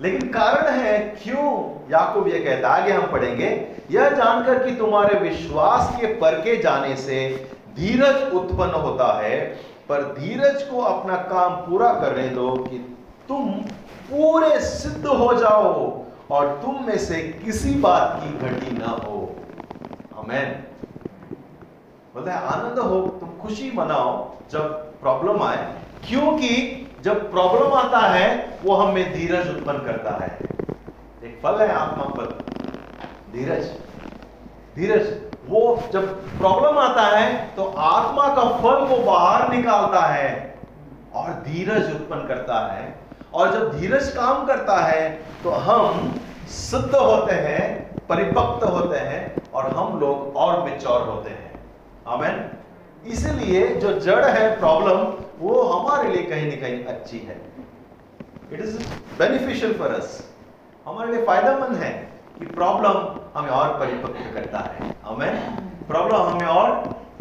लेकिन 0.01 0.27
कारण 0.29 0.69
है, 0.69 0.97
क्यों 1.23 1.51
याकूब 1.91 2.27
ये 2.27 2.39
कहता 2.39 2.73
है? 2.73 2.81
आगे 2.81 2.91
हम 2.91 3.11
पढ़ेंगे। 3.11 3.49
यह 3.91 4.09
जानकर 4.09 4.63
कि 4.63 4.75
तुम्हारे 4.75 5.19
विश्वास 5.19 5.95
के 6.01 6.07
परके 6.15 6.57
जाने 6.57 6.95
से 6.95 7.17
धीरज 7.75 8.33
उत्पन्न 8.33 8.81
होता 8.81 9.11
है, 9.21 9.39
पर 9.89 10.03
धीरज 10.19 10.61
को 10.63 10.81
अपना 10.83 11.15
काम 11.29 11.55
पूरा 11.65 11.89
करने 11.93 12.27
दो 12.29 12.55
कि 12.59 12.77
तुम 13.27 13.49
पूरे 14.09 14.59
सिद्ध 14.61 15.05
हो 15.05 15.33
जाओ 15.33 15.73
और 16.31 16.47
तुम 16.63 16.85
में 16.85 16.97
से 16.97 17.21
किसी 17.45 17.73
बात 17.79 18.19
की 18.23 18.47
घटी 18.47 18.77
ना 18.77 18.89
हो। 19.03 19.35
अमेन 20.17 20.51
बोलते 22.13 22.31
हैं, 22.31 22.37
आनंद 22.37 22.79
हो, 22.79 22.99
तुम 23.19 23.29
खुशी 23.41 23.71
मनाओ 23.71 24.11
जब 24.51 24.73
प्रॉब्लम 25.01 25.41
आए, 25.43 25.65
क्योंकि 26.07 26.81
जब 27.01 27.29
प्रॉब्लम 27.31 27.73
आता 27.73 27.99
है, 27.99 28.59
वो 28.63 28.75
हमें 28.75 29.13
धीरज 29.13 29.49
उत्पन्न 29.49 29.85
करता 29.85 30.11
है। 30.23 30.29
एक 31.23 31.39
फल 31.43 31.61
है, 31.61 31.71
आत्मा 31.71 32.03
फल। 32.05 32.33
धीरज। 33.33 33.65
धीरज। 34.75 35.07
वो 35.49 35.61
जब 35.93 36.05
प्रॉब्लम 36.37 36.77
आता 36.79 37.01
है 37.07 37.55
तो 37.55 37.63
आत्मा 37.77 38.27
का 38.35 38.43
फल 38.57 38.85
वो 38.85 38.97
बाहर 39.03 39.49
निकालता 39.49 40.05
है 40.05 40.29
और 41.15 41.31
धीरज 41.43 41.91
उत्पन्न 41.91 42.27
करता 42.27 42.59
है। 42.73 43.04
और 43.35 43.51
जब 43.53 43.79
धीरज 43.79 44.07
काम 44.15 44.45
करता 44.47 44.75
है 44.77 45.09
तो 45.43 45.51
हम 45.61 46.13
सिद्ध 46.49 46.95
होते 46.95 47.33
हैं 47.45 47.63
परिपक्व 48.07 48.67
होते 48.67 48.99
हैं 48.99 49.51
और 49.51 49.67
हम 49.75 49.99
लोग 49.99 50.35
और 50.37 50.63
मिचौर 50.63 51.01
होते 51.01 51.29
हैं। 51.29 51.51
आमेन 52.07 52.43
इसलिए 53.05 53.67
जो 53.75 53.91
जड़ 53.99 54.25
है 54.25 54.43
प्रॉब्लम 54.59 54.99
वो 55.39 55.61
हमारे 55.63 56.09
लिए 56.09 56.23
कहीं 56.23 56.49
ना 56.49 56.61
कहीं 56.61 56.83
अच्छी 56.85 57.19
है। 57.19 57.35
It 58.51 58.61
is 58.61 58.77
beneficial 59.19 59.73
for 59.79 59.93
us 59.93 60.19
हमारे 60.85 61.11
लिए 61.11 61.25
फ़ायदेमंद 61.25 61.77
है 61.77 61.91
कि 62.39 62.45
प्रॉब्लम 62.47 62.97
हमें 63.35 63.49
और 63.51 63.77
परिपक्व 63.79 64.33
करता 64.33 64.59
है। 64.69 64.93
हमें 65.05 65.31
प्रॉब्लम 65.87 66.21
हमें 66.23 66.47
और 66.47 66.71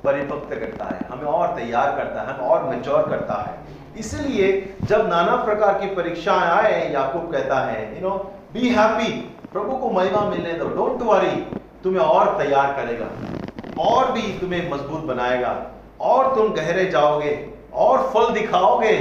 परिपक्व 0.04 0.54
करता 0.56 0.84
है, 0.84 1.06
हमें 1.08 1.24
और 1.24 1.54
तैयार 1.56 1.96
करता 1.96 2.22
है, 2.22 2.34
हमें 2.34 2.48
और 2.48 2.64
मेच्योर 2.64 3.08
करता 3.08 3.34
है। 3.42 3.82
इसलिए 3.98 4.74
जब 4.84 5.08
नाना 5.08 5.36
प्रकार 5.36 5.78
की 5.80 5.94
परीक्षाएँ 5.94 6.50
आए, 6.50 6.92
याकूब 6.92 7.32
कहता 7.32 7.58
है 7.60 7.94
यू 7.94 8.08
नो 8.08 8.16
बी 8.52 8.68
हैप्पी 8.68 9.10
प्रभु 9.52 9.76
को 9.76 9.90
महिमा 9.90 10.20
मिलने 10.20 10.52
दो। 10.52 10.68
डोंट 10.68 11.02
वरी 11.02 11.36
तुम्हें 11.84 12.02
और 12.02 12.38
तैयार 12.38 12.72
करेगा। 12.72 13.08
और 13.82 14.12
भी 14.12 14.22
तुम्हें 14.38 14.70
मज़बूत 14.70 15.04
बनाएगा। 15.04 15.66
और 16.00 16.34
तुम 16.34 16.48
गहरे 16.48 16.84
जाओगे। 16.84 17.48
और 17.74 17.98
फल 18.14 18.32
दिखाओगे। 18.32 18.96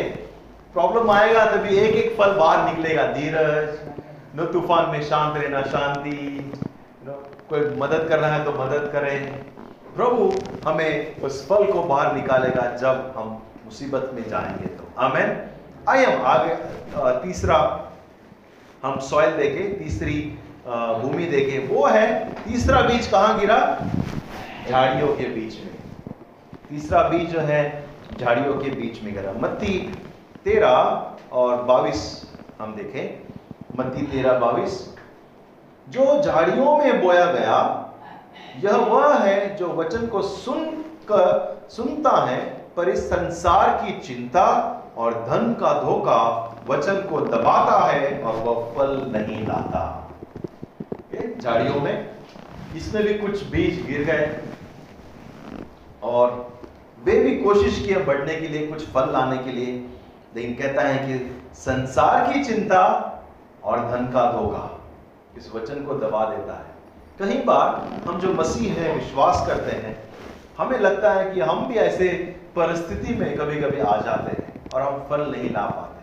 प्रॉब्लम 0.74 1.12
आएगा 1.12 1.46
तभी 1.46 1.78
एक 1.78 1.96
एक 1.96 2.18
फल 2.18 2.32
बाहर 2.32 2.70
निकलेगा। 2.70 3.04
धीरज, 3.04 3.80
न 4.36 4.46
तूफ़ान 4.54 4.90
में 4.90 5.02
शांत 5.02 5.38
रहना, 5.38 5.62
शांति। 5.62 6.16
कोई 7.50 7.60
मदद 7.60 8.06
कर 8.10 8.20
रहा 8.20 8.34
है 8.34 8.44
तो 8.46 8.52
मदद 8.52 8.90
करें। 8.94 9.34
प्रभु 9.96 10.32
हमें 10.70 11.22
उस 11.22 11.48
फल 11.50 11.72
को 11.72 11.84
बाहर 11.84 12.14
निकालेगा 12.16 12.76
जब 12.76 13.14
हम 13.18 13.42
मुसीबत 13.74 14.12
में 14.14 14.30
जाएँगे 14.30 14.66
तो। 14.68 14.84
आमेन। 15.02 15.30
आइए 15.90 16.06
हम 16.06 16.26
आगे 16.26 16.56
तीसरा 17.24 17.58
हम 18.84 19.00
सॉइल 19.00 19.32
देखे, 19.38 19.64
तीसरी 19.74 20.20
भूमि 21.02 21.26
देखे। 21.26 21.58
वो 21.68 21.86
है, 21.86 22.30
तीसरा 22.44 22.82
बीज 22.82 23.08
कहाँ 23.08 23.40
गिरा? 23.40 23.58
झाड़ियों 24.70 25.08
के 25.08 25.24
बीच 25.24 25.56
में। 25.56 25.74
तीसरा 26.70 27.02
बीज 27.04 27.30
जो 27.30 27.40
है, 27.40 27.88
झाड़ियों 28.20 28.54
के 28.54 28.70
बीच 28.70 29.04
में 29.04 29.14
गिरा। 29.14 29.34
मत्ती 29.34 29.80
तेरह 30.44 31.12
और 31.32 31.64
बाईस 31.64 32.32
हम 32.62 32.76
देखें। 32.76 33.28
मत्ती 33.80 34.02
तेरह, 34.08 34.40
बाईस। 34.40 34.96
जो 35.90 36.22
झाड़ियों 36.24 36.78
में 36.78 37.02
बोया 37.02 37.26
गया, 37.26 37.60
यह 38.64 38.76
वह 38.76 39.16
है 39.18 39.56
जो 39.56 39.74
वचन 39.74 40.08
को 40.08 40.22
सुन 40.22 40.66
कर 41.12 41.54
सुनता 41.70 42.26
है 42.26 42.63
पर 42.78 42.90
इस 42.90 43.10
संसार 43.10 43.70
की 43.82 44.00
चिंता 44.00 44.46
और 44.98 45.14
धन 45.26 45.54
का 45.54 45.74
धोखा 45.82 46.22
वचन 46.68 47.02
को 47.02 47.20
दबाता 47.20 47.78
है 47.86 48.22
और 48.22 48.36
वह 48.36 48.74
फल 48.76 48.92
नहीं 49.12 49.46
लाता। 49.48 50.00
झाड़ियों 51.40 51.80
में, 51.82 52.10
इसमें 52.76 53.04
भी 53.04 53.14
कुछ 53.14 53.44
बीज 53.44 53.86
गिर 53.88 54.04
गए। 54.04 54.40
और 56.04 56.54
वे 57.04 57.20
भी 57.20 57.36
कोशिश 57.38 57.80
किए 57.80 57.98
बढ़ने 57.98 58.36
के 58.36 58.48
लिए, 58.48 58.68
कुछ 58.68 58.88
फल 58.88 59.12
लाने 59.12 59.38
के 59.38 59.52
लिए, 59.52 59.74
लेकिन 60.36 60.54
कहता 60.54 60.82
है 60.82 60.98
कि 61.08 61.42
संसार 61.54 62.34
की 62.34 62.44
चिंता 62.44 62.82
और 63.64 63.80
धन 63.92 64.06
का 64.14 64.32
धोखा 64.32 64.70
इस 65.38 65.52
वचन 65.56 65.84
को 65.84 65.94
दबा 65.98 66.26
देता 66.26 66.54
है। 66.54 66.72
कई 67.20 67.44
बार 67.44 67.68
हम 68.08 68.20
जो 68.20 68.34
मसीह 68.34 68.74
है, 68.74 68.96
विश्वास 68.96 69.44
करते 69.48 69.72
हैं 69.78 69.96
हमें 70.58 70.80
लगता 70.80 71.12
है 71.14 71.32
कि 71.32 71.40
हम 71.42 71.66
भी 71.68 71.76
ऐसे 71.76 72.08
परिस्थिति 72.56 73.14
में 73.14 73.38
कभी 73.38 73.56
कभी 73.62 73.80
आ 73.80 73.96
जाते 73.98 74.32
हैं 74.32 74.72
और 74.74 74.82
हम 74.82 75.06
फल 75.10 75.22
नहीं 75.32 75.50
ला 75.50 75.66
पाते। 75.68 76.02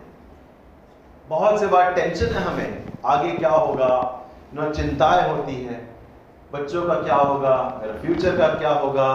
बहुत 1.29 1.59
से 1.59 1.67
बार 1.67 1.93
टेंशन 1.93 2.25
है 2.25 2.41
हमें, 2.41 2.83
आगे 3.05 3.31
क्या 3.31 3.49
होगा? 3.49 3.89
न 4.55 4.71
चिंताएँ 4.71 5.29
होती 5.29 5.55
है। 5.63 5.79
बच्चों 6.53 6.85
का 6.87 6.93
क्या 6.95 7.15
होगा? 7.15 7.55
मेरा 7.81 7.93
फ्यूचर 8.01 8.37
का 8.37 8.47
क्या 8.55 8.69
होगा? 8.69 9.09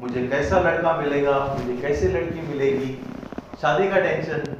मुझे 0.00 0.26
कैसा 0.28 0.58
लड़का 0.60 0.92
मिलेगा? 0.96 1.38
मुझे 1.58 1.76
कैसी 1.82 2.08
लड़की 2.08 2.40
मिलेगी? 2.48 2.90
शादी 3.62 3.88
का 3.88 4.00
टेंशन 4.00 4.56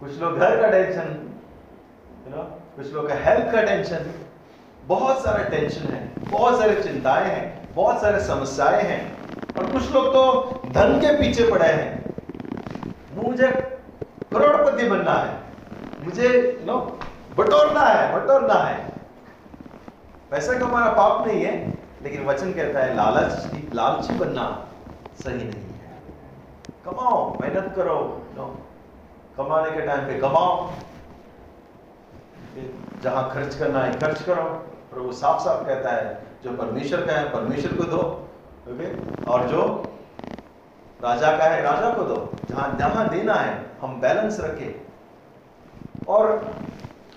कुछ 0.00 0.20
लोग 0.20 0.38
घर 0.38 0.60
का 0.60 0.68
टेंशन 0.70 1.28
कुछ 2.76 2.92
लोग 2.92 3.08
का 3.08 3.14
हेल्थ 3.14 3.52
का 3.52 3.62
टेंशन 3.62 4.10
बहुत 4.84 5.22
सारे 5.22 5.44
टेंशन 5.50 5.86
है, 5.86 6.12
बहुत 6.20 6.58
सारे 6.58 6.82
चिंताएँ 6.82 7.24
हैं, 7.24 7.74
बहुत 7.74 8.00
सारे 8.00 8.20
समस्याएँ 8.20 8.82
हैं। 8.82 9.21
और 9.58 9.72
कुछ 9.72 9.92
लोग 9.92 10.06
तो 10.06 10.50
धन 10.66 11.00
के 11.00 11.16
पीछे 11.18 11.50
पड़े 11.50 11.66
हैं। 11.66 12.04
मुझे 13.14 13.46
करोड़पति 14.32 14.88
बनना 14.88 15.12
है। 15.12 15.38
मुझे 16.04 16.62
नो 16.66 17.00
बटोरना 17.38 17.80
है 17.80 18.14
बटोरना 18.14 18.54
है। 18.54 18.92
पैसा 20.30 20.58
कमाना 20.58 20.92
पाप 20.92 21.26
नहीं 21.26 21.44
है, 21.44 21.78
लेकिन 22.02 22.24
वचन 22.24 22.52
कहता 22.52 22.80
है, 22.80 22.96
लालच 22.96 23.50
लालची 23.74 24.14
बनना 24.14 24.68
सही 25.24 25.34
नहीं 25.34 25.46
है। 25.46 25.72
कमाओ, 26.84 27.38
मेहनत 27.40 27.72
करो 27.76 28.22
नो 28.36 28.58
कमाने 29.36 29.70
के 29.70 29.80
टाइम 29.80 30.00
पे 30.00 30.18
कमाओ। 30.18 30.70
जहाँ 33.02 33.30
खर्च 33.30 33.54
करना 33.54 33.78
है, 33.78 33.98
खर्च 33.98 34.22
करो। 34.22 34.42
प्रभु 34.92 35.12
साफ़ 35.12 35.40
साफ़ 35.40 35.66
कहता 35.66 35.90
है, 35.90 36.22
जो 36.44 36.52
परमेश्वर 36.52 37.06
का 37.06 37.12
है, 37.12 37.32
परमेश्वर 37.32 37.78
को 37.78 37.84
दो। 37.84 38.21
ओके? 38.68 38.88
और 39.24 39.46
जो 39.48 39.88
राजा 41.04 41.36
का 41.36 41.44
है, 41.44 41.62
राजा 41.62 41.94
को 41.94 42.02
दो। 42.02 42.32
जहाँ 42.50 42.76
जहाँ 42.78 43.08
देना 43.08 43.34
है, 43.34 43.66
हम 43.80 44.00
बैलेंस 44.00 44.40
रखें। 44.40 44.80
और 46.08 46.54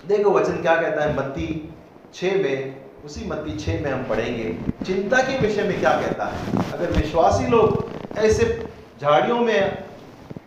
देखो 0.06 0.30
वचन 0.30 0.52
क्या 0.52 0.80
कहता 0.80 1.04
है, 1.04 1.16
मत्ती 1.16 1.74
छ 2.14 2.24
में, 2.24 2.76
उसी 3.04 3.28
मत्ती 3.28 3.56
छः 3.56 3.82
में 3.82 3.90
हम 3.92 4.04
पढ़ेंगे। 4.04 4.58
चिंता 4.84 5.16
के 5.16 5.38
विषय 5.38 5.62
में 5.62 5.80
क्या 5.80 5.90
कहता 5.90 6.24
है? 6.24 6.52
अगर 6.72 6.90
विश्वासी 6.90 7.46
लोग 7.46 7.90
ऐसे 8.18 8.68
झाड़ियों 9.00 9.40
में, 9.40 9.84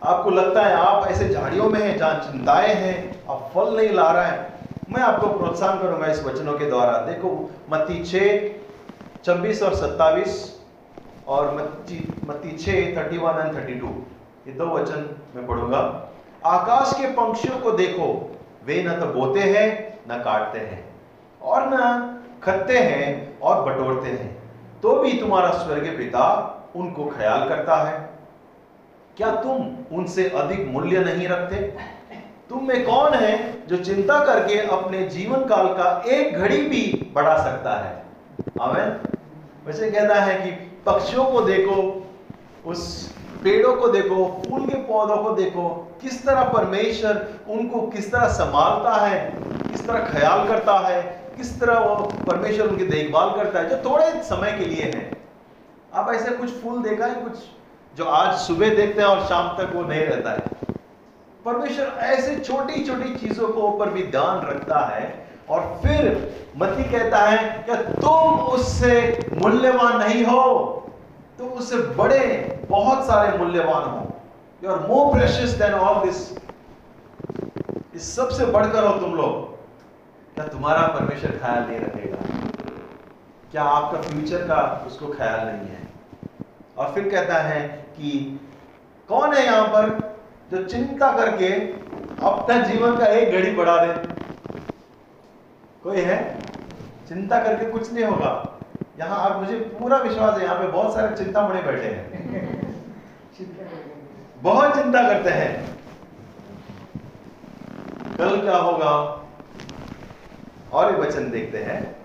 आपको 0.04 0.30
लगता 0.30 0.62
है 0.62 0.74
आप 0.74 1.06
ऐसे 1.06 1.28
झाड़ियों 1.28 1.70
में 1.70 1.80
हैं 1.80 1.98
जहाँ 1.98 2.14
चिंताएँ 2.14 2.74
हैं, 2.74 3.24
आप 3.28 3.50
फल 3.54 3.76
नहीं 3.76 3.88
ला 3.88 4.12
रहे 4.12 4.24
हैं, 4.24 4.68
मैं 4.92 5.02
आपको 5.02 5.26
प्रोत्साहन 5.26 5.78
करूँगा 5.78 6.06
इस 6.06 6.24
वचनों 6.24 6.58
के 6.58 6.64
द्वारा। 6.64 6.98
देखो, 6.98 7.50
मत्ती 7.70 8.04
छ 8.04 8.14
छब्बीस 9.24 9.62
और 9.62 9.74
सत्तावीस। 9.74 10.59
और 11.30 11.54
मत्ती 11.54 12.56
छ 12.56 12.74
thirty 12.96 13.18
one 13.18 13.40
and 13.40 13.56
thirty 13.56 13.74
two 13.74 13.88
ये 14.46 14.52
दो 14.54 14.66
वचन 14.66 15.08
मैं 15.34 15.46
पढ़ूँगा। 15.46 15.78
आकाश 16.46 16.92
के 17.00 17.06
पंक्षियों 17.12 17.58
को 17.60 17.72
देखो, 17.72 18.06
वे 18.66 18.82
न 18.82 18.98
तो 19.00 19.06
बोते 19.14 19.40
हैं, 19.40 19.66
न 20.10 20.22
काटते 20.22 20.58
हैं, 20.60 20.84
और 21.42 21.68
न 21.68 21.76
खतते 22.42 22.78
हैं 22.78 23.38
और 23.40 23.62
बटोरते 23.64 24.10
हैं। 24.10 24.30
तो 24.82 24.94
भी 24.96 25.12
तुम्हारा 25.12 25.50
स्वर्गीय 25.54 25.96
पिता 25.96 26.22
उनको 26.76 27.04
ख्याल 27.08 27.48
करता 27.48 27.76
है। 27.82 27.98
क्या 29.16 29.30
तुम 29.36 29.96
उनसे 29.98 30.28
अधिक 30.30 30.66
मूल्य 30.68 31.04
नहीं 31.04 31.28
रखते? 31.28 31.56
तुम 32.50 32.66
में 32.68 32.84
कौन 32.84 33.14
है 33.14 33.36
जो 33.66 33.76
चिंता 33.78 34.18
करके 34.24 34.58
अपने 34.68 35.02
जीवन 35.08 35.44
काल 35.44 35.68
का 35.74 35.90
एक 36.08 36.34
घड़ी 36.34 36.60
भी 36.64 36.82
बढ़ा 37.14 37.36
सकता 37.44 37.74
है? 37.76 37.92
वैसे 39.66 39.90
कहता 39.90 40.20
है 40.20 40.34
कि 40.40 40.50
पक्षियों 40.86 41.24
को 41.24 41.40
देखो, 41.40 42.06
उस 42.66 43.12
पेड़ों 43.44 43.74
को 43.76 43.88
देखो, 43.88 44.42
फूल 44.48 44.66
के 44.66 44.74
पौधों 44.74 45.16
को 45.16 45.30
देखो, 45.30 45.68
किस 46.02 46.26
तरह 46.26 46.42
परमेश्वर 46.42 47.40
उनको 47.48 47.80
किस 47.86 48.12
तरह 48.12 48.28
संभालता 48.28 48.94
है, 48.94 49.20
किस 49.70 49.86
तरह 49.86 49.98
ख्याल 49.98 50.48
करता 50.48 50.78
है, 50.78 51.02
किस 51.36 51.60
तरह 51.60 51.78
वो 51.78 51.94
परमेश्वर 52.26 52.68
उनकी 52.68 52.84
देखभाल 52.84 53.30
करता 53.30 53.58
है, 53.58 53.68
जो 53.68 53.90
थोड़े 53.90 54.22
समय 54.22 54.52
के 54.58 54.64
लिए 54.64 54.82
है। 54.82 55.10
आप 55.94 56.10
ऐसे 56.14 56.30
कुछ 56.30 56.50
फूल 56.50 56.82
देखा 56.82 57.06
है, 57.06 57.14
कुछ 57.14 57.32
जो 57.96 58.04
आज 58.04 58.38
सुबह 58.38 58.74
देखते 58.74 59.02
हैं 59.02 59.08
और 59.08 59.26
शाम 59.26 59.48
तक 59.58 59.74
वो 59.74 59.82
नहीं 59.82 60.00
रहता 60.00 60.30
है। 60.30 60.74
परमेश्वर 61.44 61.86
ऐसे 62.00 62.36
छोटी 62.36 62.84
छोटी 62.84 63.14
चीज़ों 63.14 63.48
को 63.48 63.60
ऊपर 63.62 63.90
भी 63.90 64.02
ध्यान 64.02 64.46
रखता 64.46 64.80
है 64.80 65.29
और 65.50 65.80
फिर 65.82 66.02
मती 66.56 66.84
कहता 66.84 67.18
है 67.18 67.64
कि 67.68 67.74
तुम 67.74 68.40
उससे 68.54 68.92
मूल्यवान 69.34 69.98
नहीं 69.98 70.24
हो। 70.24 70.42
तुम 71.38 71.48
उससे 71.48 71.76
बड़े, 71.76 72.18
बहुत 72.70 73.06
सारे 73.06 73.38
मूल्यवान 73.38 73.90
हो। 73.90 74.06
You 74.64 74.70
are 74.70 74.78
more 74.88 75.12
precious 75.12 75.50
than 75.50 75.72
all 75.72 76.04
this 76.04 76.38
इस 77.94 78.16
सबसे 78.16 78.46
बढ़कर 78.46 78.84
हो 78.84 78.92
तुम 79.00 79.14
लोग। 79.14 79.58
क्या 80.34 80.46
तुम्हारा 80.46 80.86
परमेश्वर 80.86 81.30
ख्याल 81.30 81.62
नहीं 81.62 81.80
रखेगा? 81.80 82.18
क्या 83.52 83.62
आपका 83.62 84.00
फ्यूचर 84.02 84.38
का 84.38 84.84
उसको 84.86 85.06
ख्याल 85.06 85.46
नहीं 85.46 85.68
है? 85.68 85.88
और 86.78 86.92
फिर 86.94 87.08
कहता 87.08 87.34
है 87.34 87.60
कि 87.96 88.40
कौन 89.08 89.34
है 89.34 89.44
यहाँ 89.44 89.66
पर 89.66 90.16
जो 90.52 90.62
चिंता 90.64 91.12
करके 91.16 91.48
अपना 92.26 92.60
जीवन 92.60 92.96
का 92.96 93.06
एक 93.06 93.32
घड़ी 93.32 93.50
बढ़ा 93.50 93.76
दे? 93.76 94.19
कोई 95.82 96.00
है? 96.00 96.16
चिंता 97.08 97.42
करके 97.44 97.66
कुछ 97.66 97.92
नहीं 97.92 98.04
होगा। 98.04 98.58
यहाँ 98.98 99.18
आप 99.20 99.40
मुझे 99.40 99.58
पूरा 99.78 99.96
विश्वास 99.96 100.38
है, 100.38 100.44
यहाँ 100.44 100.58
पे 100.58 100.66
बहुत 100.66 100.94
सारे 100.94 101.16
चिंता 101.16 101.46
बड़े 101.48 101.62
बैठे 101.62 101.86
हैं। 101.86 102.08
बहुत 104.42 104.74
चिंता 104.74 105.02
करते 105.02 105.30
हैं। 105.30 105.78
कल 108.18 108.40
क्या 108.40 108.56
होगा? 108.56 108.90
और 110.72 110.92
एक 110.92 110.98
वचन 111.00 111.30
देखते 111.30 111.58
हैं। 111.58 111.96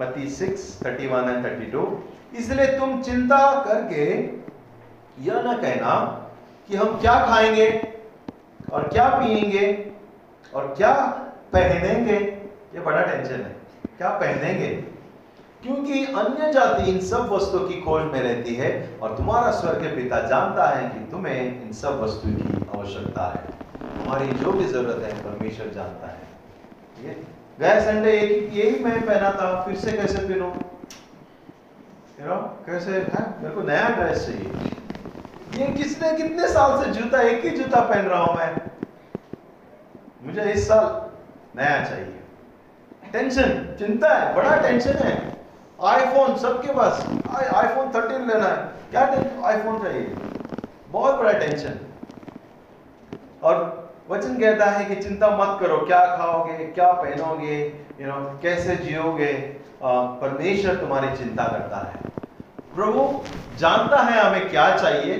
मती 0.00 0.28
six 0.30 0.78
thirty 0.84 1.06
one 1.06 1.28
and 1.30 1.44
thirty 1.44 1.70
two 1.70 1.86
इसलिए 2.38 2.66
तुम 2.78 3.00
चिंता 3.02 3.38
करके 3.64 4.04
यह 5.24 5.42
ना 5.42 5.52
कहना 5.52 5.94
कि 6.68 6.76
हम 6.76 7.00
क्या 7.00 7.14
खाएँगे, 7.26 7.68
और 8.72 8.88
क्या 8.88 9.08
पिएँगे 9.08 9.92
और 10.54 10.74
क्या 10.76 10.92
पहनेंगे। 11.52 12.18
ये 12.74 12.80
बड़ा 12.80 13.02
टेंशन 13.02 13.34
है। 13.34 13.56
क्या 13.98 14.08
पहनेंगे 14.08 14.68
क्योंकि 15.62 16.04
अन्य 16.04 16.52
जाति 16.52 16.90
इन 16.90 17.00
सब 17.00 17.28
वस्तुओं 17.28 17.68
की 17.68 17.80
खोज 17.80 18.02
में 18.02 18.20
रहती 18.22 18.54
है 18.54 18.98
और 19.02 19.16
तुम्हारा 19.16 19.50
स्वर्ग 19.50 19.94
पिता 19.94 20.20
जानता 20.20 20.68
है 20.68 20.88
कि 20.88 21.10
तुम्हें 21.10 21.66
इन 21.66 21.72
सब 21.72 22.00
वस्तु 22.00 22.28
की 22.28 22.78
आवश्यकता 22.78 23.22
है। 23.22 23.46
तुम्हारी 23.98 24.26
जो 24.26 24.52
भी 24.52 24.64
ज़रूरत 24.64 25.02
है, 25.04 25.22
परमेश्वर 25.24 25.66
जानता 25.66 26.06
है। 26.06 26.30
है 27.04 27.40
गए 27.60 27.80
संडे 27.80 28.12
एक 28.20 28.52
यही 28.52 28.84
मैं 28.84 29.06
पहना 29.06 29.30
था 29.30 29.62
फिर 29.62 29.76
से 29.76 29.92
कैसे 29.92 30.18
पहनूं? 30.18 30.50
यू 32.20 32.34
कैसे? 32.36 32.92
है, 32.92 33.42
मेरे 33.42 33.54
को 33.54 33.62
नया 33.62 33.88
ड्रेस 33.88 34.26
चाहिए। 34.26 35.66
ये 35.66 35.72
किसने 35.72 36.12
कितने 36.12 36.48
साल 36.48 36.84
से 36.84 37.00
जूता, 37.00 37.20
एक 37.20 37.44
ही 37.44 37.50
जूता 37.50 37.80
पहन 37.80 38.06
रहा 38.06 38.22
हूँ 38.22 38.36
मैं? 38.36 38.56
मुझे 40.22 40.52
इस 40.52 40.68
साल 40.68 41.10
नया 41.60 41.84
चाहिए। 41.84 42.19
टेंशन 43.12 43.76
चिंता 43.78 44.08
है, 44.14 44.34
बड़ा 44.34 44.56
टेंशन 44.58 44.96
है। 44.98 45.14
आईफोन 45.84 46.36
सबके 46.38 46.72
पास। 46.74 47.06
आईफोन 47.54 47.90
थर्टीन 47.94 48.26
लेना 48.28 48.46
है। 48.46 48.56
क्या 48.90 49.02
आईफोन 49.48 49.82
चाहिए। 49.82 50.14
बहुत 50.90 51.14
बड़ा 51.14 51.32
टेंशन 51.34 51.78
और 53.42 53.54
वचन 54.10 54.38
कहता 54.38 54.64
है 54.66 54.84
कि 54.84 54.94
चिंता 54.96 55.28
मत 55.30 55.58
करो, 55.60 55.76
क्या 55.78 56.04
खाओगे, 56.16 56.64
क्या 56.66 56.90
पहनोगे 56.92 57.58
यू 58.00 58.06
नो 58.06 58.38
कैसे 58.42 58.76
जियोगे 58.76 59.32
परमेश्वर 59.82 60.74
तुम्हारी 60.76 61.16
चिंता 61.16 61.44
करता 61.48 61.76
है। 61.78 62.00
प्रभु 62.74 63.04
जानता 63.58 63.98
है 63.98 64.20
हमें 64.20 64.48
क्या 64.50 64.64
चाहिए। 64.76 65.16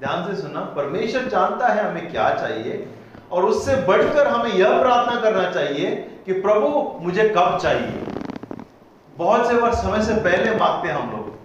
ध्यान 0.00 0.26
से 0.26 0.40
सुना 0.42 0.60
परमेश्वर 0.76 1.28
जानता 1.28 1.66
है 1.68 1.84
हमें 1.84 2.10
क्या 2.10 2.28
चाहिए। 2.34 2.86
और 3.32 3.44
उससे 3.44 3.76
बढ़कर 3.76 4.26
हमें 4.26 4.50
यह 4.50 4.80
प्रार्थना 4.80 5.20
करना 5.20 5.50
चाहिए 5.50 6.10
कि 6.26 6.32
प्रभु, 6.32 6.98
मुझे 7.00 7.28
कब 7.28 7.58
चाहिए? 7.62 8.04
बहुत 9.16 9.48
से 9.48 9.54
बार 9.54 9.74
समय 9.74 10.02
से 10.02 10.14
पहले 10.14 10.58
मांगते 10.58 10.88
हैं 10.88 10.94
हम 10.94 11.10
लोग। 11.10 11.38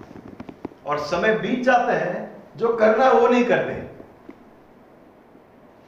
और 0.87 0.97
समय 0.97 1.33
बीत 1.33 1.63
जाते 1.63 1.91
हैं, 1.91 2.37
जो 2.57 2.67
करना 2.67 3.05
है 3.05 3.13
वो 3.13 3.27
नहीं 3.27 3.45
करते। 3.45 3.83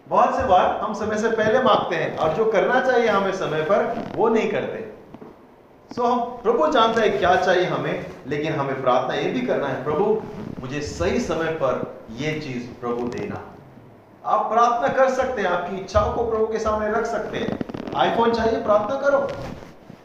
बहुत 0.08 0.36
से 0.36 0.44
बार 0.44 0.80
हम 0.84 0.94
समय 0.94 1.18
से 1.18 1.30
पहले 1.30 1.60
मांगते 1.60 1.96
हैं 1.96 2.18
और 2.18 2.34
जो 2.34 2.46
करना 2.46 2.80
चाहिए 2.80 3.08
हमें 3.08 3.32
समय 3.32 3.62
पर, 3.62 4.04
वो 4.16 4.30
नहीं 4.30 4.52
करते। 4.52 4.96
सो 5.96 6.04
हम 6.04 6.20
प्रभु 6.20 6.72
जानते 6.72 7.02
हैं 7.02 7.20
क्या 7.20 7.36
चाहिए 7.36 7.66
हमें, 7.66 8.06
लेकिन 8.28 8.54
हमें 8.54 8.82
प्रार्थना 8.82 9.14
ये 9.14 9.32
भी 9.32 9.42
करना 9.42 9.68
है, 9.68 9.84
प्रभु, 9.84 10.22
मुझे 10.62 10.82
सही 10.82 11.20
समय 11.20 11.52
पर 11.52 12.04
यह 12.12 12.40
चीज़ 12.40 12.82
प्रभु 12.82 13.08
देना। 13.08 13.55
आप 14.26 14.46
प्रार्थना 14.52 14.88
कर 14.88 15.10
सकते 15.10 15.42
हैं, 15.42 15.50
आपकी 15.50 15.76
इच्छाओं 15.76 16.14
को 16.14 16.24
प्रभु 16.30 16.46
के 16.48 16.60
सामने 16.60 16.92
रख 16.92 17.06
सकते 17.06 17.38
हैं। 17.38 17.58
आईफोन 17.96 18.32
चाहिए, 18.34 18.62
प्रार्थना 18.64 18.96
करो। 18.96 19.28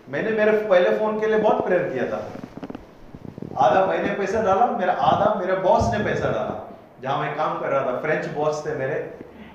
मैंने 0.08 0.30
मेरे 0.30 0.52
पहले 0.52 0.90
फ़ोन 0.98 1.20
के 1.20 1.26
लिए 1.26 1.38
बहुत 1.38 1.64
प्रेयर 1.66 1.82
किया 1.82 2.04
था। 2.06 2.20
आधा 3.66 3.84
मैंने 3.86 4.12
पैसा 4.14 4.42
डाला, 4.42 4.66
मेरा 4.66 4.92
आधा 4.92 5.34
मेरे 5.40 5.52
बॉस 5.52 5.94
ने 5.94 6.04
पैसा 6.04 6.28
डाला। 6.28 6.78
जहाँ 7.02 7.18
मैं 7.18 7.36
काम 7.36 7.58
कर 7.60 7.68
रहा 7.68 7.80
था 7.82 7.96
फ्रेंच 8.00 8.26
बॉस 8.26 8.66
थे 8.66 8.74
मेरे। 8.74 8.98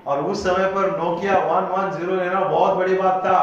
और 0.06 0.24
उस 0.24 0.42
समय 0.44 0.66
पर 0.66 0.90
नोकिया 0.98 1.38
वन 1.38 1.66
वन 1.66 1.90
ज़ीरो 1.90 2.16
लेना 2.16 2.40
बहुत 2.40 2.74
बड़ी 2.74 2.94
बात 2.94 3.22
था। 3.26 3.38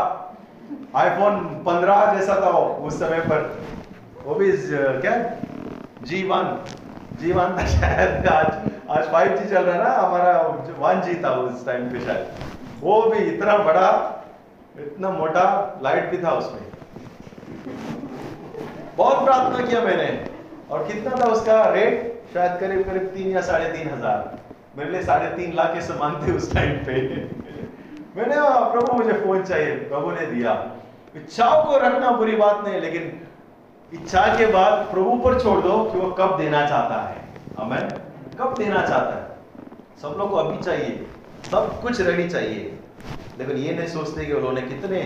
आईफोन 0.96 1.40
पंद्रह 1.68 2.14
जैसा 2.14 2.36
था 2.36 2.50
उस 2.88 3.00
समय 3.00 3.20
पर। 3.20 3.50
वो 4.26 4.36
भी 4.36 4.52
क्या? 4.52 5.18
जी 6.04 6.24
वन 6.24 6.64
जी 7.22 7.32
वन 7.32 7.58
था 7.58 7.66
शायद 7.68 8.28
आज। 8.28 8.73
आज 8.90 9.12
फाइव 9.12 9.38
जी 9.38 9.50
चल 9.50 9.64
रहा 9.64 9.76
है 9.76 9.84
ना, 9.84 9.92
हमारा 9.98 10.32
वन 10.80 11.02
जी 11.02 11.14
था 11.24 11.30
उस 11.32 11.66
टाइम 11.66 11.90
पे 11.90 12.00
शायद। 12.00 12.82
वो 12.82 13.02
भी 13.04 13.18
इतना 13.26 13.58
बड़ा, 13.60 13.90
इतना 14.80 15.10
मोटा 15.12 15.46
लाइट 15.84 16.10
भी 16.12 16.18
था 16.24 16.32
उसमें। 16.32 16.62
बहुत 18.98 19.24
प्रार्थना 19.26 19.66
किया 19.68 19.82
मैंने। 19.82 20.10
और 20.72 20.84
कितना 20.88 21.16
था 21.18 21.32
उसका 21.32 21.64
रेट 21.70 22.22
शायद 22.34 22.60
करीब 22.60 22.84
करीब 22.84 23.08
तीन 23.16 23.32
या 23.32 23.42
साढ़े 23.42 23.72
तीन 23.72 23.90
हज़ार। 23.90 24.38
मेरे 24.78 24.92
लिए 24.92 25.02
साढ़े 25.04 25.30
तीन 25.38 25.54
लाख 25.56 25.74
के 25.74 25.82
समान 25.84 26.22
थे 26.22 26.32
उस 26.32 26.54
टाइम 26.54 26.78
पे। 26.86 26.94
मैंने 28.16 28.36
प्रभु, 28.72 28.94
मुझे 28.94 29.14
फ़ोन 29.14 29.44
चाहिए। 29.44 29.76
प्रभु 29.90 30.12
ने 30.12 30.26
दिया। 30.28 30.62
इच्छाओं 31.16 31.64
को 31.64 31.78
रखना 31.78 32.12
बुरी 32.12 32.36
बात 32.36 32.64
नहीं, 32.68 32.80
लेकिन 32.82 33.22
इच्छा 33.92 34.28
के 34.38 34.46
बाद 34.54 34.88
प्रभु 34.92 35.18
पर 35.24 35.40
छोड़ 35.42 35.60
दो 35.62 35.84
कि 35.84 36.00
वो 36.00 36.12
कब 36.12 36.38
देना 36.38 36.66
चाहता 36.70 37.02
है। 37.02 37.22
हमें 37.60 37.90
कब 38.40 38.56
देना 38.58 38.82
चाहता 38.88 39.16
है? 39.16 39.24
सब 40.02 40.16
लोग 40.18 40.30
को 40.30 40.36
अभी 40.36 40.64
चाहिए, 40.64 41.06
सब 41.52 41.82
कुछ 41.82 42.02
रहनी 42.02 42.28
चाहिए। 42.30 42.80
लेकिन 43.40 43.58
ये 43.58 43.74
नहीं 43.74 43.88
सोचते 43.88 44.26
कि 44.26 44.34
उन्होंने 44.34 44.62
कितने 44.62 45.02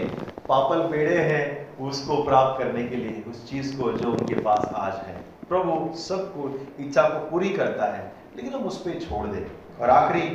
पापल 0.49 0.79
पेड़े 0.91 1.17
हैं 1.17 1.77
उसको 1.79 2.23
प्राप्त 2.23 2.63
करने 2.63 2.83
के 2.83 2.95
लिए, 2.95 3.23
उस 3.29 3.49
चीज़ 3.49 3.77
को 3.77 3.91
जो 3.93 4.11
उनके 4.11 4.35
पास 4.35 4.71
आज 4.75 4.93
है। 5.07 5.15
प्रभु 5.49 5.95
सबको, 5.97 6.43
इच्छा 6.79 7.03
को 7.03 7.29
पूरी 7.29 7.49
करता 7.49 7.85
है, 7.85 8.11
लेकिन 8.35 8.53
हम 8.53 8.61
उस 8.61 8.77
पर 8.81 8.99
छोड़ 8.99 9.27
दें। 9.27 9.45
और 9.81 9.89
आखिरी 9.89 10.29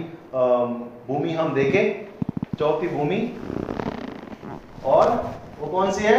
भूमि 1.09 1.33
हम 1.33 1.55
देखें, 1.55 1.85
चौथी 2.59 2.89
भूमि। 2.89 3.21
और 4.85 5.11
वो 5.61 5.67
कौन 5.67 5.91
सी 5.93 6.05
है? 6.05 6.17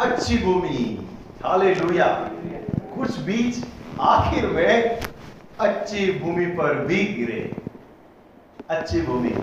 अच्छी 0.00 0.38
भूमि। 0.38 1.08
हाले 1.44 1.74
कुछ 1.74 3.18
बीज 3.20 3.64
आखिर 4.00 4.46
में 4.46 5.00
अच्छी 5.60 6.18
भूमि 6.18 6.46
पर 6.46 6.74
भी 6.74 7.04
गिरे। 7.04 7.52
अच्छी 8.70 9.00
भूमि। 9.02 9.34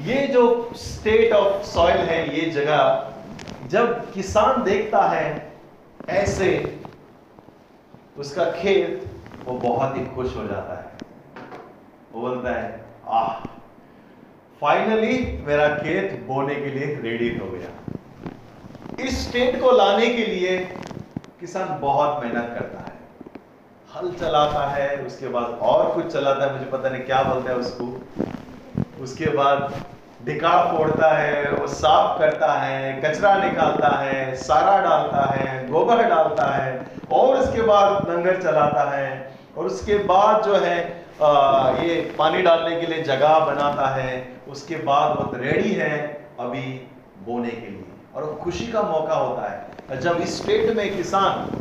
ये 0.00 0.26
जो 0.26 0.70
स्टेट 0.74 1.32
ऑफ़ 1.32 1.62
सॉइल 1.66 1.96
है, 1.96 2.40
ये 2.40 2.50
जगह, 2.50 3.12
जब 3.66 4.12
किसान 4.12 4.64
देखता 4.64 5.02
है, 5.08 5.52
ऐसे 6.08 6.80
उसका 8.18 8.44
खेत, 8.44 9.04
वो 9.44 9.54
बहुत 9.54 9.96
ही 9.96 10.06
खुश 10.06 10.36
हो 10.36 10.42
जाता 10.42 10.78
है। 10.78 10.90
वो 12.12 12.20
बोलता 12.20 12.50
है, 12.50 12.84
आह 13.08 13.46
फाइनली 14.60 15.42
मेरा 15.46 15.68
खेत 15.68 16.24
बोने 16.26 16.54
के 16.54 16.66
लिए 16.66 17.00
रेडी 17.02 17.38
हो 17.38 17.50
गया। 17.50 17.68
इस 19.04 19.28
स्टेट 19.28 19.60
को 19.60 19.70
लाने 19.70 20.06
के 20.06 20.24
लिए 20.24 20.58
किसान 21.40 21.80
बहुत 21.80 22.24
मेहनत 22.24 22.56
करता 22.58 22.80
है। 22.80 22.89
हल 23.94 24.10
चलाता 24.12 24.64
है 24.70 24.96
उसके 25.06 25.28
बाद 25.28 25.58
और 25.62 25.90
कुछ 25.94 26.12
चलाता 26.12 26.44
है 26.44 26.52
मुझे 26.52 26.64
पता 26.64 26.88
नहीं 26.88 27.02
क्या 27.02 27.22
बोलता 27.22 27.50
है 27.50 27.56
उसको। 27.56 27.86
उसके 29.02 29.30
बाद 29.30 29.72
डिका 30.24 30.52
फोड़ता 30.72 31.08
है 31.08 31.50
वो 31.52 31.66
साफ़ 31.66 32.18
करता 32.18 32.52
है 32.52 32.92
कचरा 33.02 33.34
निकालता 33.34 33.88
है 33.98 34.36
सारा 34.36 34.76
डालता 34.80 35.24
है 35.30 35.66
गोबर 35.68 36.02
डालता 36.08 36.46
है 36.46 36.86
और 37.12 37.36
उसके 37.36 37.62
बाद 37.62 38.08
लंगर 38.10 38.40
चलाता 38.42 38.88
है 38.90 39.08
और 39.56 39.66
उसके 39.66 39.98
बाद 40.04 40.44
जो 40.44 40.54
है 40.56 40.76
आ, 41.22 41.70
ये 41.82 41.94
पानी 42.18 42.42
डालने 42.42 42.80
के 42.80 42.86
लिए 42.86 43.02
जगह 43.02 43.38
बनाता 43.46 43.86
है 43.86 44.12
उसके 44.48 44.76
बाद 44.82 45.16
वो 45.16 45.32
रेडी 45.36 45.72
है 45.72 45.96
अभी 46.40 46.62
बोने 47.26 47.50
के 47.50 47.66
लिए। 47.66 47.84
और 48.14 48.38
खुशी 48.44 48.66
का 48.66 48.82
मौका 48.82 49.14
होता 49.14 49.50
है। 49.50 50.00
जब 50.00 50.20
इस 50.20 50.42
स्टेट 50.42 50.76
में 50.76 50.96
किसान 50.96 51.58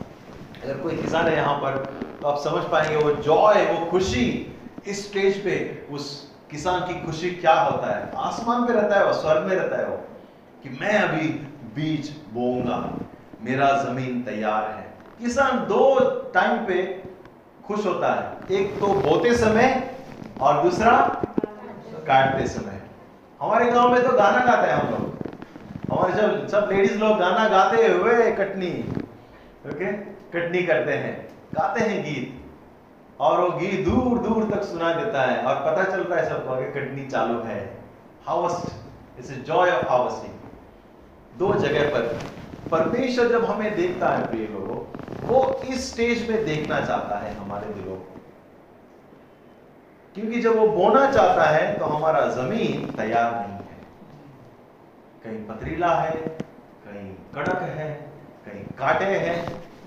अगर 0.63 0.77
कोई 0.77 0.97
किसान 0.97 1.27
है 1.27 1.35
यहाँ 1.35 1.55
पर 1.55 2.07
तो 2.21 2.27
आप 2.27 2.37
समझ 2.37 2.63
पाएँगे 2.63 2.95
वो 2.95 3.11
जॉय 3.11 3.65
वो 3.65 3.85
खुशी, 3.85 4.55
इस 4.87 5.09
स्टेज 5.09 5.43
पे 5.43 5.53
उस 5.91 6.07
किसान 6.51 6.81
की 6.81 7.05
खुशी 7.05 7.29
क्या 7.31 7.53
होता 7.53 7.95
है? 7.95 8.11
आसमान 8.17 8.65
पे 8.67 8.73
रहता 8.73 8.95
है 8.95 9.05
वो, 9.05 9.13
स्वर्ग 9.13 9.45
में 9.45 9.55
रहता 9.55 9.77
है 9.77 9.87
वो, 9.89 9.95
कि 10.63 10.69
मैं 10.81 10.97
अभी 10.99 11.27
बीज 11.75 12.09
बोऊँगा, 12.33 12.77
मेरा 13.41 13.71
ज़मीन 13.83 14.21
तैयार 14.23 14.63
है। 14.71 14.87
किसान 15.19 15.59
दो 15.59 15.99
टाइम 16.33 16.65
पे 16.65 16.81
खुश 17.67 17.85
होता 17.85 18.13
है। 18.13 18.57
एक 18.57 18.79
तो 18.79 18.87
बोते 19.01 19.33
समय 19.37 19.97
और 20.41 20.61
दूसरा 20.63 20.91
काटते 22.07 22.47
समय। 22.47 22.81
हमारे 23.41 23.71
गाँव 23.71 23.91
में 23.91 24.03
तो 24.03 24.11
गाना 24.11 24.45
गाते 24.45 24.67
हैं 24.67 24.75
हम 24.75 24.91
लोग। 24.91 25.17
हमारे 25.91 26.13
जब 26.13 26.47
सब 26.47 26.69
लेडीज़ 26.71 26.97
लोग 26.97 27.17
गाना 27.17 27.47
गाते 27.49 27.87
हुए 27.87 28.31
कटनी 28.31 28.71
ओके 29.69 29.91
कटनी 30.33 30.61
करते 30.63 30.93
हैं। 30.93 31.29
गाते 31.53 31.79
हैं 31.81 32.03
गीत, 32.03 32.35
और 33.19 33.39
वो 33.41 33.49
गीत 33.51 33.85
दूर 33.85 34.19
दूर 34.19 34.49
तक 34.51 34.63
सुना 34.63 34.93
देता 34.93 35.21
है, 35.21 35.43
और 35.43 35.55
पता 35.61 35.83
चलता 35.83 36.15
है 36.15 36.29
सबको 36.29 36.53
आगे 36.53 36.65
कटनी 36.71 37.05
चालू 37.07 37.39
है। 37.43 37.59
Harvest 38.25 39.19
it's 39.19 39.31
joy 39.47 39.71
of 39.71 39.85
harvesting 39.85 40.33
दो 41.39 41.53
जगह 41.53 41.89
पर, 41.89 42.19
परमेश्वर 42.71 43.27
जब 43.27 43.45
हमें 43.45 43.75
देखता 43.75 44.09
है 44.09 44.27
प्रिय 44.27 44.47
लोगों, 44.47 44.77
वो 45.21 45.61
इस 45.65 45.91
स्टेज 45.93 46.29
में 46.29 46.45
देखना 46.45 46.79
चाहता 46.85 47.17
है 47.19 47.35
हमारे 47.35 47.73
दिलों 47.73 47.95
को। 47.95 48.15
क्योंकि 50.15 50.41
जब 50.41 50.55
वो 50.57 50.67
बोना 50.67 51.11
चाहता 51.11 51.43
है 51.43 51.77
तो 51.79 51.85
हमारा 51.85 52.27
ज़मीन 52.27 52.85
तैयार 52.91 53.31
नहीं 53.33 53.53
है। 53.53 53.77
कहीं 55.23 55.39
पथरीला 55.47 55.93
है, 55.95 56.11
कहीं 56.85 57.11
कड़क 57.35 57.61
है, 57.61 57.93
कहीं 58.45 58.63
कांटे 58.77 59.05
हैं 59.05 59.35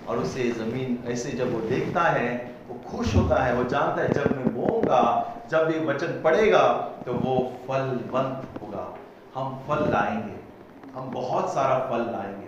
और 0.07 0.17
उसे 0.17 0.51
ज़मीन 0.51 1.03
ऐसे 1.07 1.31
जब 1.31 1.53
वो 1.53 1.59
देखता 1.59 2.01
है, 2.01 2.55
वो 2.67 2.91
खुश 2.91 3.15
होता 3.15 3.43
है, 3.43 3.53
वो 3.53 3.63
जानता 3.63 4.01
है 4.01 4.13
जब 4.13 4.37
मैं 4.37 4.55
बोऊँगा, 4.55 5.29
जब 5.49 5.71
ये 5.71 5.79
वचन 5.85 6.07
पड़ेगा 6.07 6.67
तो 7.05 7.13
वो 7.13 7.53
फलवंत 7.67 8.61
होगा। 8.61 8.97
हम 9.35 9.59
फल 9.67 9.91
लाएँगे। 9.91 10.35
हम 10.95 11.11
बहुत 11.11 11.53
सारा 11.53 11.79
फल 11.79 12.11
लाएँगे। 12.11 12.47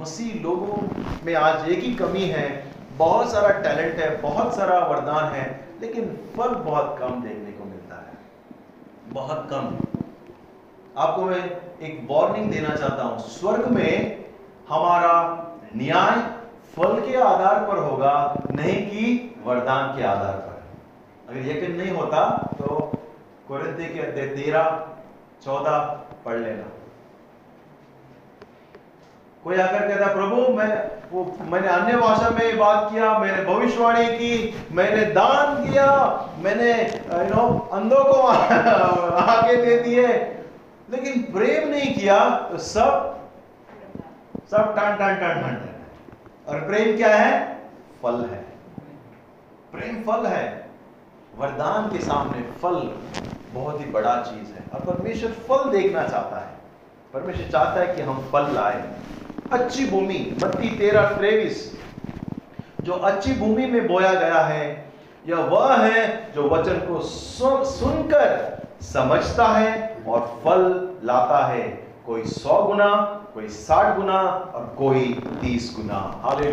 मसीह 0.00 0.42
लोगों 0.42 0.88
में 1.24 1.34
आज 1.34 1.68
एक 1.68 1.78
ही 1.78 1.94
कमी 1.94 2.22
है। 2.22 2.74
बहुत 2.96 3.32
सारा 3.32 3.48
टैलेंट 3.48 3.98
है, 3.98 4.22
बहुत 4.22 4.56
सारा 4.56 4.78
वरदान 4.78 5.24
है, 5.24 5.68
लेकिन 5.80 6.18
फल 6.36 6.48
बहुत 6.48 6.96
कम 7.00 7.22
देखने 7.22 7.52
को 7.52 7.64
मिलता 7.64 7.96
है। 7.96 8.12
बहुत 9.08 9.48
कम। 9.50 9.78
आपको 10.98 11.22
मैं 11.22 11.44
एक 11.82 12.08
वार्निंग 12.10 12.52
देना 12.52 12.76
चाहता 12.76 13.02
हूँ। 13.02 13.18
स्वर्ग 13.18 13.68
में 13.68 14.24
हमारा 14.68 15.44
न्याय 15.76 16.33
फल 16.76 17.00
के 17.00 17.16
आधार 17.16 17.68
पर 17.68 17.78
होगा, 17.78 18.36
नहीं 18.50 18.86
कि 18.86 19.34
वरदान 19.44 19.96
के 19.96 20.04
आधार 20.04 20.32
पर। 20.32 20.54
अगर 21.28 21.40
यकीन 21.40 21.76
नहीं 21.76 21.90
होता 21.90 22.50
तो 22.58 22.92
कुरिंती 23.48 23.84
के 23.84 24.02
तेरह, 24.02 24.86
चौदह 25.44 25.78
पढ़ 26.24 26.36
लेना। 26.36 26.64
कोई 29.44 29.60
आकर 29.60 29.88
कहता 29.88 30.14
प्रभु, 30.14 30.52
मैं, 30.52 30.90
वो, 31.12 31.36
मैंने 31.40 31.68
अन्य 31.68 31.96
भाषा 31.96 32.30
में 32.30 32.58
बात 32.58 32.88
किया, 32.92 33.18
मैंने 33.18 33.44
भविष्यवाणी 33.44 34.06
की, 34.06 34.54
मैंने 34.72 35.02
दान 35.04 35.70
किया, 35.70 35.88
मैंने 36.38 36.72
यू 37.24 37.34
नो 37.36 37.68
अंधों 37.72 38.04
को 38.04 38.20
आगे 39.16 39.56
दे 39.56 39.78
दिए। 39.78 40.06
लेकिन 40.90 41.32
प्रेम 41.32 41.68
नहीं 41.68 41.94
किया 41.94 42.30
तो 42.30 42.58
सब 42.58 43.18
सब 44.50 44.76
टान 44.76 44.96
टान 44.96 45.16
टान 45.16 45.42
टान। 45.42 45.73
और 46.48 46.60
प्रेम 46.60 46.96
क्या 46.96 47.16
है? 47.16 47.62
फल 48.02 48.28
है। 48.32 48.44
प्रेम 49.72 50.02
फल 50.02 50.26
है। 50.26 50.70
वरदान 51.38 51.98
के 51.98 51.98
सामने 51.98 52.42
फल 52.42 53.00
बहुत 53.52 53.80
ही 53.80 53.86
बड़ा 53.86 54.22
चीज़ 54.22 54.52
है। 54.52 54.64
और 54.74 54.80
परमेश्वर 54.80 55.30
फल 55.30 55.70
देखना 55.70 56.02
चाहता 56.02 56.40
है। 56.46 56.54
परमेश्वर 57.14 57.50
चाहता 57.50 57.80
है 57.80 57.96
कि 57.96 58.02
हम 58.02 58.28
फल 58.32 58.52
लाए। 58.52 58.92
अच्छी 59.52 59.90
भूमि 59.90 60.36
बत्ती 60.42 60.78
तेरह 60.78 61.16
त्रेविस 61.16 61.84
जो 62.80 62.92
अच्छी 62.92 63.32
भूमि 63.32 63.66
में 63.66 63.86
बोया 63.86 64.14
गया 64.14 64.40
है, 64.40 64.92
यह 65.26 65.36
वह 65.36 65.76
है 65.76 66.32
जो 66.32 66.48
वचन 66.48 66.76
को 66.76 67.00
सुन 67.00 67.64
सुनकर 67.64 68.58
समझता 68.82 69.46
है 69.46 69.98
और 70.08 70.40
फल 70.44 70.90
लाता 71.04 71.46
है। 71.46 71.68
कोई 72.06 72.24
सौ 72.24 72.64
गुना 72.64 73.23
कोई 73.34 73.48
साठ 73.48 73.96
गुना 73.96 74.20
और 74.54 74.74
कोई 74.78 75.22
तीस 75.40 75.76
गुना। 75.76 76.20
हाले 76.22 76.50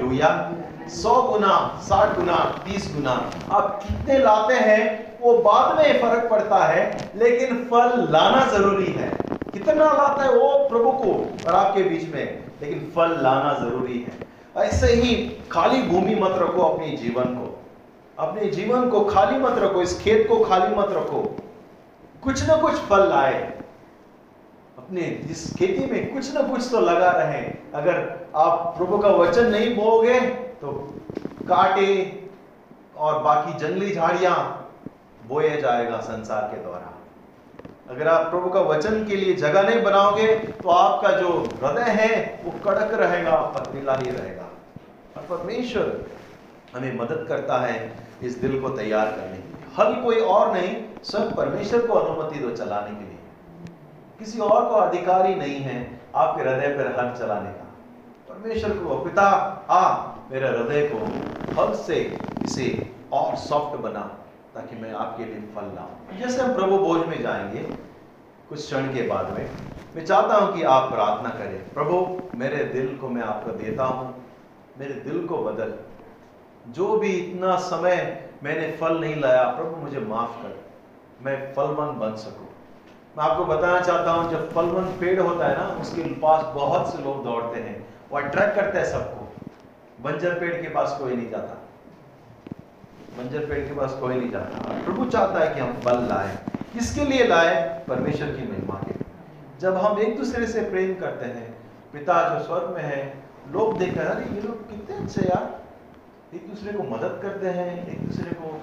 सौ 0.89 1.21
गुना, 1.21 1.79
साठ 1.83 2.15
गुना, 2.17 2.35
तीस 2.35 2.93
गुना। 2.95 3.31
आप 3.51 3.83
कितने 3.83 4.17
लाते 4.17 4.53
हैं, 4.53 5.13
वो 5.21 5.37
बाद 5.37 5.77
में 5.77 6.01
फ़र्क 6.01 6.29
पड़ता 6.29 6.65
है, 6.65 7.11
लेकिन 7.15 7.55
फल 7.71 8.07
लाना 8.09 8.45
ज़रूरी 8.45 8.85
है। 8.85 9.17
कितना 9.53 9.85
लाता 9.85 10.23
है 10.23 10.33
वो 10.33 10.69
प्रभु 10.69 10.91
को 10.91 11.37
और 11.47 11.55
आपके 11.55 11.83
बीच 11.83 12.15
में, 12.15 12.43
लेकिन 12.61 12.91
फल 12.95 13.19
लाना 13.21 13.53
ज़रूरी 13.53 14.07
है। 14.07 14.27
ऐसे 14.65 14.87
ही 14.87 15.15
खाली 15.51 15.81
भूमि 15.83 16.15
मत 16.15 16.31
रखो 16.31 16.61
अपने 16.61 16.87
जीवन 16.87 17.23
को। 17.23 17.63
अपने 18.19 18.45
जीवन 18.45 18.89
को 18.89 19.05
खाली 19.05 19.39
मत 19.39 19.55
रखो, 19.57 19.81
इस 19.81 20.01
खेत 20.01 20.27
को 20.29 20.43
खाली 20.43 20.75
मत 20.75 20.87
रखो। 20.89 21.37
कुछ 22.23 22.47
ना 22.47 22.55
कुछ 22.55 22.73
फल 22.73 23.09
लाए। 23.09 23.60
अपने 24.91 25.03
इस 25.31 25.41
खेती 25.55 25.85
में 25.91 26.13
कुछ 26.13 26.33
ना 26.33 26.41
कुछ 26.43 26.69
तो 26.71 26.79
लगा 26.79 27.09
रहे। 27.11 27.41
अगर 27.75 27.99
आप 28.35 28.73
प्रभु 28.77 28.97
का 28.97 29.09
वचन 29.09 29.45
नहीं 29.49 29.75
बोगे 29.75 30.19
तो 30.61 30.71
काटे 31.47 31.91
और 32.97 33.21
बाकी 33.23 33.53
जंगली 33.59 33.91
झाड़ियाँ 33.91 34.35
बोया 35.27 35.55
जाएगा 35.61 35.99
संसार 36.01 36.41
के 36.45 36.57
द्वारा। 36.63 36.91
अगर 37.89 38.07
आप 38.07 38.29
प्रभु 38.31 38.49
का 38.49 38.61
वचन 38.63 39.05
के 39.05 39.15
लिए 39.15 39.33
जगह 39.35 39.69
नहीं 39.69 39.81
बनाओगे 39.83 40.27
तो 40.35 40.69
आपका 40.69 41.11
जो 41.11 41.29
हृदय 41.55 41.91
है, 41.91 42.41
वो 42.43 42.51
कड़क 42.65 42.93
रहेगा 43.01 43.35
पथरीला 43.55 43.95
ही 43.95 44.09
रहेगा। 44.09 44.49
और 45.17 45.23
परमेश्वर 45.29 45.87
हमें 46.75 46.97
मदद 46.97 47.25
करता 47.29 47.61
है 47.61 47.77
इस 48.23 48.37
दिल 48.39 48.59
को 48.61 48.69
तैयार 48.71 49.05
करने 49.07 49.37
के 49.37 49.47
लिए। 49.47 49.71
हल 49.77 50.01
कोई 50.03 50.19
और 50.35 50.53
नहीं, 50.53 50.75
सब 51.05 51.35
परमेश्वर 51.37 51.87
को 51.87 51.93
अनुमति 51.93 52.39
दो 52.39 52.55
चलाने 52.55 52.89
के 52.89 53.03
लिए। 53.03 53.10
किसी 54.21 54.39
और 54.39 54.69
को 54.69 54.75
अधिकार 54.75 55.25
ही 55.25 55.35
नहीं 55.35 55.55
है 55.55 56.01
आपके 56.15 56.41
हृदय 56.41 56.67
पर 56.67 56.87
हल 56.87 57.15
चलाने 57.19 57.49
का। 57.49 57.67
परमेश्वर 58.29 58.69
को, 58.69 58.99
पिता, 58.99 59.27
आ, 59.69 60.13
मेरे 60.31 60.47
हृदय 60.47 60.89
को 60.93 60.97
हल 61.61 61.73
से 61.73 62.17
इसे 62.43 62.91
और 63.13 63.35
सॉफ्ट 63.35 63.79
बना 63.79 64.17
ताकि 64.55 64.75
मैं 64.75 64.93
आपके 64.93 65.25
लिए 65.25 65.35
फल 65.35 65.61
लाऊं। 65.61 66.17
जैसे 66.17 66.41
हम 66.41 66.53
प्रभु 66.53 66.77
भोज 66.77 67.07
में 67.07 67.21
जाएँगे, 67.21 67.59
कुछ 68.49 68.59
क्षण 68.59 68.87
के 68.87 69.07
बाद 69.07 69.29
में, 69.29 69.49
मैं 69.95 70.05
चाहता 70.05 70.35
हूँ 70.35 70.53
कि 70.55 70.63
आप 70.63 70.91
प्रार्थना 70.93 71.29
करें, 71.29 71.73
प्रभु, 71.73 72.21
मेरे 72.35 72.63
दिल 72.63 72.97
को 72.97 73.09
मैं 73.09 73.21
आपको 73.21 73.51
देता 73.51 73.83
हूँ, 73.83 74.25
मेरे 74.79 74.93
दिल 74.93 75.27
को 75.27 75.37
बदल। 75.37 75.73
जो 76.67 76.97
भी 76.97 77.09
इतना 77.09 77.55
समय 77.55 78.29
मैंने 78.43 78.71
फल 78.71 79.01
नहीं 79.01 79.15
लाया, 79.15 79.43
प्रभु 79.43 79.75
मुझे 79.75 79.99
माफ़ 79.99 80.43
कर, 80.43 80.65
मैं 81.21 81.53
फलमंद 81.53 81.97
बन 81.97 82.15
सकूँ। 82.15 82.50
मैं 83.17 83.23
आपको 83.23 83.45
बताना 83.45 83.81
चाहता 83.81 84.11
हूँ, 84.11 84.31
जब 84.31 84.51
फलमंद 84.51 84.97
पेड़ 84.99 85.19
होता 85.19 85.47
है 85.47 85.57
ना, 85.57 85.67
उसके 85.81 86.01
पास 86.01 86.45
बहुत 86.55 86.93
से 86.93 87.03
लोग 87.03 87.23
दौड़ते 87.23 87.59
हैं। 87.59 87.87
वो 88.11 88.17
अट्रैक्ट 88.17 88.55
करते 88.55 88.77
हैं 88.77 88.85
सबको। 88.85 89.27
बंजर 90.03 90.39
पेड़ 90.39 90.61
के 90.61 90.69
पास 90.69 90.97
कोई 91.01 91.15
नहीं 91.15 91.29
जाता। 91.29 91.53
बंजर 93.17 93.45
पेड़ 93.45 93.67
के 93.67 93.73
पास 93.73 93.93
कोई 93.93 94.15
नहीं 94.15 94.31
जाता। 94.31 94.83
प्रभु 94.83 95.05
चाहता 95.05 95.39
है 95.39 95.55
कि 95.55 95.59
हम 95.59 95.73
फल 95.73 96.03
लाए। 96.03 96.37
किसके 96.73 97.05
लिए 97.05 97.27
लाए? 97.27 97.85
परमेश्वर 97.87 98.27
की 98.27 98.51
महिमा 98.51 98.75
के 98.75 98.93
जब 99.59 99.75
हम 99.75 99.99
एक 99.99 100.17
दूसरे 100.17 100.47
से 100.47 100.61
प्रेम 100.61 100.95
करते 100.95 101.25
हैं, 101.25 101.57
पिता 101.93 102.39
जो 102.39 102.45
स्वर्ग 102.45 102.69
में 102.69 102.83
है, 102.83 103.13
लोग 103.51 103.77
देखते 103.77 103.99
हैं 103.99 104.07
अरे, 104.07 104.35
ये 104.35 104.41
लोग 104.41 104.69
कितने 104.69 104.95
अच्छे 104.95 105.21
यार। 105.21 105.61
एक 106.35 106.49
दूसरे 106.49 106.73
को 106.73 106.83
मदद 106.83 107.19
करते 107.21 107.47
हैं, 107.47 107.87
एक 107.87 108.07
दूसरे 108.07 108.31
को 108.31 108.61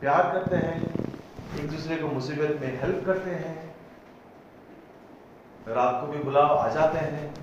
प्यार 0.00 0.22
करते 0.22 0.56
हैं। 0.56 1.06
एक 1.54 1.70
दूसरे 1.70 1.96
को 1.96 2.08
मुसीबत 2.08 2.58
में 2.60 2.80
हेल्प 2.80 3.04
करते 3.06 3.30
हैं। 3.32 3.54
रात 5.68 6.00
को 6.00 6.06
भी 6.06 6.18
बुलाओ 6.18 6.56
आ 6.56 6.68
जाते 6.68 6.98
हैं 6.98 7.34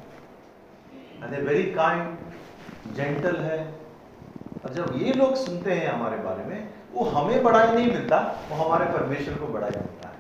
एंड 1.24 1.48
वेरी 1.48 1.64
काइंड 1.74 2.94
जेंटल 2.96 3.36
है, 3.36 3.58
और 4.66 4.74
जब 4.74 4.94
ये 4.98 5.14
लोग 5.14 5.36
सुनते 5.36 5.74
हैं 5.74 5.88
हमारे 5.88 6.18
बारे 6.18 6.44
में, 6.46 6.70
वो 6.94 7.04
हमें 7.06 7.44
बड़ाई 7.44 7.72
नहीं 7.76 7.88
मिलता, 7.88 8.18
वो 8.50 8.56
हमारे 8.56 8.86
परमेश्वर 8.94 9.38
को 9.38 9.48
बड़ाई 9.48 9.72
मिलता 9.72 10.08
है। 10.08 10.14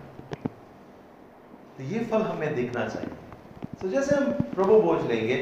तो 1.78 1.84
ये 1.84 2.00
फल 2.06 2.22
हमें 2.22 2.56
देखना 2.56 2.88
चाहिए। 2.88 3.10
तो 3.82 3.90
जैसे 3.90 4.16
हम 4.16 4.32
प्रभु 4.56 4.80
बोझ 4.82 5.02
लेंगे, 5.02 5.38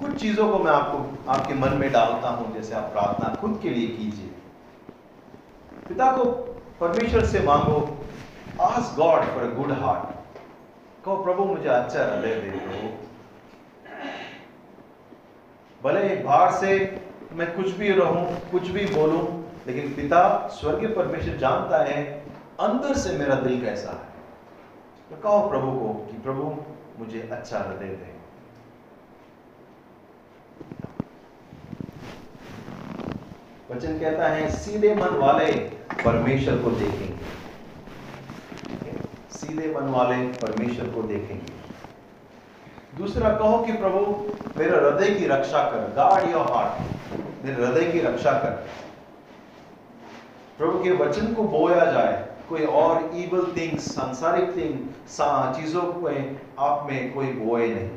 कुछ 0.00 0.14
चीज़ों 0.14 0.48
को 0.50 0.58
मैं 0.58 0.72
आपको, 0.72 1.30
आपके 1.32 1.54
मन 1.54 1.76
में 1.76 1.90
डालता 1.92 2.28
हूँ, 2.28 2.54
जैसे 2.54 2.74
आप 2.74 2.90
प्रार्थना 2.92 3.34
खुद 3.34 3.58
के 3.62 3.70
लिए 3.70 3.86
कीजिए। 3.88 4.30
पिता 5.88 6.10
को 6.12 6.24
परमेश्वर 6.82 7.24
से 7.24 7.40
मांगो 7.40 7.98
ask 8.60 8.94
God 8.98 9.20
for 9.24 9.42
a 9.42 9.54
good 9.54 9.72
heart 9.72 10.14
कहो, 11.04 11.24
प्रभु, 11.24 11.44
मुझे 11.44 11.68
अच्छा 11.68 11.98
हृदय 11.98 12.34
दे 12.34 12.50
प्रभु 12.50 12.88
भले 15.82 16.16
बाहर 16.16 16.52
से 16.52 17.00
मैं 17.32 17.56
कुछ 17.56 17.70
भी 17.70 17.90
रहूँ, 17.90 18.50
कुछ 18.50 18.68
भी 18.68 18.86
बोलूँ, 18.86 19.52
लेकिन 19.66 19.94
पिता 19.94 20.48
स्वर्गीय 20.48 20.88
परमेश्वर 20.88 21.36
जानता 21.36 21.84
है, 21.84 22.04
अंदर 22.60 22.94
से 22.94 23.18
मेरा 23.18 23.34
दिल 23.34 23.60
कैसा 23.64 23.90
है। 23.90 24.12
तो 25.10 25.16
कहो 25.22 25.48
प्रभु 25.48 25.72
को 25.72 26.06
कि, 26.10 26.18
प्रभु, 26.18 26.56
मुझे 26.98 27.28
अच्छा 27.32 27.58
हृदय 27.58 27.86
दे। 27.86 28.21
वचन 33.72 33.98
कहता 33.98 34.28
है, 34.28 34.50
सीधे 34.50 34.94
मन 34.94 35.16
वाले 35.16 35.52
परमेश्वर 36.04 36.58
को 36.58 36.70
देखेंगे। 36.70 37.24
सीधे 39.30 39.74
मन 39.74 39.88
वाले 39.88 40.16
परमेश्वर 40.28 40.88
को 40.88 41.02
देखेंगे। 41.02 41.52
दूसरा, 42.98 43.30
कहो 43.36 43.64
कि 43.64 43.72
प्रभु, 43.72 44.00
मेरे 44.58 44.76
हृदय 44.76 45.14
की 45.14 45.26
रक्षा 45.26 45.62
कर 45.70 45.78
गार्ड 45.78 46.30
योर 46.30 46.52
हार्ट 46.52 47.44
मेरे 47.44 47.66
हृदय 47.66 47.92
की 47.92 48.00
रक्षा 48.00 48.32
कर। 48.32 48.50
प्रभु 50.58 50.84
के 50.84 50.90
वचन 50.90 51.34
को 51.34 51.42
बोया 51.42 51.84
जाए, 51.84 52.28
कोई 52.48 52.64
और 52.64 53.10
इवल 53.14 53.52
थिंग्स 53.56 53.94
सांसारिक 53.94 54.56
थिंग 54.56 54.78
चीज़ों 55.54 55.82
में, 55.82 56.40
आप 56.58 56.86
में 56.90 57.14
कोई 57.14 57.26
बोए 57.26 57.74
नहीं। 57.74 57.90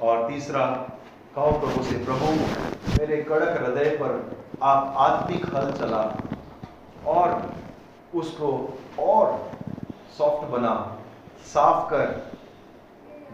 और 0.00 0.28
तीसरा 0.30 0.92
कहो 1.36 1.50
प्रभु 1.52 1.82
से, 1.82 2.04
प्रभु, 2.04 2.26
मेरे 3.00 3.16
कड़क 3.22 3.62
हृदय 3.62 3.90
पर 3.90 4.36
आप 4.62 4.94
आत्मिक 4.96 5.56
हल 5.56 5.72
चला 5.72 6.16
और 7.06 7.52
उसको 8.14 8.78
और 8.98 9.50
सॉफ्ट 10.18 10.48
बना। 10.48 10.96
साफ़ 11.44 11.90
कर। 11.90 12.32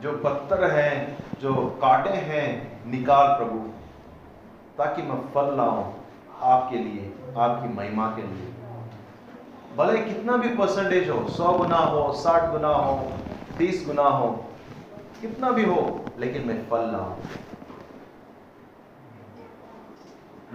जो 0.00 0.12
पत्थर 0.12 0.70
हैं, 0.70 1.16
जो 1.40 1.54
कांटे 1.54 2.10
हैं, 2.10 2.72
निकाल 2.90 3.36
प्रभु, 3.36 3.58
ताकि 4.78 5.02
मैं 5.02 5.20
फल 5.32 5.56
लाऊं 5.56 5.92
आपके 6.42 6.76
लिए, 6.76 7.14
आपकी 7.38 7.68
महिमा 7.74 8.06
के 8.06 8.22
लिए। 8.22 8.52
भले 9.76 9.98
कितना 9.98 10.36
भी 10.36 10.48
परसेंटेज 10.48 11.10
हो, 11.10 11.28
सौ 11.28 11.52
गुना 11.52 11.76
हो, 11.76 12.12
साठ 12.12 12.50
गुना 12.50 12.68
हो, 12.68 13.12
तीस 13.58 13.86
गुना 13.86 14.02
हो, 14.02 14.44
कितना 15.20 15.50
भी 15.50 15.64
हो, 15.64 16.04
लेकिन 16.18 16.48
मैं 16.48 16.68
फल 16.68 16.92
लाऊं। 16.92 17.16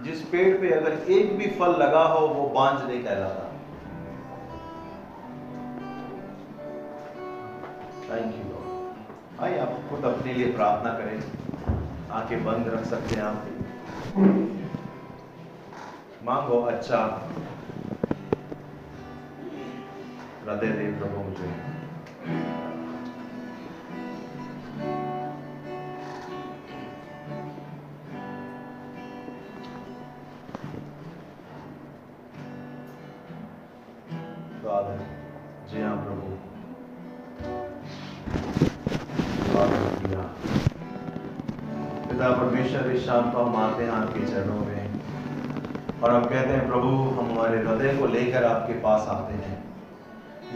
जिस 0.02 0.20
पेड़ 0.24 0.56
पे 0.60 0.70
अगर 0.70 0.92
एक 1.10 1.36
भी 1.38 1.46
फल 1.50 1.72
लगा 1.76 2.02
हो, 2.02 2.26
वो 2.26 2.48
बांझ 2.48 2.80
नहीं 2.82 3.02
कहलाता। 3.04 3.44
थैंक 8.04 8.34
यू 8.36 8.44
आइए, 9.44 9.58
आप 9.58 9.72
खुद 9.90 10.04
अपने 10.04 10.32
लिए 10.32 10.52
प्रार्थना 10.52 10.92
करें। 10.92 11.18
आँखें 12.10 12.44
बंद 12.44 12.68
रख 12.68 12.84
सकते 12.84 13.14
हैं 13.14 13.22
आप। 13.22 13.38
मांगो 16.24 16.60
अच्छा 16.62 17.00
हृदय 20.44 20.68
देव 20.68 20.98
प्रभु 20.98 21.22
मुझे। 21.22 21.48
को 43.06 43.42
हम 43.42 43.56
आते 43.56 43.84
हैं 43.84 43.90
आपके 43.90 44.20
चरणों 44.20 44.60
में। 44.60 44.90
और 46.02 46.10
हम 46.10 46.24
कहते 46.24 46.50
हैं, 46.50 46.66
प्रभु, 46.66 46.88
हम 46.88 47.30
हमारे 47.30 47.58
हृदय 47.58 47.96
को 47.96 48.06
लेकर 48.06 48.44
आपके 48.44 48.72
पास 48.72 49.08
आते 49.08 49.34
हैं। 49.34 49.64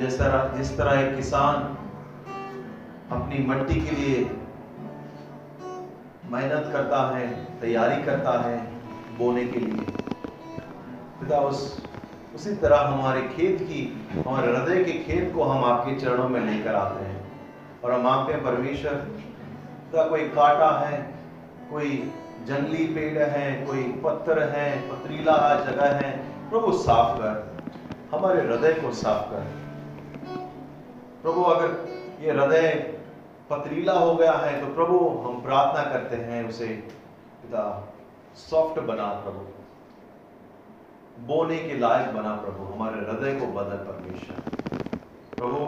जिस 0.01 0.19
तरह 0.19 0.59
जिस 0.59 0.78
तरह 0.78 1.01
एक 1.01 1.16
किसान 1.16 1.55
अपनी 3.10 3.47
मट्टी 3.47 3.81
के 3.81 3.90
लिए 3.90 4.31
मेहनत 6.31 6.70
करता 6.73 7.16
है, 7.16 7.44
तैयारी 7.60 8.02
करता 8.02 8.48
है 8.48 8.59
बोने 9.19 9.44
के 9.44 9.60
लिए, 9.60 9.85
पिता, 11.20 11.39
उस, 11.39 11.86
उसी 12.35 12.55
तरह 12.55 12.77
हमारे 12.77 13.23
खेत 13.23 13.62
की, 13.62 14.06
हमारे 14.27 14.56
हृदय 14.56 14.85
के 14.85 14.93
खेत 14.93 15.35
को 15.35 15.44
हम 15.44 15.64
आपके 15.64 16.01
चरणों 16.01 16.28
में 16.28 16.40
लेकर 16.40 16.74
आते 16.74 17.05
हैं। 17.05 17.32
और 17.85 17.93
हम 17.93 18.06
हैं, 18.32 18.44
परमेश्वर 18.44 18.94
का 19.93 20.09
कोई 20.09 20.20
काटा 20.20 20.89
है, 20.89 21.14
कोई 21.70 22.12
जंगली 22.44 22.86
पेड़ 22.86 23.19
है, 23.19 23.66
कोई 23.66 23.82
पत्थर 24.05 24.43
है, 24.43 24.89
पथरीला 24.89 25.64
जगह 25.70 25.86
है। 25.86 26.19
प्रभु, 26.51 26.73
साफ़ 26.73 27.19
कर। 27.19 27.62
हमारे 28.14 28.40
हृदय 28.40 28.73
को 28.73 28.93
साफ़ 28.93 29.31
कर। 29.31 29.40
प्रभु, 31.23 31.43
अगर 31.43 31.89
ये 32.20 32.32
हृदय 32.32 32.98
पथरीला 33.51 33.93
हो 33.93 34.14
गया 34.14 34.32
है 34.32 34.60
तो 34.60 34.74
प्रभु, 34.74 34.98
हम 34.98 35.43
प्रार्थना 35.43 35.93
करते 35.93 36.16
हैं 36.16 36.48
उसे, 36.48 36.66
पिता, 37.43 37.94
सॉफ्ट 38.35 38.81
बना 38.81 39.06
प्रभु। 39.06 39.40
बोने 41.27 41.59
के 41.59 41.78
लायक 41.78 42.14
बना 42.14 42.36
प्रभु। 42.36 42.74
हमारे 42.74 42.97
हृदय 42.97 43.40
को 43.40 43.47
बदल 43.47 43.77
परमेश्वर। 43.77 44.36
प्रभु, 45.36 45.66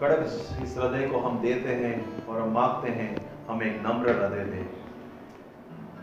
कड़क 0.00 0.24
इस 0.62 0.74
हृदय 0.78 1.06
को 1.06 1.18
हम 1.18 1.38
देते 1.38 1.68
हैं 1.68 2.26
और 2.26 2.40
हम 2.40 2.48
मांगते 2.48 2.90
हैं, 2.90 3.30
हमें 3.48 3.82
नम्र 3.82 4.10
हृदय 4.10 4.44
दे। 4.44 4.83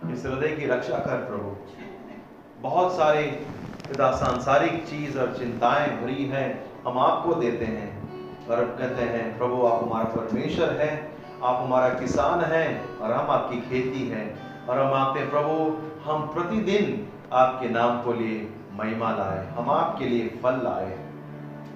इस 0.10 0.26
हृदय 0.26 0.48
की 0.48 0.66
रक्षा 0.68 0.98
कर 0.98 1.18
प्रभु। 1.18 1.56
बहुत 2.62 2.92
सारे 2.92 3.46
पिता 3.90 4.12
सांसारिक 4.12 4.84
चीज़ 4.88 5.20
और 5.20 5.38
चिंताएँ 5.38 6.04
भरी 6.04 6.26
हैं, 6.26 6.72
हम 6.88 7.00
आपको 7.00 7.34
देते 7.34 7.66
हैं। 7.66 8.02
और 8.48 8.64
कहते 8.80 9.02
हैं, 9.02 9.38
प्रभु, 9.38 9.66
आप 9.66 9.84
हमारा 9.84 10.06
परमेश्वर 10.06 10.70
है, 10.70 11.12
आप 11.44 11.64
हमारा 11.64 11.90
किसान 11.90 12.42
हैं, 12.42 12.98
और 12.98 13.12
हम 13.12 13.32
आपकी 13.32 13.62
खेती 13.62 14.10
हैं। 14.10 14.52
और 14.68 14.80
हम 14.80 15.18
हैं, 15.18 15.30
प्रभु, 15.30 15.78
हम 16.12 16.22
प्रतिदिन 16.28 17.08
आपके 17.34 17.70
नाम 17.70 18.02
को 18.02 18.14
लिए 18.14 18.54
महिमा 18.74 19.12
लाए, 19.12 19.48
हम 19.48 19.70
आपके 19.70 20.06
लिए 20.06 20.40
फल 20.44 20.54
लाए। 20.54 21.00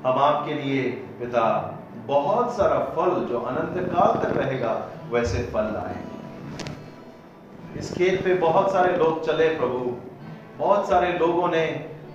हम 0.06 0.20
आपके 0.20 0.54
लिए 0.54 0.92
पिता, 0.92 1.76
बहुत 2.06 2.58
सारा 2.58 2.80
फल 2.80 3.26
जो 3.26 3.40
अनंत 3.40 3.90
काल 3.90 4.24
तक 4.24 4.38
रहेगा, 4.38 4.90
वैसे 5.10 5.44
फल 5.44 5.64
लाए। 5.64 6.05
इस 7.78 7.94
खेत 7.94 8.24
पे 8.24 8.34
बहुत 8.34 8.72
सारे 8.72 8.98
लोग 8.98 9.26
चले 9.26 9.50
प्रभु। 9.50 9.98
बहुत 10.58 10.90
सारे 10.90 11.14
लोगों 11.14 11.48
ने 11.48 11.66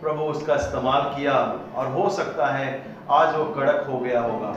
प्रभु 0.02 0.22
उसका 0.22 0.54
इस्तेमाल 0.54 1.02
किया 1.02 1.32
और 1.74 1.86
हो 1.86 2.08
सकता 2.10 2.46
है 2.46 2.96
आज 3.10 3.36
वो 3.36 3.44
कड़क 3.44 3.86
हो 3.90 3.98
गया 3.98 4.20
होगा। 4.20 4.56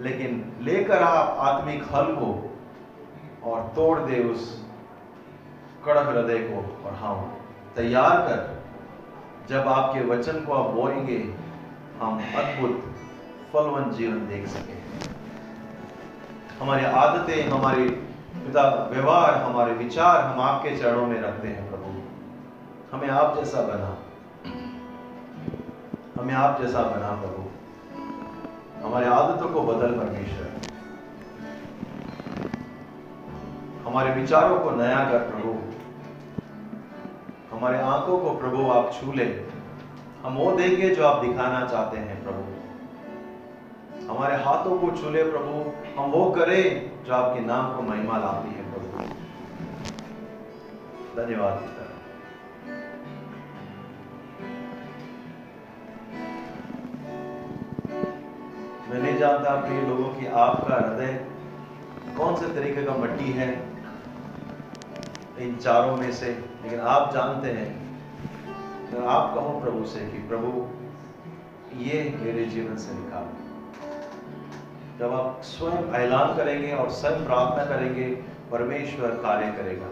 लेकिन 0.00 0.52
लेकर 0.60 1.02
आप 1.02 1.36
आत्मिक 1.38 1.84
हल 1.94 2.04
को 2.04 2.58
और 3.44 3.72
तोड़ 3.76 3.98
दे 4.00 4.22
उस 4.22 4.66
कड़क 5.84 6.06
हृदय 6.06 6.38
को 6.38 6.88
और 6.88 6.94
हम 6.94 7.32
तैयार 7.76 8.10
कर। 8.10 8.62
जब 9.48 9.68
आपके 9.68 10.00
वचन 10.00 10.32
को 10.32 10.52
आप 10.52 10.70
बोएँगे, 10.70 11.34
हम 12.00 12.18
अद्भुत 12.36 12.94
फलवन 13.52 13.90
जीवन 13.90 14.28
देख 14.28 14.46
सके। 14.46 14.82
हमारी 16.60 16.84
आदतें, 16.84 17.48
हमारे 17.48 18.11
पिता, 18.46 18.88
व्यवहार, 18.92 19.34
हमारे 19.34 19.72
विचार 19.72 20.24
हम 20.24 20.40
आपके 20.40 20.76
चरणों 20.76 21.06
में 21.06 21.20
रखते 21.20 21.48
हैं, 21.48 21.70
प्रभु। 21.70 21.84
हमें 22.96 23.08
आप 23.08 23.36
जैसा 23.36 23.60
बना। 23.60 23.98
हमें 26.22 26.34
आप 26.34 26.60
जैसा 26.60 26.82
बना, 26.82 27.10
प्रभु। 27.10 27.48
हमारे 28.86 29.06
आदतों 29.06 29.48
को 29.48 29.62
बदल 29.62 29.88
परमेश्वर। 29.88 30.52
हमारे 33.86 34.20
विचारों 34.20 34.60
को 34.60 34.70
नया 34.70 35.10
कर, 35.10 35.18
प्रभु। 35.18 35.58
हमारे 37.56 37.78
आँखों 37.78 38.18
को, 38.18 38.30
प्रभु, 38.30 38.70
आप 38.70 38.92
छू 38.92 39.12
ले। 39.12 39.44
हम 40.22 40.34
वो 40.34 40.52
देंगे 40.52 40.94
जो 40.94 41.06
आप 41.06 41.24
दिखाना 41.24 41.66
चाहते 41.66 41.98
हैं, 41.98 42.24
प्रभु। 42.24 42.61
हमारे 44.08 44.36
हाथों 44.44 44.78
को 44.78 44.90
छू 44.96 45.10
ले 45.10 45.22
प्रभु, 45.24 45.52
हम 45.96 46.10
वो 46.10 46.30
करें 46.30 46.64
जो 47.04 47.12
आपके 47.14 47.40
नाम 47.42 47.76
को 47.76 47.82
महिमा 47.82 48.18
लाती 48.18 48.54
है 48.54 48.62
प्रभु। 48.70 49.04
धन्यवाद 51.16 51.70
मैं 58.88 59.00
नहीं 59.02 59.18
जानता 59.18 59.54
प्रिय 59.60 59.80
लोगों 59.82 60.08
की 60.14 60.26
आपका 60.38 60.76
हृदय 60.76 61.12
कौन 62.16 62.34
से 62.36 62.48
तरीके 62.54 62.82
का 62.84 62.96
मट्टी 62.96 63.30
है, 63.32 63.50
इन 65.38 65.56
चारों 65.56 65.96
में 65.96 66.12
से, 66.12 66.30
लेकिन 66.62 66.80
आप 66.88 67.12
जानते 67.14 67.50
हैं 67.50 67.70
तो 68.90 69.04
आप 69.08 69.34
कहो 69.34 69.58
प्रभु 69.60 69.86
से 69.86 70.00
कि 70.06 70.18
प्रभु, 70.28 70.50
ये 71.80 72.02
मेरे 72.18 72.44
जीवन 72.46 72.76
से 72.76 72.94
निकाल 72.94 73.24
जब 74.98 75.12
आप 75.12 75.40
स्वयं 75.44 75.94
ऐलान 75.94 76.36
करेंगे 76.36 76.72
और 76.72 76.90
स्वयं 76.90 77.24
प्रार्थना 77.24 77.64
करेंगे 77.66 78.06
परमेश्वर 78.50 79.10
कार्य 79.22 79.52
करेगा। 79.52 79.86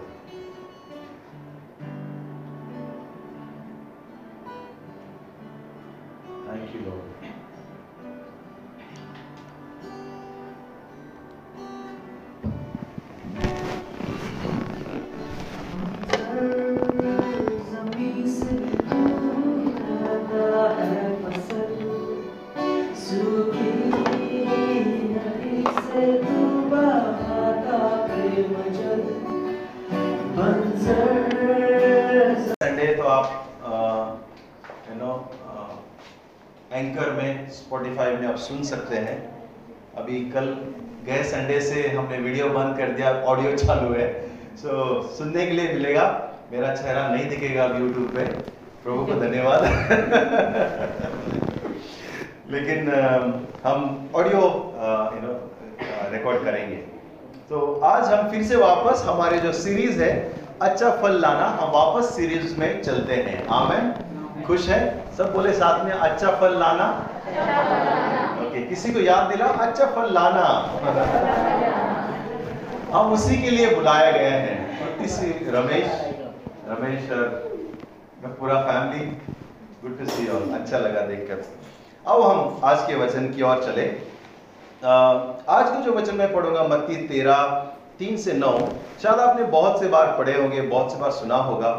सुन 38.51 38.63
सकते 38.63 38.97
हैं। 38.97 39.31
अभी 39.97 40.31
कल 40.31 40.57
गए 41.07 41.23
संडे 41.23 41.61
से 41.61 41.89
हमने 41.89 42.19
वीडियो 42.19 42.47
बंद 42.47 42.79
कर 42.79 42.91
दिया 42.91 43.23
ऑडियो 43.25 43.57
चालू 43.57 43.95
है। 43.95 44.31
सो 44.57 44.69
so, 44.71 45.03
सुनने 45.19 45.47
के 45.47 45.53
लिए 45.53 45.73
मिलेगा। 45.73 46.27
मेरा 46.53 46.75
चेहरा 46.75 47.09
नहीं 47.09 47.29
दिखेगा 47.29 47.65
अब 47.65 47.81
यूट्यूब 47.81 48.13
पे। 48.17 48.25
प्रभु 48.85 49.07
को 49.07 49.13
धन्यवाद। 49.21 49.63
लेकिन 52.51 52.91
हम 53.65 54.11
ऑडियो 54.17 54.41
यू 55.15 55.21
नो 55.27 55.33
रिकॉर्ड 56.13 56.45
करेंगे। 56.45 56.77
तो 57.51 57.81
आज 57.85 58.13
हम 58.13 58.31
फिर 58.31 58.43
से 58.43 58.57
वापस 58.57 59.03
हमारे 59.07 59.39
जो 59.39 59.53
सीरीज़ 59.53 60.03
है 60.03 60.33
अच्छा 60.63 60.91
फल 60.97 61.21
लाना 61.21 61.47
हम 61.61 61.71
वापस 61.71 62.15
सीरीज़ 62.17 62.59
में 62.61 62.83
चलते 62.83 63.15
हैं। 63.15 63.47
आमेन 63.47 63.93
खुश 64.45 64.69
है? 64.69 65.05
सब 65.19 65.33
बोले 65.35 65.53
साथ 65.53 65.85
में 65.85 65.93
अच्छा 65.93 66.31
फल 66.41 66.59
लाना। 66.59 67.07
किसी 68.71 68.93
को 68.93 69.01
याद 69.01 69.31
दिला 69.31 69.47
अच्छा 69.63 69.87
फल 69.95 70.13
लाना। 70.15 70.43
हम 72.93 73.13
उसी 73.13 73.39
के 73.43 73.51
लिए 73.51 73.75
बुलाया 73.75 74.11
गए 74.13 74.29
हैं। 74.45 74.99
इसी 75.05 75.31
रमेश 75.49 75.89
रमेश 76.69 77.11
मैं 78.23 78.33
पूरा 78.35 78.61
family 78.63 79.07
good 79.83 79.99
to 79.99 80.07
see 80.07 80.29
all 80.29 80.55
अच्छा 80.61 80.79
लगा 80.79 81.01
देखकर। 81.07 81.43
अब 82.05 82.23
हम 82.23 82.61
आज 82.65 82.87
के 82.87 82.95
वचन 82.97 83.29
की 83.33 83.43
ओर 83.43 83.63
चले। 83.65 83.89
आज 84.85 85.67
का 85.67 85.81
जो 85.81 85.93
वचन 85.93 86.17
मैं 86.17 86.33
पढ़ूँगा, 86.35 86.63
मत्ती 86.67 86.97
तेरह 87.09 87.43
तीन 87.99 88.17
से 88.19 88.33
नौ। 88.35 88.57
शायद 89.03 89.21
आपने 89.21 89.45
बहुत 89.51 89.81
से 89.81 89.89
बार 89.89 90.17
पढ़े 90.19 90.41
होंगे, 90.41 90.61
बहुत 90.63 90.93
से 90.93 90.99
बार 90.99 91.11
सुना 91.13 91.37
होगा। 91.45 91.73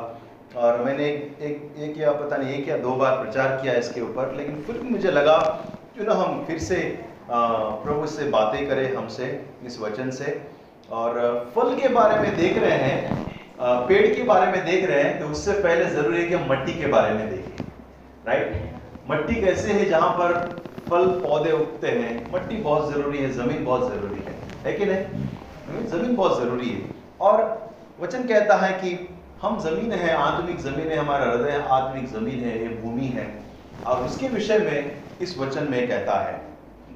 और 0.57 0.83
मैंने 0.83 1.05
एक 1.05 1.75
एक 1.79 1.97
या 1.97 2.11
पता 2.13 2.37
नहीं, 2.37 2.53
एक 2.53 2.69
या 2.69 2.77
दो 2.79 2.95
बार 2.95 3.15
प्रचार 3.17 3.59
किया 3.61 3.73
इसके 3.75 4.01
ऊपर, 4.01 4.33
लेकिन 4.37 4.63
फिर 4.63 4.81
मुझे 4.91 5.11
लगा 5.11 5.37
क्यों 5.95 6.05
ना 6.05 6.13
हम 6.13 6.43
फिर 6.45 6.59
से 6.59 6.75
प्रभु 7.29 8.05
से 8.07 8.25
बातें 8.29 8.67
करें, 8.67 8.95
हमसे, 8.95 9.25
इस 9.65 9.79
वचन 9.79 10.09
से। 10.09 10.41
और 10.91 11.17
फल 11.55 11.75
के 11.75 11.87
बारे 11.89 12.19
में 12.19 12.37
देख 12.37 12.57
रहे 12.57 12.77
हैं 12.79 13.87
पेड़ 13.87 14.15
के 14.15 14.23
बारे 14.23 14.51
में 14.51 14.65
देख 14.65 14.85
रहे 14.89 15.01
हैं 15.03 15.19
तो 15.19 15.25
उससे 15.27 15.53
पहले 15.53 15.85
ज़रूरी 15.87 16.21
है 16.21 16.27
कि 16.27 16.33
हम 16.33 16.49
मट्टी 16.51 16.73
के 16.73 16.87
बारे 16.87 17.13
में 17.13 17.29
देखें 17.29 17.65
राइट 18.27 19.11
मट्टी 19.11 19.35
कैसे 19.41 19.73
है 19.73 19.85
जहाँ 19.85 20.09
पर 20.11 20.33
फल, 20.89 21.05
पौधे 21.19 21.51
उगते 21.51 21.87
हैं? 21.89 22.33
मट्टी 22.33 22.55
बहुत 22.61 22.91
ज़रूरी 22.93 23.17
है, 23.17 23.31
ज़मीन 23.33 23.63
बहुत 23.65 23.91
ज़रूरी 23.91 24.21
है। 24.21 24.35
है 24.65 24.73
कि 24.73 24.85
नहीं? 24.85 25.87
ज़मीन 25.87 26.15
बहुत 26.15 26.41
ज़रूरी 26.41 26.69
है। 26.69 26.81
और 27.21 27.71
वचन 28.01 28.23
कहता 28.23 28.57
है 28.57 28.71
कि 28.73 28.97
हम 29.41 29.59
ज़मीन 29.59 29.91
है 29.93 30.13
आत्मिक 30.15 30.59
ज़मीन 30.59 30.87
है, 30.87 30.97
हमारा 30.97 31.31
हृदय 31.31 31.63
आत्मिक 31.71 32.09
ज़मीन 32.09 32.43
है, 32.43 32.59
ये 32.61 32.69
भूमि 32.81 33.05
है। 33.15 33.29
और 33.87 34.03
उसके 34.05 34.27
विषय 34.29 34.59
में 34.59 35.01
इस 35.21 35.37
वचन 35.37 35.67
में 35.71 35.87
कहता 35.87 36.19
है 36.21 36.39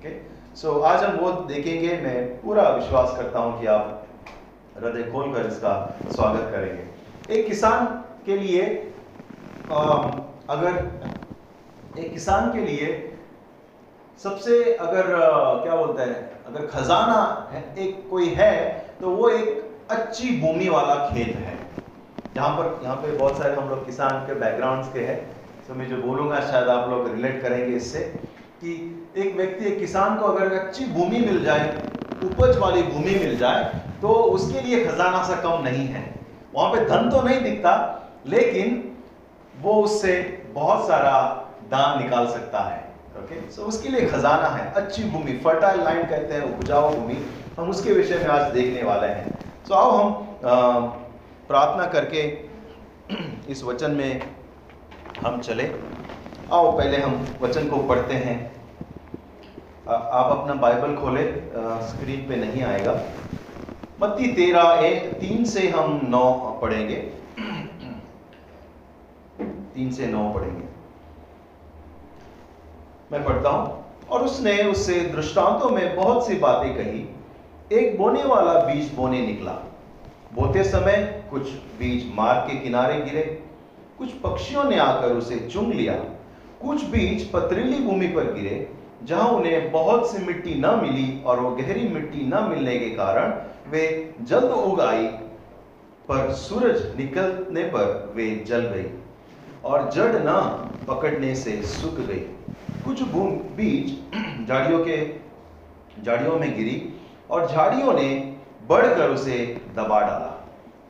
है? 0.03 0.11
सो 0.55 0.79
आज 0.79 1.03
हम 1.03 1.15
वो 1.17 1.31
देखेंगे 1.47 1.97
मैं 2.01 2.17
पूरा 2.41 2.67
विश्वास 2.69 3.15
करता 3.17 3.39
हूँ 3.39 3.59
कि 3.59 3.67
आप 3.67 4.07
हृदय 4.77 5.03
खोलकर 5.11 5.45
इसका 5.47 5.73
स्वागत 6.11 6.51
करेंगे। 6.51 7.33
एक 7.33 7.47
किसान 7.47 7.85
के 8.25 8.37
लिए 8.37 8.63
आ, 9.71 9.81
अगर 10.49 10.73
एक 11.99 12.11
किसान 12.13 12.51
के 12.53 12.59
लिए 12.61 12.87
सबसे 14.23 14.73
अगर 14.73 15.07
क्या 15.63 15.75
बोलते 15.75 16.03
हैं 16.03 16.45
अगर 16.47 16.65
खजाना 16.67 17.21
है 17.51 17.63
एक 17.77 18.09
कोई 18.09 18.29
है 18.37 18.55
तो 18.99 19.09
वो 19.11 19.29
एक 19.29 19.89
अच्छी 19.91 20.39
भूमि 20.41 20.69
वाला 20.69 20.95
खेत 21.07 21.35
है। 21.37 21.57
जहाँ 22.35 22.49
पर 22.57 22.83
यहाँ 22.83 22.95
पे 22.95 23.11
बहुत 23.17 23.37
सारे 23.37 23.55
हम 23.55 23.69
लोग 23.69 23.85
किसान 23.85 24.25
के 24.27 24.33
बैकग्राउंड्स 24.39 24.93
के 24.93 24.99
हैं। 24.99 25.19
तो 25.67 25.73
मैं 25.73 25.87
जो 25.89 25.97
बोलूँगा, 25.97 26.39
शायद 26.41 26.67
आप 26.69 26.89
लोग 26.89 27.07
रिलेट 27.07 27.41
करेंगे 27.41 27.75
इससे 27.75 27.99
कि 28.61 28.71
एक 29.17 29.35
व्यक्ति, 29.35 29.65
एक 29.65 29.79
किसान 29.79 30.17
को 30.17 30.25
अगर 30.25 30.53
अच्छी 30.55 30.85
भूमि 30.87 31.19
मिल 31.19 31.43
जाए, 31.45 31.69
उपज 32.23 32.57
वाली 32.57 32.83
भूमि 32.83 33.15
मिल 33.19 33.37
जाए 33.37 33.81
तो 34.01 34.09
उसके 34.09 34.61
लिए 34.61 34.83
खजाना 34.85 35.23
सा 35.23 35.35
कम 35.41 35.63
नहीं 35.63 35.87
है। 35.87 36.03
वहाँ 36.53 36.71
पे 36.73 36.85
धन 36.85 37.09
तो 37.11 37.21
नहीं 37.21 37.41
दिखता, 37.43 37.73
लेकिन 38.27 38.81
वो 39.55 39.73
उससे 39.83 40.13
बहुत 40.53 40.87
सारा 40.87 41.17
दान 41.71 42.01
निकाल 42.03 42.27
सकता 42.27 42.59
है। 42.61 42.83
ओके 43.19 43.39
सो 43.51 43.63
उसके 43.63 43.89
लिए 43.89 44.05
खजाना 44.07 44.47
है, 44.47 44.71
अच्छी 44.73 45.03
भूमि 45.09 45.37
फर्टाइल 45.43 45.79
लैंड 45.79 46.09
कहते 46.09 46.33
हैं, 46.33 46.41
उपजाऊ 46.53 46.93
भूमि, 46.95 47.17
हम 47.57 47.69
उसके 47.69 47.93
विषय 47.93 48.17
में 48.17 48.27
आज 48.27 48.51
देखने 48.53 48.83
वाले 48.83 49.07
हैं। 49.09 49.37
सो 49.67 49.73
आओ 49.73 49.91
हम 49.91 50.89
प्रार्थना 51.49 51.85
करके 51.91 52.23
इस 53.51 53.63
वचन 53.63 53.91
में 53.93 54.21
हम 55.21 55.39
चले। 55.41 55.63
आओ, 56.53 56.77
पहले 56.77 56.97
हम 56.97 57.25
वचन 57.41 57.67
को 57.69 57.77
पढ़ते 57.77 58.13
हैं। 58.13 58.55
आप 59.89 60.37
अपना 60.37 60.53
बाइबल 60.53 60.95
खोले 60.95 61.23
स्क्रीन 61.87 62.27
पे 62.29 62.35
नहीं 62.35 62.63
आएगा। 62.63 62.93
मत्ती 64.01 64.27
तेरह 64.33 64.85
एक 64.85 65.13
तीन 65.13 65.45
से 65.45 65.67
हम 65.69 65.99
नौ 66.03 66.59
पढ़ेंगे। 66.61 66.95
तीन 69.75 69.91
से 69.91 70.07
नौ 70.07 70.33
पढ़ेंगे। 70.33 70.65
मैं 73.11 73.23
पढ़ता 73.25 73.49
हूँ। 73.49 73.83
और 74.09 74.23
उसने 74.23 74.63
उससे 74.63 74.99
दृष्टांतों 75.01 75.69
में 75.69 75.95
बहुत 75.95 76.27
सी 76.27 76.35
बातें 76.35 76.75
कही। 76.75 77.09
एक 77.71 77.97
बोने 77.97 78.23
वाला 78.23 78.53
बीज 78.53 78.93
बोने 78.93 79.25
निकला। 79.27 79.51
बोते 80.33 80.63
समय 80.63 81.23
कुछ 81.29 81.51
बीज 81.79 82.11
मार्ग 82.15 82.49
के 82.49 82.59
किनारे 82.59 83.01
गिरे। 83.01 83.44
कुछ 83.97 84.11
पक्षियों 84.13 84.63
ने 84.63 84.77
आकर 84.79 85.11
उसे 85.11 85.35
चुंग 85.51 85.73
लिया। 85.73 85.93
कुछ 86.61 86.83
बीज 86.83 87.31
पथरीली 87.31 87.79
भूमि 87.79 88.07
पर 88.07 88.33
गिरे, 88.33 88.67
जहाँ 89.03 89.27
उन्हें 89.29 89.71
बहुत 89.71 90.11
सी 90.11 90.25
मिट्टी 90.25 90.55
न 90.55 90.79
मिली 90.81 91.21
और 91.23 91.39
वो 91.39 91.49
गहरी 91.51 91.87
मिट्टी 91.87 92.25
न 92.25 92.43
मिलने 92.49 92.77
के 92.79 92.89
कारण 92.89 93.33
वे 93.71 94.13
जल्द 94.21 94.51
उग 94.51 94.81
आई, 94.81 95.07
पर 96.07 96.31
सूरज 96.33 96.95
निकलने 96.97 97.63
पर 97.63 98.13
वे 98.15 98.43
जल 98.47 98.61
गई 98.61 98.89
और 99.63 99.89
जड़ 99.91 100.15
न 100.15 100.31
पकड़ने 100.87 101.35
से 101.35 101.61
सूख 101.63 101.99
गई। 101.99 102.19
कुछ 102.85 103.01
बीज 103.01 103.97
झाड़ियों 104.47 104.79
के, 104.85 104.97
झाड़ियों 106.03 106.37
में 106.39 106.55
गिरी 106.57 106.93
और 107.29 107.47
झाड़ियों 107.47 107.93
ने 107.93 108.33
बढ़कर 108.69 109.09
उसे 109.09 109.37
दबा 109.75 109.99
डाला, 110.01 110.31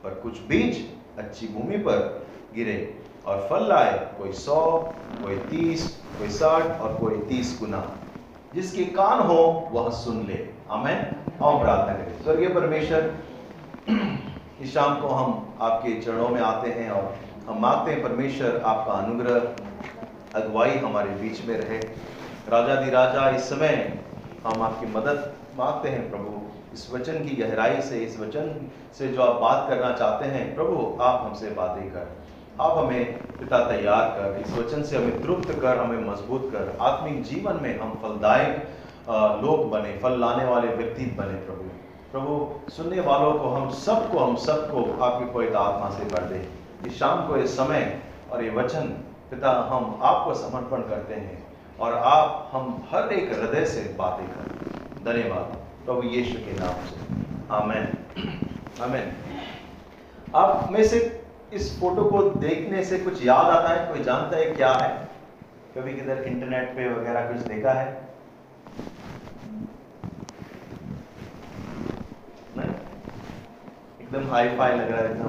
पर 0.03 0.19
कुछ 0.23 0.39
बीज 0.41 0.85
अच्छी 1.17 1.47
भूमि 1.47 1.77
पर 1.77 2.27
गिरे। 2.55 2.94
और 3.27 3.47
फल 3.49 3.67
लाए, 3.67 4.09
कोई 4.17 4.31
सौ, 4.31 4.77
कोई 5.23 5.35
तीस, 5.35 6.03
कोई 6.19 6.29
साठ 6.29 6.81
और 6.81 6.93
कोई 6.93 7.17
तीस 7.17 7.57
गुना। 7.59 7.91
जिसके 8.55 8.85
कान 8.85 9.19
हो, 9.19 9.69
वह 9.71 9.89
सुन 9.89 10.25
ले। 10.27 10.49
हमें 10.69 11.15
हम 11.43 11.59
प्रार्थना 11.59 11.93
करें। 11.93 12.23
स्वर्गीय 12.23 12.47
परमेश्वर, 12.47 13.13
इस 14.61 14.73
शाम 14.73 15.01
को 15.01 15.07
हम 15.07 15.53
आपके 15.61 16.01
चरणों 16.01 16.29
में 16.29 16.41
आते 16.41 16.69
हैं 16.69 16.91
और 16.91 17.15
हम 17.49 17.61
मांगते 17.61 17.91
हैं, 17.91 18.03
परमेश्वर, 18.03 18.61
आपका 18.65 18.93
अनुग्रह, 18.93 19.39
अगुवाई 20.39 20.71
हमारे 20.71 21.09
बीच 21.09 21.45
में 21.45 21.57
रहे। 21.57 21.77
राजा 22.49 22.75
दी 22.75 22.91
राजा, 22.91 23.29
इस 23.29 23.41
समय 23.41 23.99
हम 24.47 24.61
आपकी 24.61 24.85
मदद 24.85 25.33
मांगते 25.57 25.89
हैं, 25.89 26.09
प्रभु। 26.09 26.41
इस 26.73 26.93
वचन 26.93 27.13
की 27.13 27.35
गहराई 27.35 27.81
से, 27.81 27.97
इस 27.97 28.19
वचन 28.19 28.69
से 28.97 29.07
जो 29.07 29.21
आप 29.21 29.41
बात 29.41 29.69
करना 29.69 29.91
चाहते 29.93 30.25
हैं, 30.25 30.55
प्रभु, 30.55 30.97
आप 31.01 31.21
हमसे 31.25 31.49
बातें 31.49 31.89
कर। 31.89 32.24
आप 32.61 32.77
हमें 32.77 33.17
पिता 33.17 33.59
तैयार 33.69 34.09
कर, 34.09 34.43
इस 34.45 34.57
वचन 34.57 34.83
से 34.83 34.97
हमें 34.97 35.21
तृप्त 35.21 35.61
कर, 35.61 35.77
हमें 35.77 36.09
मज़बूत 36.09 36.49
कर, 36.51 36.77
आत्मिक 36.81 37.23
जीवन 37.23 37.59
में 37.61 37.79
हम 37.79 37.99
फलदायक 38.03 38.69
लोग 39.43 39.69
बने, 39.69 39.99
फल 40.03 40.19
लाने 40.19 40.45
वाले 40.45 40.67
व्यक्ति 40.67 41.05
बने 41.05 41.33
प्रभु। 41.33 41.63
प्रभु, 42.11 42.51
सुनने 42.71 43.01
वालों 43.01 43.33
को 43.33 43.49
हम 43.49 43.69
सबको 43.69 44.19
हम 44.19 44.35
सबको 44.35 45.03
आपकी 45.03 45.25
पवित्र 45.25 45.55
आत्मा 45.55 45.89
से 45.89 46.05
भर 46.05 46.21
दे। 46.21 46.49
इस 46.87 46.99
शाम 46.99 47.27
को 47.27 47.37
ये 47.37 47.47
समय 47.47 47.99
और 48.31 48.43
ये 48.43 48.49
वचन 48.49 48.81
पिता, 49.31 49.69
हम 49.71 49.99
आपको 50.01 50.33
समर्पण 50.33 50.81
करते 50.81 51.13
हैं 51.13 51.47
और 51.79 51.93
आप, 51.93 52.49
हम 52.53 52.87
हर 52.91 53.13
एक 53.13 53.33
हृदय 53.33 53.65
से 53.65 53.95
बातें 53.99 54.27
करें। 54.27 54.75
धन्यवाद। 55.05 55.57
प्रभु 55.85 56.03
यीशु 56.03 56.39
के 56.39 56.59
नाम 56.59 56.69
से। 56.69 57.15
आमेन। 57.51 57.97
आमेन। 58.81 59.11
आप 60.35 60.69
में 60.71 60.83
से 60.83 61.24
इस 61.53 61.79
फ़ोटो 61.79 62.03
को 62.03 62.21
देखने 62.21 62.83
से 62.83 62.99
कुछ 62.99 63.25
याद 63.25 63.45
आता 63.45 63.69
है? 63.69 63.93
कोई 63.93 64.03
जानता 64.03 64.37
है 64.37 64.45
क्या 64.45 64.71
है? 64.73 65.05
कभी 65.77 65.93
किधर 65.93 66.23
इंटरनेट 66.23 66.75
पे 66.75 66.93
वगैरह 66.93 67.27
कुछ 67.27 67.37
देखा 67.37 67.71
है? 67.71 68.05
एकदम 74.01 74.29
हाई 74.31 74.57
फाई 74.57 74.71
लग 74.71 74.91
रहा 74.91 74.99
है, 74.99 75.11
एकदम 75.11 75.27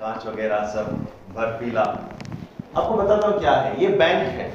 कांच 0.00 0.26
वगैरह 0.26 0.66
सब, 0.66 0.86
बर्फीला। 1.34 1.82
आपको 2.76 2.96
बताता 2.96 3.26
हूँ 3.26 3.38
क्या 3.38 3.52
है। 3.52 3.80
ये 3.80 3.88
बैंक 3.88 4.28
है। 4.28 4.48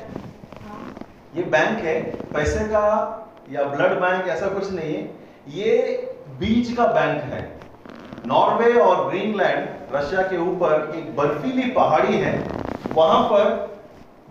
ये 1.36 1.44
बैंक 1.44 1.78
है, 1.80 2.02
पैसे 2.34 2.66
का 2.66 2.84
या 3.50 3.64
ब्लड 3.64 4.00
बैंक, 4.02 4.28
ऐसा 4.28 4.48
कुछ 4.48 4.72
नहीं 4.72 4.96
है। 4.96 5.16
ये 5.48 6.18
बीज 6.40 6.76
का 6.78 6.86
बैंक 6.86 7.24
है। 7.24 7.55
नॉर्वे 8.26 8.74
और 8.74 9.10
ग्रीनलैंड 9.10 9.96
रशिया 9.96 10.22
के 10.22 10.38
ऊपर 10.38 10.94
एक 10.96 11.16
बर्फीली 11.16 11.70
पहाड़ी 11.72 12.18
है। 12.18 12.34
वहाँ 12.94 13.24
पर 13.24 13.74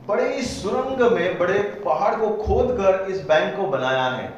बड़े 0.08 0.42
सुरंग 0.42 1.12
में 1.12 1.38
बड़े 1.38 1.58
पहाड़ 1.84 2.14
को 2.14 2.28
खोद 2.44 2.70
कर 2.70 3.06
इस 3.10 3.20
बैंक 3.26 3.56
को 3.56 3.66
बनाया 3.66 4.04
है। 4.04 4.32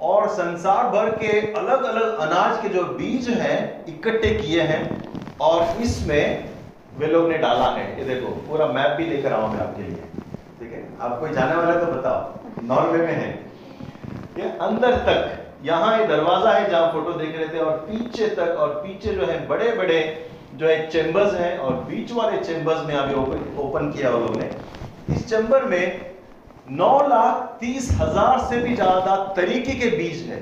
और 0.00 0.28
संसार 0.28 0.88
भर 0.88 1.10
के 1.10 1.52
अलग 1.52 1.84
अलग 1.84 2.18
अनाज 2.18 2.62
के 2.62 2.68
जो 2.68 2.84
बीज 2.84 3.28
हैं, 3.28 3.84
इकट्ठे 3.86 4.34
किए 4.34 4.62
हैं 4.62 4.82
और 5.40 5.82
इसमें 5.82 6.48
वे 6.98 7.06
लोग 7.06 7.28
ने 7.28 7.38
डाला 7.38 7.70
है। 7.70 7.98
ये 7.98 8.04
देखो, 8.04 8.26
पूरा 8.26 8.66
मैप 8.66 8.90
भी 8.90 9.06
लेकर 9.06 9.32
आऊँ 9.32 9.52
मैं 9.52 9.60
आपके 9.60 9.82
लिए। 9.82 10.02
ठीक 10.60 10.72
है? 10.72 10.88
आप 11.00 11.20
कोई 11.20 11.30
जाने 11.30 11.54
वाला 11.54 11.74
तो 11.74 11.86
बताओ। 11.86 12.64
नॉर्वे 12.64 12.98
में 12.98 13.12
है। 13.12 13.30
ये 14.38 14.50
अंदर 14.58 14.96
तक 14.96 15.49
यहाँ 15.64 15.98
ये 15.98 16.06
दरवाज़ा 16.06 16.52
है 16.52 16.68
जहाँ 16.70 16.92
फ़ोटो 16.92 17.12
देख 17.14 17.36
रहे 17.36 17.48
थे 17.48 17.58
और 17.60 17.76
पीछे 17.88 18.26
तक 18.36 18.56
और 18.58 18.74
पीछे 18.82 19.14
जो 19.14 19.26
है 19.26 19.46
बड़े 19.48 19.72
बड़े 19.76 19.98
जो 20.54 20.66
है 20.66 20.86
चेंबर्स 20.90 21.34
हैं 21.34 21.56
और 21.58 21.74
बीच 21.84 22.12
वाले 22.12 22.38
चेंबर्स 22.38 22.86
में 22.86 22.94
अभी 22.94 23.14
ओपन 23.14 23.44
ओपन 23.60 23.90
किया 23.92 24.10
लोग 24.10 24.38
इस 25.10 25.28
चेंबर 25.28 25.64
में 25.64 25.84
नौ 26.70 26.94
लाख 27.08 27.58
तीस 27.60 27.90
हज़ार 28.00 28.38
से 28.40 28.60
भी 28.60 28.74
ज़्यादा 28.74 29.16
तरीके 29.36 29.72
के 29.74 29.88
बीज 29.96 30.22
है। 30.28 30.38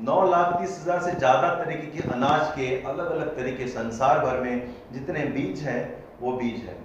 नौ 0.00 0.20
लाख 0.30 0.54
तीस 0.60 0.78
हज़ार 0.82 1.00
से 1.02 1.12
ज़्यादा 1.12 1.48
तरीके 1.54 1.86
के 1.92 2.08
अनाज 2.10 2.48
के 2.56 2.70
अलग 2.82 3.10
अलग 3.10 3.36
तरीके 3.36 3.66
संसार 3.68 4.18
भर 4.18 4.40
में 4.40 4.74
जितने 4.92 5.24
बीज 5.36 5.60
हैं, 5.60 5.82
वो 6.20 6.32
बीज 6.32 6.56
है। 6.60 6.76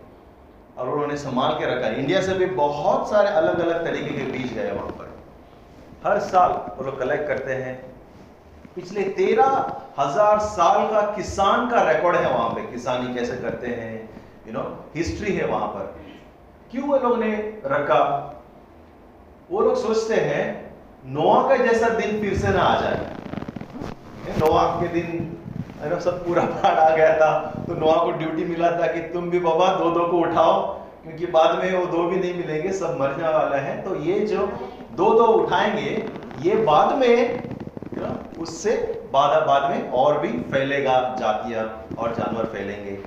और 0.77 0.89
उन्होंने 0.89 1.17
संभाल 1.17 1.53
के 1.53 1.65
रखा। 1.65 1.87
इंडिया 1.95 2.21
से 2.21 2.33
भी 2.33 2.45
बहुत 2.55 3.09
सारे 3.09 3.29
अलग 3.31 3.59
अलग 3.59 3.83
तरीके 3.85 4.13
के 4.15 4.31
बीज 4.31 4.57
है 4.57 4.71
वहाँ 4.73 4.89
पर। 4.89 5.06
हर 6.03 6.19
साल 6.21 6.51
वो 6.77 6.83
लोग 6.85 6.99
कलेक्ट 6.99 7.27
करते 7.27 7.53
हैं। 7.55 7.75
पिछले 8.75 9.03
तेरह 9.15 9.45
हज़ार 9.99 10.39
साल 10.41 10.87
का 10.87 11.01
किसान 11.15 11.69
का 11.69 11.81
रिकॉर्ड 11.83 12.15
है 12.15 12.31
वहाँ 12.33 12.49
पे। 12.49 12.61
किसानी 12.71 13.13
कैसे 13.13 13.37
करते 13.37 13.67
हैं 13.69 13.93
यू 14.47 14.53
नो 14.53 14.63
हिस्ट्री 14.95 15.33
है 15.35 15.47
वहाँ 15.47 15.67
पर। 15.67 15.95
क्यों 16.71 16.87
वो 16.87 16.97
लोग 16.99 17.17
ने 17.19 17.31
रखा? 17.65 18.03
वो 19.49 19.61
लोग 19.61 19.75
सोचते 19.77 20.15
हैं 20.21 20.43
नोआ 21.07 21.41
का 21.49 21.55
जैसा 21.57 21.89
दिन 21.91 22.19
फिर 22.21 22.37
से 22.37 22.49
ना 22.49 22.61
आ 22.61 22.79
जाए। 22.81 24.37
नोआ 24.39 24.65
के 24.81 24.87
दिन 24.89 25.33
सब 26.01 26.25
पूरा 26.25 26.43
पहाड़ 26.43 26.77
आ 26.79 26.95
गया 26.95 27.13
था 27.17 27.29
तो 27.67 27.73
नोआ 27.75 27.95
को 27.95 28.11
ड्यूटी 28.13 28.45
मिला 28.45 28.69
था 28.71 28.87
कि 28.87 28.99
तुम 29.09 29.29
भी 29.29 29.39
बाबा 29.41 29.67
दो 29.75 29.89
दो 29.91 30.05
को 30.07 30.17
उठाओ, 30.19 30.61
क्योंकि 31.03 31.25
बाद 31.27 31.57
में 31.57 31.71
वो 31.73 31.85
दो 31.87 32.03
भी 32.03 32.17
नहीं 32.17 32.33
मिलेंगे, 32.35 32.71
सब 32.73 32.97
मरने 32.99 33.23
वाला 33.25 33.57
है। 33.57 33.81
तो 33.83 33.95
ये 34.01 34.19
जो 34.27 34.45
दो 34.97 35.09
दो 35.13 35.25
उठाएँगे, 35.33 35.89
ये 36.41 36.55
बाद 36.65 36.97
में 36.97 37.47
उससे 38.39 38.71
बाद 39.13 39.45
बाद 39.47 39.69
में 39.71 39.91
और 39.91 40.17
भी 40.19 40.29
फैलेगा 40.51 40.99
जातियाँ 41.19 41.63
और 41.99 42.15
जानवर 42.15 42.45
फैलेंगे। 42.45 42.97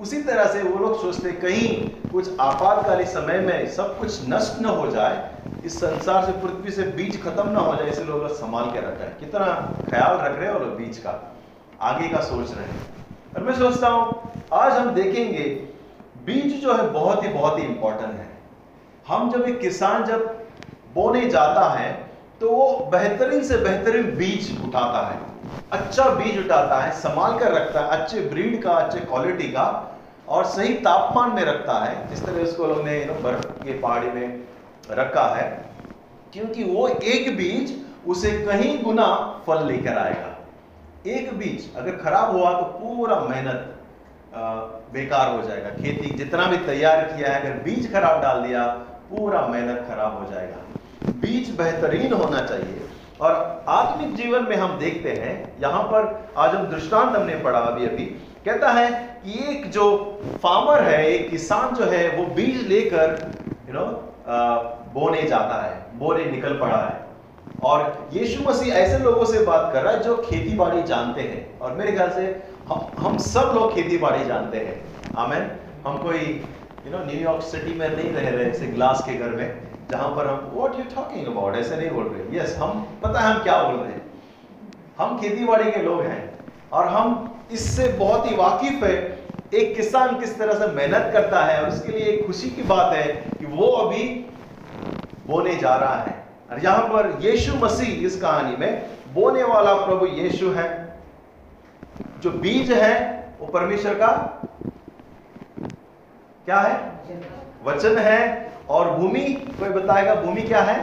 उसी 0.00 0.20
तरह 0.22 0.46
से 0.52 0.62
वो 0.62 0.78
लोग 0.78 1.00
सोचते, 1.00 1.32
कहीं 1.32 2.10
कुछ 2.12 2.38
आपातकालीन 2.40 3.06
समय 3.06 3.38
में 3.40 3.66
सब 3.70 3.98
कुछ 3.98 4.28
नष्ट 4.28 4.60
न 4.62 4.64
हो 4.66 4.86
जाए, 4.90 5.30
इस 5.64 5.78
संसार 5.78 6.24
से, 6.26 6.32
पृथ्वी 6.40 6.70
से 6.70 6.82
बीज 6.92 7.22
खत्म 7.22 7.48
ना 7.48 7.60
हो 7.60 7.74
जाए 7.76 7.88
इसलिए 7.88 8.06
लोग 8.06 8.26
संभाल 8.36 8.70
के 8.70 8.78
रखा 8.80 9.04
है। 9.04 9.16
कितना 9.20 9.46
ख्याल 9.90 10.16
रख 10.18 10.38
रहे 10.38 10.48
हैं 10.48 10.58
लोग 10.60 10.76
बीज 10.76 10.98
का, 10.98 11.20
आगे 11.82 12.08
का 12.08 12.20
सोच 12.22 12.50
रहे 12.50 12.66
हैं। 12.66 12.80
और 13.36 13.42
मैं 13.42 13.58
सोचता 13.58 13.88
हूँ, 13.88 14.32
आज 14.52 14.72
हम 14.72 14.90
देखेंगे, 14.94 15.44
बीज 16.26 16.60
जो 16.62 16.74
है 16.74 16.90
बहुत 16.92 17.24
ही 17.24 17.28
बहुत 17.30 17.58
ही 17.58 17.64
इंपॉर्टेंट 17.64 18.12
है। 18.12 18.28
हम 19.08 19.30
जब 19.30 19.48
एक 19.48 19.60
किसान 19.60 20.04
जब 20.04 20.39
बोने 20.94 21.24
जाता 21.28 21.68
है 21.70 21.90
तो 22.40 22.50
वो 22.50 22.68
बेहतरीन 22.92 23.42
से 23.44 23.56
बेहतरीन 23.58 24.14
बीज 24.16 24.50
उठाता 24.62 25.06
है। 25.08 25.18
अच्छा 25.72 26.08
बीज 26.10 26.38
उठाता 26.38 26.80
है, 26.80 26.92
संभाल 26.92 27.38
कर 27.38 27.52
रखता 27.52 27.80
है, 27.80 27.88
अच्छे 27.90 28.20
ब्रीड 28.22 28.62
का, 28.62 28.70
अच्छे 28.72 29.00
क्वालिटी 29.00 29.48
का, 29.48 29.66
और 30.28 30.44
सही 30.46 30.74
तापमान 30.80 31.30
में 31.30 31.42
रखता 31.44 31.72
है। 31.84 32.08
जिस 32.08 32.24
तरह 32.26 32.42
उसको 32.42 32.66
लोग 32.66 32.82
ने 32.84 32.98
बर्फ़ 33.22 33.46
के 33.64 33.78
पहाड़ी 33.80 34.10
में 34.10 34.40
रखा 34.90 35.26
है, 35.34 35.44
क्योंकि 36.32 36.64
वो 36.64 36.88
एक 36.88 37.36
बीज 37.36 37.76
उसे 38.06 38.30
कहीं 38.40 38.82
गुना 38.82 39.06
फल 39.46 39.64
लेकर 39.66 39.98
आएगा। 39.98 40.36
एक 41.08 41.32
बीज 41.38 41.76
अगर 41.76 41.96
खराब 41.98 42.36
हुआ 42.36 42.52
तो 42.52 42.64
पूरा 42.78 43.20
मेहनत 43.20 43.76
बेकार 44.92 45.30
हो 45.30 45.42
जाएगा। 45.42 45.70
खेती 45.72 46.10
जितना 46.16 46.46
भी 46.46 46.56
तैयार 46.66 47.04
किया 47.04 47.32
है, 47.32 47.40
अगर 47.40 47.62
बीज 47.62 47.92
खराब 47.92 48.20
डाल 48.22 48.42
दिया, 48.42 48.66
पूरा 49.10 49.46
मेहनत 49.46 49.86
खराब 49.88 50.18
हो 50.18 50.30
जाएगा। 50.32 50.66
बीज 51.04 51.50
बेहतरीन 51.56 52.12
होना 52.12 52.40
चाहिए। 52.40 52.80
और 53.20 53.64
आत्मिक 53.68 54.14
जीवन 54.16 54.42
में 54.42 54.56
हम 54.56 54.78
देखते 54.78 55.10
हैं, 55.12 55.32
यहाँ 55.62 55.82
पर 55.82 56.32
आज 56.36 56.54
हम 56.54 56.66
दृष्टांत 56.66 57.16
हमने 57.16 57.34
पढ़ा 57.36 57.58
अभी 57.58 57.86
अभी। 57.86 58.04
कहता 58.44 58.70
है 58.70 58.90
कि 59.24 59.32
एक 59.50 59.70
जो 59.70 59.84
फार्मर 60.42 60.82
है, 60.82 61.04
एक 61.06 61.28
किसान 61.30 61.74
जो 61.74 61.84
है, 61.84 62.08
वो 62.16 62.24
बीज 62.34 62.66
लेकर 62.68 63.32
यू 63.68 63.74
नो 63.74 63.84
बोने 64.94 65.22
जाता 65.22 65.62
है, 65.62 65.98
बोने 65.98 66.24
निकल 66.24 66.58
पड़ा 66.58 66.76
है। 66.76 67.08
और 67.64 68.08
यीशु 68.12 68.48
मसीह 68.48 68.74
ऐसे 68.74 68.98
लोगों 68.98 69.24
से 69.24 69.44
बात 69.44 69.70
कर 69.72 69.82
रहा 69.82 69.92
है 69.92 70.02
जो 70.02 70.16
खेती 70.16 70.54
बाड़ी 70.56 70.82
जानते 70.82 71.20
हैं। 71.20 71.58
और 71.58 71.72
मेरे 71.72 71.92
ख्याल 71.92 72.10
से 72.10 72.42
हम 72.68 72.86
हम 72.98 73.18
सब 73.18 73.52
लोग 73.54 73.74
खेती 73.74 73.98
बाड़ी 73.98 74.24
जानते 74.24 74.58
हैं। 74.58 75.14
आमेन। 75.16 75.50
हम 75.86 75.98
कोई 75.98 76.20
यू 76.86 76.90
नो 76.92 77.04
न्यूयॉर्क 77.04 77.42
सिटी 77.42 77.74
में 77.74 77.88
नहीं 77.88 78.12
रह 78.12 78.30
रहे 78.30 78.66
ग्लास 78.66 79.02
के 79.06 79.14
घर 79.14 79.28
में। 79.28 79.69
जहाँ 79.90 80.08
पर 80.16 80.26
हम 80.26 80.50
व्हाट 80.54 80.78
यू 80.78 80.84
टॉकिंग 80.94 81.26
अबाउट 81.26 81.56
ऐसे 81.56 81.76
नहीं 81.76 81.90
बोल 81.90 82.04
रहे। 82.04 82.38
यस 82.38 82.56
हम, 82.56 82.86
पता 83.02 83.20
है 83.20 83.34
हम 83.34 83.42
क्या 83.42 83.62
बोल 83.62 83.80
रहे 83.80 83.92
हैं? 83.92 84.02
हम 84.98 85.18
खेती 85.20 85.44
बाड़ी 85.44 85.70
के 85.72 85.82
लोग 85.82 86.00
हैं 86.00 86.38
और 86.72 86.88
हम 86.88 87.34
इससे 87.52 87.88
बहुत 87.92 88.30
ही 88.30 88.36
वाकिफ 88.36 88.84
है। 88.84 88.96
एक 89.54 89.74
किसान 89.76 90.18
किस 90.20 90.38
तरह 90.38 90.58
से 90.58 90.66
मेहनत 90.72 91.10
करता 91.12 91.44
है 91.44 91.62
और 91.62 91.68
उसके 91.68 91.92
लिए 91.92 92.06
एक 92.06 92.26
खुशी 92.26 92.50
की 92.50 92.62
बात 92.62 92.92
है 92.92 93.06
कि 93.38 93.46
वो 93.46 93.66
अभी 93.66 94.04
बोने 95.26 95.54
जा 95.56 95.74
रहा 95.76 95.96
है। 95.96 96.14
और 96.50 96.64
यहाँ 96.64 96.86
पर 96.88 97.18
यीशु 97.20 97.54
मसीह 97.54 98.06
इस 98.06 98.20
कहानी 98.20 98.56
में 98.56 98.86
बोने 99.14 99.42
वाला 99.42 99.74
प्रभु 99.74 100.06
यीशु 100.06 100.50
है। 100.50 100.68
जो 102.22 102.30
बीज 102.30 102.72
है, 102.72 102.94
वो 103.40 103.46
परमेश्वर 103.46 103.94
का 103.94 104.08
क्या 106.44 106.60
है? 106.60 106.74
वचन 107.64 107.98
है 107.98 108.52
और 108.68 108.90
भूमि, 108.90 109.20
कोई 109.58 109.68
बताएगा 109.70 110.14
भूमि 110.14 110.42
क्या 110.42 110.60
है? 110.62 110.78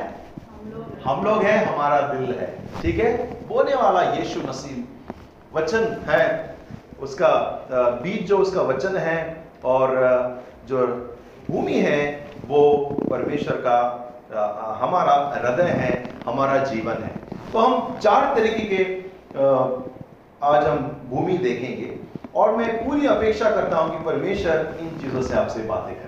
हम 1.05 1.23
लोग 1.23 1.43
हैं, 1.43 1.65
हमारा 1.65 1.99
दिल 2.03 2.31
है। 2.39 2.47
ठीक 2.81 2.99
है? 2.99 3.11
बोने 3.47 3.75
वाला 3.75 4.01
यीशु 4.13 4.41
मसीह 4.47 5.57
वचन 5.57 5.83
है। 6.07 6.55
उसका 7.01 7.29
बीज 8.03 8.27
जो 8.27 8.37
उसका 8.37 8.61
वचन 8.63 8.97
है 8.97 9.17
और 9.65 9.89
जो 10.67 10.85
भूमि 11.49 11.79
है, 11.81 11.99
वो 12.47 12.61
परमेश्वर 13.09 13.55
का 13.67 13.77
हमारा 14.81 15.13
हृदय 15.35 15.69
है, 15.73 15.91
हमारा 16.25 16.57
जीवन 16.63 17.03
है। 17.03 17.11
तो 17.53 17.59
हम 17.59 17.97
चार 17.99 18.33
तरीके 18.35 18.63
के 18.71 18.81
आज 20.45 20.65
हम 20.65 20.77
भूमि 21.09 21.37
देखेंगे। 21.39 21.95
और 22.35 22.55
मैं 22.55 22.67
पूरी 22.85 23.07
अपेक्षा 23.07 23.49
करता 23.51 23.77
हूँ 23.77 23.91
कि 23.91 24.03
परमेश्वर 24.05 24.75
इन 24.81 24.89
चीज़ों 25.01 25.21
से 25.21 25.35
आपसे 25.35 25.59
बातें 25.63 25.95
करें। 25.95 26.06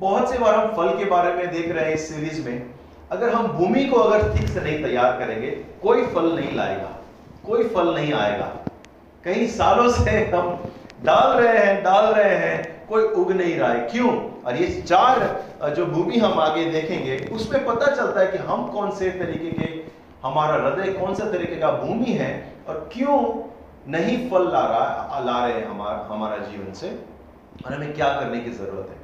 बहुत 0.00 0.30
से 0.30 0.38
बार 0.38 0.54
हम 0.54 0.68
फल 0.72 0.96
के 0.98 1.04
बारे 1.04 1.32
में 1.34 1.50
देख 1.52 1.70
रहे 1.70 1.84
हैं 1.84 1.94
इस 1.94 2.08
सीरीज़ 2.08 2.44
में। 2.48 2.70
अगर 3.10 3.32
हम 3.32 3.46
भूमि 3.48 3.84
को 3.84 3.96
अगर 3.96 4.32
ठीक 4.32 4.48
से 4.48 4.60
नहीं 4.60 4.82
तैयार 4.82 5.18
करेंगे, 5.18 5.50
कोई 5.82 6.06
फल 6.06 6.32
नहीं 6.32 6.52
लाएगा, 6.56 6.90
कोई 7.46 7.64
फल 7.68 7.94
नहीं 7.94 8.12
आएगा। 8.14 8.52
कई 9.24 9.46
सालों 9.48 9.88
से 9.92 10.10
हम 10.26 10.58
डाल 11.04 11.36
रहे 11.38 11.58
हैं, 11.58 11.82
डाल 11.84 12.04
रहे 12.14 12.34
हैं, 12.36 12.86
कोई 12.86 13.04
उग 13.04 13.32
नहीं 13.32 13.56
रहा 13.56 13.72
है। 13.72 13.80
क्यों? 13.88 14.10
और 14.42 14.56
ये 14.56 14.66
चार 14.82 15.72
जो 15.76 15.86
भूमि 15.86 16.18
हम 16.18 16.38
आगे 16.40 16.64
देखेंगे, 16.70 17.16
उसमें 17.32 17.64
पता 17.66 17.86
चलता 17.86 18.20
है 18.20 18.26
कि 18.26 18.38
हम 18.44 18.66
कौन 18.66 18.90
से 18.90 19.10
तरीके 19.12 19.50
के, 19.52 19.68
हमारा 20.22 20.54
हृदय 20.64 20.92
कौन 20.92 21.14
सा 21.14 21.30
तरीके 21.32 21.56
का 21.56 21.70
भूमि 21.72 22.12
है 22.12 22.30
और 22.68 22.88
क्यों 22.92 23.18
नहीं 23.88 24.18
फल 24.30 24.50
ला 24.52 24.60
रहा, 24.62 25.20
ला 25.20 25.44
रहे 25.44 25.54
हैं 25.54 25.68
हमारा 25.68 26.06
हमारा 26.10 26.36
जीवन 26.46 26.72
से। 26.74 26.88
और 27.66 27.74
हमें 27.74 27.92
क्या 27.92 28.08
करने 28.12 28.40
की 28.40 28.50
ज़रूरत 28.52 28.88
है? 28.90 28.97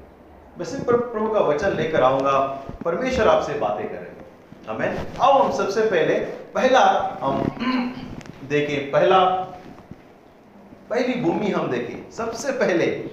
मैं 0.59 0.65
सिर्फ़ 0.65 0.85
प्रभु 0.85 1.29
का 1.29 1.41
वचन 1.41 1.69
लेकर 1.69 2.03
आऊँगा, 2.03 2.39
परमेश्वर 2.85 3.29
आपसे 3.29 3.55
बातें 3.55 3.89
करेंगे। 3.89 4.25
हमें 4.71 5.07
आओ 5.21 5.43
हम 5.43 5.53
सबसे 5.53 5.81
पहले, 5.81 6.15
पहला 6.55 6.81
हम 7.23 7.43
देखें, 8.49 8.91
पहला, 8.91 9.25
पहली 10.91 11.21
भूमि 11.21 11.47
हम 11.47 11.71
देखें। 11.71 12.11
सबसे 12.11 12.53
पहले, 12.53 13.11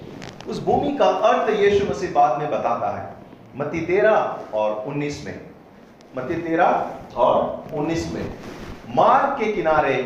उस 0.48 0.64
भूमि 0.64 0.96
का 0.96 1.06
अर्थ 1.06 1.50
यीशु 1.50 1.86
मसीह 1.86 2.12
बाद 2.12 2.38
में 2.38 2.50
बताता 2.50 3.00
है। 3.00 3.14
मती 3.56 3.80
तेरह 3.80 4.38
और 4.54 4.84
उन्नीस 4.86 5.26
में। 5.26 5.40
मती 6.16 6.34
तेरह 6.34 6.90
और 7.16 7.64
उन्नीस 7.74 8.12
में, 8.14 8.34
मार्ग 8.88 9.40
के 9.40 9.52
किनारे 9.52 9.96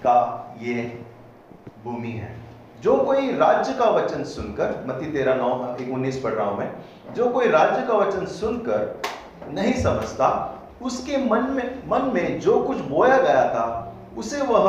का 0.00 0.16
ये 0.60 1.04
भूमि 1.84 2.10
है। 2.10 2.45
जो 2.86 2.96
कोई 2.96 3.30
राज्य 3.36 3.72
का 3.72 3.84
वचन 3.84 4.24
सुनकर 4.24 4.84
मती 4.88 5.06
तेरह 5.12 5.34
नौ 5.34 5.46
उन्नीस 5.94 6.20
पढ़ 6.20 6.32
रहा 6.32 6.46
हूँ 6.46 6.58
मैं, 6.58 6.70
जो 7.14 7.28
कोई 7.28 7.48
राज्य 7.48 7.86
का 7.86 7.94
वचन 7.94 8.26
सुनकर 8.26 9.02
नहीं 9.50 9.72
समझता, 9.72 10.28
उसके 10.82 11.16
मन 11.16 11.38
में 11.38 11.82
मन 11.88 12.10
में 12.14 12.40
जो 12.40 12.58
कुछ 12.58 12.76
बोया 12.76 13.16
गया 13.18 13.42
था, 13.48 13.94
उसे 14.16 14.42
वह 14.42 14.68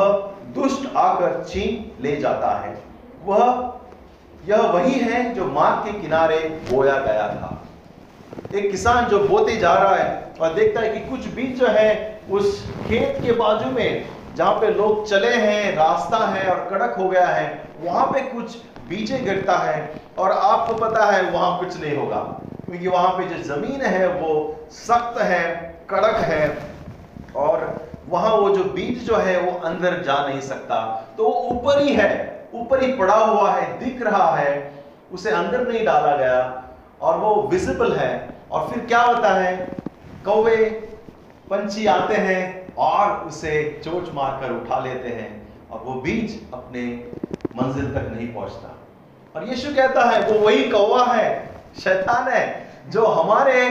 दुष्ट 0.54 0.96
आकर 0.96 1.44
छीन 1.48 2.02
ले 2.02 2.16
जाता 2.16 2.50
है। 2.58 2.82
वह, 3.24 3.72
यह 4.48 4.60
वही 4.60 4.92
है 4.92 5.34
जो 5.34 5.44
मार्ग 5.44 5.86
के 5.86 6.00
किनारे 6.00 6.38
बोया 6.70 6.98
गया 6.98 7.28
था। 7.28 7.62
एक 8.54 8.70
किसान 8.70 9.04
जो 9.04 9.18
बोते 9.18 9.56
जा 9.56 9.74
रहा 9.74 9.94
है 9.94 10.32
और 10.40 10.54
देखता 10.54 10.80
है 10.80 10.88
कि 10.88 11.10
कुछ 11.10 11.26
बीज 11.26 11.60
जो 11.60 11.66
है, 11.66 12.20
उस 12.30 12.66
खेत 12.88 13.18
के 13.22 13.32
बाजू 13.32 13.70
में, 13.70 14.04
जहाँ 14.34 14.52
पे 14.52 14.70
लोग 14.70 15.06
चले 15.06 15.34
हैं, 15.34 15.76
रास्ता 15.76 16.26
है 16.26 16.50
और 16.50 16.68
कड़क 16.70 16.96
हो 16.98 17.08
गया 17.08 17.26
है 17.26 17.67
वहाँ 17.80 18.06
पे 18.06 18.20
कुछ 18.20 18.56
बीजे 18.88 19.18
गिरता 19.18 19.58
है 19.58 20.00
और 20.18 20.32
आपको 20.32 20.74
पता 20.74 21.10
है 21.10 21.30
वहाँ 21.30 21.58
कुछ 21.58 21.80
नहीं 21.80 21.96
होगा। 21.96 22.16
क्योंकि 22.66 22.88
वहाँ 22.88 23.08
पे 23.08 23.24
जो 23.24 23.54
ज़मीन 23.54 23.82
है, 23.82 24.08
वो 24.08 24.56
सख्त 24.70 25.20
है, 25.20 25.74
कड़क 25.90 26.16
है 26.16 26.58
और 27.36 27.86
वहाँ 28.08 28.34
वो 28.34 28.56
जो 28.56 28.64
बीज 28.64 29.06
जो 29.06 29.16
है, 29.16 29.40
वो 29.40 29.58
अंदर 29.60 30.02
जा 30.02 30.26
नहीं 30.28 30.40
सकता। 30.40 31.08
तो 31.18 31.24
वो 31.24 31.30
ऊपर 31.30 31.82
ही 31.82 31.94
है, 31.94 32.46
ऊपर 32.54 32.82
ही 32.82 32.92
पड़ा 32.92 33.14
हुआ 33.14 33.50
है, 33.50 33.78
दिख 33.78 34.02
रहा 34.02 34.36
है, 34.36 34.72
उसे 35.12 35.30
अंदर 35.30 35.68
नहीं 35.68 35.84
डाला 35.84 36.16
गया 36.16 36.64
और 37.00 37.16
वो 37.16 37.48
विजिबल 37.52 37.92
है। 37.92 38.30
और 38.50 38.68
फिर 38.68 38.84
क्या 38.84 39.00
होता 39.02 39.28
है? 39.28 39.56
कौवे, 40.24 40.56
पंछी 41.50 41.86
आते 41.86 42.14
हैं 42.14 42.74
और 42.74 43.10
उसे 43.28 43.80
चोच 43.84 44.14
मारकर 44.14 44.50
उठा 44.50 44.78
लेते 44.78 45.08
हैं। 45.08 45.37
और 45.72 45.80
वो 45.84 45.92
बीज 45.92 46.52
अपने 46.54 47.04
मंजिल 47.62 47.84
तक 47.84 48.16
नहीं 48.16 48.34
पहुँचता। 48.34 48.78
और 49.36 49.48
यीशु 49.48 49.74
कहता 49.74 50.04
है, 50.04 50.32
वो 50.32 50.46
वही 50.46 50.70
कौवा 50.70 51.04
है, 51.04 51.50
शैतान 51.84 52.28
है, 52.28 52.70
जो 52.88 53.06
हमारे 53.06 53.68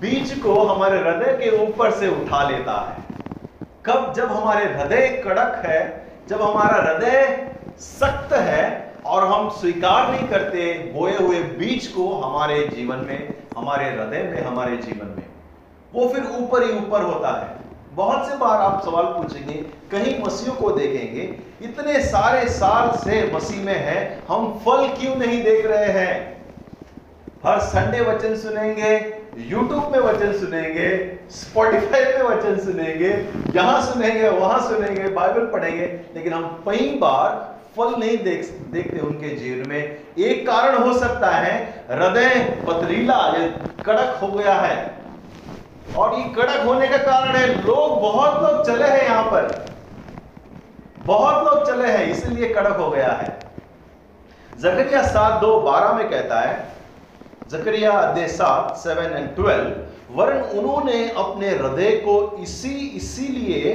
बीज 0.00 0.40
को 0.42 0.54
हमारे 0.66 0.98
हृदय 0.98 1.32
के 1.32 1.66
ऊपर 1.66 1.90
से 1.90 2.08
उठा 2.08 2.48
लेता 2.48 2.72
है। 2.72 3.04
कब? 3.86 4.12
जब 4.16 4.32
हमारे 4.32 4.64
हृदय 4.64 5.22
कड़क 5.24 5.62
है, 5.66 6.06
जब 6.28 6.42
हमारा 6.42 6.82
हृदय 6.82 7.50
सख्त 7.78 8.32
है 8.32 8.94
और 9.06 9.26
हम 9.26 9.48
स्वीकार 9.48 10.10
नहीं 10.10 10.28
करते 10.28 10.92
बोए 10.94 11.16
हुए 11.16 11.42
बीज 11.42 11.86
को 11.86 12.12
हमारे 12.12 12.68
जीवन 12.68 12.96
में, 12.96 13.34
हमारे 13.56 13.84
हृदय 13.84 14.22
में, 14.22 14.42
हमारे 14.42 14.76
जीवन 14.76 15.06
में, 15.06 15.26
वो 15.94 16.08
फिर 16.08 16.24
ऊपर 16.24 16.62
ही 16.62 16.78
ऊपर 16.78 17.02
होता 17.02 17.40
है। 17.40 17.63
बहुत 17.94 18.28
से 18.28 18.36
बार 18.36 18.60
आप 18.60 18.80
सवाल 18.84 19.04
पूछेंगे, 19.06 19.54
कहीं 19.90 20.18
मसीहों 20.22 20.54
को 20.56 20.70
देखेंगे, 20.70 21.22
इतने 21.62 22.00
सारे 22.02 22.48
साल 22.50 22.90
से 22.98 23.30
मसीह 23.34 23.64
में 23.64 23.74
है, 23.74 24.22
हम 24.28 24.52
फल 24.64 24.86
क्यों 24.94 25.14
नहीं 25.16 25.42
देख 25.42 25.66
रहे 25.66 25.92
हैं? 25.92 26.32
हर 27.44 27.58
संडे 27.62 28.00
वचन 28.00 28.34
सुनेंगे 28.36 28.94
यूट्यूब 29.40 29.92
में 29.92 29.98
वचन 30.00 30.32
सुनेंगे 30.32 30.88
स्पॉटिफाई 31.30 32.04
में 32.04 32.22
वचन 32.22 32.58
सुनेंगे, 32.64 33.08
यहाँ 33.54 33.80
सुनेंगे, 33.82 34.28
वहाँ 34.30 34.60
सुनेंगे 34.68 35.08
बाइबल 35.10 35.46
पढ़ेंगे, 35.52 35.86
लेकिन 36.14 36.32
हम 36.32 36.62
कई 36.66 36.88
बार 36.98 37.52
फल 37.76 37.94
नहीं 37.98 38.16
देख, 38.18 38.50
देखते 38.72 38.98
उनके 39.00 39.34
जीवन 39.36 39.68
में। 39.68 39.78
एक 40.18 40.46
कारण 40.46 40.76
हो 40.78 40.92
सकता 40.98 41.30
है, 41.30 41.54
हृदय 41.90 42.28
पथरीला 42.66 43.16
कड़क 43.86 44.18
हो 44.22 44.28
गया 44.28 44.54
है। 44.54 44.76
और 45.96 46.14
ये 46.14 46.24
कड़क 46.34 46.66
होने 46.66 46.88
का 46.88 46.96
कारण 46.96 47.36
है, 47.36 47.46
लोग, 47.66 48.00
बहुत 48.00 48.42
लोग 48.42 48.64
चले 48.66 48.84
हैं 48.84 49.02
यहाँ 49.04 49.24
पर। 49.24 49.64
बहुत 51.06 51.44
लोग 51.44 51.66
चले 51.66 51.88
हैं, 51.88 52.06
इसलिए 52.06 52.52
कड़क 52.54 52.76
हो 52.76 52.90
गया 52.90 53.12
है। 53.12 53.38
जकरिया 54.58 55.02
सात 55.02 55.40
दो 55.40 55.60
बारह 55.60 55.92
में 55.92 56.08
कहता 56.10 56.40
है, 56.40 56.72
जकरिया 57.50 58.26
सात 58.28 58.76
सेवन 58.76 59.16
एंड 59.16 59.34
ट्वेल्व 59.36 60.16
वरन 60.16 60.42
उन्होंने 60.58 61.08
अपने 61.10 61.48
हृदय 61.48 61.90
को 62.06 62.36
इसी, 62.38 62.74
इसीलिए 62.96 63.74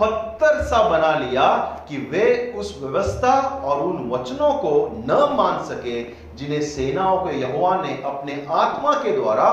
पत्थर 0.00 0.62
सा 0.62 0.82
बना 0.88 1.12
लिया 1.18 1.46
कि 1.88 1.96
वे 2.12 2.54
उस 2.56 2.78
व्यवस्था 2.82 3.32
और 3.64 3.80
उन 3.80 4.10
वचनों 4.10 4.52
को 4.54 4.70
न 5.08 5.16
मान 5.36 5.64
सके 5.64 6.02
जिन्हें 6.36 6.60
सेनाओं 6.62 7.18
के 7.18 7.36
यहोवा 7.36 7.74
ने 7.82 8.02
अपने 8.04 8.46
आत्मा 8.50 8.92
के 8.94 9.12
द्वारा 9.12 9.50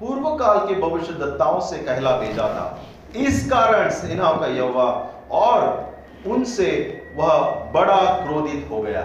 पूर्व 0.00 0.36
काल 0.36 0.58
के 0.58 0.74
भविष्य 0.74 1.12
दत्ताओं 1.12 1.60
से 1.60 1.78
कहला 1.78 2.16
भेजा 2.16 2.42
था। 2.42 2.78
इस 3.16 3.50
कारण 3.50 3.90
सेनाओं 3.90 4.36
का 4.38 4.46
यहोवा 4.46 5.10
और 5.30 5.90
उनसे 6.26 6.70
वह 7.16 7.50
बड़ा 7.72 8.26
क्रोधित 8.26 8.68
हो 8.70 8.82
गया। 8.82 9.02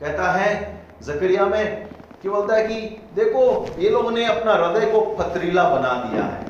कहता 0.00 0.32
है 0.32 0.80
जकरिया 1.02 1.46
में 1.46 1.86
कि 2.22 2.28
बोलता 2.28 2.54
है 2.54 2.66
कि 2.68 2.74
देखो, 3.14 3.66
ये 3.78 3.90
लोगों 3.90 4.10
ने 4.10 4.24
अपना 4.24 4.52
हृदय 4.52 4.86
को 4.86 5.00
पथरीला 5.00 5.68
बना 5.68 5.94
दिया 5.94 6.24
है। 6.24 6.44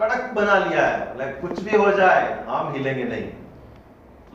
कड़क 0.00 0.30
बना 0.34 0.58
लिया 0.58 0.86
है। 0.86 1.32
कुछ 1.32 1.60
भी 1.60 1.76
हो 1.76 1.92
जाए, 1.92 2.44
हम 2.48 2.72
हिलेंगे 2.72 3.04
नहीं। 3.04 3.28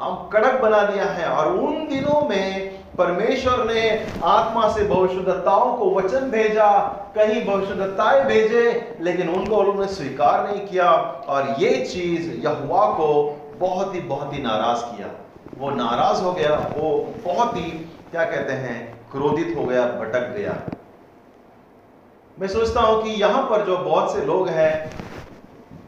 हम 0.02 0.30
कड़क 0.34 0.62
बना 0.62 0.84
दिया 0.84 1.06
है 1.06 1.28
और 1.28 1.54
उन 1.54 1.88
दिनों 1.88 2.30
में 2.30 2.83
परमेश्वर 2.98 3.74
ने 3.74 4.08
आत्मा 4.24 4.70
से 4.70 4.88
भविष्यदत्ताओं 4.88 5.78
को 5.78 5.96
वचन 5.96 6.20
भेजा, 6.20 6.80
कहीं 7.16 7.46
भविष्यदत्ताएँ 7.46 8.26
भेजे, 8.26 8.98
लेकिन 9.02 9.30
उनको 9.30 9.56
उन्होंने 9.56 9.94
स्वीकार 9.94 10.48
नहीं 10.48 10.68
किया। 10.68 10.92
और 11.28 11.56
ये 11.60 11.86
चीज़ 11.86 12.48
यहुआ 12.48 12.86
को 12.94 13.38
बहुत 13.60 13.96
ही 13.96 14.00
बहुत 14.00 14.34
ही 14.34 14.42
नाराज़ 14.42 14.84
किया। 14.84 15.08
वो 15.58 15.70
नाराज़ 15.70 16.22
हो 16.22 16.34
गया, 16.34 16.74
वो 16.78 17.14
बहुत 17.26 17.58
ही, 17.58 17.72
क्या 18.12 18.26
कहते 18.26 18.54
हैं, 18.54 19.02
क्रोधित 19.12 19.56
हो 19.58 19.64
गया, 19.64 19.86
भटक 19.86 20.36
गया। 20.38 20.58
मैं 22.40 22.48
सोचता 22.48 22.82
हूँ 22.82 23.04
कि 23.04 23.10
यहाँ 23.10 23.44
पर 23.44 23.66
जो 23.66 23.78
बहुत 23.78 24.14
से 24.14 24.26
लोग 24.26 24.50
हैं, 24.50 24.92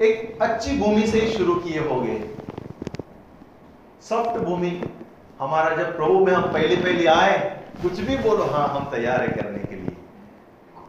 एक 0.01 0.41
अच्छी 0.41 0.77
भूमि 0.77 1.07
से 1.07 1.19
ही 1.19 1.27
शुरू 1.27 1.55
किए 1.55 1.79
होंगे। 1.79 2.29
सॉफ्ट 4.01 4.37
भूमि 4.39 4.83
हमारा 5.39 5.75
जब 5.75 5.95
प्रभु 5.95 6.25
में 6.25 6.33
हम 6.33 6.41
पहले 6.41 6.75
पहले 6.75 7.07
आए, 7.07 7.61
कुछ 7.81 7.99
भी 7.99 8.17
बोलो 8.17 8.43
हाँ 8.43 8.67
हम 8.67 8.91
तैयार 8.91 9.21
है 9.21 9.27
करने 9.27 9.59
के 9.59 9.75
लिए। 9.75 9.95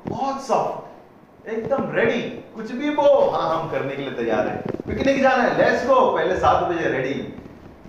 बहुत 0.09 0.47
सॉफ्ट 0.47 1.49
एकदम 1.49 1.91
रेडी 1.93 2.21
कुछ 2.55 2.73
भी 2.73 2.91
बोलो 2.91 3.31
हाँ 3.31 3.61
हम 3.61 3.71
करने 3.71 3.97
के 3.97 4.03
लिए 4.03 4.11
तैयार 4.11 4.49
है। 4.49 4.57
पिकनिक 4.57 5.23
जाना 5.23 5.43
है 5.43 5.57
लेट्स 5.57 5.87
गो 5.87 6.17
पहले 6.17 6.37
सात 6.37 6.65
बजे 6.65 6.89
रेडी 6.89 7.15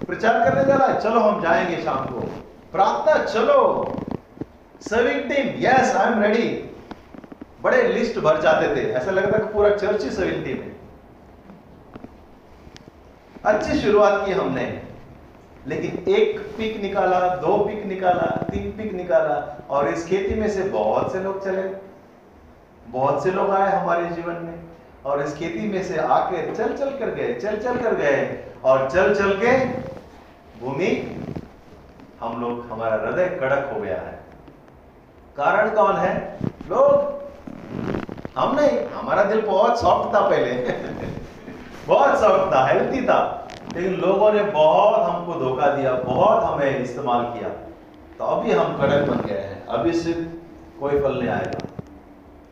प्रचार 0.05 0.49
करने 0.49 0.65
जाना 0.65 0.85
है, 0.85 1.01
चलो, 1.01 1.19
हम 1.19 1.41
जाएँगे 1.41 1.83
शाम 1.83 2.05
को। 2.05 2.19
प्रार्थना, 2.71 3.23
चलो। 3.23 3.91
Serving 4.81 5.21
team 5.21 5.65
yes 5.65 5.95
I 5.95 6.11
am 6.11 6.21
ready 6.21 6.71
बड़े 7.61 7.83
लिस्ट 7.83 8.19
भर 8.19 8.41
जाते 8.41 8.75
थे। 8.75 8.91
ऐसा 8.91 9.11
लगता 9.11 9.37
कि 9.37 9.53
पूरा 9.53 9.69
चर्च 9.69 10.03
ही 10.03 10.09
सर्विंग 10.11 10.45
टीम 10.45 10.57
है। 10.57 10.77
अच्छी 13.45 13.79
शुरुआत 13.79 14.25
की 14.25 14.31
हमने। 14.31 14.86
लेकिन 15.67 16.13
एक 16.13 16.39
पिक 16.39 16.81
निकाला, 16.81 17.35
दो 17.35 17.57
पिक 17.57 17.85
निकाला, 17.85 18.45
तीन 18.51 18.71
पिक 18.71 18.93
निकाला 18.93 19.65
और 19.69 19.87
इस 19.87 20.05
खेती 20.05 20.35
में 20.35 20.49
से 20.49 20.63
बहुत 20.63 21.11
से 21.11 21.19
लोग 21.19 21.45
चले। 21.45 21.87
बहुत 22.91 23.23
से 23.23 23.31
लोग 23.31 23.49
आए 23.49 23.81
हमारे 23.81 24.05
जीवन 24.05 24.33
में 24.33 24.59
और 25.05 25.21
इस 25.21 25.35
खेती 25.35 25.67
में 25.67 25.83
से 25.83 25.97
आके 25.97 26.55
चल 26.55 26.77
चल 26.77 26.89
कर 26.89 27.09
गए, 27.09 27.33
चल 27.33 27.57
चल 27.57 27.77
कर 27.77 27.95
गए 27.95 28.45
और 28.63 28.91
चल 28.91 29.15
चल 29.15 29.31
के 29.31 29.65
भूमि, 30.61 31.23
हम 32.19 32.41
लोग, 32.41 32.69
हमारा 32.71 32.95
हृदय 32.95 33.25
कड़क 33.25 33.71
हो 33.73 33.81
गया 33.81 33.95
है। 33.95 34.19
कारण 35.37 35.69
कौन 35.69 35.95
है? 35.95 36.37
लोग। 36.43 37.17
हम 38.37 38.55
नहीं, 38.55 38.85
हमारा 38.85 39.23
दिल 39.23 39.41
बहुत 39.41 39.81
सॉफ्ट 39.81 40.15
था 40.15 40.29
पहले। 40.29 40.51
बहुत 41.87 42.19
सॉफ्ट 42.19 42.53
था 42.53 42.65
हेल्थी 42.65 43.05
था। 43.05 43.46
लेकिन 43.77 43.99
लोगों 43.99 44.33
ने 44.33 44.43
बहुत 44.43 45.09
हमको 45.09 45.33
धोखा 45.33 45.67
दिया, 45.67 45.93
बहुत 45.93 46.43
हमें 46.43 46.79
इस्तेमाल 46.79 47.39
किया। 47.39 47.49
तो 48.19 48.25
अभी 48.25 48.51
हम 48.51 48.77
कड़क 48.77 49.09
बन 49.09 49.25
गए 49.25 49.37
हैं। 49.37 49.67
अभी 49.67 49.93
सिर्फ़ 49.93 50.19
कोई 50.79 50.91
फल 50.91 51.19
नहीं 51.19 51.29
आएगा। 51.29 51.67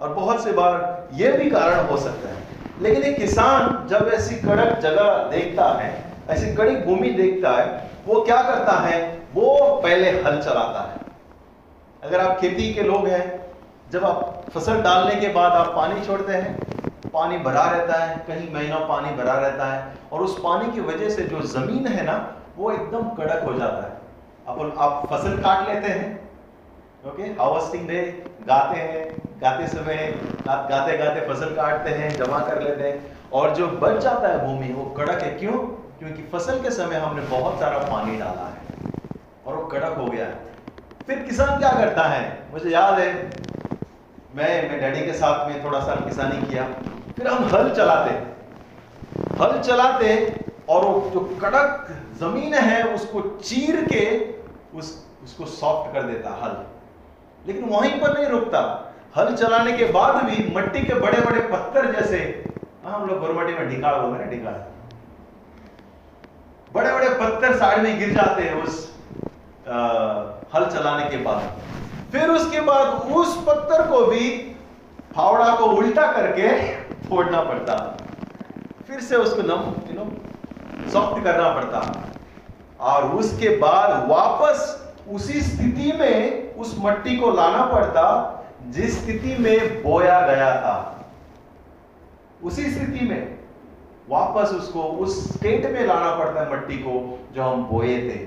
और 0.02 0.14
बहुत 0.14 0.44
से 0.44 0.52
बार 0.52 1.08
यह 1.14 1.38
भी 1.38 1.50
कारण 1.50 1.86
हो 1.86 1.98
सकता 1.98 2.30
है। 2.30 2.36
लेकिन 2.82 3.04
एक 3.04 3.16
किसान 3.16 3.88
जब 3.88 4.12
ऐसी 4.14 4.36
कड़क 4.36 4.80
जगह 4.80 5.18
देखता 5.18 5.66
है, 5.66 6.04
ऐसी 6.30 6.56
कड़ी 6.56 6.76
भूमि 6.76 7.10
देखता 7.10 7.52
है, 7.52 7.90
वो 8.08 8.22
क्या 8.22 8.42
करता 8.42 8.72
है? 8.72 9.22
वो 9.34 9.80
पहले 9.84 10.10
हल 10.10 10.42
चलाता 10.42 10.92
है। 10.92 10.98
अगर 12.04 12.20
आप 12.20 12.40
खेती 12.40 12.74
के 12.74 12.82
लोग 12.82 13.08
हैं, 13.08 13.46
जब 13.92 14.06
आप 14.06 14.44
फ़सल 14.54 14.82
डालने 14.82 15.16
के 15.16 15.28
बाद 15.28 15.52
आप 15.52 15.68
पानी 15.76 16.02
छोड़ते 16.02 16.34
हैं 16.34 16.65
पानी 17.16 17.38
भरा 17.40 17.64
रहता 17.68 18.04
है, 18.04 18.18
कहीं 18.28 18.54
महीनों 18.54 18.80
पानी 18.88 19.16
भरा 19.16 19.34
रहता 19.40 19.66
है, 19.66 19.94
और 20.12 20.22
उस 20.22 20.40
पानी 20.40 20.72
की 20.72 20.82
वजह 20.84 21.10
से 21.10 21.24
जो 21.26 21.42
ज़मीन 21.50 21.88
है 21.88 22.06
ना, 22.06 22.16
वो 22.58 22.72
एकदम 22.72 23.10
कड़क 23.16 23.44
हो 23.44 23.54
जाता 23.54 23.82
है। 23.84 23.94
अपन, 24.48 24.72
आप 24.78 25.08
फ़सल 25.12 25.38
काट 25.42 25.68
लेते 25.70 25.88
हैं 25.90 26.14
ओके 27.04 27.24
हार्वेस्टिंग 27.40 27.88
डे 27.88 28.02
गाते 28.48 28.80
हैं, 28.80 29.02
गाते 29.42 29.68
समय 29.68 29.98
गाते 30.48 30.98
गाते 30.98 31.28
फ़सल 31.28 31.56
काटते 31.56 31.90
हैं, 31.92 32.16
जमा 32.18 32.40
कर 32.40 32.62
लेते 32.62 32.84
हैं, 32.84 33.30
और 33.32 33.54
जो 33.56 33.68
बच 33.80 33.98
जाता 34.00 34.28
है 34.28 34.46
भूमि, 34.46 34.72
वो 34.74 34.86
कड़क 34.98 35.22
है। 35.24 35.30
क्यों? 35.36 35.58
क्योंकि 36.00 36.24
फ़सल 36.32 36.62
के 36.62 36.72
समय 36.72 36.96
हमने 36.98 37.22
बहुत 37.28 37.60
सारा 37.60 37.78
पानी 37.88 38.18
डाला 38.18 38.48
है, 38.48 38.62
और 39.46 39.56
वो 39.56 39.66
कड़क 39.68 39.98
हो 39.98 40.08
गया 40.08 40.26
है। 40.26 40.54
फिर 41.08 41.20
किसान 41.24 41.60
क्या 41.60 41.72
करता 41.74 42.04
है? 42.04 42.24
मुझे 42.52 42.70
याद 42.70 43.00
है 43.00 43.12
मैं 44.36 44.48
मैं 44.70 44.80
डैडी 44.80 45.06
के 45.06 45.14
साथ 45.14 45.50
में 45.50 45.64
थोड़ा 45.66 45.80
सा 45.80 45.94
किसानी 45.96 46.42
किया। 46.48 46.64
फिर 47.18 47.28
हम 47.28 47.44
हल 47.46 47.70
चलाते। 47.76 48.12
हल 49.42 49.60
चलाते 49.62 50.10
और 50.70 50.86
वो 50.86 51.10
जो 51.14 51.20
कड़क 51.42 51.88
ज़मीन 52.20 52.54
है 52.54 52.82
उसको 52.88 53.22
चीर 53.44 53.76
के 53.86 54.04
उस 54.78 54.90
उसको 55.24 55.46
सॉफ्ट 55.46 55.94
कर 55.94 56.04
देता 56.04 56.30
हल। 56.42 56.58
लेकिन 57.48 57.70
वहीं 57.70 58.00
पर 58.02 58.14
नहीं 58.14 58.28
रुकता। 58.30 58.62
हल 59.18 59.36
चलाने 59.36 59.78
के 59.78 59.86
बाद 59.92 60.24
भी 60.26 60.54
मट्टी 60.56 60.82
के 60.82 60.94
बड़े 60.94 61.22
बड़े 61.22 61.42
पत्थर 61.52 61.92
जैसे 61.92 62.18
हाँ, 62.86 63.00
हम 63.00 63.08
लोग 63.08 63.20
गोरमटी 63.20 63.54
में 63.54 63.70
ढिकाड़ 63.70 63.96
बोलते 63.96 64.24
हैं 64.24 64.30
ढिकाड़ 64.32 64.54
बड़े 66.74 66.92
बड़े 66.94 67.10
पत्थर 67.22 67.58
साइड 67.58 67.84
में 67.84 68.00
गिर 68.00 68.14
जाते 68.14 68.44
हैं 68.44 68.64
उस 68.64 68.84
आ, 69.68 69.78
हल 70.56 70.66
चलाने 70.66 71.10
के 71.10 71.18
बाद। 71.24 71.40
फिर 72.16 72.30
उसके 72.30 72.60
बाद 72.62 72.88
उस 73.12 73.36
पत्थर 73.48 73.88
को 73.88 74.06
भी 74.06 74.30
फावड़ा 75.16 75.56
को 75.56 75.66
उल्टा 75.66 76.12
करके 76.12 76.48
फोड़ना 77.10 77.42
पड़ता। 77.42 77.76
फिर 78.88 79.00
से 79.00 79.16
उसको 79.16 79.42
नम 79.42 79.66
यू 79.90 79.98
नो 80.00 80.06
सॉफ्ट 80.92 81.24
करना 81.24 81.50
पड़ता। 81.50 81.82
और 82.80 83.10
उसके 83.12 83.50
बाद 83.58 84.08
वापस 84.10 84.94
उसी 85.12 85.42
स्थिति 85.42 85.92
में 85.92 86.56
उस 86.56 86.76
मट्टी 86.80 87.18
को 87.18 87.32
लाना 87.32 87.66
पड़ता, 87.66 88.06
जिस 88.68 89.04
स्थिति 89.04 89.38
में 89.38 89.84
बोया 89.84 90.20
गया 90.22 90.56
था। 90.56 91.06
उसी 92.44 92.72
स्थिति 92.72 93.06
में 93.06 93.40
वापस 94.10 94.50
उसको 94.50 94.84
उस 94.84 95.34
स्टेट 95.34 95.72
में 95.72 95.86
लाना 95.86 96.16
पड़ता 96.16 96.42
है 96.42 96.52
मट्टी 96.54 96.78
को, 96.78 97.20
जो 97.34 97.44
हम 97.44 97.64
बोए 97.64 97.98
थे। 98.00 98.26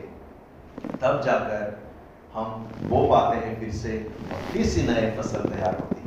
तब 0.97 1.23
जाकर 1.25 1.88
हम 2.35 2.69
बो 2.85 3.07
पाते 3.09 3.37
हैं 3.39 3.59
फिर 3.61 3.71
से, 3.75 3.97
और 4.33 4.41
फिर 4.53 4.67
से 4.67 4.83
नए 4.83 5.11
फ़सल 5.17 5.49
तैयार 5.51 5.75
होती 5.75 6.01
है। 6.03 6.07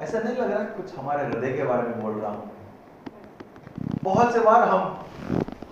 ऐसा 0.00 0.18
नहीं 0.18 0.36
लग 0.36 0.50
रहा 0.50 0.62
कुछ 0.76 0.94
हमारे 0.98 1.24
हृदय 1.24 1.52
के 1.52 1.64
बारे 1.64 1.88
में 1.88 2.02
बोल 2.02 2.14
रहा 2.14 2.30
हूँ 2.30 2.50
बहुत 4.02 4.32
से 4.32 4.40
बार 4.40 4.68
हम 4.68 4.82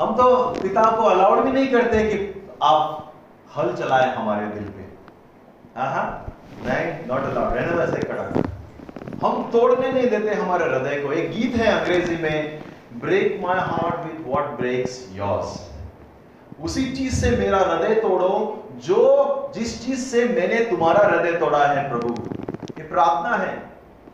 हम 0.00 0.14
तो 0.16 0.24
पिता 0.62 0.82
को 0.96 1.02
अलाउड 1.04 1.44
भी 1.44 1.52
नहीं 1.52 1.68
करते 1.68 2.02
कि 2.10 2.16
आप 2.62 3.12
हल 3.56 3.74
चलाए 3.76 4.14
हमारे 4.16 4.46
दिल 4.48 4.64
पे। 4.64 4.86
नहीं 6.60 7.08
नॉट 7.08 7.22
अलाउड 7.22 7.54
रहने 7.54 7.76
वैसे 7.76 8.02
खड़ा 8.02 8.22
हम 9.22 9.42
तोड़ने 9.52 9.92
नहीं 9.92 10.08
देते 10.10 10.34
हमारे 10.34 10.64
हृदय 10.64 11.02
को। 11.02 11.12
एक 11.12 11.30
गीत 11.32 11.56
है 11.56 11.66
अंग्रेज़ी 11.70 12.16
में 12.22 12.62
break 13.00 13.40
my 13.42 13.58
heart 13.60 14.04
with 14.04 14.26
what 14.26 14.56
breaks 14.58 15.04
yours 15.14 15.58
उसी 16.62 16.84
चीज़ 16.94 17.14
से 17.14 17.30
मेरा 17.36 17.58
हृदय 17.58 17.94
तोड़ो 18.00 18.57
जो 18.78 19.52
जिस 19.54 19.86
चीज़ 19.86 20.00
से 20.00 20.24
मैंने 20.26 20.58
तुम्हारा 20.64 21.06
हृदय 21.08 21.38
तोड़ा 21.38 21.64
है 21.64 21.88
प्रभु, 21.90 22.14
ये 22.78 22.82
प्रार्थना 22.84 23.36
है। 23.36 23.56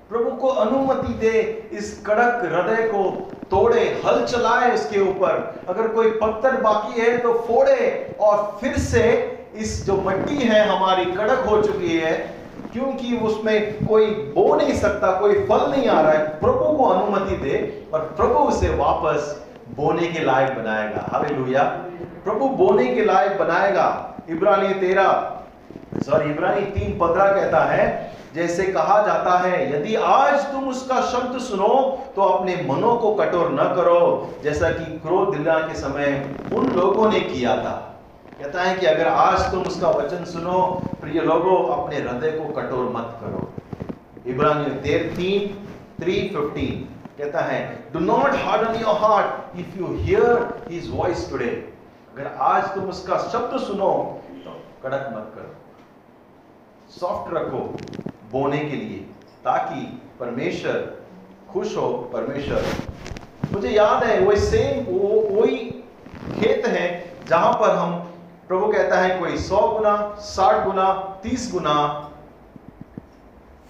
प्रभु 0.09 0.31
को 0.31 0.49
अनुमति 0.49 1.13
दे 1.21 1.41
इस 1.73 2.03
कड़क 2.07 2.43
हृदय 2.45 2.83
को 2.89 3.03
तोड़े, 3.51 3.81
हल 4.07 4.25
चलाए 4.25 4.73
उसके 4.75 5.01
ऊपर। 5.01 5.65
अगर 5.69 5.89
कोई 5.89 6.11
पत्थर 6.13 6.61
बाकी 6.61 7.01
है 7.01 7.17
तो 7.19 7.33
फोड़े 7.49 8.17
और 8.21 8.59
फिर 8.61 8.79
से 8.79 9.03
इस 9.57 9.85
जो 9.87 9.97
मट्टी 10.07 10.37
है 10.39 10.67
हमारी 10.69 11.05
कड़क 11.05 11.45
हो 11.49 11.61
चुकी 11.63 11.97
है, 11.99 12.13
क्योंकि 12.73 13.17
उसमें 13.17 13.87
कोई 13.87 14.07
बो 14.07 14.55
नहीं 14.55 14.75
सकता, 14.75 15.13
कोई 15.21 15.35
फल 15.47 15.71
नहीं 15.71 15.89
आ 15.89 16.01
रहा 16.01 16.13
है। 16.13 16.27
प्रभु 16.41 16.77
को 16.77 16.85
अनुमति 16.85 17.37
दे 17.37 17.87
और 17.95 18.01
प्रभु 18.17 18.39
उसे 18.39 18.69
वापस 18.77 19.45
बोने 19.77 20.07
के 20.07 20.25
लायक 20.25 20.59
बनाएगा। 20.59 21.09
हालेलुया। 21.13 21.63
प्रभु 22.25 22.49
बोने 22.57 22.95
के 22.95 23.05
लायक 23.05 23.39
बनाएगा। 23.39 24.14
इब्रानी 24.31 24.75
तेरा 24.81 25.07
सॉरी 26.05 26.31
इब्रानी 26.31 26.61
तीन 26.69 26.93
पंद्रह 26.99 27.33
कहता 27.33 27.65
है, 27.65 28.13
जैसे 28.35 28.65
कहा 28.67 29.01
जाता 29.07 29.37
है, 29.39 29.57
यदि 29.73 29.95
आज 29.97 30.45
तुम 30.53 30.69
उसका 30.69 31.01
शब्द 31.03 31.39
सुनो 31.41 31.69
तो 32.17 32.23
अपने 32.23 32.55
मनों 32.69 32.95
को 32.97 33.15
कठोर 33.15 33.51
न 33.53 33.67
करो, 33.77 34.01
जैसा 34.45 34.71
कि 34.71 34.85
क्रोध 34.99 35.37
दिला 35.37 35.59
के 35.59 35.75
समय 35.81 36.39
उन 36.55 36.71
लोगों 36.71 37.11
ने 37.11 37.21
किया 37.23 37.57
था। 37.57 37.75
कहता 38.39 38.63
है 38.63 38.75
कि 38.77 38.87
अगर 38.87 39.09
आज 39.09 39.51
तुम 39.51 39.63
उसका 39.63 39.91
वचन 39.91 40.25
सुनो, 40.25 40.63
प्रिय 41.01 41.21
लोगों, 41.23 41.59
अपने 41.75 41.97
हृदय 41.99 42.31
को 42.31 42.53
कठोर 42.53 42.91
मत 42.97 43.19
करो। 43.21 43.51
इब्रानी 44.27 44.75
तेर 44.83 45.13
तीन 45.17 45.49
थ्री 46.01 46.15
फिफ्टीन 46.29 46.89
कहता 47.19 47.41
है 47.43 47.61
do 47.93 48.01
not 48.01 48.35
harden 48.45 48.81
your 48.81 48.97
heart 49.01 49.59
if 49.59 49.79
you 49.79 49.95
hear 49.97 50.49
his 50.71 50.91
voice 50.95 51.31
today 51.31 51.53
अगर 52.15 52.27
आज 52.27 52.65
तुम 52.75 52.89
उसका 52.89 53.17
शब्द 53.19 53.57
सुनो 53.61 53.87
तो 54.45 54.51
कड़क 54.83 55.09
मत 55.13 55.33
करो। 55.35 56.91
सॉफ्ट 56.91 57.33
रखो 57.35 57.59
बोने 58.33 58.59
के 58.59 58.77
लिए, 58.77 58.99
ताकि 59.45 59.81
परमेश्वर 60.21 60.77
खुश 61.53 61.77
हो। 61.77 61.89
परमेश्वर, 62.13 62.63
मुझे 63.53 63.69
याद 63.69 64.05
है, 64.05 64.19
वही 64.21 64.37
सेम 64.41 64.85
वो, 64.85 65.09
वही 65.33 65.57
खेत 65.57 66.67
है, 66.67 66.87
जहाँ 67.29 67.53
पर 67.53 67.75
हम, 67.77 67.99
प्रभु 68.49 68.73
कहता 68.73 69.01
है, 69.01 69.19
कोई 69.21 69.37
सौ 69.39 69.67
गुना, 69.69 69.97
साठ 70.21 70.65
गुना, 70.67 70.93
तीस 71.23 71.51
गुना 71.53 71.75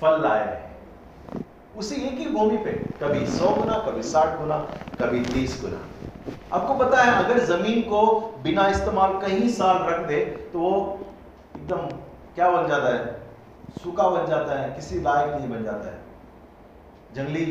फल 0.01 0.21
लाए 0.23 0.45
हैं। 0.47 1.45
उसी 1.77 2.03
एक 2.03 2.19
ही 2.19 2.27
भूमि 2.27 2.57
पे, 2.59 2.73
कभी 3.01 3.27
सौ 3.39 3.55
गुना, 3.55 3.79
कभी 3.89 4.03
साठ 4.03 4.39
गुना, 4.39 4.59
कभी 5.01 5.25
तीस 5.25 5.61
गुना। 5.63 5.81
आपको 6.27 6.75
पता 6.75 7.03
है, 7.03 7.25
अगर 7.25 7.39
ज़मीन 7.45 7.81
को 7.83 8.01
बिना 8.43 8.67
इस्तेमाल 8.69 9.19
कहीं 9.21 9.49
साल 9.51 9.79
रख 9.89 10.07
दे 10.09 10.21
तो 10.53 10.59
वो 10.59 10.71
एकदम 11.57 11.87
क्या 12.35 12.51
बन 12.51 12.69
जाता 12.69 12.95
है? 12.95 13.05
सूखा 13.83 14.09
बन 14.09 14.27
जाता 14.27 14.59
है, 14.61 14.71
किसी 14.71 15.01
लायक 15.01 15.35
नहीं 15.35 15.49
बन 15.49 15.65
जाता 15.65 15.91
है। 15.91 15.99
जंगली 17.15 17.45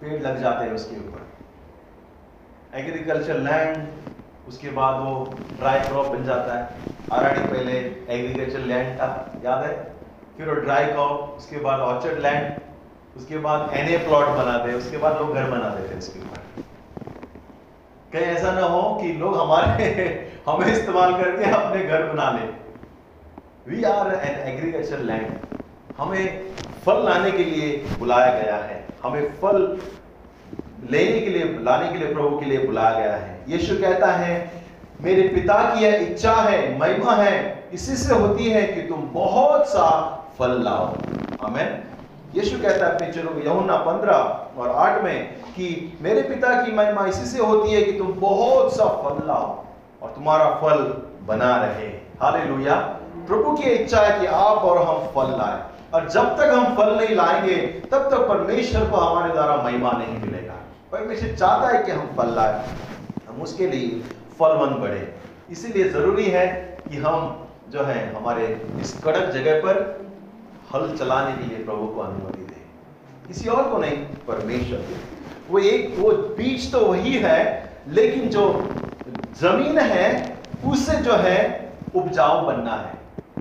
पेड़ 0.00 0.20
लग 0.22 0.40
जाते 0.40 0.64
हैं 0.64 0.72
उसके 0.72 0.96
ऊपर। 0.98 2.78
एग्रीकल्चर 2.78 3.38
लैंड 3.40 4.48
उसके 4.48 4.70
बाद 4.70 5.00
वो 5.00 5.12
ड्राई 5.58 5.80
क्रॉप 5.80 6.06
बन 6.06 6.24
जाता 6.24 6.58
है। 6.58 6.94
आराड़ी 7.12 7.42
पहले 7.42 7.72
एग्रीकल्चर 8.10 8.58
लैंड 8.66 8.98
था, 8.98 9.08
याद 9.44 9.64
है? 9.64 9.72
फिर 10.36 10.48
वो 10.48 10.54
ड्राई 10.56 10.86
क्रॉप 10.86 11.36
उसके 11.38 11.58
बाद 11.60 11.80
ऑर्चर्ड 11.80 12.18
लैंड 12.18 13.16
उसके 13.16 13.38
बाद 13.38 13.72
एनए 13.74 13.96
प्लॉट 13.98 14.26
बनाते 14.36 14.74
उसके 14.74 14.96
बाद 14.98 15.20
लोग 15.20 15.34
घर 15.34 15.50
बनाते 15.50 15.88
थे 15.88 15.98
उसके 15.98 16.20
ऊपर। 16.20 16.38
कहीं 18.12 18.22
ऐसा 18.22 18.52
ना 18.52 18.66
हो 18.66 18.82
कि 19.02 19.12
लोग 19.12 19.36
हमारे, 19.40 19.84
हमें 20.46 20.66
इस्तेमाल 20.66 21.12
करके 21.12 21.50
अपने 21.50 21.82
घर 21.84 22.02
बना 22.02 22.30
ले। 22.30 22.46
We 23.70 23.82
are 23.84 24.12
an 24.14 24.48
agriculture 24.48 24.98
land 24.98 25.28
हमें 25.98 26.54
फल 26.86 27.04
लाने 27.04 27.30
के 27.30 27.44
लिए 27.44 27.68
बुलाया 27.98 28.32
गया 28.40 28.56
है। 28.56 28.84
हमें 29.02 29.32
फल 29.32 29.78
लेने 30.90 31.20
के 31.20 31.30
लिए, 31.30 31.44
लाने 31.62 31.92
के 31.92 31.98
लिए, 31.98 32.12
प्रभु 32.14 32.38
के 32.38 32.46
लिए 32.46 32.66
बुलाया 32.66 32.98
गया 33.00 33.14
है। 33.16 33.38
यीशु 33.48 33.76
कहता 33.76 34.12
है, 34.12 34.52
मेरे 35.00 35.28
पिता 35.28 35.62
की 35.64 35.84
यह 35.84 35.94
इच्छा 36.00 36.34
है, 36.34 36.78
महिमा 36.78 37.14
है, 37.14 37.64
इसी 37.72 37.96
से 37.96 38.14
होती 38.14 38.50
है 38.50 38.62
कि 38.66 38.82
तुम 38.82 39.08
बहुत 39.12 39.68
सा 39.68 39.88
फल 40.38 40.60
लाओ। 40.62 40.86
हमें 41.42 41.82
यीशु 42.34 42.62
कहता 42.62 42.86
है 42.86 42.94
अपने 42.94 43.12
चलो 43.12 43.40
यहुना 43.44 43.76
पंद्रह 43.76 44.46
और 44.58 44.70
आठ 44.70 45.02
में 45.02 45.32
कि 45.32 45.98
मेरे 46.02 46.22
पिता 46.22 46.64
की 46.64 46.72
महिमा 46.72 47.06
इसी 47.06 47.26
से 47.26 47.38
होती 47.38 47.72
है 47.72 47.82
कि 47.82 47.92
तुम 47.92 48.12
बहुत 48.12 48.76
सा 48.76 48.84
फल 48.84 49.26
लाओ 49.26 49.64
और 50.02 50.10
तुम्हारा 50.10 50.50
फल 50.50 51.02
बना 51.26 51.56
रहे। 51.56 51.86
हालेलुया। 52.22 52.74
प्रभु 53.28 53.56
की 53.56 53.62
इच्छा 53.62 54.00
है 54.00 54.20
कि 54.20 54.26
आप 54.26 54.56
और 54.56 54.78
हम 54.78 54.98
फल 54.98 55.38
लाए। 55.38 55.62
और 55.94 56.08
जब 56.08 56.36
तक 56.36 56.44
हम 56.44 56.76
फल 56.76 56.96
नहीं 56.96 57.16
लाएँगे, 57.16 57.56
तब 57.92 58.10
तक 58.10 58.18
परमेश्वर 58.18 58.90
को 58.90 58.96
हमारे 58.96 59.32
द्वारा 59.32 59.56
महिमा 59.56 59.90
नहीं 59.90 60.18
मिलेगा। 60.18 60.54
परमेश्वर 60.92 61.36
चाहता 61.36 61.68
है 61.68 61.82
कि 61.82 61.92
हम 61.92 62.06
फल 62.16 62.34
लाए। 62.34 62.64
हम 63.28 63.42
उसके 63.42 63.66
लिए 63.66 64.00
फलवन 64.38 64.74
बढ़े। 64.74 65.14
इसीलिए 65.50 65.88
ज़रूरी 65.88 66.24
है 66.24 66.76
कि 66.90 66.96
हम 66.96 67.46
जो 67.68 67.82
है, 67.82 68.14
हमारे 68.14 68.66
इस 68.80 69.00
कड़क 69.04 69.30
जगह 69.30 69.58
पर 69.60 70.00
हल 70.74 70.96
चलाने 70.96 71.36
के 71.36 71.54
लिए 71.54 71.64
प्रभु 71.64 71.86
को 71.86 72.00
अनुमति 72.00 72.42
दें। 72.42 72.60
किसी 73.28 73.48
और 73.48 73.70
को 73.70 73.78
नहीं, 73.78 73.96
परमेश्वर 73.98 74.78
को। 74.78 74.98
वो 75.50 75.58
एक, 75.58 75.96
वो 75.98 76.12
बीज 76.12 76.72
तो 76.72 76.80
वही 76.80 77.14
है, 77.14 77.70
लेकिन 77.88 78.28
जो 78.28 78.68
ज़मीन 79.40 79.78
है 79.78 80.36
उससे 80.66 80.96
जो 80.96 81.12
है, 81.12 81.72
उपजाऊ 81.94 82.46
बनना 82.46 82.72
है। 82.72 82.94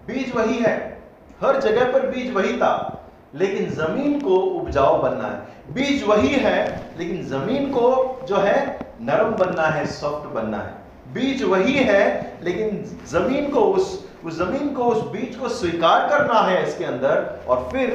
बीज 0.08 0.36
वही 0.36 0.60
है। 0.60 1.02
हर 1.44 1.62
जगह 1.62 1.94
पर 1.94 2.08
बीज 2.08 2.34
वही 2.34 2.58
था, 2.58 3.06
लेकिन 3.36 3.70
ज़मीन 3.70 4.22
को 4.22 4.36
उपजाऊ 4.38 5.02
बनना 5.02 5.28
है। 5.28 5.74
बीज 5.74 6.04
वही 6.04 6.28
है, 6.28 6.86
लेकिन 6.98 7.24
ज़मीन 7.24 7.70
को 7.70 8.20
जो 8.28 8.38
है, 8.38 8.80
नरम 9.02 9.32
बनना 9.32 9.68
है, 9.68 9.86
सॉफ्ट 9.86 10.30
बनना 10.30 10.58
है। 10.58 10.74
बीज 11.14 11.44
वही 11.44 11.74
है, 11.74 12.34
लेकिन 12.44 12.98
ज़मीन 13.08 13.52
को 13.52 13.60
उस 13.60 14.09
उस 14.26 14.38
ज़मीन 14.38 14.74
को, 14.74 14.84
उस 14.84 15.04
बीज 15.12 15.36
को 15.36 15.50
स्वीकार 15.50 16.10
करना 16.10 16.40
है 16.42 16.64
इसके 16.68 16.86
अंदर 16.86 17.46
और 17.48 17.70
फिर 17.72 17.94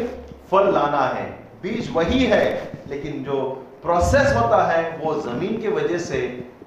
फल 0.50 0.72
लाना 0.72 1.06
है। 1.06 1.26
बीज 1.62 1.90
वही 1.94 2.24
है, 2.26 2.72
लेकिन 2.88 3.22
जो 3.24 3.40
प्रोसेस 3.82 4.34
होता 4.36 4.62
है, 4.64 4.96
वो 4.98 5.14
ज़मीन 5.20 5.60
की 5.60 5.68
वजह 5.68 5.98
से 5.98 6.20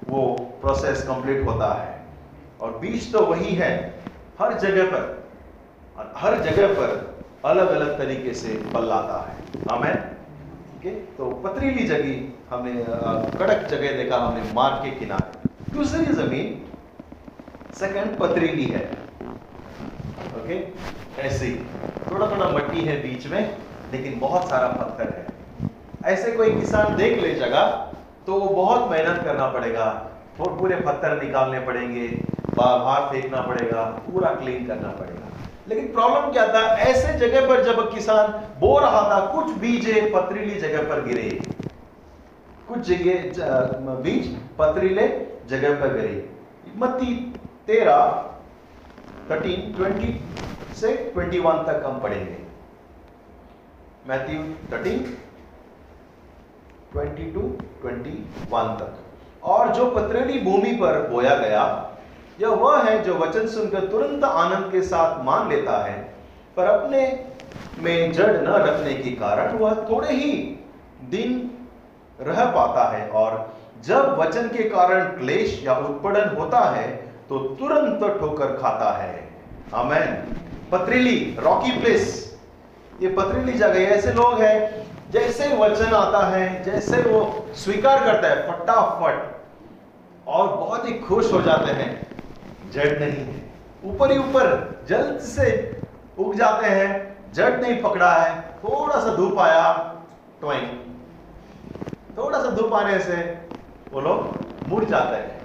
वो 0.08 0.22
प्रोसेस 0.60 1.02
कंप्लीट 1.02 1.46
होता 1.46 1.72
है। 1.74 1.96
और 2.60 2.78
बीज 2.78 3.12
तो 3.12 3.24
वही 3.26 3.54
है, 3.54 3.72
हर 4.40 4.58
जगह 4.58 4.84
पर, 4.84 5.02
और 5.98 6.12
हर 6.16 6.38
जगह 6.42 6.74
पर 6.74 7.16
अलग 7.44 7.68
अलग 7.70 7.98
तरीके 7.98 8.34
से 8.34 8.54
फल 8.72 8.84
लाता 8.84 9.18
है। 9.28 9.36
हमें 9.70 9.92
है 10.84 10.90
तो 11.16 11.30
पथरीली 11.44 11.86
जगह 11.86 12.54
हमने 12.54 12.72
कड़क 13.38 13.66
जगह 13.70 13.96
देखा 13.96 14.16
हमने 14.16 14.52
मार्ग 14.54 14.84
के 14.84 14.90
किनारे। 14.90 15.74
दूसरी 15.74 16.04
ज़मीन 16.14 16.66
सेकंड 17.74 18.18
पथरीली 18.18 18.64
है। 18.64 19.07
ओके 20.36 20.56
ऐसे 21.22 21.46
ही। 21.46 21.54
थोड़ा 22.10 22.26
थोड़ा 22.26 22.48
मट्टी 22.48 22.80
है 22.80 22.96
बीच 23.02 23.26
में, 23.26 23.56
लेकिन 23.92 24.18
बहुत 24.20 24.48
सारा 24.48 24.68
पत्थर 24.74 25.08
है। 25.08 26.12
ऐसे 26.12 26.32
कोई 26.32 26.50
किसान 26.52 26.96
देख 26.96 27.18
ले 27.22 27.34
जगह 27.36 27.64
तो 28.26 28.32
वो 28.34 28.48
बहुत 28.54 28.90
मेहनत 28.90 29.22
करना 29.24 29.46
पड़ेगा। 29.48 29.86
और 30.40 30.56
पूरे 30.58 30.76
पत्थर 30.78 31.22
निकालने 31.22 31.60
पड़ेंगे 31.60 32.06
बाहर 32.54 33.08
फेंकना 33.10 33.40
पड़ेगा, 33.42 33.82
पूरा 34.04 34.30
क्लीन 34.34 34.66
करना 34.66 34.88
पड़ेगा। 34.90 35.26
लेकिन 35.68 35.86
प्रॉब्लम 35.92 36.30
क्या 36.32 36.46
था? 36.48 36.60
ऐसे 36.78 37.18
जगह 37.18 37.48
पर 37.48 37.62
जब 37.64 37.92
किसान 37.94 38.28
बो 38.60 38.78
रहा 38.78 39.02
था, 39.10 39.18
कुछ 39.26 39.56
बीजे 39.58 40.00
पथरीली 40.14 40.60
जगह 40.60 40.88
पर 40.88 41.04
गिरे। 41.06 41.28
कुछ 42.68 42.78
जगह 42.88 43.94
बीज 44.02 44.34
पथरीले 44.58 45.08
जगह 45.50 45.74
पर 45.80 45.94
गिरे। 45.94 46.28
मत्ती 46.76 47.14
तेरह 47.66 48.24
थर्टीन 49.30 49.72
ट्वेंटी 49.72 50.20
से 50.76 50.94
ट्वेंटी 51.14 51.38
वन 51.38 51.62
तक 51.64 51.82
हम 51.86 51.98
पढ़ेंगे। 52.00 52.36
Matthew 54.08 54.42
thirteen 54.72 55.02
twenty 56.92 57.30
to 57.32 57.40
twenty 57.80 58.12
one 58.50 58.76
तक। 58.76 59.44
और 59.44 59.72
जो 59.74 59.90
पथरीली 59.90 60.40
भूमि 60.40 60.72
पर 60.72 61.00
बोया 61.08 61.34
गया, 61.34 61.64
यह 62.40 62.48
वह 62.48 62.82
है 62.82 63.02
जो 63.04 63.14
वचन 63.14 63.46
सुनकर 63.48 63.86
तुरंत 63.88 64.24
आनंद 64.24 64.70
के 64.72 64.82
साथ 64.82 65.24
मान 65.24 65.48
लेता 65.48 65.78
है, 65.84 65.98
पर 66.56 66.64
अपने 66.66 67.00
में 67.78 68.12
जड़ 68.12 68.30
न 68.38 68.54
रखने 68.62 68.94
के 68.94 69.10
कारण 69.16 69.58
वह 69.58 69.74
थोड़े 69.90 70.12
ही 70.12 70.32
दिन 71.10 71.50
रह 72.20 72.44
पाता 72.46 72.88
है 72.88 73.08
और 73.10 73.52
जब 73.84 74.16
वचन 74.18 74.48
के 74.48 74.68
कारण 74.68 75.04
क्लेश 75.18 75.62
या 75.64 75.74
उत्पीड़न 75.78 76.36
होता 76.36 76.60
है 76.70 77.07
तो 77.28 77.38
तुरंत 77.38 78.20
ठोकर 78.20 78.46
खाता 78.46 78.98
है। 78.98 79.28
आमेन। 79.74 80.36
पथरीली, 80.72 81.36
रॉकी 81.40 81.80
प्लेस। 81.80 82.38
ये 83.02 83.08
पथरीली 83.08 83.52
जगह 83.52 83.80
ऐसे 83.80 84.12
लोग 84.12 84.40
हैं, 84.40 84.86
जैसे 85.10 85.56
वचन 85.56 85.86
आता 85.86 86.26
है, 86.26 86.62
जैसे 86.62 87.02
वो 87.02 87.46
स्वीकार 87.54 88.04
करता 88.04 88.28
है, 88.28 88.52
फटाफट। 88.52 89.38
और 90.26 90.48
बहुत 90.48 90.88
ही 90.88 90.94
खुश 90.94 91.32
हो 91.32 91.42
जाते 91.42 91.72
हैं। 91.72 92.08
जड़ 92.70 92.98
नहीं 92.98 93.24
है। 93.24 93.50
ऊपर 93.84 94.12
ही 94.12 94.18
ऊपर 94.18 94.80
जल्द 94.88 95.20
से 95.20 95.80
उग 96.18 96.34
जाते 96.34 96.66
हैं। 96.66 97.16
जड़ 97.32 97.60
नहीं 97.60 97.82
पकड़ा 97.82 98.12
है। 98.12 98.42
थोड़ा 98.42 99.00
सा 99.00 99.14
धूप 99.14 99.38
आया 99.38 99.94
थोड़ा 102.18 102.42
सा 102.42 102.50
धूप 102.50 102.74
आने 102.74 102.98
से 102.98 103.38
वो 103.92 104.00
लोग 104.00 104.38
मुड़ 104.68 104.84
जाते 104.84 105.16
हैं। 105.16 105.37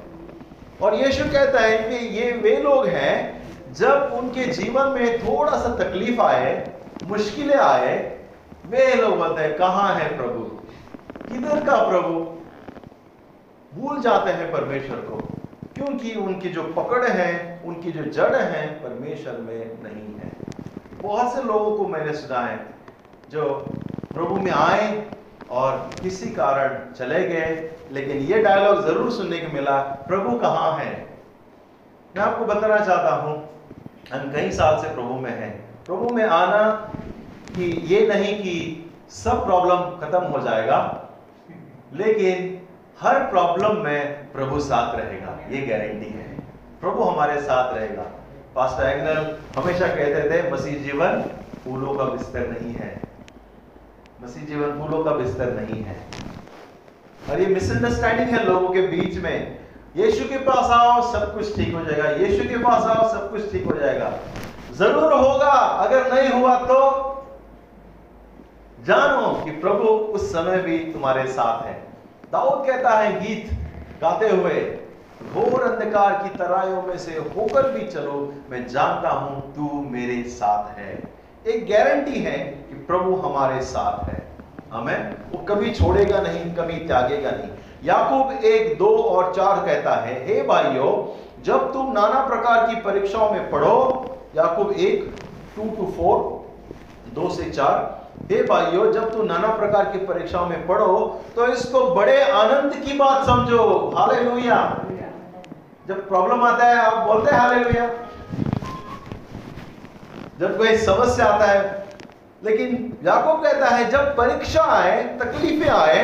और 0.81 0.95
यीशु 0.95 1.23
कहता 1.23 1.59
है 1.59 1.77
कि 1.77 1.95
ये 1.95 2.31
वे 2.31 2.57
लोग 2.57 2.87
हैं, 2.87 3.43
जब 3.73 4.11
उनके 4.13 4.45
जीवन 4.45 4.87
में 4.87 5.19
थोड़ा 5.19 5.57
सा 5.57 5.75
तकलीफ़ 5.75 6.21
आए, 6.21 6.71
मुश्किलें 7.03 7.55
आए, 7.55 8.19
वे 8.65 8.95
लोग 8.95 9.17
बोलते 9.17 9.41
हैं, 9.41 9.57
कहाँ 9.57 9.95
है 9.95 10.17
प्रभु? 10.17 10.43
किधर 11.29 11.65
का 11.65 11.87
प्रभु? 11.87 12.13
भूल 13.73 14.01
जाते 14.01 14.31
हैं 14.31 14.51
परमेश्वर 14.51 14.97
को, 14.97 15.17
क्योंकि 15.75 16.15
उनकी 16.15 16.49
जो 16.49 16.63
पकड़ 16.63 17.03
है, 17.03 17.61
उनकी 17.65 17.91
जो 17.91 18.03
जड़ 18.03 18.35
है, 18.35 18.67
परमेश्वर 18.67 19.33
में 19.33 19.71
नहीं 19.83 20.19
है। 20.19 20.31
बहुत 21.01 21.35
से 21.35 21.43
लोगों 21.43 21.77
को 21.77 21.87
मैंने 21.87 22.13
सुना 22.13 22.39
है, 22.39 22.65
जो 23.29 23.43
प्रभु 24.13 24.35
में 24.35 24.51
आए 24.51 25.11
और 25.51 25.89
किसी 26.01 26.29
कारण 26.31 26.93
चले 26.93 27.23
गए, 27.27 27.69
लेकिन 27.91 28.17
ये 28.23 28.41
डायलॉग 28.43 28.85
ज़रूर 28.85 29.11
सुनने 29.11 29.37
को 29.37 29.53
मिला, 29.53 29.77
प्रभु 30.07 30.37
कहाँ 30.39 30.77
है? 30.77 30.91
मैं 32.15 32.23
आपको 32.23 32.45
बताना 32.45 32.77
चाहता 32.77 33.15
हूँ, 33.15 33.35
हम 34.13 34.31
कई 34.31 34.51
साल 34.51 34.81
से 34.81 34.93
प्रभु 34.95 35.13
में 35.13 35.31
हैं। 35.31 35.53
प्रभु 35.85 36.09
में 36.09 36.23
आना 36.23 36.63
कि 37.49 37.65
ये 37.85 38.07
नहीं 38.07 38.35
कि 38.35 38.57
सब 39.11 39.45
प्रॉब्लम 39.45 39.79
खत्म 39.99 40.23
हो 40.25 40.39
जाएगा, 40.39 40.79
लेकिन 41.93 42.59
हर 43.01 43.19
प्रॉब्लम 43.29 43.77
में 43.77 44.31
प्रभु 44.33 44.59
साथ 44.61 44.95
रहेगा, 44.95 45.37
ये 45.49 45.65
गारंटी 45.67 46.09
है। 46.09 46.27
प्रभु 46.81 47.03
हमारे 47.03 47.39
साथ 47.41 47.73
रहेगा। 47.73 48.03
पास्टर 48.55 48.83
एग्नल 48.83 49.35
हमेशा 49.57 49.87
कहते 49.87 50.29
थे, 50.29 50.51
मसीह 50.51 50.83
जीवन 50.83 51.21
फूलों 51.63 51.93
का 51.93 52.03
बिस्तर 52.05 52.47
नहीं 52.49 52.73
है। 52.73 52.91
मसीह 54.23 54.45
जीवन 54.45 54.79
फूलों 54.79 55.03
का 55.03 55.11
बिस्तर 55.11 55.53
नहीं 55.53 55.83
है। 55.83 55.95
और 57.29 57.41
ये 57.41 57.45
मिसअंडरस्टैंडिंग 57.45 58.29
है 58.29 58.43
लोगों 58.45 58.69
के 58.69 58.81
बीच 58.81 59.17
में। 59.17 59.59
यीशु 59.95 60.27
के 60.29 60.37
पास 60.37 60.69
आओ, 60.71 61.01
सब 61.13 61.33
कुछ 61.33 61.55
ठीक 61.55 61.73
हो 61.73 61.83
जाएगा। 61.85 62.09
यीशु 62.09 62.49
के 62.49 62.57
पास 62.57 62.83
आओ, 62.83 63.11
सब 63.13 63.31
कुछ 63.31 63.51
ठीक 63.51 63.65
हो 63.65 63.77
जाएगा। 63.79 64.11
ज़रूर 64.73 65.13
होगा, 65.13 65.51
अगर 65.85 66.13
नहीं 66.13 66.29
हुआ 66.29 66.55
तो। 66.55 67.09
जानो 68.85 69.43
कि 69.45 69.51
प्रभु 69.51 69.83
उस 69.83 70.31
समय 70.31 70.57
भी 70.57 70.77
तुम्हारे 70.77 71.27
साथ 71.27 71.65
है। 71.65 71.73
दाऊद 72.31 72.65
कहता 72.67 72.89
है, 72.89 73.19
गीत 73.19 73.51
गाते 74.01 74.29
हुए, 74.29 74.61
घोर 75.33 75.61
अंधकार 75.61 76.13
की 76.23 76.37
तराइयों 76.37 76.81
में 76.81 76.97
से 76.97 77.11
होकर 77.11 77.71
भी 77.71 77.87
चलो, 77.87 78.33
मैं 78.49 78.67
जानता 78.67 79.09
हूँ 79.09 79.53
तू 79.55 79.81
मेरे 79.91 80.23
साथ 80.23 80.77
है। 80.79 81.12
एक 81.47 81.65
गारंटी 81.67 82.19
है 82.19 82.37
कि 82.39 82.75
प्रभु 82.87 83.15
हमारे 83.15 83.61
साथ 83.61 84.09
है। 84.09 84.21
हमें 84.73 85.15
वो 85.31 85.37
कभी 85.45 85.71
छोड़ेगा 85.71 86.19
नहीं, 86.21 86.53
कभी 86.55 86.75
त्यागेगा 86.87 87.31
नहीं। 87.31 87.49
याकूब 87.83 88.43
एक, 88.43 88.77
दो 88.77 88.89
और 88.97 89.33
चार 89.35 89.65
कहता 89.65 89.95
है, 89.95 90.13
हे 90.27 90.41
भाइयों, 90.43 90.91
जब 91.43 91.71
तुम 91.73 91.91
नाना 91.91 92.25
प्रकार 92.27 92.67
की 92.67 92.75
परीक्षाओं 92.81 93.31
में 93.31 93.49
पढ़ो, 93.51 93.77
याकूब 94.35 94.71
एक 94.71 95.11
टू 95.55 95.63
टू 95.69 95.91
फोर 95.91 96.21
दो 97.13 97.29
से 97.29 97.49
चार, 97.49 98.01
हे 98.31 98.43
भाइयों, 98.43 98.91
जब 98.91 99.11
तुम 99.11 99.25
नाना 99.25 99.47
प्रकार 99.55 99.85
की 99.85 100.05
परीक्षाओं 100.05 100.47
में 100.47 100.65
पढ़ो 100.67 101.21
तो 101.35 101.47
इसको 101.47 101.83
बड़े 101.95 102.21
आनंद 102.23 102.75
की 102.75 102.97
बात 102.97 103.25
समझो। 103.25 103.91
हालेलुया। 103.97 104.57
जब 105.87 106.07
प्रॉब्लम 106.09 106.43
आता 106.43 106.65
है, 106.65 106.75
आप 106.75 107.07
बोलते 107.07 107.31
हैं, 107.31 107.39
हालेलुया। 107.39 107.89
जब 110.39 110.57
कोई 110.57 110.76
समस्या 110.77 111.26
आता 111.26 111.45
है, 111.45 111.61
लेकिन 112.43 112.97
याकूब 113.05 113.43
कहता 113.43 113.68
है, 113.68 113.89
जब 113.91 114.15
परीक्षा 114.18 114.64
आए, 114.73 115.03
तकलीफें 115.19 115.69
आए 115.69 115.99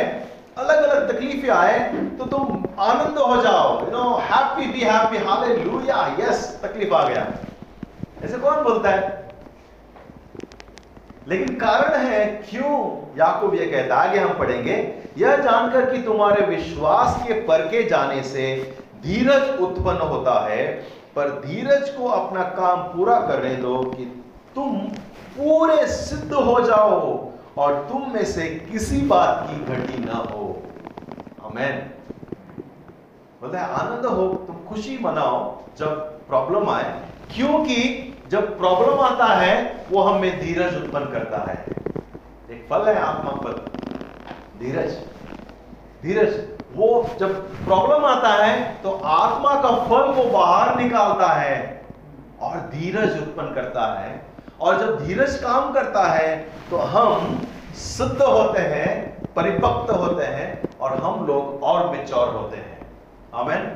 अलग 0.57 0.83
अलग 0.83 1.11
तकलीफें 1.11 1.49
आए 1.49 1.79
तो 2.19 2.25
तुम 2.27 2.63
आनंद 2.81 3.17
हो 3.17 3.41
जाओ 3.41 3.69
you 3.81 3.91
know 3.91 4.03
happy 4.23 4.65
be 4.67 4.81
happy 4.81 5.17
hallelujah 5.25 6.05
yes 6.19 6.41
तकलीफ़ 6.63 6.93
आ 6.93 7.07
गया। 7.09 7.25
ऐसे 8.23 8.37
कौन 8.37 8.63
बोलता 8.63 8.89
है? 8.89 9.17
लेकिन 11.27 11.55
कारण 11.55 11.95
है, 11.97 12.25
क्यों 12.49 12.75
याकूब 13.17 13.55
ये 13.55 13.65
कहता 13.65 13.95
है? 13.95 14.09
आगे 14.09 14.19
हम 14.19 14.33
पढ़ेंगे। 14.39 14.75
यह 15.17 15.35
जानकर 15.37 15.89
कि 15.91 16.01
तुम्हारे 16.03 16.45
विश्वास 16.45 17.21
के 17.27 17.33
परके 17.47 17.83
जाने 17.89 18.21
से 18.23 18.45
धीरज 19.03 19.59
उत्पन्न 19.59 20.07
होता 20.07 20.39
है 20.47 20.65
पर 21.19 21.29
धीरज 21.29 21.89
को 21.89 22.07
अपना 22.07 22.43
काम 22.43 22.79
पूरा 22.79 23.19
करने 23.19 23.55
दो 23.55 23.83
कि 23.83 24.05
तुम 24.55 24.77
पूरे 25.37 25.87
सिद्ध 25.87 26.33
हो 26.33 26.61
जाओ 26.61 27.29
और 27.57 27.87
तुम 27.91 28.11
में 28.13 28.25
से 28.25 28.67
किसी 28.71 29.01
बात 29.01 29.47
की 29.49 29.65
घटी 29.65 30.05
ना 30.05 30.13
हो। 30.13 30.63
हमें 31.43 31.89
बोलते 33.41 33.57
आनंद 33.57 34.05
हो, 34.05 34.27
तुम 34.27 34.55
खुशी 34.69 34.99
मनाओ 35.01 35.61
जब 35.77 36.19
प्रॉब्लम 36.27 36.69
आए। 36.69 37.01
क्योंकि 37.35 38.13
जब 38.29 38.57
प्रॉब्लम 38.57 38.99
आता 38.99 39.25
है, 39.25 39.85
वो 39.91 40.01
हमें 40.01 40.39
धीरज 40.39 40.83
उत्पन्न 40.83 41.05
करता 41.05 41.51
है। 41.51 41.65
एक 42.51 42.67
फल 42.69 42.81
है, 42.81 42.99
आत्मा 42.99 43.31
फल। 43.31 43.53
धीरज। 44.59 44.91
धीरज। 46.03 46.58
वो 46.75 46.87
जब 47.19 47.35
प्रॉब्लम 47.65 48.05
आता 48.05 48.29
है 48.35 48.57
तो 48.83 48.91
आत्मा 48.91 49.53
का 49.61 49.69
फल 49.85 50.13
को 50.13 50.23
बाहर 50.31 50.75
निकालता 50.81 51.27
है 51.29 51.57
और 52.41 52.57
धीरज 52.71 53.17
उत्पन्न 53.19 53.53
करता 53.53 53.85
है। 53.93 54.11
और 54.59 54.79
जब 54.79 55.05
धीरज 55.05 55.35
काम 55.35 55.71
करता 55.73 56.03
है 56.03 56.35
तो 56.69 56.77
हम 56.77 57.41
सिद्ध 57.77 58.21
होते 58.21 58.61
हैं, 58.61 58.89
परिपक्व 59.35 59.93
होते 59.95 60.25
हैं 60.25 60.77
और 60.77 60.97
हम 61.03 61.25
लोग 61.27 61.63
और 61.63 61.89
मिचौर 61.91 62.27
होते 62.29 62.57
हैं। 62.57 62.87
आमेन 63.35 63.71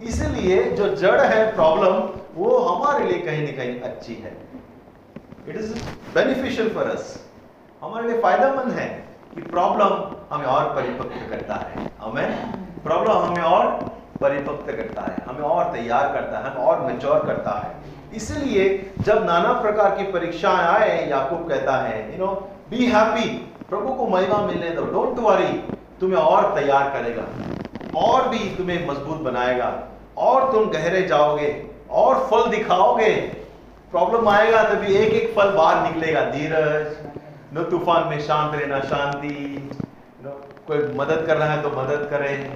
इसलिए 0.00 0.62
जो 0.72 0.88
जड़ 0.96 1.20
है 1.20 1.54
प्रॉब्लम 1.54 1.94
वो 2.34 2.58
हमारे 2.58 3.04
लिए 3.04 3.18
कहीं 3.20 3.44
ना 3.44 3.56
कहीं 3.56 3.80
अच्छी 3.82 4.14
है। 4.14 4.36
It 5.48 5.56
is 5.56 5.74
beneficial 6.14 6.70
for 6.74 6.90
us 6.90 7.14
हमारे 7.82 8.08
लिए 8.08 8.20
फ़ायदेमंद 8.22 8.72
है। 8.72 8.88
कि 9.38 9.44
प्रॉब्लम 9.50 9.90
हमें 10.32 10.46
और 10.46 10.64
परिपक्व 10.64 11.30
करता 11.30 11.54
है। 11.54 11.90
हमें 12.00 12.52
प्रॉब्लम 12.84 13.12
हमें 13.12 13.42
और 13.42 13.66
परिपक्व 14.20 14.72
करता 14.72 15.02
है, 15.02 15.16
हमें 15.28 15.40
और 15.40 15.64
तैयार 15.64 16.12
करता 16.12 16.38
है, 16.38 16.44
हमें 16.44 16.64
और 16.64 16.80
मेच्योर 16.80 17.18
करता 17.18 17.50
है। 17.50 17.74
इसलिए 18.14 18.90
जब 19.00 19.24
नाना 19.24 19.52
प्रकार 19.52 19.96
की 19.96 20.12
परीक्षाएँ 20.12 20.66
आए, 20.66 21.10
याकूब 21.10 21.48
कहता 21.48 21.76
है 21.76 22.12
यू 22.12 22.26
नो 22.26 22.32
बी 22.70 22.86
हैप्पी 22.86 23.54
प्रभु 23.70 23.94
को 23.94 24.06
महिमा 24.06 24.38
मिलने 24.38 24.70
दो। 24.70 24.84
डोंट 24.84 25.18
वरी 25.18 25.74
तुम्हें 26.00 26.18
और 26.18 26.54
तैयार 26.54 26.90
करेगा। 26.90 27.22
और 28.00 28.28
भी 28.28 28.38
तुम्हें 28.38 28.88
मज़बूत 28.88 29.20
बनाएगा। 29.20 29.84
और 30.18 30.52
तुम 30.52 30.70
गहरे 30.70 31.02
जाओगे। 31.02 31.66
और 31.90 32.14
फल 32.30 32.50
दिखाओगे। 32.50 33.14
प्रॉब्लम 33.90 34.28
आएगा 34.28 34.62
तभी 34.64 34.94
एक 34.94 35.12
एक 35.12 35.36
फल 35.36 35.50
बाहर 35.50 35.92
निकलेगा। 35.92 36.20
धीरज 36.20 37.17
न 37.54 37.62
तूफ़ान 37.64 38.08
में 38.08 38.20
शांत 38.20 38.54
रहना, 38.54 38.78
शांति, 38.80 39.70
नो, 40.24 40.30
कोई 40.66 40.78
मदद 40.96 41.24
करना 41.26 41.44
है 41.44 41.62
तो 41.62 41.68
मदद 41.70 42.08
करें। 42.10 42.50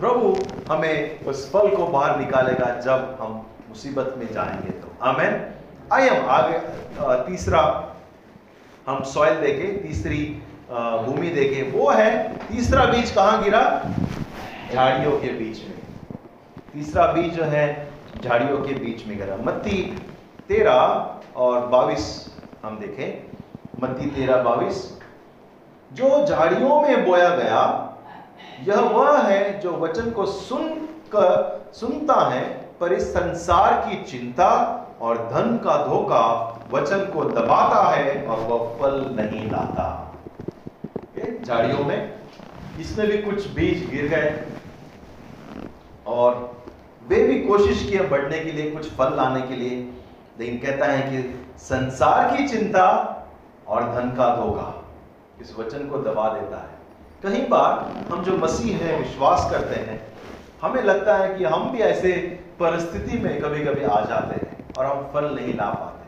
प्रभु 0.00 0.36
हमें 0.68 1.24
उस 1.24 1.50
फल 1.52 1.68
को 1.76 1.86
बाहर 1.86 2.18
निकालेगा 2.20 2.70
जब 2.80 3.16
हम 3.20 3.32
मुसीबत 3.68 4.14
में 4.18 4.26
जाएँगे 4.32 4.70
तो। 4.70 4.88
आमेन। 5.02 5.40
आइए 5.92 6.08
हम 6.08 6.26
आगे 6.28 6.58
तीसरा 7.26 7.62
हम 8.86 9.02
सॉइल 9.04 9.34
देखे, 9.40 9.66
तीसरी 9.78 10.42
भूमि 10.70 11.28
देखे। 11.30 11.62
वो 11.70 11.90
है, 11.90 12.36
तीसरा 12.48 12.84
बीज 12.84 13.10
कहाँ 13.10 13.42
गिरा? 13.44 13.62
झाड़ियों 14.72 15.12
के 15.20 15.28
बीच 15.28 15.58
में। 15.58 15.78
तीसरा 16.72 17.06
बीज 17.06 17.34
जो 17.34 17.44
है, 17.44 17.88
झाड़ियों 18.24 18.58
के 18.58 18.74
बीच 18.74 19.06
में 19.06 19.16
गिरा। 19.18 19.36
मत्ती 19.36 19.78
तेरह 20.48 21.20
और 21.36 21.66
बाईस 21.66 22.34
हम 22.64 22.78
देखें। 22.78 23.33
मत्ती 23.82 24.06
तेरह 24.10 24.42
बाईस 24.42 24.82
जो 25.90 26.24
झाड़ियों 26.26 26.80
में 26.82 27.04
बोया 27.06 27.28
गया, 27.28 27.62
यह 28.66 28.80
वह 28.80 29.18
है 29.18 29.60
जो 29.60 29.72
वचन 29.72 30.10
को 30.10 30.26
सुन 30.26 30.68
कर 31.14 31.70
सुनता 31.74 32.14
है, 32.30 32.42
पर 32.80 32.92
इस 32.92 33.12
संसार 33.14 33.72
की 33.86 34.02
चिंता 34.04 34.50
और 35.00 35.18
धन 35.32 35.56
का 35.64 35.76
धोखा 35.86 36.24
वचन 36.72 37.04
को 37.12 37.24
दबाता 37.24 37.82
है 37.90 38.24
और 38.26 38.38
वह 38.40 38.76
फल 38.78 39.04
नहीं 39.16 39.50
लाता। 39.50 39.90
झाड़ियों 41.44 41.84
में, 41.84 42.12
इसमें 42.80 43.06
भी 43.08 43.16
कुछ 43.18 43.46
बीज 43.48 43.90
गिर 43.90 44.06
गए 44.08 44.44
और 46.06 46.62
वे 47.08 47.22
भी 47.22 47.38
कोशिश 47.40 47.82
किए 47.82 48.00
बढ़ने 48.08 48.38
के 48.38 48.52
लिए, 48.52 48.70
कुछ 48.70 48.90
फल 48.90 49.16
लाने 49.16 49.40
के 49.40 49.56
लिए, 49.56 49.76
लेकिन 50.38 50.58
कहता 50.58 50.86
है 50.86 51.02
कि 51.10 51.18
संसार 51.58 52.36
की 52.36 52.48
चिंता 52.48 52.86
और 53.74 53.84
धन 53.94 54.10
का 54.10 54.28
धोखा 54.36 54.70
इस 55.40 55.54
वचन 55.58 55.86
को 55.88 55.98
दबा 55.98 56.28
देता 56.28 56.56
है। 56.56 56.72
कई 57.22 57.46
बार 57.48 57.72
हम 58.12 58.22
जो 58.24 58.36
मसीह 58.36 58.76
है, 58.76 58.98
विश्वास 58.98 59.50
करते 59.50 59.80
हैं, 59.80 60.00
हमें 60.62 60.82
लगता 60.82 61.16
है 61.16 61.34
कि 61.34 61.44
हम 61.44 61.70
भी 61.70 61.78
ऐसे 61.78 62.12
परिस्थिति 62.60 63.18
में 63.18 63.40
कभी 63.42 63.64
कभी 63.64 63.84
आ 63.84 64.00
जाते 64.00 64.34
हैं 64.34 64.74
और 64.78 64.86
हम 64.86 65.08
फल 65.14 65.24
नहीं 65.34 65.54
ला 65.54 65.70
पाते। 65.70 66.02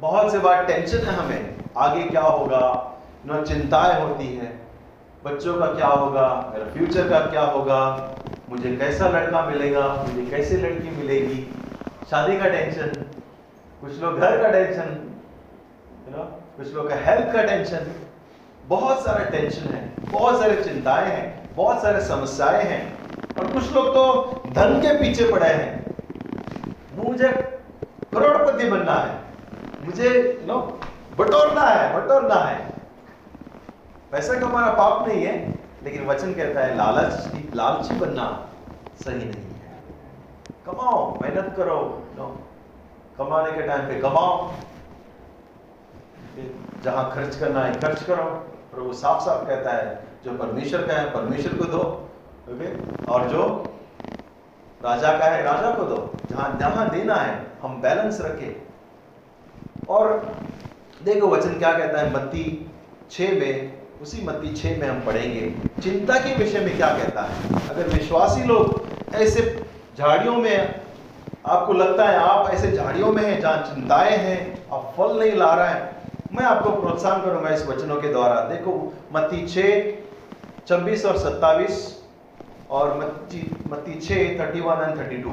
बहुत 0.00 0.32
से 0.32 0.38
बार 0.38 0.64
टेंशन 0.66 0.98
है 0.98 1.14
हमें, 1.14 1.58
आगे 1.76 2.02
क्या 2.02 2.22
होगा, 2.22 2.62
न 3.26 3.42
चिंताएँ 3.44 4.00
होती 4.02 4.26
हैं, 4.36 4.52
बच्चों 5.24 5.58
का 5.58 5.66
क्या 5.66 5.88
होगा, 5.88 6.28
मेरा 6.52 6.72
फ्यूचर 6.72 7.08
का 7.08 7.18
क्या 7.26 7.42
होगा, 7.42 7.80
मुझे 8.50 8.76
कैसा 8.76 9.08
लड़का 9.08 9.42
मिलेगा, 9.46 9.86
मुझे 10.08 10.30
कैसी 10.30 10.56
लड़की 10.56 10.96
मिलेगी, 10.96 11.42
शादी 12.10 12.38
का 12.38 12.48
टेंशन 12.48 13.04
कुछ 13.80 14.00
लोग 14.00 14.18
घर 14.18 14.42
का 14.42 14.50
टेंशन 14.50 15.09
यू 16.10 16.16
नो 16.16 16.22
कुछ 16.56 16.72
लोग 16.74 16.88
का 16.88 16.96
हेल्थ 17.00 17.32
का 17.32 17.42
टेंशन 17.42 17.90
बहुत 18.66 19.02
सारा 19.04 19.24
टेंशन 19.24 19.74
है, 19.74 19.82
बहुत 20.10 20.38
सारे 20.40 20.62
चिंताएँ 20.62 21.06
हैं, 21.06 21.54
बहुत 21.56 21.82
सारे 21.82 22.00
समस्याएँ 22.04 22.62
हैं, 22.64 22.82
और 23.38 23.52
कुछ 23.52 23.72
लोग 23.72 23.88
तो 23.94 24.42
धन 24.50 24.80
के 24.80 24.96
पीछे 24.98 25.30
पड़े 25.32 25.48
हैं। 25.48 25.68
मुझे 26.96 27.28
करोड़पति 28.14 28.70
बनना 28.70 28.94
है, 28.94 29.14
मुझे 29.84 30.10
नो 30.46 30.58
बटोरना 31.18 31.62
है 31.62 31.84
बटोरना 31.94 32.34
है। 32.36 32.58
पैसा 34.12 34.38
कमाना 34.40 34.72
पाप 34.72 35.06
नहीं 35.08 35.24
है, 35.24 35.34
लेकिन 35.84 36.06
वचन 36.06 36.32
कहता 36.34 36.60
है, 36.60 36.76
लालच, 36.76 37.54
लालची 37.54 37.98
बनना 38.00 38.26
सही 39.04 39.14
नहीं 39.14 39.28
है। 39.28 39.78
कमाओ, 40.66 40.98
मेहनत 41.22 41.54
करो 41.56 41.78
नो 42.16 42.26
कमाने 43.18 43.52
के 43.52 43.66
टाइम 43.66 43.88
पे 43.88 44.00
कमाओ। 44.00 44.50
जहाँ 46.84 47.12
खर्च 47.14 47.36
करना 47.36 47.60
है, 47.60 47.80
खर्च 47.80 48.02
करो। 48.02 48.46
प्रभु 48.74 48.92
साफ़ 48.92 49.22
साफ़ 49.22 49.48
कहता 49.48 49.72
है, 49.72 50.02
जो 50.24 50.32
परमेश्वर 50.32 50.86
का 50.86 50.94
है, 50.94 51.10
परमेश्वर 51.10 51.58
को 51.58 51.64
दो, 51.64 51.78
ओके? 52.48 52.74
और 53.12 53.28
जो 53.28 53.72
राजा 54.84 55.18
का 55.18 55.24
है, 55.24 55.42
राजा 55.42 55.74
को 55.74 55.82
दो। 55.82 56.14
जहाँ 56.30 56.56
जहाँ 56.60 56.90
देना 56.90 57.14
है, 57.14 57.46
हम 57.62 57.82
बैलेंस 57.82 58.20
रखें। 58.20 58.62
और 59.88 60.36
देखो 61.04 61.26
वचन 61.26 61.58
क्या 61.58 61.78
कहता 61.78 61.98
है, 61.98 62.14
मत्ती 62.14 62.70
छ 63.10 63.20
में, 63.20 63.72
उसी 64.02 64.26
मत्ती 64.26 64.56
छ 64.56 64.64
में 64.64 64.88
हम 64.88 65.00
पढ़ेंगे। 65.00 65.54
चिंता 65.82 66.14
के 66.14 66.34
विषय 66.34 66.60
में 66.60 66.76
क्या 66.76 66.88
कहता 66.88 67.22
है? 67.22 67.68
अगर 67.68 67.88
विश्वासी 67.88 68.44
लोग 68.44 68.86
ऐसे 69.14 69.66
झाड़ियों 69.98 70.36
में, 70.36 70.80
आपको 71.46 71.72
लगता 71.72 72.04
है 72.04 72.16
आप 72.16 72.50
ऐसे 72.50 72.72
झाड़ियों 72.72 73.12
में 73.12 73.22
हैं 73.22 73.40
जहाँ 73.40 73.58
चिंताएँ 73.58 74.16
हैं, 74.16 74.68
आप 74.72 74.94
फल 74.96 75.20
नहीं 75.20 75.32
ला 75.32 75.54
रहा 75.54 75.66
है 75.66 75.99
मैं 76.32 76.44
आपको 76.46 76.70
प्रोत्साहन 76.72 77.22
करूँगा 77.22 77.48
इस 77.50 77.66
वचनों 77.66 78.00
के 78.00 78.08
द्वारा। 78.08 78.40
देखो, 78.48 78.72
मत्ती 79.12 79.46
छ, 79.46 79.64
छब्बीस 80.68 81.04
और 81.06 81.16
सत्तावीस 81.18 81.78
और 82.70 82.96
मत्ती 82.96 83.94
छ 84.00 84.18
thirty 84.40 84.60
one 84.60 84.82
and 84.82 84.98
thirty 84.98 85.16
two 85.16 85.30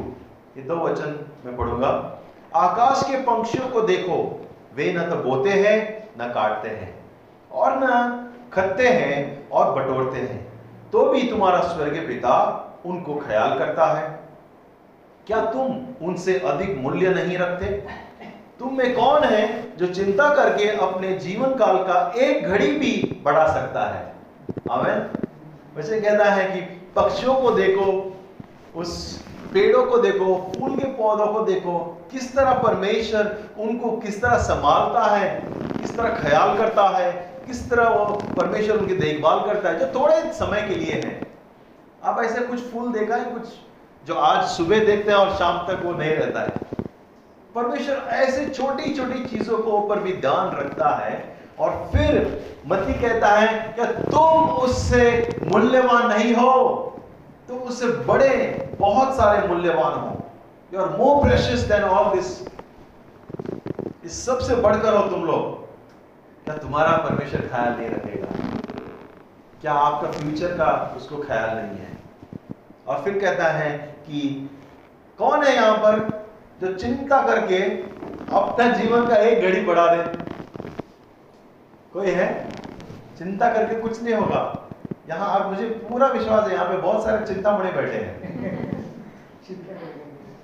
ये 0.58 0.64
दो 0.64 0.76
वचन 0.78 1.20
मैं 1.46 1.56
पढ़ूँगा। 1.58 1.90
आकाश 2.56 3.04
के 3.10 3.18
पंक्षियों 3.24 3.68
को 3.70 3.82
देखो, 3.82 4.18
वे 4.76 4.92
न 4.94 5.10
तो 5.10 5.16
बोते 5.24 5.50
हैं, 5.52 5.78
न 6.20 6.32
काटते 6.34 6.70
हैं, 6.70 6.94
और 7.52 7.78
न 7.78 7.90
खतते 8.54 8.88
हैं 8.88 9.50
और 9.50 9.74
बटोरते 9.76 10.20
हैं। 10.20 10.46
तो 10.92 11.06
भी 11.06 11.22
तुम्हारा 11.30 11.60
स्वर्गीय 11.60 12.02
पिता 12.02 12.34
उनको 12.86 13.16
ख्याल 13.18 13.58
करता 13.60 13.86
है। 13.94 14.08
क्या 15.28 15.42
तुम 15.46 16.08
उनसे 16.08 16.40
अधिक 16.40 16.78
मूल्य 16.78 17.10
नहीं 17.14 17.38
रखते? 17.38 17.84
तुम 18.60 18.78
में 18.78 18.96
कौन 18.96 19.24
है 19.24 19.78
जो 19.78 19.88
चिंता 19.88 20.30
करके 20.36 20.68
अपने 20.70 21.14
जीवन 21.14 21.50
काल 21.56 21.78
का 21.78 22.14
एक 22.18 22.48
घड़ी 22.48 22.72
भी 22.72 23.22
बढ़ा 23.24 23.48
सकता 23.48 23.82
है? 23.82 24.14
वैसे 25.76 26.02
कहना 26.02 26.24
है 26.24 26.46
कि 26.46 26.62
पक्षियों 26.96 27.36
को 27.36 27.52
देखो, 27.52 28.18
उस 28.76 29.22
पेड़ों 29.54 29.84
को 29.86 29.98
देखो, 29.98 30.54
फूल 30.56 30.76
के 30.76 30.86
पौधों 30.86 31.28
को 31.28 31.40
देखो, 31.40 32.08
किस 32.12 32.36
तरह 32.36 32.54
परमेश्वर 32.54 33.38
उनको 33.60 33.92
किस 33.98 34.22
तरह 34.22 34.38
संभालता 34.38 35.06
है, 35.16 35.30
किस 35.82 35.98
तरह 35.98 36.10
ख्याल 36.10 36.58
करता 36.58 36.88
है, 36.90 37.12
किस 37.48 37.70
तरह 37.70 37.90
वो 37.90 38.06
परमेश्वर 38.38 38.78
उनकी 38.78 38.96
देखभाल 38.96 39.40
करता 39.40 39.70
है, 39.70 39.80
जो 39.80 40.00
थोड़े 40.00 40.34
समय 40.34 40.62
के 40.62 40.76
लिए 40.76 40.94
है। 40.94 41.22
आप 42.04 42.24
ऐसे 42.24 42.42
कुछ 42.42 42.60
फूल 42.60 42.92
देखा 42.92 43.16
है, 43.16 43.26
कुछ 43.26 43.44
जो 44.08 44.14
आज 44.14 44.48
सुबह 44.48 44.86
देखते 44.86 45.12
हैं 45.12 45.18
और 45.18 45.36
शाम 45.36 45.58
तक 45.68 45.86
वो 45.86 45.94
नहीं 45.94 46.12
रहता 46.12 46.42
है? 46.42 46.77
परमेश्वर 47.56 47.96
ऐसे 47.96 48.46
छोटी 48.50 48.94
छोटी 48.94 49.24
चीज़ों 49.26 49.58
को 49.58 49.72
ऊपर 49.72 50.00
भी 50.00 50.14
ध्यान 50.14 50.56
रखता 50.56 50.90
है 50.96 51.38
और 51.60 51.90
फिर 51.94 52.18
मती 52.68 52.94
कहता 52.94 53.28
है 53.28 53.74
कि 53.80 53.86
तुम 53.86 54.50
उससे 54.50 55.04
मूल्यवान 55.44 56.08
नहीं 56.08 56.34
हो। 56.36 56.54
तुम 57.48 57.58
उससे 57.58 57.88
बड़े, 57.88 58.70
बहुत 58.80 59.16
सारे 59.16 59.48
मूल्यवान 59.48 59.94
हो। 60.00 60.26
You 60.74 60.82
are 60.82 60.90
more 60.98 61.28
precious 61.28 61.60
than 61.60 61.84
all 61.84 62.16
this 62.16 62.48
इस 64.06 64.26
सबसे 64.26 64.56
बढ़कर 64.56 64.94
हो 64.94 65.08
तुम 65.10 65.26
लोग। 65.26 65.66
क्या 66.46 66.58
तुम्हारा 66.58 66.98
परमेश्वर 66.98 67.42
ख्याल 67.42 67.74
नहीं 67.74 67.90
रखेगा? 67.90 68.28
क्या 69.62 69.74
आपका 69.74 70.12
फ्यूचर 70.12 70.48
का 70.48 70.94
उसको 70.98 71.18
ख्याल 71.18 71.50
नहीं 71.50 71.78
है? 71.78 71.98
और 72.88 73.02
फिर 73.04 73.20
कहता 73.20 73.44
है 73.44 73.78
कि 73.78 74.50
कौन 75.20 75.44
है 75.44 75.56
यहाँ 75.56 75.78
पर? 75.78 76.27
जो 76.62 76.74
चिंता 76.74 77.22
करके 77.22 77.58
अपना 78.36 78.70
जीवन 78.70 79.08
का 79.08 79.16
एक 79.16 79.42
घड़ी 79.42 79.62
बढ़ा 79.62 79.86
दे। 79.96 80.04
कोई 81.94 82.12
है? 82.12 82.50
चिंता 83.18 83.54
करके 83.54 83.76
कुछ 83.76 84.02
नहीं 84.04 84.14
होगा। 84.14 84.70
यहाँ 85.10 85.30
आप 85.30 85.46
मुझे 85.46 85.68
पूरा 85.68 86.08
विश्वास 86.08 86.48
है, 86.48 86.54
यहाँ 86.54 86.66
पे 86.66 86.78
बहुत 86.78 87.04
सारे 87.04 87.26
चिंता 87.28 87.58
मणि 87.58 87.72
बैठे 87.72 87.98
हैं। 87.98 88.16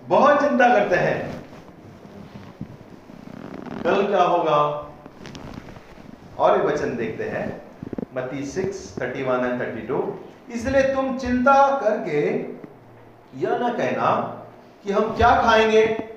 बहुत 0.07 0.41
चिंता 0.41 0.67
करते 0.67 0.95
हैं। 0.95 1.43
कल 3.83 4.07
क्या 4.07 4.23
होगा? 4.23 4.57
और 6.39 6.59
एक 6.59 6.65
वचन 6.65 6.95
देखते 6.95 7.23
हैं। 7.23 7.61
Matti 8.15 8.45
six 8.45 8.95
thirty 9.01 9.23
one 9.23 9.45
and 9.45 9.61
thirty 9.61 9.87
two 9.87 10.19
इसलिए 10.53 10.81
तुम 10.95 11.17
चिंता 11.17 11.55
करके 11.83 12.19
यह 13.39 13.57
ना 13.57 13.69
कहना 13.69 14.39
कि 14.83 14.91
हम 14.91 15.15
क्या 15.17 15.41
खाएँगे 15.41 16.09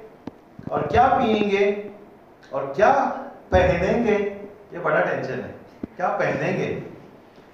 और 0.71 0.87
क्या 0.87 1.07
पिएँगे 1.09 1.91
और 2.53 2.73
क्या 2.77 2.93
पहनेंगे? 3.53 4.17
ये 4.73 4.79
बड़ा 4.79 5.01
टेंशन 5.01 5.33
है। 5.33 5.55
क्या 5.97 6.09
पहनेंगे? 6.09 6.67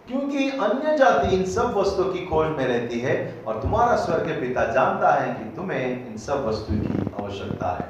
क्योंकि 0.06 0.51
अन्य 0.51 0.97
जाति 0.98 1.36
इन 1.36 1.44
सब 1.44 1.74
वस्तुओं 1.76 2.12
की 2.12 2.26
खोज 2.26 2.48
में 2.48 2.66
रहती 2.66 3.01
है 3.01 3.43
और 3.47 3.62
तुम्हारा 3.62 3.97
स्वर्ग 3.97 4.40
पिता 4.40 4.64
जानता 4.64 5.12
है 5.14 5.34
कि 5.34 5.56
तुम्हें 5.56 6.10
इन 6.10 6.16
सब 6.16 6.44
वस्तु 6.47 6.74
की 6.74 7.22
आवश्यकता 7.22 7.68
है। 7.68 7.86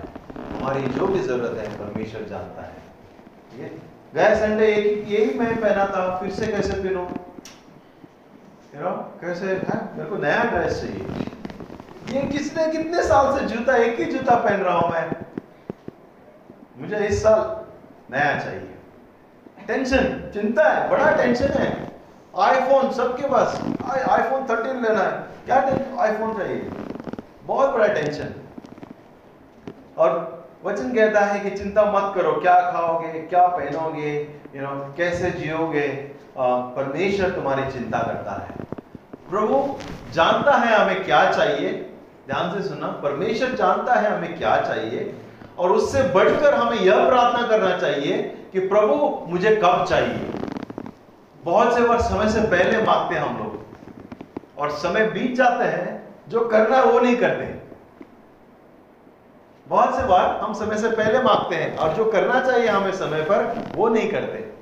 तुम्हारी 0.52 0.82
जो 0.82 1.06
भी 1.06 1.18
ज़रूरत 1.18 1.58
है, 1.58 1.78
परमेश्वर 1.78 2.22
जानता 2.22 2.62
है। 2.62 2.72
ठीक 3.50 3.60
है 3.60 3.70
गए 4.14 4.34
संडे 4.36 4.66
यही 5.08 5.38
मैं 5.38 5.60
पहना 5.60 5.86
था 5.86 6.18
फिर 6.20 6.30
से 6.30 6.46
कैसे 6.46 6.72
पहनूं 6.72 7.06
कैसे 9.22 9.46
है, 9.46 9.96
मेरे 9.96 10.10
को 10.10 10.16
नया 10.16 10.42
ड्रेस 10.44 10.80
चाहिए। 10.80 11.31
ये 12.10 12.20
किसने 12.22 12.66
कितने 12.68 13.02
साल 13.02 13.38
से 13.38 13.44
जूता, 13.46 13.76
एक 13.76 13.98
ही 14.00 14.04
जूता 14.06 14.34
पहन 14.36 14.60
रहा 14.60 14.78
हूँ 14.78 14.90
मैं? 14.92 15.10
मुझे 16.78 17.06
इस 17.06 17.22
साल 17.22 17.40
नया 18.10 18.38
चाहिए। 18.38 18.68
टेंशन 19.66 20.30
चिंता 20.34 20.68
है, 20.68 20.88
बड़ा 20.90 21.10
टेंशन 21.16 21.52
है। 21.52 21.66
आईफोन 22.40 22.90
सबके 22.92 23.28
पास। 23.28 23.60
आईफोन 24.08 24.46
थर्टीन 24.46 24.82
लेना 24.82 25.00
है। 25.00 25.12
क्या 25.46 25.56
आईफोन 26.02 26.36
चाहिए। 26.38 26.70
बहुत 27.44 27.70
बड़ा 27.70 27.86
टेंशन 27.88 28.34
और 29.98 30.10
वचन 30.64 30.92
कहता 30.94 31.20
है 31.20 31.38
कि 31.40 31.50
चिंता 31.52 31.84
मत 31.84 32.14
करो, 32.14 32.32
क्या 32.32 32.54
खाओगे, 32.72 33.20
क्या 33.20 33.46
पहनोगे 33.48 34.12
यू 34.56 34.62
नो 34.62 34.94
कैसे 34.96 35.30
जियोगे 35.30 35.86
परमेश्वर 36.38 37.30
तुम्हारी 37.30 37.70
चिंता 37.72 37.98
करता 38.00 38.32
है। 38.42 38.50
प्रभु 39.30 39.56
जानता 40.12 40.56
है 40.56 40.74
हमें 40.74 41.04
क्या 41.04 41.30
चाहिए 41.32 41.72
ध्यान 42.26 42.62
से 42.62 42.68
सुनना, 42.68 42.86
परमेश्वर 42.86 43.48
जानता 43.48 43.94
है 43.94 44.16
हमें 44.16 44.38
क्या 44.38 44.60
चाहिए, 44.60 45.14
और 45.58 45.72
उससे 45.72 46.02
बढ़कर 46.02 46.54
हमें 46.54 46.78
यह 46.78 47.08
प्रार्थना 47.08 47.46
करना 47.46 47.78
चाहिए 47.78 48.18
कि 48.52 48.60
प्रभु, 48.60 49.26
मुझे 49.26 49.56
कब 49.64 49.86
चाहिए? 49.88 50.30
बहुत 51.44 51.74
से 51.74 51.80
बार 51.80 52.00
समय 52.00 52.28
से 52.28 52.40
पहले 52.40 52.82
मांगते 52.82 53.14
हैं 53.14 53.22
हम 53.22 53.38
लोग। 53.38 53.62
और 54.58 54.70
समय 54.70 55.04
बीत 55.04 55.34
जाते 55.36 55.64
हैं, 55.64 56.08
जो 56.28 56.40
करना 56.40 56.76
है 56.76 56.84
वो 56.84 57.00
नहीं 57.00 57.16
करते। 57.16 57.44
बहुत 59.68 59.96
से 59.96 60.02
बार 60.04 60.40
हम 60.42 60.52
समय 60.52 60.78
से 60.78 60.88
पहले 60.88 61.22
मांगते 61.22 61.56
हैं, 61.56 61.76
और 61.76 61.94
जो 61.94 62.04
करना 62.04 62.40
चाहिए 62.40 62.68
हमें 62.68 62.92
समय 62.92 63.22
पर, 63.22 63.64
वो 63.74 63.88
नहीं 63.88 64.10
करते। 64.10 64.52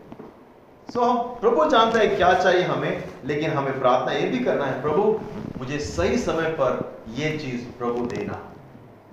सो 0.92 1.00
हम 1.00 1.18
प्रभु 1.18 1.64
जानते 1.64 1.98
हैं 1.98 2.16
क्या 2.16 2.32
चाहिए 2.34 2.62
हमें, 2.62 3.04
लेकिन 3.24 3.50
हमें 3.50 3.80
प्रार्थना 3.80 4.12
ये 4.12 4.26
भी 4.28 4.38
करना 4.38 4.64
है, 4.64 4.82
प्रभु 4.82 5.20
मुझे 5.60 5.78
सही 5.78 6.18
समय 6.18 6.48
पर 6.50 6.92
ये 7.14 7.30
चीज़ 7.38 7.78
प्रभु 7.78 8.04
देना। 8.06 8.36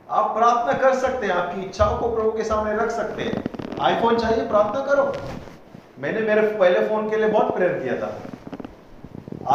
आप 0.10 0.38
प्रार्थना 0.38 0.74
कर 0.74 0.94
सकते 0.96 1.28
हैं, 1.28 1.34
आपकी 1.34 1.62
इच्छाओं 1.62 1.98
को 1.98 2.16
प्रभु 2.16 2.32
के 2.32 2.44
सामने 2.44 2.76
रख 2.76 2.92
सकते 2.92 3.24
हैं। 3.24 3.44
आईफोन 3.82 4.18
चाहिए, 4.18 4.48
प्रार्थना 4.48 4.82
करो। 4.86 5.12
मैंने 6.00 6.22
मेरे 6.22 6.42
पहले 6.42 6.88
फ़ोन 6.88 7.10
के 7.10 7.16
लिए 7.16 7.28
बहुत 7.28 7.56
प्रेयर 7.56 7.74
किया 7.74 7.96
था। 8.02 8.14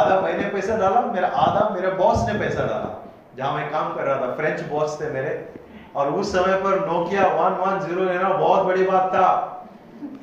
आधा 0.01 0.20
मैंने 0.20 0.44
पैसा 0.48 0.77
डाला, 0.77 1.01
मेरा 1.01 1.28
आधा 1.28 1.69
मेरे 1.74 1.89
बॉस 1.89 2.28
ने 2.28 2.39
पैसा 2.39 2.66
डाला। 2.66 3.10
जहाँ 3.36 3.52
मैं 3.55 3.70
काम 3.70 3.94
कर 3.94 4.02
रहा 4.02 4.16
था 4.16 4.35
फ्रेंच 4.35 4.60
बॉस 4.60 5.01
थे 5.01 5.10
मेरे। 5.10 5.48
और 5.97 6.12
उस 6.12 6.32
समय 6.32 6.56
पर 6.56 6.86
नोकिया 6.86 7.27
वन 7.27 7.56
वन 7.56 7.81
ज़ीरो 7.81 8.05
लेना 8.05 8.28
बहुत 8.28 8.66
बड़ी 8.66 8.85
बात 8.85 9.09
था। 9.14 9.27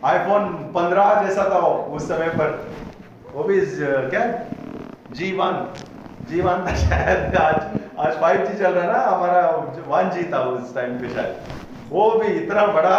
आईफोन 0.05 0.71
15 0.75 1.23
जैसा 1.23 1.49
था 1.53 1.59
वो 1.59 1.95
उस 1.95 2.07
समय 2.07 2.29
पर। 2.29 2.71
वो 3.33 3.43
भी 3.43 3.61
क्या? 4.09 4.23
जी 5.11 5.31
वन 5.37 5.73
जी 6.30 6.41
वन 6.41 6.65
था 6.65 6.73
शायद। 6.77 7.35
आज 7.38 7.56
आज 7.99 8.19
फाइव 8.22 8.45
जी 8.45 8.57
चल 8.57 8.72
रहा 8.72 8.84
है 8.84 8.91
ना, 8.91 8.99
हमारा 9.06 9.39
वन 9.88 10.10
जी 10.10 10.23
था 10.34 10.39
उस 10.49 10.73
टाइम 10.76 10.97
पे 10.99 11.10
शायद। 11.10 11.89
वो 11.89 12.10
भी 12.11 12.27
इतना 12.34 12.65
बड़ा, 12.68 12.97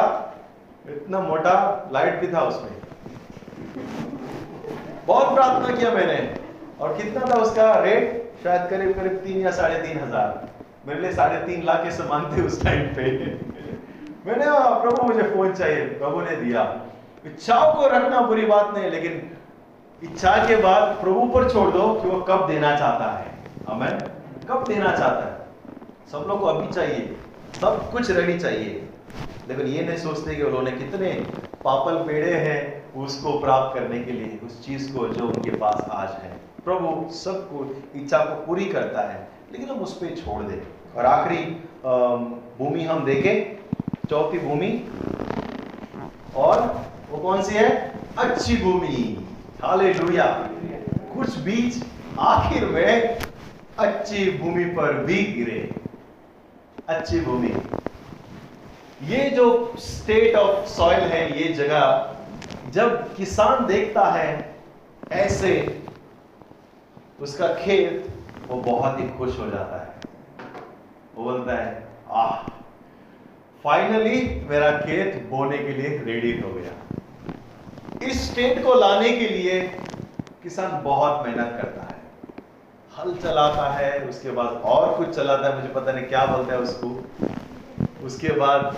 इतना 0.88 1.20
मोटा 1.20 1.54
लाइट 1.92 2.20
भी 2.20 2.32
था 2.32 2.40
उसमें। 2.42 2.72
बहुत 5.06 5.34
प्रार्थना 5.34 5.76
किया 5.76 5.90
मैंने। 5.90 6.18
और 6.80 6.96
कितना 6.96 7.26
था 7.26 7.40
उसका 7.42 7.72
रेट 7.80 8.42
शायद 8.42 8.68
करीब 8.70 8.92
करीब 8.94 9.16
तीन 9.24 9.40
या 9.40 9.50
साढ़े 9.52 9.78
तीन 9.82 9.98
हज़ार। 10.00 10.48
मेरे 10.86 11.00
लिए 11.00 11.12
साढ़े 11.12 11.38
तीन 11.46 11.64
लाख 11.64 11.82
के 11.84 11.90
समान 11.92 12.30
थे 12.32 12.42
उस 12.42 12.62
टाइम 12.64 12.86
पे। 12.94 13.02
मैंने 14.26 14.44
प्रभु, 14.44 15.06
मुझे 15.06 15.22
फ़ोन 15.24 15.52
चाहिए। 15.54 15.84
प्रभु 15.98 16.20
ने 16.20 16.36
दिया। 16.36 16.62
इच्छाओं 17.26 17.72
को 17.74 17.86
रखना 17.88 18.20
बुरी 18.22 18.46
बात 18.46 18.74
नहीं, 18.76 18.90
लेकिन 18.90 19.30
इच्छा 20.04 20.46
के 20.48 20.56
बाद 20.56 20.82
प्रभु 20.82 21.20
पर 21.20 21.50
छोड़ 21.50 21.70
दो 21.70 21.94
कि 21.94 22.08
वो 22.08 22.20
कब 22.20 22.48
देना 22.48 22.76
चाहता 22.76 23.18
है। 23.18 23.26
हमें 23.68 23.98
कब 24.48 24.64
देना 24.68 24.96
चाहता 24.96 25.26
है? 25.26 25.46
सब 26.12 26.28
लोग 26.28 26.40
को 26.40 26.46
अभी 26.46 26.72
चाहिए। 26.72 27.16
सब 27.60 27.92
कुछ 27.92 28.10
रेडी 28.10 28.38
चाहिए। 28.38 28.88
लेकिन 29.48 29.66
ये 29.66 29.82
नहीं 29.82 29.98
सोचते 29.98 30.34
कि 30.34 30.42
उन्होंने 30.42 30.70
कितने 30.70 31.12
पापल 31.64 31.96
पेड़े 31.96 32.34
हैं 32.34 32.92
उसको 32.94 33.38
प्राप्त 33.38 33.80
करने 33.80 34.00
के 34.00 34.12
लिए, 34.12 34.40
उस 34.46 34.66
चीज़ 34.66 34.96
को 34.96 35.08
जो 35.08 35.24
उनके 35.24 35.50
पास 35.50 35.86
आज 35.90 36.08
है। 36.08 36.40
प्रभु 36.64 37.12
सबको 37.12 37.82
इच्छा 37.96 38.18
को 38.18 38.46
पूरी 38.46 38.64
करता 38.64 39.00
है, 39.00 39.28
लेकिन 39.52 39.68
हम 39.68 39.76
उस 39.76 39.96
पर 39.96 40.06
छोड़ 40.06 40.42
दें। 40.42 40.62
और 40.96 41.06
आखिरी 41.06 41.64
भूमि 42.58 42.84
हम 42.84 43.04
देखें। 43.04 43.60
चौथी 44.10 44.38
भूमि। 44.38 44.88
और 46.36 46.80
वो 47.10 47.18
कौन 47.18 47.42
सी 47.42 47.54
है? 47.54 47.92
अच्छी 48.18 48.56
भूमि। 48.56 49.26
हाले 49.64 49.94
कुछ 51.14 51.36
बीज 51.38 51.84
आखिर 52.18 52.64
में 52.66 53.18
अच्छी 53.78 54.38
भूमि 54.38 54.64
पर 54.64 54.92
भी 54.92 55.22
गिरे। 55.22 55.74
अच्छी 56.88 57.20
भूमि। 57.20 57.52
ये 59.02 59.30
जो 59.30 59.74
स्टेट 59.78 60.36
ऑफ़ 60.36 60.68
सॉइल 60.68 61.00
है, 61.00 61.42
ये 61.42 61.52
जगह, 61.54 62.16
जब 62.70 63.14
किसान 63.16 63.66
देखता 63.66 64.04
है, 64.10 64.54
ऐसे 65.12 65.82
उसका 67.20 67.54
खेत, 67.54 68.08
वो 68.48 68.60
बहुत 68.60 69.00
ही 69.00 69.08
खुश 69.08 69.38
हो 69.38 69.50
जाता 69.50 69.82
है। 69.82 69.94
वो 71.14 71.24
बोलता 71.24 71.54
है, 71.54 71.88
आह 72.10 72.48
फाइनली 73.64 74.46
मेरा 74.48 74.70
खेत 74.78 75.26
बोने 75.30 75.58
के 75.58 75.68
लिए 75.68 75.98
रेडी 75.98 76.40
हो 76.40 76.52
गया। 76.52 76.99
इस 78.02 78.30
स्टेट 78.30 78.62
को 78.64 78.74
लाने 78.74 79.08
के 79.10 79.26
लिए 79.28 79.60
किसान 80.42 80.80
बहुत 80.82 81.26
मेहनत 81.26 81.56
करता 81.56 81.82
है। 81.82 81.96
हल 82.90 83.14
चलाता 83.14 83.68
है 83.70 83.90
उसके 84.08 84.30
बाद 84.30 84.62
और 84.64 84.94
कुछ 84.96 85.08
चलाता 85.16 85.48
है 85.48 85.56
मुझे 85.56 85.68
पता 85.74 85.92
नहीं 85.92 86.04
क्या 86.04 86.24
बोलता 86.26 86.54
है 86.54 86.60
उसको। 86.60 88.06
उसके 88.06 88.28
बाद 88.38 88.76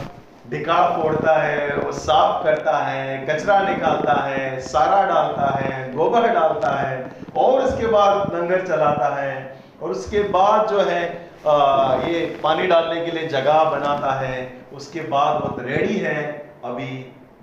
डिकार 0.50 0.90
फोड़ता 0.92 1.36
है 1.36 1.76
वो 1.76 1.92
साफ़ 1.92 2.42
करता 2.44 2.76
है 2.78 3.26
कचरा 3.26 3.60
निकालता 3.68 4.14
है 4.22 4.60
सारा 4.60 5.02
डालता 5.08 5.50
है 5.58 5.92
गोबर 5.94 6.28
डालता 6.34 6.74
है 6.76 7.10
और 7.36 7.60
उसके 7.60 7.86
बाद 7.86 8.34
लंगर 8.34 8.66
चलाता 8.66 9.14
है 9.14 9.34
और 9.82 9.90
उसके 9.90 10.22
बाद 10.28 10.68
जो 10.68 10.80
है 10.80 11.02
आ, 11.46 11.94
ये 12.06 12.24
पानी 12.42 12.66
डालने 12.66 13.04
के 13.04 13.10
लिए 13.10 13.28
जगह 13.28 13.62
बनाता 13.70 14.12
है 14.20 14.36
उसके 14.72 15.00
बाद 15.08 15.42
वो 15.42 15.56
रेडी 15.60 15.98
है 15.98 16.18
अभी 16.64 16.90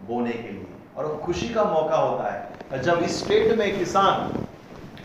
बोने 0.07 0.34
के 0.34 0.51
लिए। 0.51 0.69
और 0.99 1.05
वो 1.05 1.15
खुशी 1.15 1.47
का 1.49 1.63
मौका 1.63 1.95
होता 1.95 2.31
है। 2.31 2.81
जब 2.84 3.03
इस 3.03 3.19
स्टेट 3.23 3.57
में 3.57 3.77
किसान, 3.80 4.31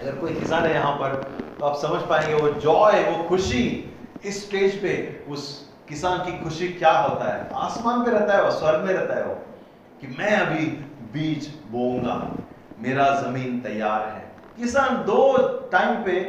अगर 0.01 0.15
कोई 0.17 0.35
किसान 0.35 0.65
है 0.65 0.73
यहाँ 0.75 0.93
पर 0.93 1.13
तो 1.59 1.65
आप 1.67 1.77
समझ 1.77 2.01
पाएँगे 2.03 2.35
वो 2.35 2.49
जॉय 2.61 3.03
वो 3.03 3.23
खुशी, 3.29 3.93
इस 4.25 4.47
स्टेज 4.47 4.81
पे 4.83 4.95
उस 5.29 5.45
किसान 5.89 6.19
की 6.19 6.33
खुशी 6.45 6.69
क्या 6.69 6.93
होता 6.93 7.33
है? 7.35 7.49
आसमान 7.55 8.05
पे 8.05 8.11
रहता 8.11 8.35
है 8.35 8.43
वो, 8.45 8.51
स्वर्ग 8.51 8.81
में 8.81 8.93
रहता 8.93 9.15
है 9.15 9.25
वो, 9.25 9.35
कि 10.01 10.07
मैं 10.19 10.37
अभी 10.37 10.67
बीज 11.13 11.49
बोऊँगा, 11.71 12.17
मेरा 12.79 13.09
ज़मीन 13.21 13.61
तैयार 13.61 14.09
है। 14.09 14.25
किसान 14.57 14.97
दो 15.05 15.37
टाइम 15.73 16.03
पे 16.05 16.21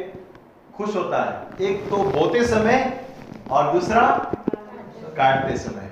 खुश 0.76 0.94
होता 0.96 1.22
है। 1.24 1.66
एक 1.66 1.88
तो 1.90 1.96
बोते 1.96 2.44
समय 2.46 3.00
और 3.50 3.72
दूसरा 3.72 4.06
काटते 5.16 5.56
समय। 5.58 5.90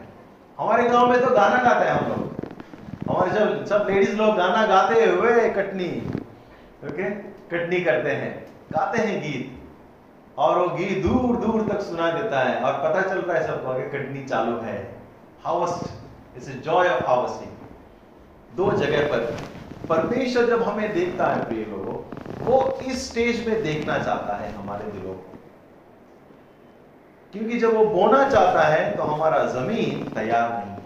हमारे 0.58 0.88
गाँव 0.88 1.10
में 1.10 1.20
तो 1.20 1.34
गाना 1.34 1.62
गाते 1.62 1.84
हैं 1.84 1.92
हम 1.92 2.08
लोग। 2.08 2.33
हमारे 3.08 3.30
जब 3.30 3.64
सब 3.64 3.86
लेडीज़ 3.90 4.16
लोग 4.16 4.36
गाना 4.36 4.66
गाते 4.66 5.04
हुए 5.04 5.48
कटनी, 5.50 5.88
ओके, 6.84 7.10
कटनी 7.50 7.80
करते 7.80 8.10
हैं, 8.10 8.32
गाते 8.72 9.02
हैं 9.02 9.20
गीत, 9.22 9.50
और 10.38 10.58
वो 10.58 10.68
गीत 10.68 11.02
दूर 11.02 11.36
दूर 11.36 11.68
तक 11.68 11.80
सुना 11.80 12.10
देता 12.10 12.40
है, 12.40 12.54
और 12.60 12.72
पता 12.84 13.02
चलता 13.08 13.34
है 13.34 13.46
सबको 13.46 13.70
आगे 13.70 13.88
कटनी 13.88 14.24
चालू 14.24 14.56
है। 14.60 14.78
Harvest 15.44 16.36
it's 16.36 16.48
joy 16.64 16.88
of 16.88 17.04
harvesting 17.04 17.52
दो 18.56 18.70
जगह 18.72 19.06
पर, 19.08 19.36
परमेश्वर 19.88 20.46
जब 20.46 20.62
हमें 20.62 20.92
देखता 20.94 21.26
है, 21.26 21.44
प्रिय 21.44 21.64
लोगों, 21.64 21.94
वो 22.46 22.78
इस 22.86 23.08
स्टेज 23.10 23.46
में 23.48 23.62
देखना 23.62 23.98
चाहता 23.98 24.36
है 24.36 24.52
हमारे 24.54 24.90
दिलों 24.92 25.14
को। 25.14 25.38
क्योंकि 27.32 27.58
जब 27.58 27.74
वो 27.74 27.84
बोना 27.86 28.28
चाहता 28.30 28.62
है 28.62 28.96
तो 28.96 29.02
हमारा 29.02 29.44
ज़मीन 29.46 30.04
तैयार 30.14 30.50
नहीं 30.50 30.83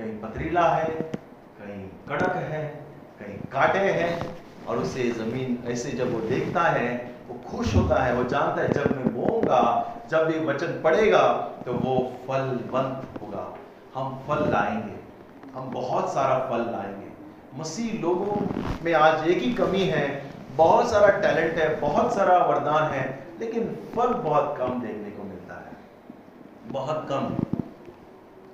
कहीं 0.00 0.12
पथरीला 0.20 0.68
है, 0.68 0.88
कहीं 1.58 1.88
कड़क 2.08 2.36
है, 2.36 2.62
कहीं 3.18 3.36
कांटे 3.52 3.78
हैं, 3.78 4.36
और 4.66 4.78
उसे 4.78 5.10
ज़मीन 5.10 5.64
ऐसे 5.66 5.90
जब 5.90 6.12
वो 6.12 6.20
देखता 6.20 6.62
है, 6.62 7.14
वो 7.28 7.34
खुश 7.50 7.74
होता 7.76 8.02
है, 8.02 8.14
वो 8.14 8.24
जानता 8.24 8.62
है 8.62 8.68
जब 8.68 8.96
मैं 8.96 9.14
बोऊँगा, 9.14 9.60
जब 10.10 10.30
ये 10.30 10.38
वचन 10.44 10.80
पड़ेगा 10.84 11.26
तो 11.66 11.72
वो 11.72 12.12
फलवंत 12.28 13.20
होगा। 13.22 13.44
हम 13.94 14.18
फल 14.28 14.50
लाएँगे, 14.50 14.96
हम 15.54 15.70
बहुत 15.70 16.08
सारा 16.14 16.38
फल 16.50 16.70
लाएँगे। 16.72 17.08
मसीह 17.58 18.00
लोगों 18.00 18.36
में 18.84 18.92
आज 18.94 19.28
एक 19.28 19.38
ही 19.38 19.52
कमी 19.54 19.84
है, 19.84 20.06
बहुत 20.56 20.90
सारा 20.90 21.08
टैलेंट 21.18 21.58
है, 21.58 21.80
बहुत 21.80 22.14
सारा 22.14 22.38
वरदान 22.38 22.92
है, 22.92 23.26
लेकिन 23.40 23.76
फल 23.96 24.06
बहुत 24.06 24.54
कम 24.58 24.80
देखने 24.80 25.10
को 25.10 25.22
मिलता 25.22 25.54
है। 25.54 25.76
बहुत 26.66 27.06
कम। 27.10 27.49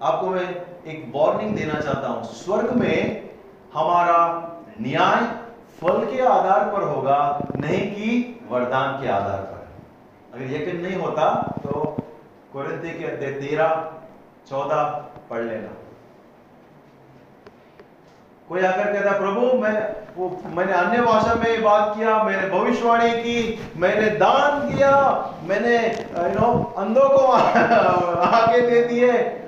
आपको 0.03 0.27
मैं 0.27 0.49
एक 0.87 1.13
वार्निंग 1.15 1.57
देना 1.57 1.81
चाहता 1.81 2.09
हूँ। 2.09 2.25
स्वर्ग 2.25 2.73
में 2.73 3.31
हमारा 3.75 4.19
न्याय 4.81 5.23
फल 5.81 6.05
के 6.05 6.23
आधार 6.23 6.65
पर 6.73 6.83
होगा, 6.83 7.41
नहीं 7.57 7.87
कि 7.93 8.41
वरदान 8.51 9.03
के 9.03 9.09
आधार 9.09 9.39
पर। 9.39 9.69
अगर 10.35 10.55
यकीन 10.55 10.81
नहीं 10.81 10.97
होता 10.97 11.55
तो 11.63 11.97
कुरिंती 12.53 12.91
के 12.91 13.07
तेरह, 13.07 13.93
चौदह 14.51 14.83
पढ़ 15.31 15.43
लेना। 15.43 15.69
कोई 18.49 18.63
आकर 18.63 18.93
कहता, 18.93 19.19
प्रभु, 19.19 19.41
मैं, 19.41 19.97
वो, 20.17 20.43
मैंने 20.47 20.73
अन्य 20.73 21.01
भाषा 21.01 21.35
में 21.35 21.63
बात 21.63 21.97
किया, 21.97 22.23
मैंने 22.23 22.49
भविष्यवाणी 22.49 23.11
की, 23.11 23.71
मैंने 23.77 24.11
दान 24.11 24.69
किया, 24.69 24.93
मैंने 25.43 25.77
यू 25.79 26.41
नो 26.41 26.75
अंधों 26.79 27.09
को 27.09 27.27
आगे 27.27 28.61
दे 28.61 28.85
दिए 28.85 29.43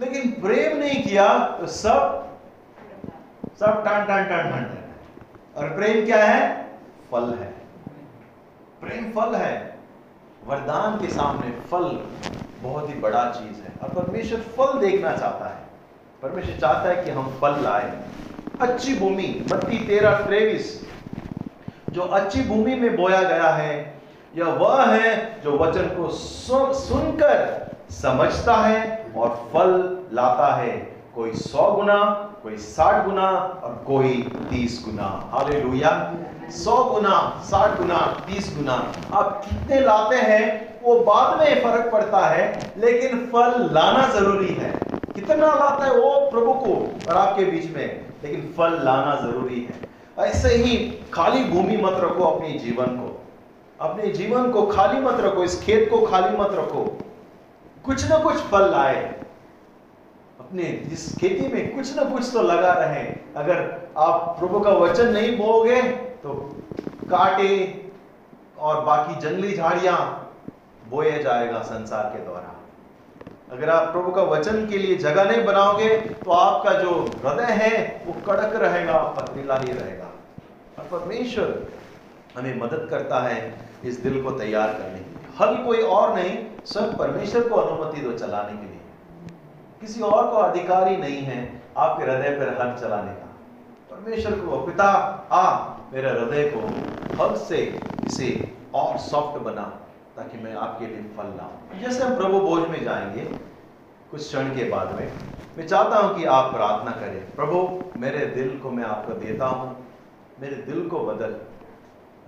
लेकिन 0.00 0.30
प्रेम 0.30 0.78
नहीं 0.78 1.02
किया 1.02 1.38
तो 1.60 1.66
सब 1.66 2.28
सब 3.60 3.84
टन 3.84 4.04
टन 4.04 4.24
टन 4.24 4.26
टन 4.26 4.50
टन। 4.50 4.76
और 5.56 5.68
प्रेम 5.68 6.06
क्या 6.06 6.24
है? 6.24 6.70
फल 7.10 7.34
है। 7.40 7.54
प्रेम 8.80 9.12
फल 9.12 9.34
है। 9.34 9.78
वरदान 10.46 10.98
के 11.00 11.06
सामने 11.06 11.50
फल 11.50 12.08
बहुत 12.62 12.88
ही 12.88 12.94
बड़ा 12.94 13.30
चीज़ 13.30 13.58
है। 13.58 13.72
और 13.82 13.88
परमेश्वर 13.88 14.40
फल 14.40 14.78
देखना 14.78 15.16
चाहता 15.16 15.48
है। 15.48 15.62
परमेश्वर 16.22 16.56
चाहता 16.56 16.88
है 16.90 17.04
कि 17.04 17.10
हम 17.10 17.38
फल 17.40 17.60
लाए। 17.62 17.98
अच्छी 18.60 18.98
भूमि, 18.98 19.46
बत्ती 19.52 19.86
तेरह 19.86 20.26
त्रेविस, 20.26 20.90
जो 21.90 22.02
अच्छी 22.02 22.42
भूमि 22.42 22.74
में 22.74 22.96
बोया 22.96 23.22
गया 23.22 23.48
है 23.48 23.99
यह 24.36 24.46
वह 24.46 24.84
है 24.84 25.40
जो 25.42 25.56
वचन 25.58 25.82
को 25.82 26.08
सुन, 26.08 26.72
सुनकर 26.72 27.70
समझता 27.90 28.54
है 28.56 29.06
और 29.16 29.28
फल 29.52 29.70
लाता 30.12 30.54
है। 30.54 30.70
कोई 31.14 31.32
सौ 31.32 31.70
गुना, 31.72 31.96
कोई 32.42 32.56
साठ 32.56 33.04
गुना 33.04 33.30
और 33.64 33.84
कोई 33.86 34.12
तीस 34.50 34.82
गुना। 34.84 35.08
हाले 35.32 36.50
सौ 36.50 36.76
गुना, 36.84 37.42
साठ 37.44 37.78
गुना, 37.78 37.98
तीस 38.26 38.54
गुना। 38.56 38.76
आप 39.12 39.44
कितने 39.44 39.80
लाते 39.80 40.16
हैं, 40.16 40.44
वो 40.82 40.94
बाद 41.00 41.38
में 41.38 41.62
फ़र्क 41.62 41.90
पड़ता 41.92 42.26
है, 42.26 42.72
लेकिन 42.76 43.18
फल 43.32 43.68
लाना 43.72 44.08
ज़रूरी 44.08 44.54
है। 44.54 44.72
कितना 45.14 45.46
लाता 45.46 45.84
है 45.84 45.92
वो 45.92 46.10
प्रभु 46.30 46.52
को 46.52 46.74
और 47.10 47.16
आपके 47.16 47.44
बीच 47.44 47.76
में, 47.76 48.06
लेकिन 48.24 48.54
फल 48.58 48.80
लाना 48.84 49.14
ज़रूरी 49.22 49.60
है। 49.60 49.90
ऐसे 50.28 50.48
ही 50.48 50.76
खाली 51.12 51.44
भूमि 51.44 51.76
मत 51.76 52.00
रखो 52.00 52.24
अपने 52.24 52.48
जीवन 52.48 52.86
को। 52.86 53.09
अपने 53.80 54.06
जीवन 54.06 54.50
को 54.52 54.66
खाली 54.66 55.00
मत 55.00 55.20
रखो, 55.20 55.44
इस 55.44 55.60
खेत 55.62 55.88
को 55.90 56.00
खाली 56.06 56.36
मत 56.36 56.48
रखो। 56.50 56.84
कुछ 57.84 58.08
ना 58.10 58.18
कुछ 58.18 58.34
फल 58.34 58.70
लाए। 58.70 59.04
अपने 60.40 60.62
इस 60.92 61.14
खेती 61.20 61.46
में 61.48 61.74
कुछ 61.76 61.94
ना 61.96 62.04
कुछ 62.04 62.32
तो 62.32 62.42
लगा 62.42 62.72
रहे। 62.72 63.04
अगर 63.36 63.60
आप 63.98 64.36
प्रभु 64.38 64.60
का 64.60 64.70
वचन 64.70 65.08
नहीं 65.08 65.36
बोगे 65.38 65.80
तो 66.22 66.34
काटे 67.10 67.50
और 68.58 68.84
बाकी 68.84 69.14
जंगली 69.20 69.56
झाड़ियाँ 69.56 69.98
बोए 70.88 71.12
जाएगा 71.22 71.62
संसार 71.62 72.04
के 72.04 72.24
द्वारा। 72.24 72.54
अगर 73.52 73.70
आप 73.70 73.92
प्रभु 73.92 74.12
का 74.12 74.22
वचन 74.22 74.66
के 74.66 74.78
लिए 74.78 74.96
जगह 74.96 75.24
नहीं 75.24 75.44
बनाओगे 75.44 75.96
तो 75.98 76.30
आपका 76.30 76.72
जो 76.72 76.90
हृदय 77.24 77.52
है, 77.54 78.02
वो 78.06 78.12
कड़क 78.26 78.56
रहेगा 78.56 78.98
पथरीला 79.18 79.56
ही 79.56 79.72
रहेगा। 79.72 80.08
और 80.78 80.84
परमेश्वर 80.90 81.66
हमें 82.36 82.58
मदद 82.58 82.86
करता 82.90 83.20
है। 83.20 83.69
इस 83.84 84.00
दिल 84.00 84.22
को 84.22 84.30
तैयार 84.30 84.72
करने 84.72 84.98
के 84.98 85.10
लिए। 85.10 85.28
हल 85.40 85.64
कोई 85.64 85.82
और 85.82 86.14
नहीं 86.14 86.46
सब 86.64 86.98
परमेश्वर 86.98 87.48
को 87.48 87.54
अनुमति 87.54 88.00
दो 88.00 88.12
चलाने 88.12 88.52
के 88.52 88.66
लिए। 88.66 88.80
किसी 89.80 90.00
और 90.00 90.30
को 90.30 90.36
अधिकार 90.36 90.88
ही 90.88 90.96
नहीं 90.96 91.22
है 91.22 91.62
आपके 91.76 92.04
हृदय 92.04 92.30
पर 92.30 92.48
हल 92.48 92.76
चलाने 92.76 93.12
का। 93.12 93.36
परमेश्वर 93.90 94.32
को, 94.32 94.66
पिता, 94.66 94.88
आ, 95.32 95.68
मेरे 95.92 96.10
हृदय 96.10 96.52
को 96.54 96.60
हल 97.22 97.36
से 97.36 97.80
इसे 98.06 98.54
और 98.74 98.98
सॉफ्ट 98.98 99.42
बना, 99.42 99.62
ताकि 100.16 100.38
मैं 100.38 100.54
आपके 100.54 100.86
लिए 100.86 100.96
फल 100.96 101.26
लाऊं। 101.36 101.80
जैसे 101.80 102.04
हम 102.04 102.16
प्रभु 102.16 102.40
भोज 102.40 102.68
में 102.68 102.84
जाएँगे, 102.84 103.24
कुछ 104.10 104.20
क्षण 104.20 104.44
के 104.44 104.68
बाद 104.68 104.94
में, 104.94 105.12
मैं 105.58 105.66
चाहता 105.66 105.96
हूँ 105.96 106.18
कि 106.18 106.24
आप 106.24 106.52
प्रार्थना 106.54 106.90
करें, 106.90 107.30
प्रभु, 107.30 107.82
मेरे 107.96 108.26
दिल 108.26 108.58
को 108.58 108.70
मैं 108.70 108.84
आपको 108.84 109.12
देता 109.12 109.46
हूँ, 109.46 109.76
मेरे 110.40 110.56
दिल 110.56 110.88
को 110.88 111.00
बदल 111.00 111.36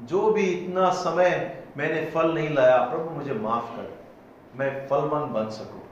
जो 0.02 0.32
भी 0.32 0.42
इतना 0.42 0.90
समय 0.90 1.62
मैंने 1.76 2.10
फल 2.10 2.34
नहीं 2.34 2.54
लाया, 2.54 2.76
प्रभु 2.76 3.10
मुझे 3.10 3.32
माफ़ 3.32 3.64
कर, 3.64 3.98
मैं 4.56 4.88
फलवन 4.88 5.32
बन 5.32 5.50
सकूँ। 5.50 5.82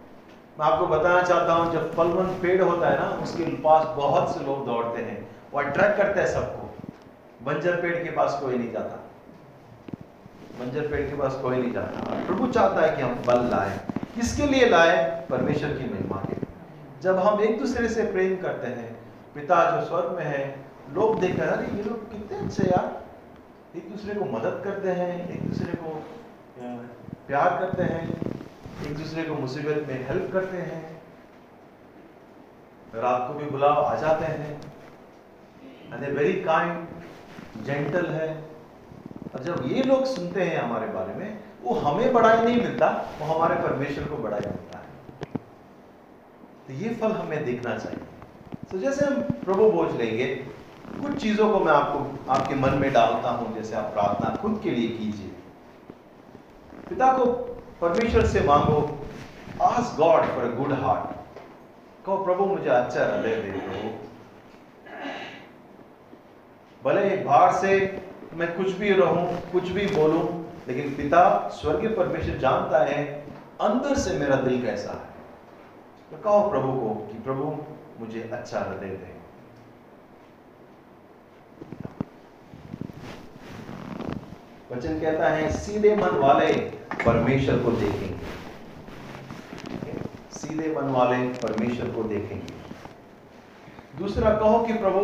मैं 0.60 0.66
आपको 0.66 0.86
बताना 0.86 1.22
चाहता 1.22 1.52
हूँ, 1.52 1.72
जब 1.72 1.94
फलवन 1.94 2.24
पेड़ 2.24 2.62
होता 2.62 2.88
है 2.88 3.00
ना, 3.00 3.10
उसके 3.22 3.44
पास 3.44 3.86
बहुत 3.86 4.34
से 4.34 4.44
लोग 4.44 4.66
दौड़ते 4.66 5.02
हैं, 5.02 5.28
वो 5.52 5.60
अट्रैक्ट 5.60 5.96
करता 5.96 6.20
है 6.20 6.26
सबको। 6.26 6.74
बंजर 7.42 7.80
पेड़ 7.80 8.04
के 8.04 8.10
पास 8.10 8.40
कोई 8.42 8.58
नहीं 8.58 8.72
जाता। 8.72 9.10
बंजर 10.60 10.88
पेड़ 10.88 11.10
के 11.10 11.16
पास 11.16 11.38
कोई 11.42 11.56
नहीं 11.56 11.72
जाता। 11.72 12.00
प्रभु 12.26 12.46
चाहता 12.46 12.80
है 12.80 12.96
कि 12.96 13.02
हम 13.02 13.14
फल 13.14 13.44
लाए। 13.44 13.80
किसके 14.14 14.46
लिए 14.46 14.68
लाए? 14.68 15.26
परमेश्वर 15.30 15.68
की 15.68 15.94
महिमा 15.94 16.16
के 16.16 16.46
जब 17.02 17.18
हम 17.18 17.40
एक 17.40 17.58
दूसरे 17.58 17.88
से 17.88 18.02
प्रेम 18.02 18.42
करते 18.42 18.66
हैं, 18.66 19.00
पिता 19.34 19.80
जो 19.80 19.86
स्वर्ग 19.86 20.10
में 20.10 20.24
है, 20.24 20.64
लोग 20.92 21.20
देखते 21.20 21.42
हैं, 21.42 21.48
अरे, 21.48 21.76
ये 21.76 21.82
लोग 21.82 22.12
कितने 22.12 22.38
अच्छे 22.38 22.62
यार। 22.62 23.09
एक 23.76 23.90
दूसरे 23.90 24.14
को 24.14 24.24
मदद 24.24 24.60
करते 24.64 24.88
हैं, 24.88 25.28
एक 25.28 25.48
दूसरे 25.48 25.72
को 25.72 25.88
प्यार 27.26 27.51
करते 27.60 27.82
हैं, 27.82 28.09
एक 28.86 28.97
दूसरे 28.97 29.22
को 29.22 29.34
मुसीबत 29.34 29.88
में 29.88 30.09
हेल्प 30.09 30.32
करते 30.32 30.56
हैं। 30.56 31.02
रात 32.94 33.28
को 33.28 33.34
भी 33.34 33.47
बुलाओ 33.47 33.82
आ 33.82 33.94
जाते 33.94 34.24
हैं। 34.24 34.60
वेरी 36.12 36.32
काइंड 36.32 36.88
जेंटल 37.64 38.06
है। 38.06 38.44
और 39.34 39.42
जब 39.42 39.62
ये 39.66 39.82
लोग 39.82 40.05
सुनते 40.05 40.42
हैं 40.42 40.59
हमारे 40.59 40.86
बारे 40.86 41.14
में, 41.14 41.38
वो 41.62 41.74
हमें 41.74 42.12
बढ़ाई 42.12 42.44
नहीं 42.44 42.56
मिलता, 42.56 43.10
वो 43.20 43.34
हमारे 43.34 43.55
परमेश्वर 43.55 44.05
को 44.05 44.16
बढ़ाई 44.16 44.40
मिलता 44.40 44.78
है। 44.78 44.84
तो 46.66 46.72
ये 46.72 46.94
फल 46.94 47.12
हमें 47.12 47.44
देखना 47.44 47.78
चाहिए। 47.78 48.05
तो 48.70 48.78
जैसे 48.78 49.06
हम 49.06 49.22
प्रभु 49.22 49.70
बोझ 49.70 49.92
लेंगे 49.92 50.59
कुछ 50.92 51.16
चीज़ों 51.16 51.48
को 51.52 51.60
मैं 51.64 51.72
आपको, 51.72 52.32
आपके 52.32 52.54
मन 52.54 52.74
में 52.74 52.92
डालता 52.92 53.30
हूँ, 53.30 53.54
जैसे 53.54 53.76
आप 53.76 53.92
प्रार्थना 53.92 54.36
खुद 54.36 54.60
के 54.62 54.70
लिए 54.70 54.88
कीजिए। 54.88 55.30
पिता 56.88 57.12
को 57.12 57.24
परमेश्वर 57.80 58.26
से 58.26 58.40
मांगो 58.40 58.98
ask 59.62 59.94
God 59.98 60.24
for 60.24 60.44
a 60.44 60.56
good 60.56 60.72
heart 60.72 61.16
कहो, 62.06 62.16
प्रभु, 62.24 62.44
मुझे 62.44 62.68
अच्छा 62.68 63.00
हृदय 63.00 63.36
दे 63.36 63.52
प्रभु 63.52 63.88
भले 66.84 67.16
बाहर 67.16 67.52
से 67.52 68.02
मैं 68.32 68.56
कुछ 68.56 68.72
भी 68.72 68.92
रहूँ, 68.92 69.50
कुछ 69.52 69.68
भी 69.68 69.86
बोलूँ, 69.86 70.52
लेकिन 70.68 70.94
पिता 70.94 71.48
स्वर्गीय 71.48 71.88
परमेश्वर 71.88 72.36
जानता 72.38 72.84
है, 72.84 73.04
अंदर 73.60 73.94
से 73.94 74.18
मेरा 74.18 74.36
दिल 74.36 74.62
कैसा 74.62 74.90
है। 74.90 75.10
तो 76.10 76.16
कहो 76.16 76.50
प्रभु 76.50 76.72
को 76.72 76.94
कि, 77.06 77.18
प्रभु, 77.18 77.56
मुझे 78.00 78.30
अच्छा 78.32 78.60
हृदय 78.60 78.86
दे। 78.86 79.19
वचन 84.72 85.00
कहता 85.00 85.28
है, 85.28 85.50
सीधे 85.52 85.96
मन 85.96 86.18
वाले 86.18 86.52
परमेश्वर 87.06 87.58
को 87.58 87.70
देखेंगे। 87.70 88.20
सीधे 90.32 90.74
मन 90.76 90.88
वाले 90.88 91.28
परमेश्वर 91.28 91.90
को 91.90 92.02
देखेंगे। 92.02 92.60
दूसरा, 93.98 94.30
कहो 94.30 94.58
कि 94.64 94.72
प्रभु, 94.72 95.00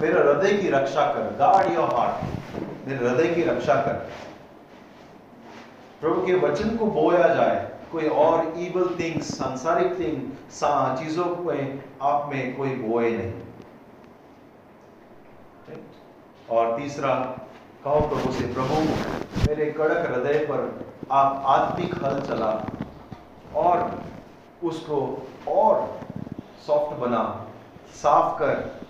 मेरे 0.00 0.20
हृदय 0.20 0.56
की 0.58 0.68
रक्षा 0.68 1.06
कर 1.06 1.36
गार्ड 1.36 1.72
योर 1.72 1.94
हार्ट 1.94 2.88
मेरे 2.88 3.08
हृदय 3.08 3.34
की 3.34 3.42
रक्षा 3.42 3.74
कर। 3.74 4.10
प्रभु 6.00 6.26
के 6.26 6.34
वचन 6.34 6.76
को 6.76 6.86
बोया 6.86 7.28
जाए, 7.28 7.70
कोई 7.92 8.08
और 8.08 8.46
इवल 8.58 8.96
थिंग्स 9.00 9.38
सांसारिक 9.38 9.98
थिंग 9.98 10.30
चीज़ों 10.98 11.24
को 11.24 11.50
आप 12.02 12.30
में 12.32 12.56
कोई 12.56 12.68
बोए 12.68 13.10
नहीं। 13.16 13.32
और 16.52 16.76
तीसरा, 16.76 17.14
कहो 17.84 18.00
प्रभु 18.00 18.32
से, 18.32 18.46
प्रभु, 18.54 18.74
मेरे 19.48 19.66
कड़क 19.70 20.10
हृदय 20.10 20.38
पर 20.38 20.86
आप 21.10 21.42
आत्मिक 21.46 21.94
हल 22.04 22.20
चला 22.20 22.50
और 23.54 24.02
उसको 24.64 25.26
और 25.48 26.00
सॉफ्ट 26.66 26.96
बना, 26.96 27.46
साफ़ 27.94 28.38
कर। 28.38 28.82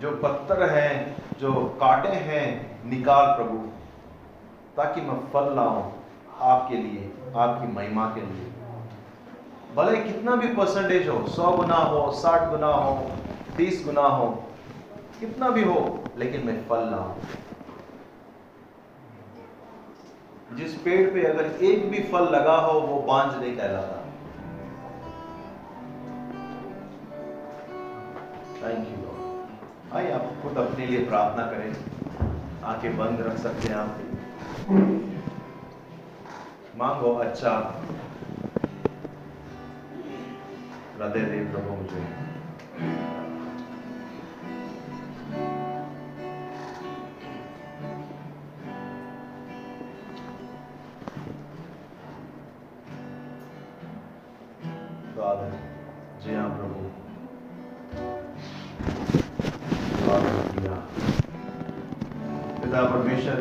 जो 0.00 0.10
पत्थर 0.10 0.62
हैं, 0.70 1.16
जो 1.40 1.52
कांटे 1.80 2.08
हैं, 2.08 2.44
निकाल 2.90 3.26
प्रभु, 3.26 3.56
ताकि 4.76 5.00
मैं 5.00 5.18
फल 5.30 5.54
लाऊं 5.56 5.82
आपके 6.40 6.74
लिए, 6.74 7.12
आपकी 7.36 7.72
महिमा 7.72 8.06
के 8.06 8.20
लिए। 8.20 8.52
भले 9.76 10.00
कितना 10.00 10.36
भी 10.36 10.48
परसेंटेज 10.48 11.08
हो, 11.08 11.26
सौ 11.28 11.50
गुना 11.52 11.74
हो, 11.74 12.10
साठ 12.12 12.48
गुना 12.50 12.66
हो, 12.66 13.10
तीस 13.56 13.82
गुना 13.86 14.00
हो 14.00 14.44
कितना 15.20 15.48
भी 15.50 15.62
हो, 15.62 15.78
लेकिन 16.16 16.46
मैं 16.46 16.56
फल 16.68 16.90
लाऊं 16.90 17.14
जिस 20.56 20.74
पेड़ 20.74 21.10
पे 21.14 21.22
अगर 21.26 21.64
एक 21.64 21.88
भी 21.90 22.02
फल 22.02 22.28
लगा 22.28 22.56
हो, 22.56 22.78
वो 22.80 23.00
बांझ 23.02 23.30
नहीं 23.34 23.56
कहलाता। 23.56 23.96
थैंक 28.62 28.88
यू 28.88 29.96
आइए 29.96 30.12
आप 30.12 30.32
खुद 30.42 30.58
अपने 30.58 30.86
लिए 30.86 31.04
प्रार्थना 31.04 31.44
करें। 31.46 31.70
आँखें 32.64 32.96
बंद 32.98 33.20
रख 33.20 33.36
सकते 33.38 33.68
हैं 33.68 33.76
आप। 33.76 33.90
मांगो 36.78 37.12
अच्छा 37.18 37.52
हृदय 40.96 41.20
दे 41.20 41.44
प्रभु 41.52 41.76
मुझे। 41.76 42.02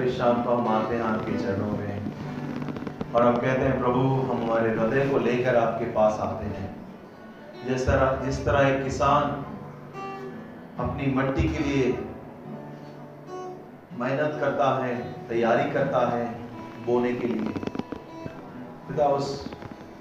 इस 0.07 0.17
शाम 0.17 0.43
को 0.43 0.49
हम 0.49 0.67
आते 0.67 0.95
हैं 0.95 1.03
आपके 1.03 1.31
चरणों 1.31 1.71
में। 1.71 2.01
और 3.15 3.23
हम 3.23 3.35
कहते 3.35 3.61
हैं, 3.61 3.79
प्रभु, 3.79 3.99
हम 3.99 4.43
हमारे 4.43 4.69
हृदय 4.69 5.09
को 5.09 5.17
लेकर 5.17 5.55
आपके 5.55 5.85
पास 5.85 6.19
आते 6.19 6.45
हैं। 6.45 6.75
जिस 7.67 7.87
तरह 7.87 8.25
जिस 8.25 8.45
तरह 8.45 8.67
एक 8.67 8.83
किसान 8.83 9.21
अपनी 10.79 11.13
मट्टी 11.13 11.43
के 11.43 11.63
लिए 11.63 12.05
मेहनत 13.99 14.37
करता 14.39 14.85
है, 14.85 15.13
तैयारी 15.29 15.71
करता 15.71 16.17
है 16.17 16.25
बोने 16.85 17.13
के 17.13 17.27
लिए, 17.27 17.49
पिता, 18.87 19.05
उस, 19.05 19.53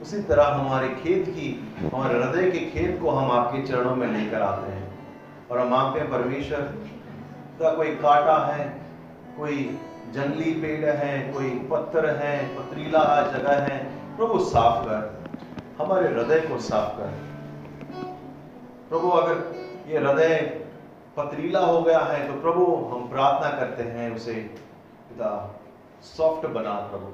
उसी 0.03 0.23
तरह 0.23 0.47
हमारे 0.47 0.89
खेत 0.89 1.29
की, 1.29 1.75
हमारे 1.95 2.23
हृदय 2.23 2.51
के 2.51 2.59
खेत 2.59 2.99
को 3.03 3.11
हम 3.11 3.33
आपके 3.33 3.67
चरणों 3.67 3.97
में 3.97 4.09
लेकर 4.09 4.43
आते 4.43 4.73
हैं। 4.73 4.99
और 5.51 5.59
हम 5.59 5.75
आपके 5.75 6.01
परमेश्वर 6.01 6.61
का 7.61 7.75
कोई 7.75 7.89
काटा 7.89 8.47
है, 8.47 8.83
कोई 9.39 9.79
जंगली 10.13 10.53
पेड़ 10.53 10.85
है, 10.85 11.33
कोई 11.33 11.51
पत्थर 11.51 12.07
है, 12.17 12.49
पथरीला 12.57 13.33
जगह 13.33 13.53
है। 13.53 13.85
प्रभु 14.17 14.39
साफ़ 14.39 14.85
कर, 14.85 15.31
हमारे 15.79 16.09
हृदय 16.09 16.41
को 16.41 16.59
साफ़ 16.59 16.97
कर। 16.99 17.07
प्रभु, 18.89 19.09
अगर 19.11 19.35
ये 19.89 19.99
हृदय 19.99 20.63
पथरीला 21.17 21.61
हो 21.61 21.83
गया 21.83 21.99
है 21.99 22.27
तो 22.27 22.41
प्रभु, 22.41 22.65
हम 22.65 23.09
प्रार्थना 23.09 23.51
करते 23.61 23.83
हैं 23.83 24.15
उसे, 24.17 24.35
पिता, 25.09 25.61
सॉफ्ट 26.03 26.47
बना 26.49 26.73
प्रभु। 26.73 27.13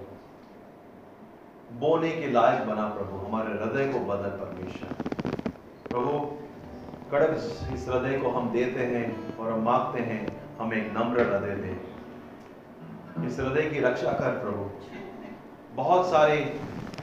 बोने 1.78 2.10
के 2.10 2.30
लायक 2.30 2.64
बना 2.66 2.86
प्रभु, 2.88 3.26
हमारे 3.26 3.48
हृदय 3.48 3.92
को 3.92 3.98
बदल 3.98 4.28
परमेश्वर। 4.28 4.88
प्रभु, 5.90 6.18
कड़क 7.10 7.30
इस 7.74 7.88
हृदय 7.88 8.18
को 8.18 8.28
हम 8.28 8.50
देते 8.50 8.80
हैं 8.80 9.38
और 9.38 9.52
हम 9.52 9.60
मांगते 9.60 10.00
हैं, 10.00 10.40
हमें 10.58 10.94
नम्र 10.94 11.20
हृदय 11.20 11.56
दे। 11.56 11.91
इस 13.18 13.40
हृदय 13.40 13.62
की 13.62 13.80
रक्षा 13.80 14.12
कर 14.12 14.30
प्रभु। 14.30 14.70
बहुत 15.74 16.06
सारे 16.06 16.36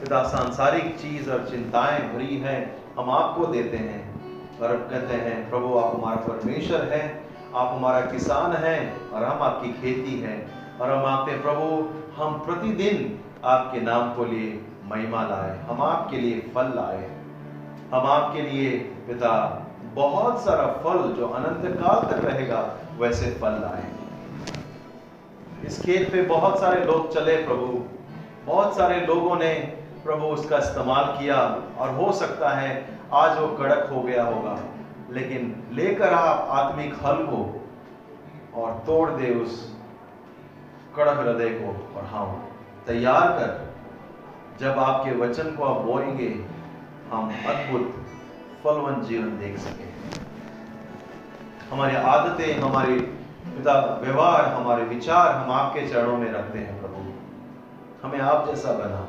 पिता 0.00 0.22
सांसारिक 0.22 0.98
चीज़ 0.98 1.30
और 1.30 1.48
चिंताएँ 1.50 2.14
भरी 2.14 2.36
हैं, 2.36 2.78
हम 2.98 3.10
आपको 3.10 3.46
देते 3.46 3.76
हैं। 3.76 4.10
और 4.60 4.76
कहते 4.76 5.14
हैं, 5.14 5.50
प्रभु, 5.50 5.78
आप 5.78 5.96
हमारा 5.96 6.16
परमेश्वर 6.16 6.82
है, 6.82 7.24
आप 7.54 7.72
हमारा 7.72 8.00
किसान 8.00 8.52
है, 8.52 8.96
और 9.12 9.24
हम 9.24 9.42
आपकी 9.42 9.72
खेती 9.72 10.20
है। 10.20 10.48
और 10.80 10.90
हम 10.90 11.04
आपके 11.04 11.40
प्रभु, 11.40 11.90
हम 12.22 12.38
प्रतिदिन 12.38 13.20
आपके 13.44 13.80
नाम 13.80 14.14
को 14.14 14.24
लिए 14.24 14.64
महिमा 14.84 15.22
लाए, 15.22 15.58
हम 15.58 15.82
आपके 15.82 16.16
लिए 16.16 16.50
फल 16.54 16.66
लाए। 16.66 17.10
हम 17.94 18.06
आपके 18.06 18.42
लिए, 18.42 18.78
पिता, 18.78 19.66
बहुत 19.94 20.44
सारा 20.44 20.66
फल 20.66 21.12
जो 21.12 21.28
अनंत 21.28 21.76
काल 21.76 22.12
तक 22.12 22.24
रहेगा, 22.24 22.76
वैसे 22.98 23.30
फल 23.30 23.52
लाए। 23.52 23.99
इस 25.66 25.82
खेत 25.82 26.12
पे 26.12 26.22
बहुत 26.22 26.60
सारे 26.60 26.84
लोग 26.84 27.14
चले 27.14 27.36
प्रभु। 27.36 27.84
बहुत 28.46 28.76
सारे 28.76 29.00
लोगों 29.00 29.36
ने 29.36 29.54
प्रभु 30.04 30.26
उसका 30.26 30.58
इस्तेमाल 30.58 31.04
किया 31.04 31.62
और 31.78 31.94
हो 31.94 32.12
सकता 32.12 32.48
है 32.48 32.98
आज 33.12 33.38
वो 33.38 33.48
कड़क 33.48 33.90
हो 33.92 34.02
गया 34.02 34.24
होगा। 34.24 34.58
लेकिन 35.10 35.62
लेकर 35.72 36.14
आप 36.14 36.48
आत्मिक 36.50 36.94
हल 36.94 37.14
को 37.14 37.68
और 38.54 38.82
तोड़ 38.86 39.10
दे 39.10 39.34
उस 39.34 39.76
कड़क 40.96 41.18
हृदय 41.18 41.48
को 41.48 41.98
और 41.98 42.04
हम 42.04 42.48
तैयार 42.86 43.28
कर। 43.28 43.74
जब 44.60 44.78
आपके 44.78 45.10
वचन 45.10 45.44
को 45.44 45.64
आप 45.64 45.80
बोएँगे, 45.80 46.44
हम 47.10 47.28
अद्भुत 47.48 47.94
फलवंत 48.64 49.04
जीवन 49.04 49.38
देख 49.38 49.58
सके। 49.58 49.90
हमारी 51.70 51.96
आदतें, 51.96 52.60
हमारे 52.60 53.19
पिता 53.60 54.00
व्यवहार, 54.02 54.44
हमारे 54.44 54.84
विचार 54.84 55.34
हम 55.34 55.52
आपके 55.52 55.88
चरणों 55.88 56.18
में 56.18 56.32
रखते 56.32 56.58
हैं 56.58 56.80
प्रभु। 56.80 56.96
हमें 58.08 58.20
आप 58.20 58.46
जैसा 58.46 58.72
बना। 58.72 59.08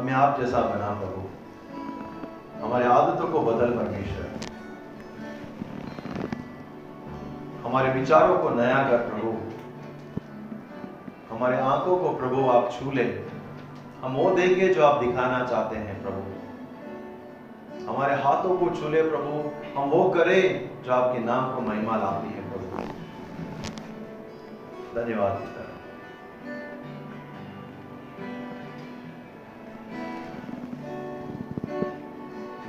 हमें 0.00 0.12
आप 0.12 0.40
जैसा 0.40 0.60
बना 0.60 1.00
प्रभु। 1.00 1.22
हमारे 2.66 2.84
आदतों 2.84 3.28
को 3.28 3.40
बदल 3.40 3.70
परमेश्वर। 3.70 4.30
हमारे 7.64 8.00
विचारों 8.00 8.38
को 8.38 8.50
नया 8.50 8.90
कर 8.90 8.98
प्रभु। 8.98 9.34
हमारे 11.34 11.56
आँखों 11.56 11.98
को 11.98 12.08
प्रभु 12.08 12.50
आप 12.50 12.70
छू 12.72 12.90
ले। 12.90 13.26
हम 14.02 14.12
वो 14.12 14.30
देंगे 14.30 14.74
जो 14.74 14.86
आप 14.86 15.04
दिखाना 15.04 15.46
चाहते 15.46 15.76
हैं 15.76 16.02
प्रभु। 16.02 16.22
हमारे 17.92 18.14
हाथों 18.14 18.58
को 18.58 18.66
छूले 18.76 19.02
प्रभु। 19.02 19.57
हम 19.74 19.90
वो 19.90 20.02
करें 20.10 20.42
जो 20.84 20.92
आपके 20.92 21.18
नाम 21.24 21.54
को 21.54 21.60
महिमा 21.62 21.96
लाती 21.96 22.34
है 22.34 22.42
प्रभु। 22.50 22.64
धन्यवाद 24.94 25.46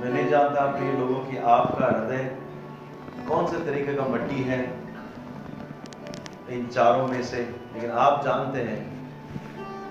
मैं 0.00 0.10
नहीं 0.12 0.28
जानता 0.28 0.66
प्रिय 0.68 0.92
लोगों 0.92 1.18
की 1.24 1.36
आपका 1.54 1.86
हृदय 1.86 2.22
कौन 3.28 3.46
से 3.46 3.58
तरीके 3.64 3.94
का 3.94 4.04
मट्टी 4.08 4.42
है 4.42 4.60
इन 6.50 6.66
चारों 6.68 7.06
में 7.08 7.22
से, 7.22 7.42
लेकिन 7.74 7.90
आप 8.04 8.24
जानते 8.24 8.62
हैं 8.68 8.78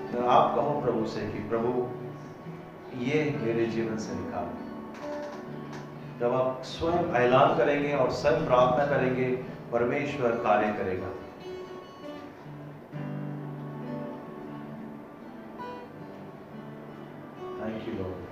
अगर 0.08 0.26
आप 0.28 0.54
कहो 0.54 0.80
प्रभु 0.80 1.06
से 1.08 1.20
कि 1.28 1.48
प्रभु, 1.48 1.70
ये 3.00 3.22
मेरे 3.42 3.66
जीवन 3.66 3.96
से 3.98 4.14
निकाल 4.14 4.48
जब 6.20 6.32
आप 6.34 6.62
स्वयं 6.64 7.14
ऐलान 7.16 7.56
करेंगे 7.58 7.92
और 7.96 8.10
स्वयं 8.12 8.44
प्रार्थना 8.46 8.84
करेंगे, 8.86 9.26
परमेश्वर 9.72 10.30
कार्य 10.44 10.72
करेगा। 10.78 11.06
Thank 17.60 17.88
you 17.88 17.94
Lord 17.94 18.29